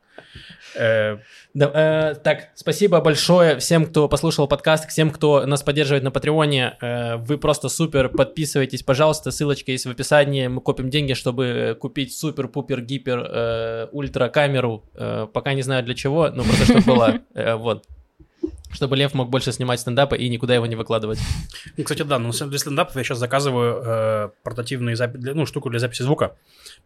Э, 0.77 1.17
Да, 1.53 1.71
э, 2.11 2.15
так, 2.23 2.49
спасибо 2.55 3.01
большое 3.01 3.57
всем, 3.57 3.85
кто 3.85 4.07
послушал 4.07 4.47
подкаст, 4.47 4.87
всем, 4.89 5.09
кто 5.11 5.45
нас 5.45 5.63
поддерживает 5.63 6.03
на 6.03 6.11
Патреоне. 6.11 6.77
Э, 6.81 7.15
вы 7.17 7.37
просто 7.37 7.69
супер, 7.69 8.09
подписывайтесь, 8.09 8.83
пожалуйста, 8.83 9.31
ссылочка 9.31 9.71
есть 9.71 9.85
в 9.85 9.89
описании. 9.89 10.47
Мы 10.47 10.61
копим 10.61 10.89
деньги, 10.89 11.13
чтобы 11.13 11.75
купить 11.79 12.15
супер-пупер-гипер 12.17 13.19
э, 13.27 13.87
ультра 13.91 14.29
камеру. 14.29 14.83
Э, 14.93 15.27
пока 15.31 15.53
не 15.53 15.61
знаю 15.63 15.83
для 15.83 15.95
чего, 15.95 16.29
но 16.29 16.43
просто 16.43 16.65
чтобы 16.65 16.81
была. 16.81 17.13
Э, 17.33 17.55
вот. 17.55 17.85
Чтобы 18.71 18.95
Лев 18.97 19.13
мог 19.13 19.29
больше 19.29 19.51
снимать 19.53 19.79
стендапы 19.79 20.17
и 20.17 20.29
никуда 20.29 20.53
его 20.53 20.65
не 20.65 20.75
выкладывать. 20.75 21.19
Ну, 21.77 21.83
кстати, 21.83 22.03
да, 22.03 22.19
ну, 22.19 22.31
для 22.31 22.59
стендапов 22.59 22.95
я 22.95 23.03
сейчас 23.03 23.17
заказываю 23.17 23.81
э, 23.83 24.29
портативные 24.43 24.95
запи- 24.95 25.17
для- 25.17 25.33
ну, 25.33 25.45
штуку 25.45 25.69
для 25.69 25.79
записи 25.79 26.03
звука, 26.03 26.35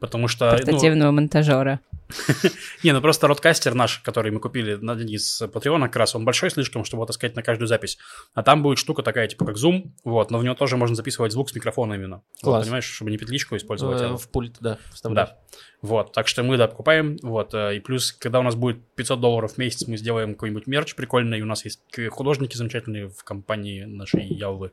потому 0.01 0.27
что... 0.27 0.51
ну, 0.51 0.57
Портативного 0.57 1.11
монтажера. 1.11 1.79
не, 2.83 2.91
ну 2.91 3.01
просто 3.01 3.27
родкастер 3.27 3.73
наш, 3.73 3.99
который 3.99 4.31
мы 4.31 4.39
купили 4.39 4.75
на 4.75 4.95
деньги 4.95 5.17
с 5.17 5.47
Патреона 5.47 5.87
как 5.87 5.97
раз, 5.97 6.15
он 6.15 6.25
большой 6.25 6.49
слишком, 6.49 6.83
чтобы 6.83 7.05
таскать 7.05 7.35
на 7.35 7.43
каждую 7.43 7.67
запись. 7.67 7.97
А 8.33 8.43
там 8.43 8.63
будет 8.63 8.79
штука 8.79 9.03
такая, 9.03 9.27
типа 9.27 9.45
как 9.45 9.55
Zoom, 9.55 9.91
вот, 10.03 10.31
но 10.31 10.39
в 10.39 10.43
него 10.43 10.55
тоже 10.55 10.75
можно 10.75 10.95
записывать 10.95 11.31
звук 11.31 11.49
с 11.49 11.55
микрофона 11.55 11.93
именно. 11.93 12.23
Вот, 12.41 12.51
Класс. 12.51 12.65
понимаешь, 12.65 12.85
чтобы 12.85 13.11
не 13.11 13.17
петличку 13.17 13.55
использовать, 13.55 14.01
а 14.01 14.17
в 14.17 14.27
пульт, 14.29 14.57
да, 14.59 14.77
вставлять. 14.91 15.29
Да. 15.29 15.37
Вот, 15.81 16.11
так 16.13 16.27
что 16.27 16.43
мы, 16.43 16.57
да, 16.57 16.67
покупаем, 16.67 17.17
вот, 17.23 17.53
э, 17.55 17.77
и 17.77 17.79
плюс, 17.79 18.11
когда 18.11 18.39
у 18.39 18.43
нас 18.43 18.55
будет 18.55 18.85
500 18.95 19.19
долларов 19.19 19.53
в 19.53 19.57
месяц, 19.57 19.87
мы 19.87 19.97
сделаем 19.97 20.33
какой-нибудь 20.33 20.67
мерч 20.67 20.93
прикольный, 20.93 21.39
и 21.39 21.41
у 21.41 21.45
нас 21.45 21.65
есть 21.65 21.81
художники 22.11 22.55
замечательные 22.55 23.09
в 23.09 23.23
компании 23.23 23.83
нашей 23.83 24.25
Явлы, 24.25 24.71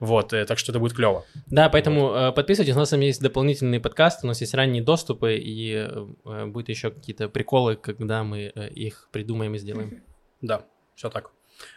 вот, 0.00 0.32
э, 0.32 0.44
так 0.46 0.58
что 0.58 0.72
это 0.72 0.80
будет 0.80 0.94
клево. 0.94 1.24
Да, 1.46 1.68
поэтому 1.68 2.12
э, 2.12 2.32
подписывайтесь, 2.32 2.74
у 2.74 2.78
нас 2.78 2.88
там 2.88 3.00
есть 3.00 3.22
дополнительный 3.22 3.78
подкаст, 3.78 4.24
у 4.24 4.26
нас 4.26 4.40
есть 4.40 4.54
ранние 4.60 4.82
доступы, 4.82 5.36
и 5.36 5.72
э, 5.74 6.46
будет 6.46 6.68
еще 6.68 6.90
какие-то 6.90 7.28
приколы, 7.28 7.76
когда 7.76 8.22
мы 8.24 8.52
э, 8.54 8.68
их 8.68 9.08
придумаем 9.12 9.54
и 9.54 9.58
сделаем. 9.58 10.02
Да, 10.40 10.64
все 10.94 11.10
так. 11.10 11.30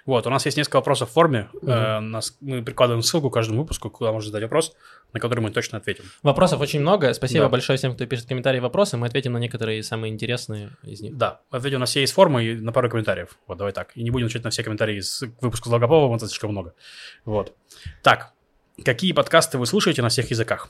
Вот, 0.05 0.27
у 0.27 0.29
нас 0.29 0.45
есть 0.45 0.57
несколько 0.57 0.77
вопросов 0.77 1.09
в 1.09 1.13
форме, 1.13 1.49
э, 1.61 1.99
нас, 1.99 2.37
мы 2.41 2.63
прикладываем 2.63 3.01
ссылку 3.03 3.29
к 3.29 3.33
каждому 3.33 3.61
выпуску, 3.61 3.89
куда 3.89 4.11
можно 4.11 4.27
задать 4.27 4.43
вопрос, 4.43 4.75
на 5.13 5.19
который 5.19 5.41
мы 5.41 5.51
точно 5.51 5.77
ответим. 5.77 6.05
Вопросов 6.23 6.61
очень 6.61 6.79
много, 6.79 7.13
спасибо 7.13 7.45
Да. 7.45 7.49
большое 7.49 7.77
всем, 7.77 7.93
кто 7.93 8.05
пишет 8.05 8.27
комментарии 8.27 8.57
и 8.57 8.61
вопросы, 8.61 8.97
мы 8.97 9.07
ответим 9.07 9.33
на 9.33 9.39
некоторые 9.39 9.83
самые 9.83 10.13
интересные 10.13 10.69
из 10.83 11.01
них. 11.01 11.17
Да, 11.17 11.41
ответим 11.49 11.79
на 11.79 11.85
все 11.85 12.01
есть 12.01 12.13
формы 12.13 12.45
и 12.45 12.55
на 12.55 12.71
пару 12.71 12.89
комментариев. 12.89 13.37
Вот, 13.47 13.57
давай 13.57 13.73
так. 13.73 13.95
И 13.97 14.03
не 14.03 14.09
будем 14.09 14.27
отвечать 14.27 14.43
на 14.43 14.49
все 14.49 14.63
комментарии 14.63 14.99
с 14.99 15.21
выпуска 15.41 15.69
Долгополова, 15.69 16.15
это 16.15 16.27
слишком 16.27 16.51
много. 16.51 16.73
Вот. 17.25 17.53
Так, 18.01 18.33
какие 18.85 19.11
подкасты 19.11 19.57
вы 19.57 19.65
слушаете 19.65 20.01
на 20.01 20.09
всех 20.09 20.31
языках? 20.31 20.69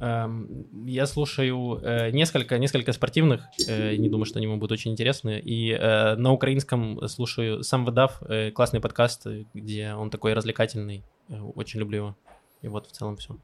Эм, 0.00 0.66
Я 0.86 1.06
слушаю 1.06 1.80
э, 1.82 2.10
несколько, 2.10 2.58
несколько 2.58 2.92
спортивных, 2.92 3.42
э, 3.68 3.96
не 3.96 4.08
думаю, 4.08 4.24
что 4.24 4.38
они 4.38 4.46
вам 4.46 4.58
будут 4.58 4.72
очень 4.72 4.92
интересны, 4.92 5.38
и 5.38 5.70
э, 5.70 6.16
на 6.16 6.32
украинском 6.32 7.06
слушаю 7.08 7.62
сам 7.62 7.84
выдав, 7.84 8.20
классный 8.54 8.80
подкаст, 8.80 9.26
где 9.54 9.94
он 9.94 10.10
такой 10.10 10.32
развлекательный, 10.34 11.04
очень 11.54 11.80
люблю 11.80 11.96
его. 11.96 12.16
И 12.62 12.68
вот 12.68 12.86
в 12.86 12.92
целом 12.92 13.16
все. 13.16 13.36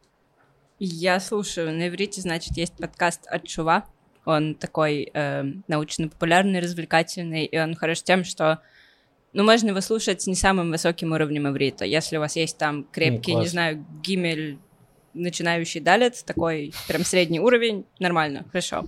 Я 0.79 1.21
слушаю. 1.21 1.73
На 1.73 1.89
иврите, 1.89 2.23
значит, 2.23 2.57
есть 2.57 2.75
подкаст 2.77 3.27
от 3.27 3.49
Шува. 3.49 3.85
Он 4.25 4.55
такой 4.55 5.11
э, 5.13 5.45
научно-популярный, 5.69 6.61
развлекательный, 6.61 7.45
и 7.45 7.59
он 7.59 7.75
хорош 7.75 8.03
тем, 8.03 8.25
что 8.25 8.61
ну, 9.33 9.45
можно 9.45 9.69
его 9.69 9.81
слушать 9.81 10.23
с 10.23 10.27
не 10.27 10.35
самым 10.35 10.71
высоким 10.71 11.13
уровнем 11.13 11.49
иврита. 11.49 11.85
Если 11.85 12.17
у 12.17 12.21
вас 12.21 12.37
есть 12.37 12.59
там 12.59 12.85
крепкий, 12.91 13.33
не 13.33 13.43
класс. 13.43 13.51
знаю, 13.51 13.85
гимель, 14.03 14.59
начинающий 15.15 15.81
далец, 15.81 16.23
такой 16.23 16.73
прям 16.89 17.05
средний 17.05 17.41
уровень, 17.41 17.85
нормально, 17.99 18.45
хорошо. 18.51 18.85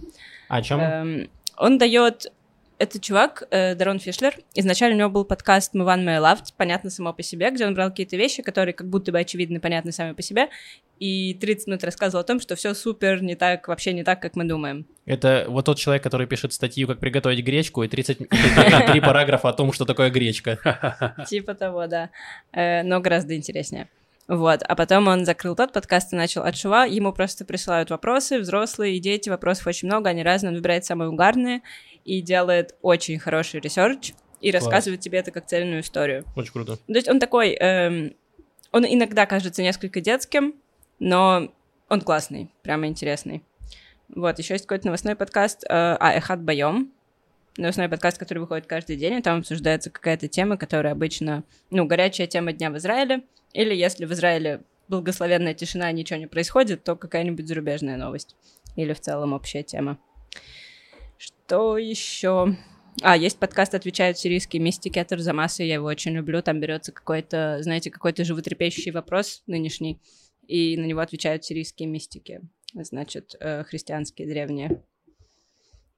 А 0.49 0.57
о 0.57 0.63
чем? 0.63 0.81
Эм, 0.81 1.31
он 1.57 1.79
дает... 1.79 2.33
Это 2.79 2.99
чувак, 2.99 3.45
э, 3.51 3.77
Дарон 3.77 4.01
Фишлер. 4.01 4.35
Изначально 4.55 4.97
у 4.97 4.99
него 4.99 5.11
был 5.11 5.25
подкаст 5.25 5.73
«Мы 5.73 5.85
One 5.85 6.05
May 6.05 6.21
Loved», 6.21 6.53
понятно 6.57 6.91
само 6.91 7.13
по 7.13 7.23
себе, 7.23 7.51
где 7.53 7.65
он 7.65 7.75
брал 7.75 7.91
какие-то 7.91 8.17
вещи, 8.17 8.43
которые 8.43 8.75
как 8.75 8.89
будто 8.89 9.13
бы 9.13 9.21
очевидны, 9.21 9.61
понятны 9.61 9.93
сами 9.93 10.15
по 10.15 10.23
себе, 10.23 10.49
и 10.99 11.35
30 11.35 11.69
минут 11.69 11.85
рассказывал 11.85 12.23
о 12.23 12.27
том, 12.27 12.41
что 12.41 12.57
все 12.57 12.75
супер 12.75 13.23
не 13.23 13.37
так, 13.37 13.69
вообще 13.69 13.93
не 13.93 14.03
так, 14.03 14.21
как 14.21 14.35
мы 14.35 14.45
думаем. 14.45 14.85
Это 15.07 15.47
вот 15.49 15.65
тот 15.65 15.79
человек, 15.79 16.03
который 16.03 16.27
пишет 16.27 16.53
статью, 16.53 16.89
как 16.89 16.99
приготовить 16.99 17.45
гречку, 17.45 17.85
и 17.85 17.89
33 17.89 19.01
параграфа 19.01 19.51
о 19.51 19.53
том, 19.53 19.73
что 19.73 19.85
такое 19.85 20.11
гречка. 20.11 21.15
Типа 21.29 21.55
того, 21.55 21.87
да. 21.87 22.11
Э, 22.53 22.83
Но 22.83 23.01
гораздо 23.01 23.37
интереснее. 23.37 23.89
Вот, 24.33 24.63
а 24.67 24.75
потом 24.77 25.09
он 25.09 25.27
закрыл 25.27 25.55
тот 25.55 25.75
подкаст 25.75 26.15
и 26.15 26.17
начал 26.17 26.43
התשובה. 26.43 26.87
Ему 26.87 27.13
просто 27.13 27.45
присылают 27.45 27.91
вопросы, 27.91 28.39
взрослые 28.39 28.97
и 28.97 28.99
дети, 28.99 29.29
вопросов 29.29 29.67
очень 29.67 29.89
много, 29.89 30.09
они 30.09 30.23
разные, 30.23 30.49
он 30.49 30.57
выбирает 30.57 30.87
самые 30.87 31.11
угарные 31.11 31.61
и 32.07 32.23
делает 32.23 32.75
очень 32.81 33.19
хороший 33.19 33.61
research 33.61 34.15
и 34.41 34.51
Класс. 34.51 34.65
рассказывает 34.65 35.01
тебе 35.01 35.19
это 35.19 35.33
как 35.33 35.45
цельную 35.45 35.83
историю. 35.83 36.25
Очень 36.35 36.53
круто. 36.53 36.77
То 36.79 36.95
есть 36.95 37.11
он 37.11 37.21
такой, 37.21 37.51
эм, 37.51 38.15
он 38.73 38.87
иногда 38.87 39.27
кажется 39.27 39.61
несколько 39.63 40.01
детским, 40.01 40.55
но 40.99 41.53
он 41.91 42.01
классный, 42.01 42.49
прямо 42.63 42.87
интересный. 42.87 43.43
Вот, 44.15 44.39
еще 44.39 44.55
есть 44.55 44.65
какой-то 44.65 44.87
новостной 44.87 45.15
подкаст, 45.15 45.63
э, 45.65 45.69
а, 45.69 46.15
אחד 46.15 46.41
ביום, 46.41 46.91
новостной 47.59 47.91
подкаст, 47.91 48.17
который 48.17 48.39
выходит 48.39 48.65
каждый 48.65 48.97
день, 48.97 49.19
и 49.19 49.21
там 49.21 49.41
обсуждается 49.41 49.91
какая-то 49.91 50.27
тема, 50.27 50.57
которая 50.57 50.95
обычно, 50.95 51.45
ну, 51.69 51.85
горячая 51.85 52.27
тема 52.27 52.55
дня 52.55 52.71
в 52.71 52.79
Израиле, 52.79 53.25
или 53.53 53.75
если 53.75 54.05
в 54.05 54.13
Израиле 54.13 54.63
благословенная 54.89 55.55
тишина, 55.55 55.91
ничего 55.93 56.19
не 56.19 56.27
происходит, 56.27 56.85
то 56.85 56.97
какая-нибудь 56.97 57.47
зарубежная 57.47 57.97
новость, 57.97 58.37
или 58.77 58.93
в 58.93 59.01
целом 59.01 59.33
общая 59.33 59.63
тема. 59.63 59.99
Что 61.19 61.79
еще? 61.79 62.57
А, 63.01 63.17
есть 63.17 63.39
подкаст 63.39 63.75
«Отвечают 63.75 64.19
сирийские 64.19 64.61
мистики» 64.61 64.99
от 64.99 65.13
Арзамаса, 65.13 65.63
я 65.63 65.75
его 65.75 65.87
очень 65.87 66.13
люблю. 66.13 66.43
Там 66.43 66.61
берется 66.61 66.93
какой-то, 66.93 67.59
знаете, 67.63 67.91
какой-то 67.91 68.25
животрепещущий 68.25 68.91
вопрос 68.91 69.43
нынешний, 69.47 70.01
и 70.47 70.77
на 70.77 70.85
него 70.85 71.01
отвечают 71.01 71.45
сирийские 71.45 71.89
мистики, 71.89 72.43
значит, 72.75 73.35
э, 73.41 73.65
христианские, 73.65 74.29
древние. 74.29 74.83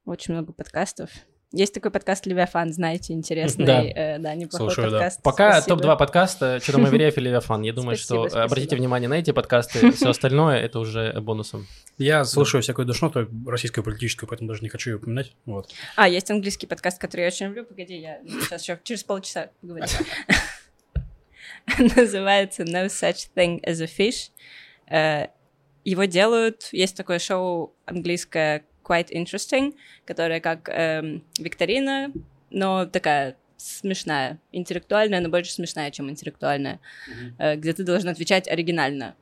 Очень 0.05 0.35
много 0.35 0.53
подкастов. 0.53 1.09
Есть 1.51 1.73
такой 1.73 1.91
подкаст 1.91 2.25
«Левиафан», 2.25 2.73
знаете, 2.73 3.13
интересный. 3.13 3.65
Да. 3.65 3.83
э, 3.83 4.19
да 4.19 4.35
неплохой 4.35 4.67
Слушаю, 4.67 4.91
да. 4.91 4.97
подкаст. 4.97 5.21
Пока 5.21 5.51
Спасибо. 5.61 5.77
топ-2 5.77 5.97
подкаста 5.97 6.59
«Что 6.63 6.71
там 6.73 6.85
Авереев» 6.85 7.17
и 7.17 7.21
«Левиафан». 7.21 7.61
Я 7.61 7.71
думаю, 7.71 7.95
Спасибо, 7.95 8.23
что 8.23 8.29
спасибо. 8.29 8.43
обратите 8.43 8.75
внимание 8.75 9.07
на 9.07 9.13
эти 9.13 9.31
подкасты, 9.31 9.91
все 9.91 10.09
остальное 10.09 10.57
это 10.59 10.79
уже 10.79 11.13
бонусом. 11.21 11.67
Я 11.97 12.25
слушаю 12.25 12.61
всякую 12.61 12.85
душноту 12.85 13.27
российскую 13.47 13.83
политическую, 13.83 14.27
поэтому 14.27 14.49
даже 14.49 14.63
не 14.63 14.69
хочу 14.69 14.89
ее 14.89 14.97
упоминать. 14.97 15.33
Вот. 15.45 15.71
А, 15.95 16.09
есть 16.09 16.29
английский 16.29 16.67
подкаст, 16.67 16.99
который 16.99 17.21
я 17.21 17.27
очень 17.27 17.45
люблю. 17.47 17.63
Погоди, 17.63 17.95
я 17.99 18.19
сейчас 18.25 18.63
еще 18.63 18.79
через 18.83 19.03
полчаса 19.03 19.49
поговорю. 19.61 19.85
Называется 21.95 22.63
No 22.63 22.87
Such 22.87 23.29
Thing 23.35 23.61
as 23.63 23.81
a 23.81 23.85
Fish. 23.85 24.31
Э, 24.89 25.27
Его 25.83 26.05
делают, 26.05 26.69
есть 26.71 26.97
такое 26.97 27.19
шоу 27.19 27.75
английское 27.85 28.65
Quite 28.87 29.09
Interesting, 29.11 29.75
которая 30.05 30.39
как 30.39 30.69
эм, 30.69 31.23
викторина, 31.39 32.11
но 32.49 32.85
такая 32.85 33.35
смешная, 33.57 34.39
интеллектуальная, 34.51 35.21
но 35.21 35.29
больше 35.29 35.51
смешная, 35.51 35.89
чем 35.91 36.09
интеллектуальная, 36.09 36.79
mm-hmm. 37.09 37.55
где 37.55 37.73
ты 37.73 37.83
должен 37.83 38.09
отвечать 38.09 38.47
оригинально. 38.47 39.15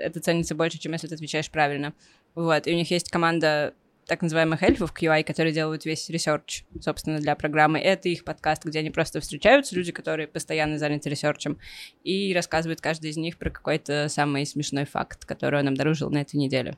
Это 0.00 0.20
ценится 0.20 0.54
больше, 0.54 0.78
чем 0.78 0.92
если 0.92 1.08
ты 1.08 1.14
отвечаешь 1.14 1.50
правильно. 1.50 1.92
Вот, 2.34 2.66
и 2.66 2.72
у 2.72 2.76
них 2.76 2.90
есть 2.90 3.10
команда 3.10 3.74
так 4.06 4.22
называемых 4.22 4.62
эльфов 4.62 4.92
QI, 4.92 5.22
которые 5.22 5.52
делают 5.52 5.84
весь 5.84 6.08
research, 6.08 6.64
собственно, 6.80 7.18
для 7.18 7.36
программы. 7.36 7.78
Это 7.78 8.08
их 8.08 8.24
подкаст, 8.24 8.64
где 8.64 8.80
они 8.80 8.90
просто 8.90 9.20
встречаются, 9.20 9.76
люди, 9.76 9.92
которые 9.92 10.26
постоянно 10.26 10.78
заняты 10.78 11.08
research 11.08 11.44
ем, 11.44 11.58
и 12.02 12.34
рассказывают 12.34 12.80
каждый 12.80 13.10
из 13.10 13.16
них 13.16 13.38
про 13.38 13.50
какой-то 13.50 14.08
самый 14.08 14.44
смешной 14.46 14.84
факт, 14.84 15.24
который 15.24 15.60
он 15.60 15.68
обнаружил 15.68 16.10
на 16.10 16.18
этой 16.18 16.36
неделе. 16.36 16.76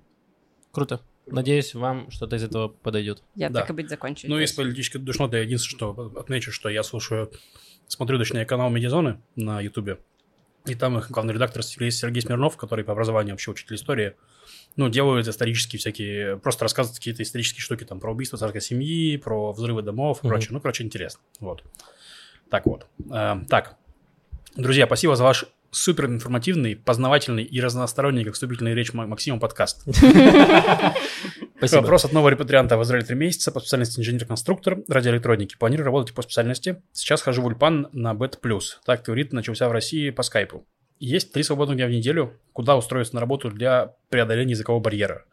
Круто. 0.71 1.01
Надеюсь, 1.27 1.75
вам 1.75 2.11
что-то 2.11 2.37
из 2.37 2.45
этого 2.45 2.69
подойдет. 2.69 3.23
Я 3.35 3.49
да. 3.49 3.61
так 3.61 3.71
и 3.71 3.73
быть 3.73 3.89
закончу. 3.89 4.29
Ну, 4.29 4.39
из 4.39 4.53
политической 4.53 4.99
душноты 4.99 5.39
я 5.39 5.43
единственное, 5.43 5.77
что 5.77 6.13
отмечу, 6.19 6.53
что 6.53 6.69
я 6.69 6.83
слушаю, 6.83 7.33
смотрю, 7.87 8.19
точнее, 8.19 8.45
канал 8.45 8.71
Медиазоны 8.71 9.21
на 9.37 9.61
Ютубе, 9.61 9.99
и 10.67 10.75
там 10.75 10.99
их 10.99 11.11
главный 11.11 11.35
редактор 11.35 11.63
Сергей 11.63 12.23
Смирнов, 12.23 12.57
который 12.57 12.85
по 12.85 12.93
образованию 12.93 13.35
вообще 13.35 13.51
учитель 13.51 13.77
истории, 13.77 14.15
ну, 14.77 14.89
делают 14.89 15.29
исторические 15.29 15.79
всякие, 15.79 16.39
просто 16.39 16.65
рассказывают 16.65 16.99
какие-то 16.99 17.23
исторические 17.23 17.61
штуки 17.61 17.85
там 17.85 18.01
про 18.01 18.13
убийство 18.13 18.39
царской 18.39 18.61
семьи, 18.61 19.17
про 19.17 19.53
взрывы 19.53 19.83
домов 19.83 20.21
и 20.23 20.27
mm-hmm. 20.27 20.29
прочее. 20.29 20.49
Ну, 20.53 20.61
короче, 20.61 20.85
интересно. 20.85 21.21
Вот. 21.41 21.63
Так 22.51 22.67
вот. 22.67 22.87
Э, 23.11 23.37
так. 23.49 23.77
Друзья, 24.57 24.87
спасибо 24.87 25.17
за 25.17 25.25
ваш 25.25 25.47
супер 25.75 26.07
информативный, 26.07 26.77
познавательный 26.77 27.43
и 27.43 27.61
разносторонний, 27.61 28.25
как 28.25 28.35
вступительная 28.35 28.75
речь 28.75 28.93
Максима 28.93 29.39
подкаст. 29.39 29.83
Спасибо. 31.57 31.81
Вопрос 31.81 32.05
от 32.05 32.13
нового 32.13 32.31
репатрианта 32.31 32.77
в 32.77 32.83
Израиле 32.83 33.07
три 33.07 33.17
месяца 33.17 33.51
по 33.53 33.61
специальности 33.61 33.99
инженер-конструктор 34.01 34.79
радиоэлектроники. 34.89 35.57
Планирую 35.57 35.87
работать 35.87 36.15
по 36.15 36.23
специальности. 36.23 36.83
Сейчас 36.93 37.23
хожу 37.23 37.43
в 37.43 37.47
Ульпан 37.47 37.89
на 37.93 38.15
БЭТ+. 38.15 38.39
Так 38.85 39.05
теорит 39.05 39.33
начался 39.33 39.69
в 39.69 39.73
России 39.73 40.11
по 40.11 40.23
скайпу. 40.23 40.67
Есть 41.01 41.33
три 41.33 41.43
свободных 41.43 41.77
дня 41.77 41.87
в 41.87 41.91
неделю, 41.91 42.39
куда 42.53 42.77
устроиться 42.77 43.15
на 43.15 43.21
работу 43.21 43.51
для 43.51 43.95
преодоления 44.11 44.53
языкового 44.53 44.83
барьера. 44.83 45.25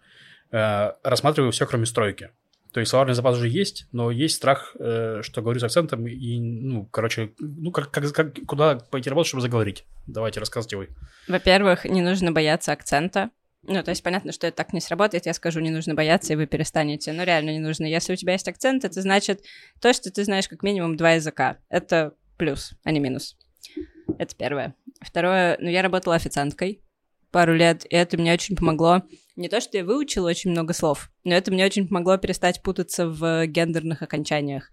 Э, 0.51 0.93
рассматриваю 1.03 1.51
все, 1.51 1.65
кроме 1.65 1.85
стройки. 1.85 2.31
То 2.73 2.80
есть 2.80 2.89
словарный 2.89 3.14
запас 3.14 3.38
уже 3.38 3.49
есть, 3.49 3.88
но 3.91 4.11
есть 4.11 4.35
страх, 4.35 4.76
э, 4.80 5.22
что 5.23 5.41
говорю 5.41 5.60
с 5.60 5.64
акцентом, 5.64 6.07
и, 6.07 6.39
ну, 6.39 6.85
короче, 6.85 7.34
ну, 7.39 7.72
как, 7.72 7.91
как, 7.91 8.11
как, 8.14 8.34
куда 8.45 8.76
пойти 8.76 9.10
работать, 9.10 9.27
чтобы 9.27 9.41
заговорить? 9.41 9.84
Давайте, 10.07 10.39
рассказывайте 10.39 10.77
вы. 10.77 10.89
Во-первых, 11.27 11.85
не 11.85 12.02
нужно 12.02 12.31
бояться 12.31 12.72
акцента. 12.72 13.30
Ну, 13.64 13.84
то 13.84 13.91
есть 13.91 14.02
понятно, 14.02 14.31
что 14.31 14.48
это 14.48 14.57
так 14.57 14.73
не 14.73 14.81
сработает, 14.81 15.26
я 15.26 15.34
скажу, 15.34 15.60
не 15.60 15.69
нужно 15.69 15.93
бояться, 15.93 16.34
и 16.34 16.35
вы 16.35 16.48
перестанете. 16.48 17.11
Но 17.11 17.23
реально 17.23 17.52
не 17.52 17.60
нужно. 17.60 17.85
Если 17.85 18.14
у 18.14 18.15
тебя 18.15 18.34
есть 18.34 18.48
акцент, 18.48 18.85
это 18.85 19.02
значит 19.02 19.43
то, 19.81 19.93
что 19.93 20.10
ты 20.10 20.23
знаешь 20.23 20.48
как 20.48 20.64
минимум 20.64 20.98
два 20.98 21.11
языка. 21.11 21.57
Это 21.69 22.15
плюс, 22.38 22.73
а 22.84 22.91
не 22.91 22.99
минус. 22.99 23.38
Это 24.18 24.35
первое. 24.35 24.76
Второе, 25.02 25.57
ну, 25.60 25.69
я 25.69 25.81
работала 25.81 26.15
официанткой 26.15 26.81
пару 27.31 27.53
лет, 27.53 27.85
и 27.85 27.95
это 27.95 28.17
мне 28.17 28.33
очень 28.33 28.55
помогло. 28.55 29.03
Не 29.35 29.49
то, 29.49 29.61
что 29.61 29.77
я 29.77 29.83
выучила 29.83 30.29
очень 30.29 30.51
много 30.51 30.73
слов, 30.73 31.09
но 31.23 31.33
это 31.33 31.51
мне 31.51 31.65
очень 31.65 31.87
помогло 31.87 32.17
перестать 32.17 32.61
путаться 32.61 33.07
в 33.07 33.47
гендерных 33.47 34.01
окончаниях. 34.01 34.69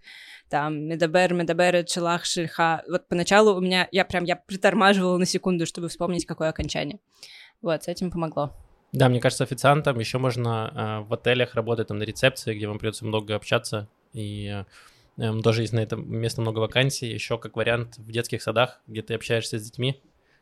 Там, 0.49 0.87
מדבר, 0.87 1.33
מדבר, 1.33 1.83
שלך, 1.85 2.25
שלך. 2.25 2.83
Вот 2.89 3.07
поначалу 3.07 3.55
у 3.55 3.61
меня, 3.61 3.87
я 3.91 4.03
прям, 4.03 4.23
я 4.23 4.35
притормаживала 4.35 5.17
на 5.17 5.25
секунду, 5.25 5.65
чтобы 5.65 5.89
вспомнить, 5.89 6.25
какое 6.25 6.49
окончание. 6.49 6.99
Вот, 7.61 7.83
с 7.83 7.87
этим 7.87 8.11
помогло. 8.11 8.55
Да, 8.91 9.07
мне 9.09 9.19
кажется, 9.19 9.43
официантом 9.43 9.99
еще 9.99 10.17
можно 10.17 11.03
э, 11.03 11.07
в 11.07 11.13
отелях 11.13 11.53
работать, 11.53 11.87
там, 11.87 11.99
на 11.99 12.03
рецепции, 12.03 12.55
где 12.55 12.67
вам 12.67 12.79
придется 12.79 13.05
много 13.05 13.35
общаться, 13.35 13.87
и 14.13 14.63
э, 15.17 15.41
тоже 15.43 15.61
есть 15.61 15.73
на 15.73 15.79
этом 15.79 16.11
место 16.11 16.41
много 16.41 16.59
вакансий, 16.59 17.07
еще 17.07 17.37
как 17.37 17.55
вариант 17.55 17.97
в 17.97 18.11
детских 18.11 18.41
садах, 18.41 18.81
где 18.87 19.03
ты 19.03 19.13
общаешься 19.13 19.59
с 19.59 19.63
детьми, 19.63 20.01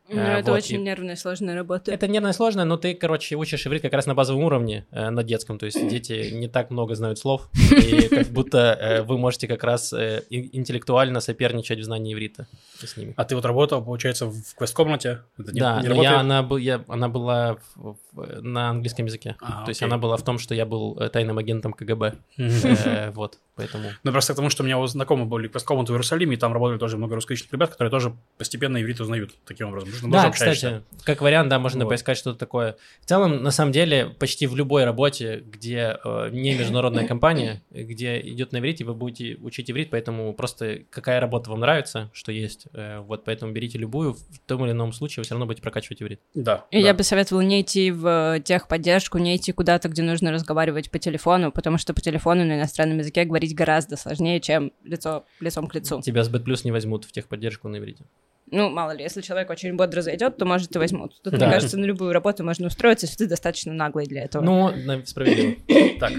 ну, 0.09 0.21
э, 0.21 0.39
это 0.39 0.51
вот, 0.51 0.57
очень 0.57 0.79
и... 0.79 0.83
нервная, 0.83 1.15
сложная 1.15 1.55
работа. 1.55 1.91
Это 1.91 2.07
нервная, 2.07 2.33
сложная, 2.33 2.65
но 2.65 2.77
ты, 2.77 2.93
короче, 2.93 3.35
учишь 3.35 3.65
иврит 3.67 3.81
как 3.81 3.93
раз 3.93 4.05
на 4.05 4.15
базовом 4.15 4.43
уровне, 4.43 4.85
э, 4.91 5.09
на 5.09 5.23
детском, 5.23 5.59
то 5.59 5.65
есть 5.65 5.87
дети 5.87 6.31
не 6.31 6.47
так 6.47 6.71
много 6.71 6.95
знают 6.95 7.19
слов, 7.19 7.49
и 7.71 8.07
как 8.07 8.27
будто 8.27 8.57
э, 8.79 9.01
вы 9.03 9.17
можете 9.17 9.47
как 9.47 9.63
раз 9.63 9.93
э, 9.93 10.23
интеллектуально 10.29 11.19
соперничать 11.19 11.79
в 11.79 11.83
знании 11.83 12.13
иврита 12.13 12.47
с 12.85 12.97
ними. 12.97 13.13
А 13.17 13.25
ты 13.25 13.35
вот 13.35 13.45
работал, 13.45 13.83
получается, 13.83 14.27
в 14.27 14.55
квест-комнате? 14.55 15.21
Да, 15.37 15.81
не 15.81 15.87
но 15.87 16.03
я, 16.03 16.19
она, 16.19 16.43
был, 16.43 16.57
я, 16.57 16.83
она 16.87 17.09
была 17.09 17.57
в, 17.75 17.97
в, 18.11 18.41
на 18.41 18.69
английском 18.69 19.05
языке, 19.05 19.35
а, 19.41 19.63
то 19.63 19.69
есть 19.69 19.81
она 19.81 19.97
была 19.97 20.17
в 20.17 20.23
том, 20.23 20.37
что 20.37 20.53
я 20.53 20.65
был 20.65 20.99
э, 20.99 21.09
тайным 21.09 21.37
агентом 21.37 21.73
КГБ, 21.73 22.15
э, 22.37 23.11
вот, 23.11 23.39
поэтому... 23.55 23.89
Ну, 24.03 24.11
просто 24.11 24.33
потому, 24.33 24.49
что 24.49 24.63
у 24.63 24.65
меня 24.65 24.85
знакомые 24.87 25.25
были 25.25 25.47
квест-комнаты 25.47 25.91
в 25.91 25.95
Иерусалиме, 25.95 26.35
и 26.35 26.37
там 26.37 26.53
работали 26.53 26.77
тоже 26.77 26.97
много 26.97 27.15
русскоязычных 27.15 27.53
ребят, 27.53 27.71
которые 27.71 27.89
тоже 27.89 28.15
постепенно 28.37 28.81
иврит 28.81 28.99
узнают 28.99 29.31
таким 29.45 29.69
образом. 29.69 30.11
Да, 30.11 30.29
кстати, 30.29 30.83
как 31.03 31.21
вариант, 31.21 31.49
да, 31.49 31.59
можно 31.59 31.85
поискать 31.85 32.17
что-то 32.17 32.37
такое. 32.37 32.75
В 33.01 33.05
целом, 33.05 33.41
на 33.43 33.51
самом 33.51 33.71
деле, 33.71 34.07
почти 34.19 34.47
в 34.47 34.55
любой 34.55 34.85
работе, 34.85 35.43
где 35.45 35.97
э, 36.03 36.29
не 36.31 36.53
международная 36.55 37.07
компания, 37.07 37.63
где 37.71 38.19
идет 38.19 38.51
на 38.51 38.57
иврите, 38.57 38.83
вы 38.83 38.93
будете 38.93 39.37
учить 39.41 39.71
иврит, 39.71 39.89
поэтому 39.89 40.33
просто 40.33 40.81
какая 40.89 41.19
работа 41.19 41.49
вам 41.49 41.59
нравится, 41.61 42.09
что 42.13 42.31
есть, 42.31 42.66
вот 42.73 43.23
поэтому 43.25 43.51
берите 43.51 43.77
любую, 43.77 44.13
в 44.13 44.39
том 44.45 44.63
или 44.65 44.71
ином 44.71 44.93
случае 44.93 45.21
вы 45.21 45.25
все 45.25 45.35
равно 45.35 45.45
будете 45.45 45.61
прокачивать 45.61 46.01
иврит. 46.01 46.21
Да. 46.33 46.65
И 46.71 46.81
да. 46.81 46.87
я 46.87 46.93
бы 46.93 47.03
советовала 47.03 47.41
не 47.41 47.61
идти 47.61 47.91
в 47.91 48.39
техподдержку, 48.43 49.17
не 49.17 49.35
идти 49.35 49.51
куда-то, 49.51 49.89
где 49.89 50.03
нужно 50.03 50.31
разговаривать 50.31 50.91
по 50.91 50.99
телефону, 50.99 51.51
потому 51.51 51.77
что 51.77 51.93
по 51.93 52.01
телефону 52.01 52.45
на 52.45 52.57
иностранном 52.57 52.99
языке 52.99 53.25
говорить 53.25 53.55
гораздо 53.55 53.97
сложнее, 53.97 54.39
чем 54.39 54.71
лицо, 54.83 55.25
лицом 55.39 55.67
к 55.67 55.75
лицу. 55.75 56.01
Тебя 56.01 56.23
с 56.23 56.29
Бэт 56.29 56.47
не 56.63 56.71
возьмут 56.71 57.05
в 57.05 57.11
техподдержку 57.11 57.67
на 57.67 57.77
иврите. 57.77 58.05
Ну, 58.49 58.69
мало 58.69 58.91
ли, 58.91 59.03
если 59.03 59.21
человек 59.21 59.49
очень 59.49 59.75
бодро 59.75 60.01
зайдет, 60.01 60.37
то, 60.37 60.45
может, 60.45 60.73
и 60.73 60.79
возьмут. 60.79 61.21
Тут, 61.21 61.33
да. 61.33 61.45
мне 61.45 61.53
кажется, 61.55 61.77
на 61.77 61.83
любую 61.83 62.13
работу 62.13 62.45
можно 62.45 62.67
устроиться, 62.67 63.05
если 63.05 63.17
ты 63.17 63.27
достаточно 63.27 63.73
наглый 63.73 64.05
для 64.05 64.23
этого. 64.23 64.43
Ну, 64.43 64.71
справедливо. 65.05 65.55
Так, 65.99 66.13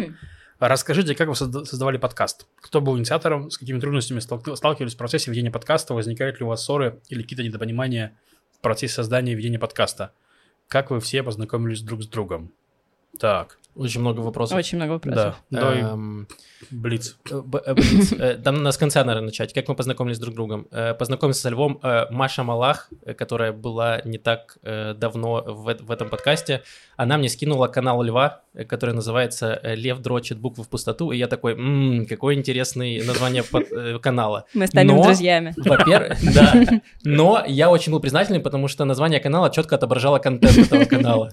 расскажите, 0.61 1.15
как 1.15 1.29
вы 1.29 1.37
создавали 1.37 1.99
подкаст? 1.99 2.47
Кто 2.57 2.81
был 2.81 2.99
инициатором, 2.99 3.51
с 3.51 3.59
какими 3.59 3.79
трудностями 3.79 4.19
сталкивались 4.19 4.95
в 4.95 4.97
процессе 4.97 5.31
ведения 5.31 5.53
подкаста? 5.53 5.95
Возникают 5.95 6.41
ли 6.41 6.45
у 6.45 6.49
вас 6.49 6.65
ссоры 6.65 7.01
или 7.09 7.23
какие-то 7.23 7.45
недопонимания 7.45 8.19
в 8.57 8.61
процессе 8.61 8.95
создания 8.95 9.33
и 9.33 9.35
ведения 9.37 9.61
подкаста? 9.61 10.13
Как 10.67 10.91
вы 10.91 10.99
все 10.99 11.23
познакомились 11.23 11.83
друг 11.83 12.03
с 12.03 12.09
другом? 12.09 12.53
Так. 13.19 13.59
Очень 13.79 14.01
много 14.01 14.21
вопросов. 14.21 14.59
Очень 14.59 14.79
много 14.79 14.91
вопросов. 14.91 15.37
Да. 15.51 15.61
Давай. 15.61 15.81
Эм... 15.83 16.27
Блиц. 16.71 17.17
Э, 17.31 17.41
э, 17.65 17.75
блиц. 17.75 18.13
Э, 18.13 18.35
там 18.35 18.57
надо 18.57 18.73
с 18.73 18.77
конца, 18.77 19.05
наверное, 19.05 19.27
начать. 19.27 19.53
Как 19.53 19.69
мы 19.69 19.77
познакомились 19.77 20.19
друг 20.19 20.35
с 20.35 20.37
другом? 20.37 20.67
Познакомился 20.99 21.43
со 21.43 21.49
Львом 21.51 21.81
Маша 22.11 22.43
Малах, 22.43 22.91
которая 23.17 23.53
была 23.53 24.01
не 24.05 24.19
так 24.19 24.59
давно 24.63 25.45
в, 25.47 25.91
этом 25.91 26.09
подкасте. 26.09 26.63
Она 26.97 27.19
мне 27.19 27.29
скинула 27.29 27.69
канал 27.69 28.03
Льва, 28.03 28.41
который 28.69 28.97
называется 28.97 29.61
«Лев 29.63 30.01
дрочит 30.01 30.39
буквы 30.39 30.65
в 30.65 30.69
пустоту», 30.69 31.13
и 31.13 31.17
я 31.17 31.29
такой, 31.29 31.55
ммм, 31.55 32.07
какое 32.07 32.35
интересное 32.35 33.05
название 33.05 33.45
канала. 34.01 34.47
Мы 34.55 34.67
станем 34.67 35.01
друзьями. 35.01 35.55
Во-первых, 35.57 36.19
да. 36.35 36.81
Но 37.05 37.45
я 37.47 37.71
очень 37.71 37.93
был 37.93 38.01
признателен, 38.01 38.43
потому 38.43 38.67
что 38.67 38.85
название 38.85 39.21
канала 39.21 39.51
четко 39.51 39.77
отображало 39.77 40.19
контент 40.19 40.59
этого 40.59 40.85
канала. 40.85 41.33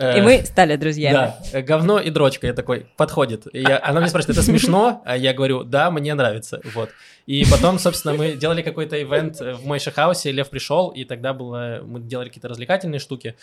И 0.00 0.02
э, 0.02 0.22
мы 0.22 0.42
стали 0.46 0.76
друзьями. 0.76 1.12
Да, 1.14 1.38
э, 1.52 1.60
говно 1.60 2.00
и 2.00 2.08
дрочка, 2.10 2.46
я 2.46 2.54
такой, 2.54 2.86
подходит. 2.96 3.46
И 3.52 3.60
я, 3.60 3.78
она 3.82 4.00
мне 4.00 4.08
спрашивает, 4.08 4.38
это 4.38 4.46
смешно? 4.46 5.02
А 5.04 5.16
я 5.16 5.34
говорю, 5.34 5.62
да, 5.62 5.90
мне 5.90 6.14
нравится, 6.14 6.60
вот. 6.74 6.88
И 7.26 7.44
потом, 7.50 7.78
собственно, 7.78 8.14
мы 8.14 8.32
делали 8.32 8.62
какой-то 8.62 9.00
ивент 9.00 9.40
в 9.40 9.66
Мойши 9.66 9.90
Хаусе, 9.90 10.32
Лев 10.32 10.48
пришел, 10.48 10.88
и 10.88 11.04
тогда 11.04 11.34
было, 11.34 11.80
мы 11.84 12.00
делали 12.00 12.28
какие-то 12.28 12.48
развлекательные 12.48 12.98
штуки. 12.98 13.36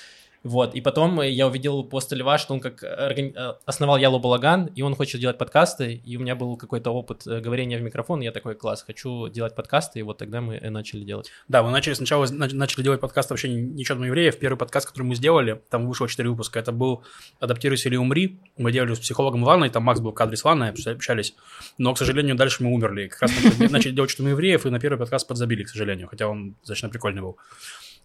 Вот, 0.44 0.76
и 0.76 0.82
потом 0.82 1.22
я 1.22 1.48
увидел 1.48 1.84
после 1.84 2.18
Льва, 2.18 2.38
что 2.38 2.54
он 2.54 2.60
как 2.60 2.84
органи... 2.84 3.34
Э, 3.36 3.56
основал 3.66 3.98
Ялу 3.98 4.20
Балаган, 4.20 4.68
и 4.68 4.82
он 4.82 4.96
хочет 4.96 5.20
делать 5.20 5.38
подкасты, 5.38 5.94
и 5.94 6.18
у 6.18 6.20
меня 6.20 6.36
был 6.36 6.56
какой-то 6.58 6.92
опыт 6.92 7.26
э, 7.28 7.40
говорения 7.40 7.78
в 7.78 7.82
микрофон, 7.82 8.22
и 8.22 8.26
я 8.26 8.32
такой, 8.32 8.56
класс, 8.56 8.84
хочу 8.84 9.28
делать 9.30 9.56
подкасты, 9.56 10.00
и 10.00 10.04
вот 10.04 10.18
тогда 10.18 10.42
мы 10.42 10.60
начали 10.70 11.04
делать. 11.04 11.32
Да, 11.48 11.64
мы 11.64 11.72
начали 11.72 11.94
сначала 11.96 12.28
начали 12.30 12.84
делать 12.84 13.02
подкаст 13.02 13.30
вообще 13.30 13.50
ничего 13.50 14.00
на 14.00 14.06
евреев. 14.06 14.38
Первый 14.38 14.58
подкаст, 14.58 14.88
который 14.88 15.04
мы 15.04 15.16
сделали, 15.16 15.62
там 15.70 15.88
вышло 15.88 16.08
4 16.08 16.30
выпуска, 16.30 16.60
это 16.60 16.72
был 16.72 17.04
«Адаптируйся 17.40 17.90
или 17.90 17.96
умри». 17.96 18.40
Мы 18.58 18.72
делали 18.72 18.94
с 18.94 19.00
психологом 19.00 19.44
Ланой, 19.44 19.70
там 19.70 19.84
Макс 19.84 20.00
был 20.00 20.12
в 20.12 20.16
кадре 20.16 20.38
с 20.38 20.46
Ланой, 20.46 20.70
общались, 20.70 21.36
но, 21.78 21.94
к 21.94 21.98
сожалению, 21.98 22.36
дальше 22.36 22.64
мы 22.64 22.74
умерли. 22.74 23.08
Как 23.08 23.24
раз 23.24 23.32
начали, 23.72 23.94
делать 23.94 24.18
на 24.20 24.30
евреев, 24.30 24.66
и 24.66 24.70
на 24.70 24.80
первый 24.80 24.98
подкаст 24.98 25.28
подзабили, 25.28 25.64
к 25.64 25.70
сожалению, 25.70 26.08
хотя 26.08 26.28
он 26.28 26.56
достаточно 26.60 26.90
прикольный 26.90 27.22
был. 27.22 27.38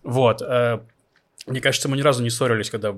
Вот. 0.02 0.42
Мне 1.46 1.60
кажется, 1.60 1.88
мы 1.88 1.96
ни 1.96 2.02
разу 2.02 2.22
не 2.22 2.30
ссорились, 2.30 2.70
когда 2.70 2.94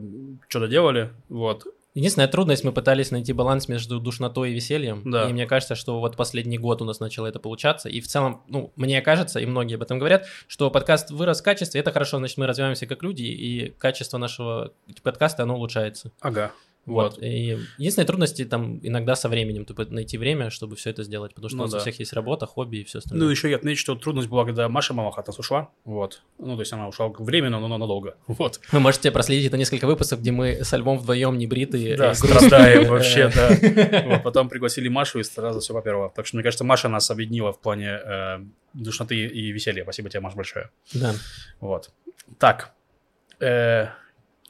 что-то 0.49 0.69
делали, 0.69 1.11
вот. 1.29 1.67
Единственная 1.95 2.27
трудность, 2.27 2.65
мы 2.65 2.73
пытались 2.73 3.13
найти 3.13 3.33
баланс 3.33 3.69
между 3.69 4.01
душнотой 4.01 4.51
и 4.51 4.55
весельем. 4.55 5.03
Да. 5.05 5.31
И 5.31 5.33
мне 5.33 5.47
кажется, 5.47 5.77
что 5.77 6.01
вот 6.01 6.17
последний 6.17 6.59
год 6.59 6.83
у 6.83 6.85
нас 6.85 6.99
начало 6.99 7.29
это 7.29 7.39
получаться. 7.39 7.89
И 7.89 8.01
в 8.01 8.09
целом, 8.09 8.43
ну, 8.49 8.73
мне 8.75 9.01
кажется, 9.01 9.39
и 9.39 9.47
многие 9.47 9.77
об 9.77 9.83
этом 9.83 10.01
говорят, 10.01 10.27
что 10.49 10.73
подкаст 10.73 11.13
вырос 11.13 11.41
в 11.41 11.45
качестве, 11.45 11.81
это 11.81 11.93
хорошо, 11.93 12.19
значит, 12.19 12.37
мы 12.37 12.49
развиваемся 12.49 12.89
как 12.89 13.05
люди, 13.05 13.23
и 13.23 13.71
качество 13.79 14.19
нашего 14.19 14.73
подкаста, 15.05 15.45
оно 15.45 15.55
улучшается. 15.55 16.11
Ага. 16.21 16.51
Вот. 16.87 17.15
Вот. 17.15 17.23
И 17.23 17.59
единственные 17.79 18.07
трудности 18.07 18.45
там 18.45 18.79
иногда 18.83 19.17
со 19.17 19.29
временем, 19.29 19.65
типа 19.65 19.87
найти 19.91 20.19
время, 20.19 20.51
чтобы 20.51 20.77
все 20.77 20.91
это 20.91 21.03
сделать, 21.03 21.35
потому 21.35 21.49
что 21.49 21.57
Ну 21.57 21.63
у 21.63 21.67
нас 21.67 21.73
у 21.73 21.77
да. 21.77 21.81
всех 21.81 21.99
есть 21.99 22.13
работа, 22.13 22.47
хобби 22.47 22.79
и 22.79 22.85
все 22.85 22.99
Ну, 22.99 23.01
остальное. 23.01 23.31
еще 23.31 23.51
я 23.51 23.57
отмечу, 23.57 23.81
что 23.81 23.95
трудность 23.95 24.29
была, 24.29 24.45
когда 24.45 24.69
Маша 24.69 24.95
от 24.95 25.27
нас 25.27 25.39
ушла. 25.39 25.71
Вот. 25.85 26.23
Ну, 26.39 26.55
то 26.57 26.61
есть 26.61 26.73
она 26.73 26.89
ушла 26.89 27.09
временно, 27.09 27.61
но 27.61 27.79
надолго. 27.79 28.17
Вот. 28.27 28.61
Вы 28.73 28.81
можете 28.81 29.11
проследить 29.11 29.47
это 29.47 29.57
несколько 29.57 29.87
выпусков, 29.87 30.21
где 30.21 30.31
мы 30.31 30.63
с 30.65 30.73
альбом 30.73 30.99
вдвоем 30.99 31.39
не 31.39 31.47
бритые. 31.47 31.97
Да, 31.97 32.15
страдаем 32.15 32.89
вообще, 32.89 33.29
да. 33.35 34.21
Потом 34.23 34.49
пригласили 34.49 34.89
Машу 34.89 35.21
и 35.21 35.23
сразу 35.23 35.61
все 35.61 35.73
поперло. 35.73 36.11
Так 36.15 36.27
что, 36.27 36.37
мне 36.37 36.43
кажется, 36.43 36.65
Маша 36.65 36.89
нас 36.89 37.11
объединила 37.11 37.53
в 37.53 37.61
плане 37.61 37.99
э, 38.05 38.39
душноты 38.75 39.17
и 39.27 39.53
веселья. 39.53 39.85
Спасибо 39.85 40.11
тебе, 40.11 40.21
Маш, 40.21 40.35
большое. 40.35 40.71
Да. 40.93 41.15
Вот. 41.61 41.91
Так. 42.39 42.73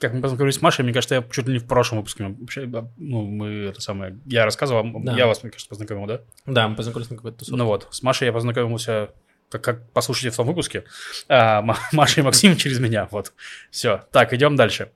Как 0.05 0.13
мы 0.13 0.21
познакомились 0.21 0.57
с 0.57 0.61
Машей, 0.61 0.85
мне 0.85 0.93
кажется, 0.93 1.15
я 1.15 1.23
чуть 1.31 1.47
ли 1.47 1.55
не 1.55 1.59
в 1.59 1.67
прошлом 1.67 1.97
выпуске, 2.01 2.25
вообще, 2.25 2.67
ну, 2.99 3.23
мы 3.25 3.49
это 3.71 3.81
самое, 3.81 4.19
я 4.27 4.45
рассказывал, 4.45 4.85
Да. 5.03 5.17
я 5.17 5.27
вас, 5.27 5.43
мне 5.43 5.51
кажется, 5.51 5.67
познакомил, 5.71 6.07
да? 6.07 6.21
Да, 6.45 6.69
мы 6.69 6.77
познакомились 6.77 7.09
на 7.11 7.17
какой-то 7.17 7.39
тусовке. 7.39 7.57
Ну 7.57 7.65
вот, 7.65 7.89
с 7.91 8.03
Машей 8.03 8.27
я 8.27 8.33
познакомился, 8.35 9.13
как, 9.49 9.65
как 9.65 9.91
послушайте 9.93 10.29
в 10.29 10.37
том 10.37 10.47
выпуске, 10.47 10.85
а, 11.29 11.63
Ма- 11.63 11.79
Маша 11.93 12.21
и 12.21 12.23
Максим 12.23 12.55
через 12.57 12.81
меня, 12.81 13.09
вот. 13.11 13.33
Все, 13.71 14.05
так, 14.13 14.35
идем 14.35 14.57
дальше. 14.57 14.93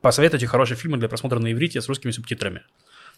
Посоветуйте 0.00 0.46
хорошие 0.46 0.76
фильмы 0.76 0.96
для 0.98 1.08
просмотра 1.08 1.40
на 1.40 1.52
иврите 1.52 1.80
с 1.80 1.88
русскими 1.88 2.12
субтитрами. 2.12 2.62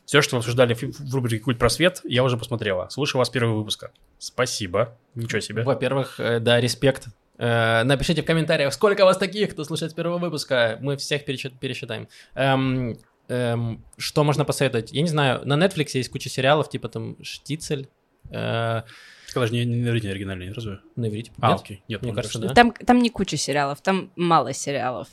Все, 0.06 0.22
что 0.22 0.36
вы 0.36 0.38
обсуждали 0.38 0.72
в 0.74 1.14
рубрике 1.14 1.40
«Культ 1.40 1.58
просвет», 1.58 2.00
я 2.04 2.22
уже 2.24 2.36
посмотрела. 2.38 2.88
Слушаю 2.88 3.18
вас 3.18 3.28
первого 3.28 3.58
выпуска. 3.58 3.90
Спасибо. 4.18 4.96
Ничего 5.14 5.40
себе. 5.40 5.62
Во-первых, 5.62 6.18
э, 6.20 6.38
да, 6.40 6.60
респект. 6.60 7.08
Э, 7.38 7.82
Напишите 7.84 8.22
в 8.22 8.24
комментариях, 8.24 8.72
сколько 8.72 9.04
вас 9.04 9.18
таких, 9.18 9.50
кто 9.52 9.64
слушает 9.64 9.92
с 9.92 9.94
первого 9.94 10.18
выпуска. 10.18 10.78
Мы 10.80 10.96
всех 10.96 11.24
пересчит- 11.24 11.58
пересчитаем. 11.58 12.08
Эм, 12.34 12.98
эм, 13.28 13.84
что 13.98 14.24
можно 14.24 14.44
посоветовать? 14.44 14.92
Я 14.92 15.02
не 15.02 15.08
знаю, 15.08 15.42
на 15.44 15.54
Netflix 15.62 15.90
есть 15.94 16.08
куча 16.10 16.28
сериалов, 16.30 16.68
типа 16.70 16.88
там 16.88 17.16
«Штицель». 17.22 17.88
э, 18.30 18.82
Сказал 19.26 19.48
же, 19.48 19.54
не, 19.54 19.64
не 19.64 19.76
на 19.82 19.88
иврите 19.90 20.10
оригинальный, 20.10 20.52
разве? 20.52 20.78
На 20.94 21.08
иврите. 21.08 21.30
А, 21.40 21.50
Нет? 21.52 21.60
окей. 21.60 21.82
Нет, 21.88 22.02
Мне 22.02 22.12
ну, 22.12 22.16
кажется, 22.16 22.38
хорошо. 22.38 22.54
да. 22.54 22.54
Там, 22.54 22.72
там 22.72 22.98
не 23.00 23.10
куча 23.10 23.36
сериалов, 23.36 23.80
там 23.82 24.10
мало 24.16 24.52
сериалов. 24.52 25.08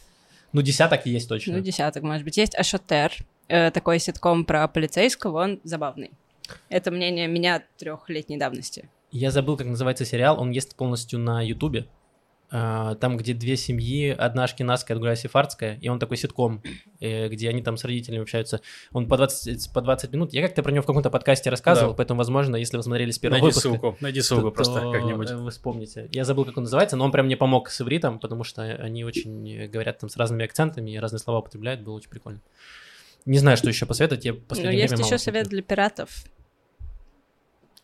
Ну, 0.53 0.61
десяток 0.61 1.05
есть 1.05 1.27
точно. 1.27 1.57
Ну, 1.57 1.59
десяток, 1.59 2.03
может 2.03 2.23
быть. 2.23 2.37
Есть 2.37 2.55
Ашотер, 2.55 3.11
э, 3.49 3.71
такой 3.71 3.99
ситком 3.99 4.45
про 4.45 4.67
полицейского, 4.67 5.43
он 5.43 5.59
забавный. 5.63 6.11
Это 6.69 6.91
мнение 6.91 7.27
меня 7.27 7.63
трехлетней 7.77 8.37
давности. 8.37 8.89
Я 9.11 9.31
забыл, 9.31 9.57
как 9.57 9.67
называется 9.67 10.05
сериал. 10.05 10.39
Он 10.39 10.51
есть 10.51 10.75
полностью 10.75 11.19
на 11.19 11.41
Ютубе. 11.41 11.85
А, 12.55 12.93
Там, 12.95 13.17
где 13.17 13.33
две 13.33 13.57
семьи, 13.57 14.09
одна 14.09 14.43
ашкенадская, 14.43 14.95
другая 14.95 15.15
сефардская, 15.15 15.79
и 15.81 15.89
он 15.89 15.97
такой 15.97 16.17
ситком, 16.17 16.61
э, 16.99 17.27
где 17.29 17.49
они 17.49 17.63
там 17.63 17.77
с 17.77 17.83
родителями 17.83 18.21
общаются. 18.21 18.61
Он 18.91 19.07
по 19.07 19.17
20, 19.17 19.73
по 19.73 19.81
20 19.81 20.11
минут. 20.13 20.33
Я 20.33 20.43
как-то 20.43 20.61
про 20.61 20.71
него 20.71 20.83
в 20.83 20.85
каком-то 20.85 21.09
подкасте 21.09 21.49
рассказывал, 21.49 21.93
Да. 21.93 21.95
поэтому, 21.97 22.19
возможно, 22.19 22.55
если 22.55 22.77
вы 22.77 22.83
смотрели 22.83 23.09
с 23.09 23.17
первого 23.17 23.39
Найди 23.39 23.47
выпуска, 23.47 23.69
ссылку, 23.69 23.97
найди 24.01 24.21
ссылку 24.21 24.49
то- 24.49 24.51
просто 24.51 24.81
то, 24.81 24.91
как-нибудь. 24.91 25.31
э, 25.31 25.35
Вы 25.35 25.49
вспомните. 25.49 26.09
Я 26.11 26.25
забыл, 26.25 26.45
как 26.45 26.55
он 26.57 26.65
называется, 26.65 26.95
но 26.95 27.05
он 27.05 27.11
прям 27.11 27.25
мне 27.25 27.35
помог 27.37 27.71
с 27.71 27.81
ивритом, 27.81 28.19
потому 28.19 28.43
что 28.43 28.61
они 28.61 29.03
очень 29.03 29.49
э, 29.51 29.67
говорят 29.67 29.97
там 29.97 30.09
с 30.11 30.15
разными 30.17 30.45
акцентами 30.45 30.91
и 30.91 30.99
разные 30.99 31.19
слова 31.19 31.39
употребляют, 31.39 31.81
было 31.81 31.95
очень 31.95 32.11
прикольно. 32.11 32.39
Не 33.25 33.39
знаю, 33.39 33.57
что 33.57 33.67
еще 33.69 33.87
посоветовать. 33.87 34.25
Я 34.25 34.33
в 34.33 34.35
Но 34.35 34.41
последнее 34.47 34.85
Ну, 34.89 34.91
есть 34.97 35.05
еще 35.05 35.17
совет 35.17 35.47
для 35.47 35.63
пиратов. 35.63 36.23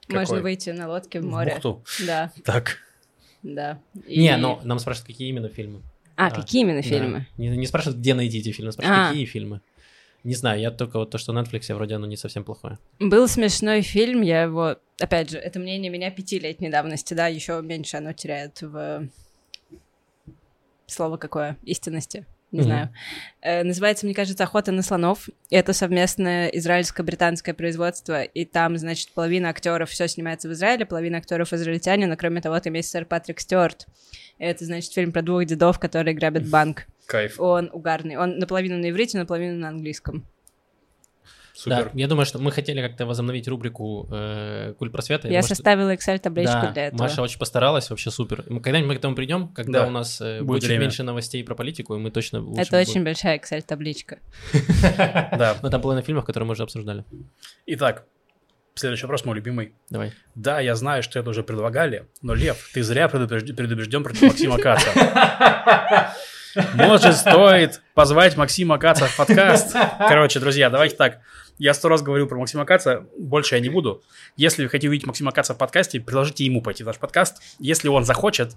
Какой? 0.08 0.20
Можно 0.20 0.42
выйти 0.42 0.70
на 0.72 0.88
лодке 0.90 1.22
в 1.22 1.26
море. 1.26 1.54
Бухту. 1.56 1.84
Да, 2.06 2.32
Так. 2.44 2.78
Да. 3.44 3.80
Не, 4.08 4.34
И- 4.34 4.36
но 4.36 4.60
нам 4.64 4.80
спрашивают, 4.80 5.08
какие 5.08 5.30
именно 5.30 5.50
фильмы. 5.50 5.82
А, 6.16 6.28
а, 6.28 6.32
какие 6.32 6.62
именно 6.62 6.82
Да. 6.82 6.88
фильмы? 6.88 7.28
Не, 7.38 7.50
не 7.50 7.66
спрашивают, 7.66 8.00
где 8.00 8.14
найти 8.14 8.40
эти 8.40 8.52
фильмы, 8.52 8.72
спрашивают, 8.74 9.06
А. 9.06 9.10
какие 9.10 9.26
фильмы. 9.26 9.62
Не 10.26 10.36
знаю, 10.36 10.60
я 10.60 10.70
только 10.72 10.98
вот 11.00 11.12
то, 11.12 11.18
что 11.18 11.32
на 11.32 11.40
Netflix, 11.44 11.74
вроде 11.74 11.96
оно 11.96 12.06
не 12.06 12.18
совсем 12.18 12.44
плохое. 12.44 12.78
Был 13.00 13.28
смешной 13.30 13.82
фильм, 13.82 14.22
я 14.22 14.42
его... 14.44 14.76
Опять 15.00 15.30
же, 15.30 15.38
это 15.38 15.60
мнение 15.60 15.90
меня 15.90 16.12
пятилетней 16.12 16.70
давности, 16.70 17.14
да, 17.14 17.28
еще 17.28 17.62
меньше 17.62 17.96
оно 17.98 18.12
теряет 18.12 18.62
в... 18.62 19.08
Слово 20.88 21.16
какое? 21.18 21.56
Истинности. 21.64 22.26
Не 22.52 22.62
знаю. 22.62 22.90
Э, 23.42 23.64
называется, 23.64 24.06
мне 24.06 24.16
кажется, 24.16 24.44
«Охота 24.44 24.72
на 24.72 24.82
слонов». 24.82 25.30
Это 25.52 25.74
совместное 25.74 26.48
израильско-британское 26.48 27.54
производство. 27.54 28.24
И 28.24 28.44
там, 28.46 28.78
значит, 28.78 29.12
половина 29.14 29.50
актеров 29.50 29.90
все 29.90 30.08
снимается 30.08 30.50
в 30.50 30.54
Израиле, 30.54 30.86
половина 30.86 31.20
актеров 31.20 31.54
израильтяне, 31.54 32.08
но 32.08 32.18
кроме 32.18 32.42
того, 32.42 32.60
там 32.60 32.74
есть 32.74 32.90
сэр 32.90 33.06
Патрик 33.06 33.40
Стюарт. 33.40 33.86
Это, 34.40 34.66
значит, 34.66 34.92
фильм 34.94 35.12
про 35.12 35.22
двух 35.22 35.46
дедов, 35.46 35.80
которые 35.80 36.16
грабят 36.16 36.48
банк. 36.48 36.88
Кайф. 37.06 37.40
Он 37.40 37.70
угарный. 37.72 38.18
Он 38.18 38.40
наполовину 38.40 38.78
на 38.78 38.90
иврите, 38.90 39.18
наполовину 39.18 39.60
на 39.60 39.70
английском. 39.70 40.26
Супер. 41.60 41.86
Да, 41.86 41.92
я 41.94 42.08
думаю, 42.08 42.26
что 42.26 42.40
мы 42.40 42.52
хотели 42.54 42.82
как-то 42.82 43.06
возобновить 43.06 43.46
рубрику 43.50 44.08
э, 44.10 44.74
«Куль 44.80 44.90
просвета». 44.90 45.28
Я 45.28 45.42
что- 45.42 45.56
составила 45.56 45.94
Excel-табличку 45.94 46.54
Да, 46.62 46.72
для 46.72 46.88
этого. 46.88 47.02
Маша 47.02 47.22
очень 47.22 47.38
постаралась, 47.38 47.90
вообще 47.90 48.12
супер. 48.12 48.46
Мы 48.48 48.62
когда-нибудь 48.62 48.88
мы 48.88 48.96
к 48.96 49.00
этому 49.00 49.14
придем, 49.16 49.50
когда 49.50 49.82
Да. 49.82 49.88
у 49.88 49.90
нас 49.90 50.22
э, 50.22 50.38
Будет 50.40 50.48
будет 50.48 50.62
чуть 50.62 50.70
время. 50.70 50.82
меньше 50.84 51.04
новостей 51.04 51.44
про 51.44 51.56
политику, 51.56 51.96
и 51.96 52.00
мы 52.00 52.12
точно 52.12 52.40
лучше 52.40 52.62
Это 52.62 52.78
очень 52.80 52.92
будем. 52.94 53.04
большая 53.06 53.38
Excel-табличка. 53.40 54.20
Да. 55.38 55.58
Ну, 55.62 55.70
там 55.70 55.82
половина 55.82 56.02
фильмов, 56.02 56.24
которые 56.24 56.48
мы 56.48 56.54
уже 56.54 56.64
обсуждали. 56.64 57.04
Итак, 57.66 58.06
следующий 58.76 59.04
вопрос 59.04 59.26
мой 59.26 59.36
любимый. 59.36 59.74
Давай. 59.90 60.14
Да, 60.36 60.62
я 60.62 60.76
знаю, 60.76 61.04
что 61.04 61.20
это 61.20 61.30
уже 61.30 61.44
предлагали, 61.44 62.08
но, 62.22 62.34
Лев, 62.36 62.70
ты 62.74 62.84
зря 62.84 63.08
предупрежд- 63.10 63.54
предубежден 63.54 64.04
против 64.06 64.22
Максима 64.22 64.58
Каца. 64.58 64.90
Может, 66.74 67.16
стоит 67.16 67.82
позвать 67.94 68.36
Максима 68.36 68.78
Каца 68.80 69.06
в 69.06 69.16
подкаст? 69.18 69.76
Короче, 70.00 70.40
друзья, 70.40 70.70
давайте 70.70 70.96
так. 70.96 71.20
Я 71.60 71.74
сто 71.74 71.90
раз 71.90 72.02
говорил 72.02 72.26
про 72.26 72.38
Максима 72.38 72.66
Каца, 72.66 73.06
больше 73.18 73.56
я 73.56 73.62
не 73.62 73.70
буду. 73.70 74.02
Если 74.38 74.64
вы 74.64 74.70
хотите 74.70 74.88
увидеть 74.88 75.06
Максима 75.06 75.32
Каца 75.32 75.54
в 75.54 75.58
подкасте, 75.58 76.00
предложите 76.00 76.46
ему 76.46 76.62
пойти 76.62 76.84
в 76.84 76.88
наш 76.88 76.98
подкаст. 76.98 77.42
Если 77.60 77.90
он 77.90 78.06
захочет, 78.06 78.56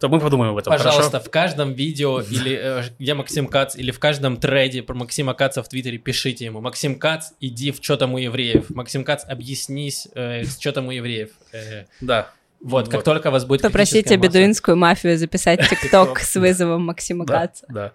то 0.00 0.08
мы 0.08 0.18
подумаем 0.18 0.52
об 0.52 0.58
этом. 0.58 0.72
Пожалуйста, 0.72 1.10
хорошо? 1.10 1.26
в 1.26 1.30
каждом 1.30 1.74
видео, 1.74 2.20
или 2.22 2.58
э, 2.58 2.82
где 2.98 3.12
Максим 3.12 3.48
Кац, 3.48 3.76
или 3.76 3.90
в 3.90 3.98
каждом 3.98 4.38
треде 4.38 4.82
про 4.82 4.94
Максима 4.94 5.34
Каца 5.34 5.62
в 5.62 5.68
Твиттере 5.68 5.98
пишите 5.98 6.46
ему. 6.46 6.60
Максим 6.62 6.98
Кац, 6.98 7.32
иди 7.38 7.70
в 7.70 7.80
что 7.82 7.96
там 7.96 8.14
у 8.14 8.18
евреев. 8.18 8.70
Максим 8.70 9.04
Кац, 9.04 9.24
объяснись, 9.28 10.08
э, 10.14 10.44
что 10.44 10.72
там 10.72 10.86
у 10.86 10.90
евреев. 10.90 11.30
Э, 11.52 11.84
Да. 12.00 12.30
вот, 12.62 12.88
как 12.88 13.02
только 13.04 13.28
у 13.28 13.30
вас 13.30 13.44
будет 13.44 13.60
Попросите 13.60 14.16
бедуинскую 14.16 14.76
мафию 14.76 15.18
записать 15.18 15.60
ТикТок 15.68 16.20
с 16.20 16.34
вызовом 16.36 16.82
Максима 16.86 17.26
Каца. 17.26 17.66
да. 17.68 17.92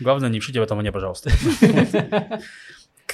Главное, 0.00 0.28
не 0.28 0.40
пишите 0.40 0.58
об 0.58 0.66
этом 0.66 0.78
мне, 0.78 0.92
пожалуйста. 0.92 1.30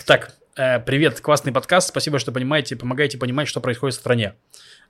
Так, 0.06 0.34
привет, 0.54 1.20
классный 1.20 1.52
подкаст. 1.52 1.88
Спасибо, 1.88 2.18
что 2.18 2.32
понимаете, 2.32 2.76
помогаете 2.76 3.18
понимать, 3.18 3.48
что 3.48 3.60
происходит 3.60 3.96
в 3.96 4.00
стране. 4.00 4.34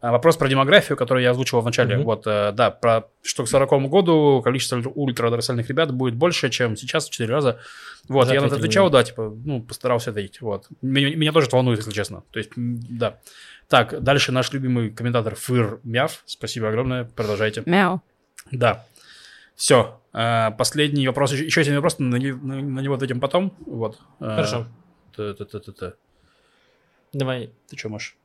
А, 0.01 0.11
Вопрос 0.11 0.37
про 0.37 0.49
демографию, 0.49 0.97
который 0.99 1.23
я 1.23 1.31
озвучивал 1.31 1.63
в 1.63 1.65
начале. 1.65 1.97
Мгм. 1.97 2.05
Вот, 2.05 2.27
э, 2.27 2.51
да, 2.53 2.71
про 2.71 3.05
что 3.23 3.45
к 3.45 3.49
40 3.49 3.89
году 3.89 4.43
количество 4.43 4.79
ультрадорсальных 4.79 5.69
ребят 5.69 5.93
будет 5.95 6.15
больше, 6.17 6.51
чем 6.51 6.77
сейчас 6.77 7.07
в 7.07 7.11
4 7.11 7.33
раза. 7.33 7.61
Вот, 8.09 8.29
я 8.33 8.41
на 8.41 8.47
это 8.47 8.57
отвечал, 8.57 8.91
да. 8.91 8.99
да, 8.99 9.05
типа, 9.05 9.33
ну, 9.45 9.63
постарался 9.63 10.11
ответить. 10.11 10.41
Вот. 10.41 10.67
Меня, 10.83 11.15
меня 11.15 11.31
тоже 11.31 11.47
это 11.47 11.55
волнует, 11.57 11.79
если 11.79 11.93
честно. 11.93 12.25
То 12.33 12.41
есть, 12.41 12.51
да. 12.57 13.21
Так, 13.69 14.03
дальше 14.03 14.33
наш 14.33 14.53
любимый 14.53 14.91
комментатор 14.91 15.37
Фыр 15.37 15.79
Мяв. 15.85 16.23
Спасибо 16.27 16.69
огромное, 16.69 17.05
продолжайте. 17.05 17.63
Мяу. 17.67 18.03
Да. 18.51 18.85
Все. 19.55 20.01
Последний 20.13 21.07
вопрос. 21.07 21.33
Еще, 21.33 21.61
один 21.61 21.77
вопрос, 21.77 22.01
на, 22.01 22.17
не- 22.17 22.33
на- 22.33 22.61
на 22.61 22.81
него 22.81 22.95
ответим 22.97 23.21
потом. 23.21 23.55
Вот. 23.65 23.99
Э, 24.21 24.35
Хорошо. 24.35 24.67
Та-та-та-та-та. 25.17 25.93
Давай. 27.13 27.51
Ты 27.71 27.77
что, 27.77 27.89
Маш? 27.89 28.17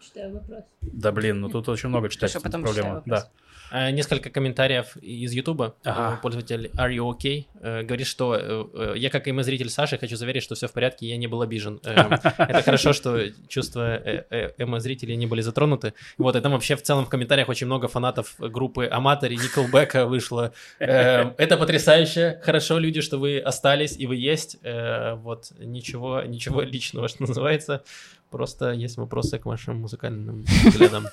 Читаю 0.00 0.34
вопрос. 0.34 0.64
Да 0.80 1.12
блин, 1.12 1.40
ну 1.40 1.48
тут 1.48 1.68
очень 1.68 1.88
много 1.88 2.08
читать. 2.08 2.32
Хорошо, 2.32 2.44
потом 2.44 2.62
проблема. 2.62 2.88
читаю 2.88 2.94
вопрос. 2.94 3.22
Да. 3.22 3.30
Э, 3.70 3.90
Несколько 3.90 4.30
комментариев 4.30 4.96
из 4.98 5.32
Ютуба. 5.32 5.74
Ага. 5.84 6.16
Э, 6.16 6.22
Пользователь 6.22 6.70
Are 6.74 6.90
You 6.90 7.10
OK 7.10 7.46
э, 7.60 7.82
говорит, 7.82 8.06
что 8.06 8.94
я, 8.94 9.10
как 9.10 9.28
и 9.28 9.42
зритель 9.42 9.70
Саши, 9.70 9.98
хочу 9.98 10.16
заверить, 10.16 10.42
что 10.42 10.54
все 10.54 10.68
в 10.68 10.72
порядке, 10.72 11.06
я 11.06 11.16
не 11.16 11.26
был 11.26 11.42
обижен. 11.42 11.80
Это 11.84 12.62
хорошо, 12.62 12.92
что 12.92 13.18
чувства 13.48 13.96
э, 13.96 14.80
зрителей 14.80 15.16
не 15.16 15.26
были 15.26 15.40
затронуты. 15.40 15.94
Вот, 16.18 16.36
и 16.36 16.40
там 16.40 16.52
вообще 16.52 16.76
в 16.76 16.82
целом 16.82 17.06
в 17.06 17.08
комментариях 17.08 17.48
очень 17.48 17.66
много 17.66 17.88
фанатов 17.88 18.34
группы 18.38 18.88
Аматори, 18.90 19.36
Николбека 19.36 20.06
вышло. 20.06 20.52
Это 20.78 21.56
потрясающе. 21.56 22.40
Хорошо, 22.42 22.78
люди, 22.78 23.00
что 23.00 23.18
вы 23.18 23.38
остались 23.38 23.96
и 23.96 24.06
вы 24.06 24.16
есть. 24.16 24.58
Вот, 24.62 25.52
ничего, 25.58 26.22
ничего 26.22 26.62
личного, 26.62 27.08
что 27.08 27.22
называется. 27.22 27.82
Просто 28.30 28.72
есть 28.72 28.96
вопросы 28.96 29.38
к 29.38 29.46
вашим 29.46 29.80
музыкальным 29.80 30.44
взглядам. 30.64 31.06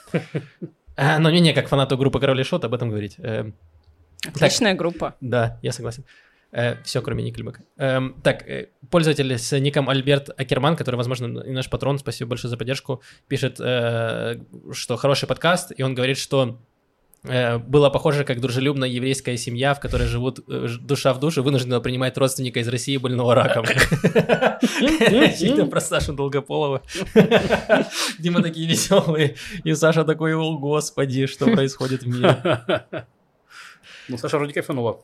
А, 0.95 1.19
Но 1.19 1.29
мне 1.29 1.39
не 1.39 1.53
как 1.53 1.67
фанату 1.67 1.97
группы 1.97 2.19
Король 2.19 2.41
и 2.41 2.43
Шот 2.43 2.65
об 2.65 2.73
этом 2.73 2.89
говорить. 2.89 3.15
Эм, 3.17 3.55
Отличная 4.27 4.73
группа. 4.73 5.15
Да, 5.21 5.59
я 5.61 5.71
согласен. 5.71 6.05
все, 6.83 7.01
кроме 7.01 7.23
Никельбека. 7.23 7.63
Эм, 7.77 8.15
так, 8.23 8.47
э, 8.47 8.69
пользователь 8.91 9.37
с 9.37 9.59
ником 9.59 9.89
Альберт 9.89 10.29
Акерман, 10.37 10.75
который, 10.75 10.95
возможно, 10.95 11.39
и 11.39 11.51
наш 11.51 11.69
патрон, 11.69 11.97
спасибо 11.97 12.29
большое 12.29 12.49
за 12.49 12.57
поддержку, 12.57 13.01
пишет, 13.27 13.59
э, 13.59 14.39
что 14.71 14.95
хороший 14.97 15.27
подкаст, 15.27 15.71
и 15.75 15.81
он 15.81 15.95
говорит, 15.95 16.17
что 16.17 16.43
э, 16.49 16.72
было 17.23 17.89
похоже, 17.89 18.25
как 18.25 18.41
дружелюбная 18.41 18.89
еврейская 18.89 19.37
семья, 19.37 19.73
в 19.73 19.79
которой 19.79 20.07
живут 20.07 20.39
э, 20.49 20.67
душа 20.81 21.13
в 21.13 21.19
душу, 21.19 21.41
вынуждена 21.41 21.79
принимать 21.79 22.17
родственника 22.17 22.59
из 22.59 22.67
России 22.67 22.97
больного 22.97 23.33
раком. 23.33 23.65
Чисто 25.37 25.65
про 25.65 25.79
Сашу 25.79 26.13
Долгополова. 26.13 26.81
Мы 28.19 28.41
такие 28.41 28.67
веселые, 28.67 29.35
и 29.63 29.73
Саша 29.73 30.03
такой, 30.03 30.35
о 30.35 30.57
господи, 30.57 31.25
что 31.27 31.45
происходит 31.45 32.03
в 32.03 32.07
мире. 32.07 32.85
Ну, 34.09 34.17
Саша 34.17 34.37
вроде 34.37 34.53
кайфанула. 34.53 34.99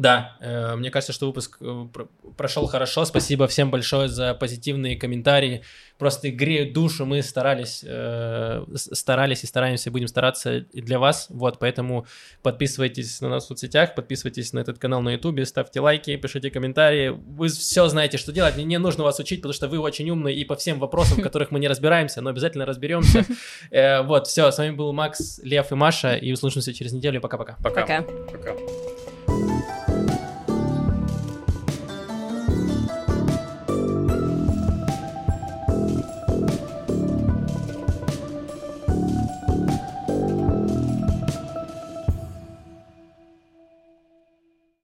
Да, 0.00 0.38
э, 0.40 0.76
мне 0.76 0.90
кажется, 0.90 1.12
что 1.12 1.26
выпуск 1.26 1.58
э, 1.60 1.86
про- 1.92 2.08
прошел 2.38 2.66
хорошо. 2.66 3.04
Спасибо 3.04 3.46
всем 3.46 3.70
большое 3.70 4.08
за 4.08 4.32
позитивные 4.32 4.96
комментарии. 4.96 5.60
Просто 5.98 6.30
греют 6.30 6.72
душу. 6.72 7.04
Мы 7.04 7.20
старались, 7.22 7.84
э, 7.86 8.64
старались 8.76 9.44
и 9.44 9.46
стараемся, 9.46 9.90
будем 9.90 10.08
стараться 10.08 10.56
и 10.72 10.80
для 10.80 10.98
вас. 10.98 11.26
Вот, 11.28 11.58
поэтому 11.58 12.06
подписывайтесь 12.42 13.20
на 13.20 13.28
нас 13.28 13.44
в 13.44 13.48
соцсетях, 13.48 13.94
подписывайтесь 13.94 14.54
на 14.54 14.60
этот 14.60 14.78
канал 14.78 15.02
на 15.02 15.10
ютубе, 15.10 15.44
ставьте 15.44 15.80
лайки, 15.80 16.16
пишите 16.16 16.50
комментарии. 16.50 17.10
Вы 17.10 17.48
все 17.48 17.86
знаете, 17.88 18.16
что 18.16 18.32
делать. 18.32 18.54
Мне 18.54 18.64
не 18.64 18.78
нужно 18.78 19.04
вас 19.04 19.18
учить, 19.18 19.40
потому 19.40 19.52
что 19.52 19.68
вы 19.68 19.78
очень 19.80 20.08
умные 20.08 20.34
и 20.34 20.46
по 20.46 20.56
всем 20.56 20.78
вопросам, 20.78 21.18
в 21.18 21.22
которых 21.22 21.50
мы 21.50 21.60
не 21.60 21.68
разбираемся, 21.68 22.22
но 22.22 22.30
обязательно 22.30 22.64
разберемся. 22.64 23.24
Э, 23.70 24.00
Вот, 24.02 24.26
все, 24.26 24.50
с 24.50 24.58
вами 24.58 24.70
был 24.74 24.92
Макс, 24.92 25.38
Лев 25.42 25.72
и 25.72 25.74
Маша, 25.74 26.14
и 26.14 26.32
услышимся 26.32 26.72
через 26.72 26.92
неделю. 26.92 27.20
Пока-пока. 27.20 27.56
Пока. 27.62 27.82
Пока. 27.82 28.02
Пока. 28.32 28.99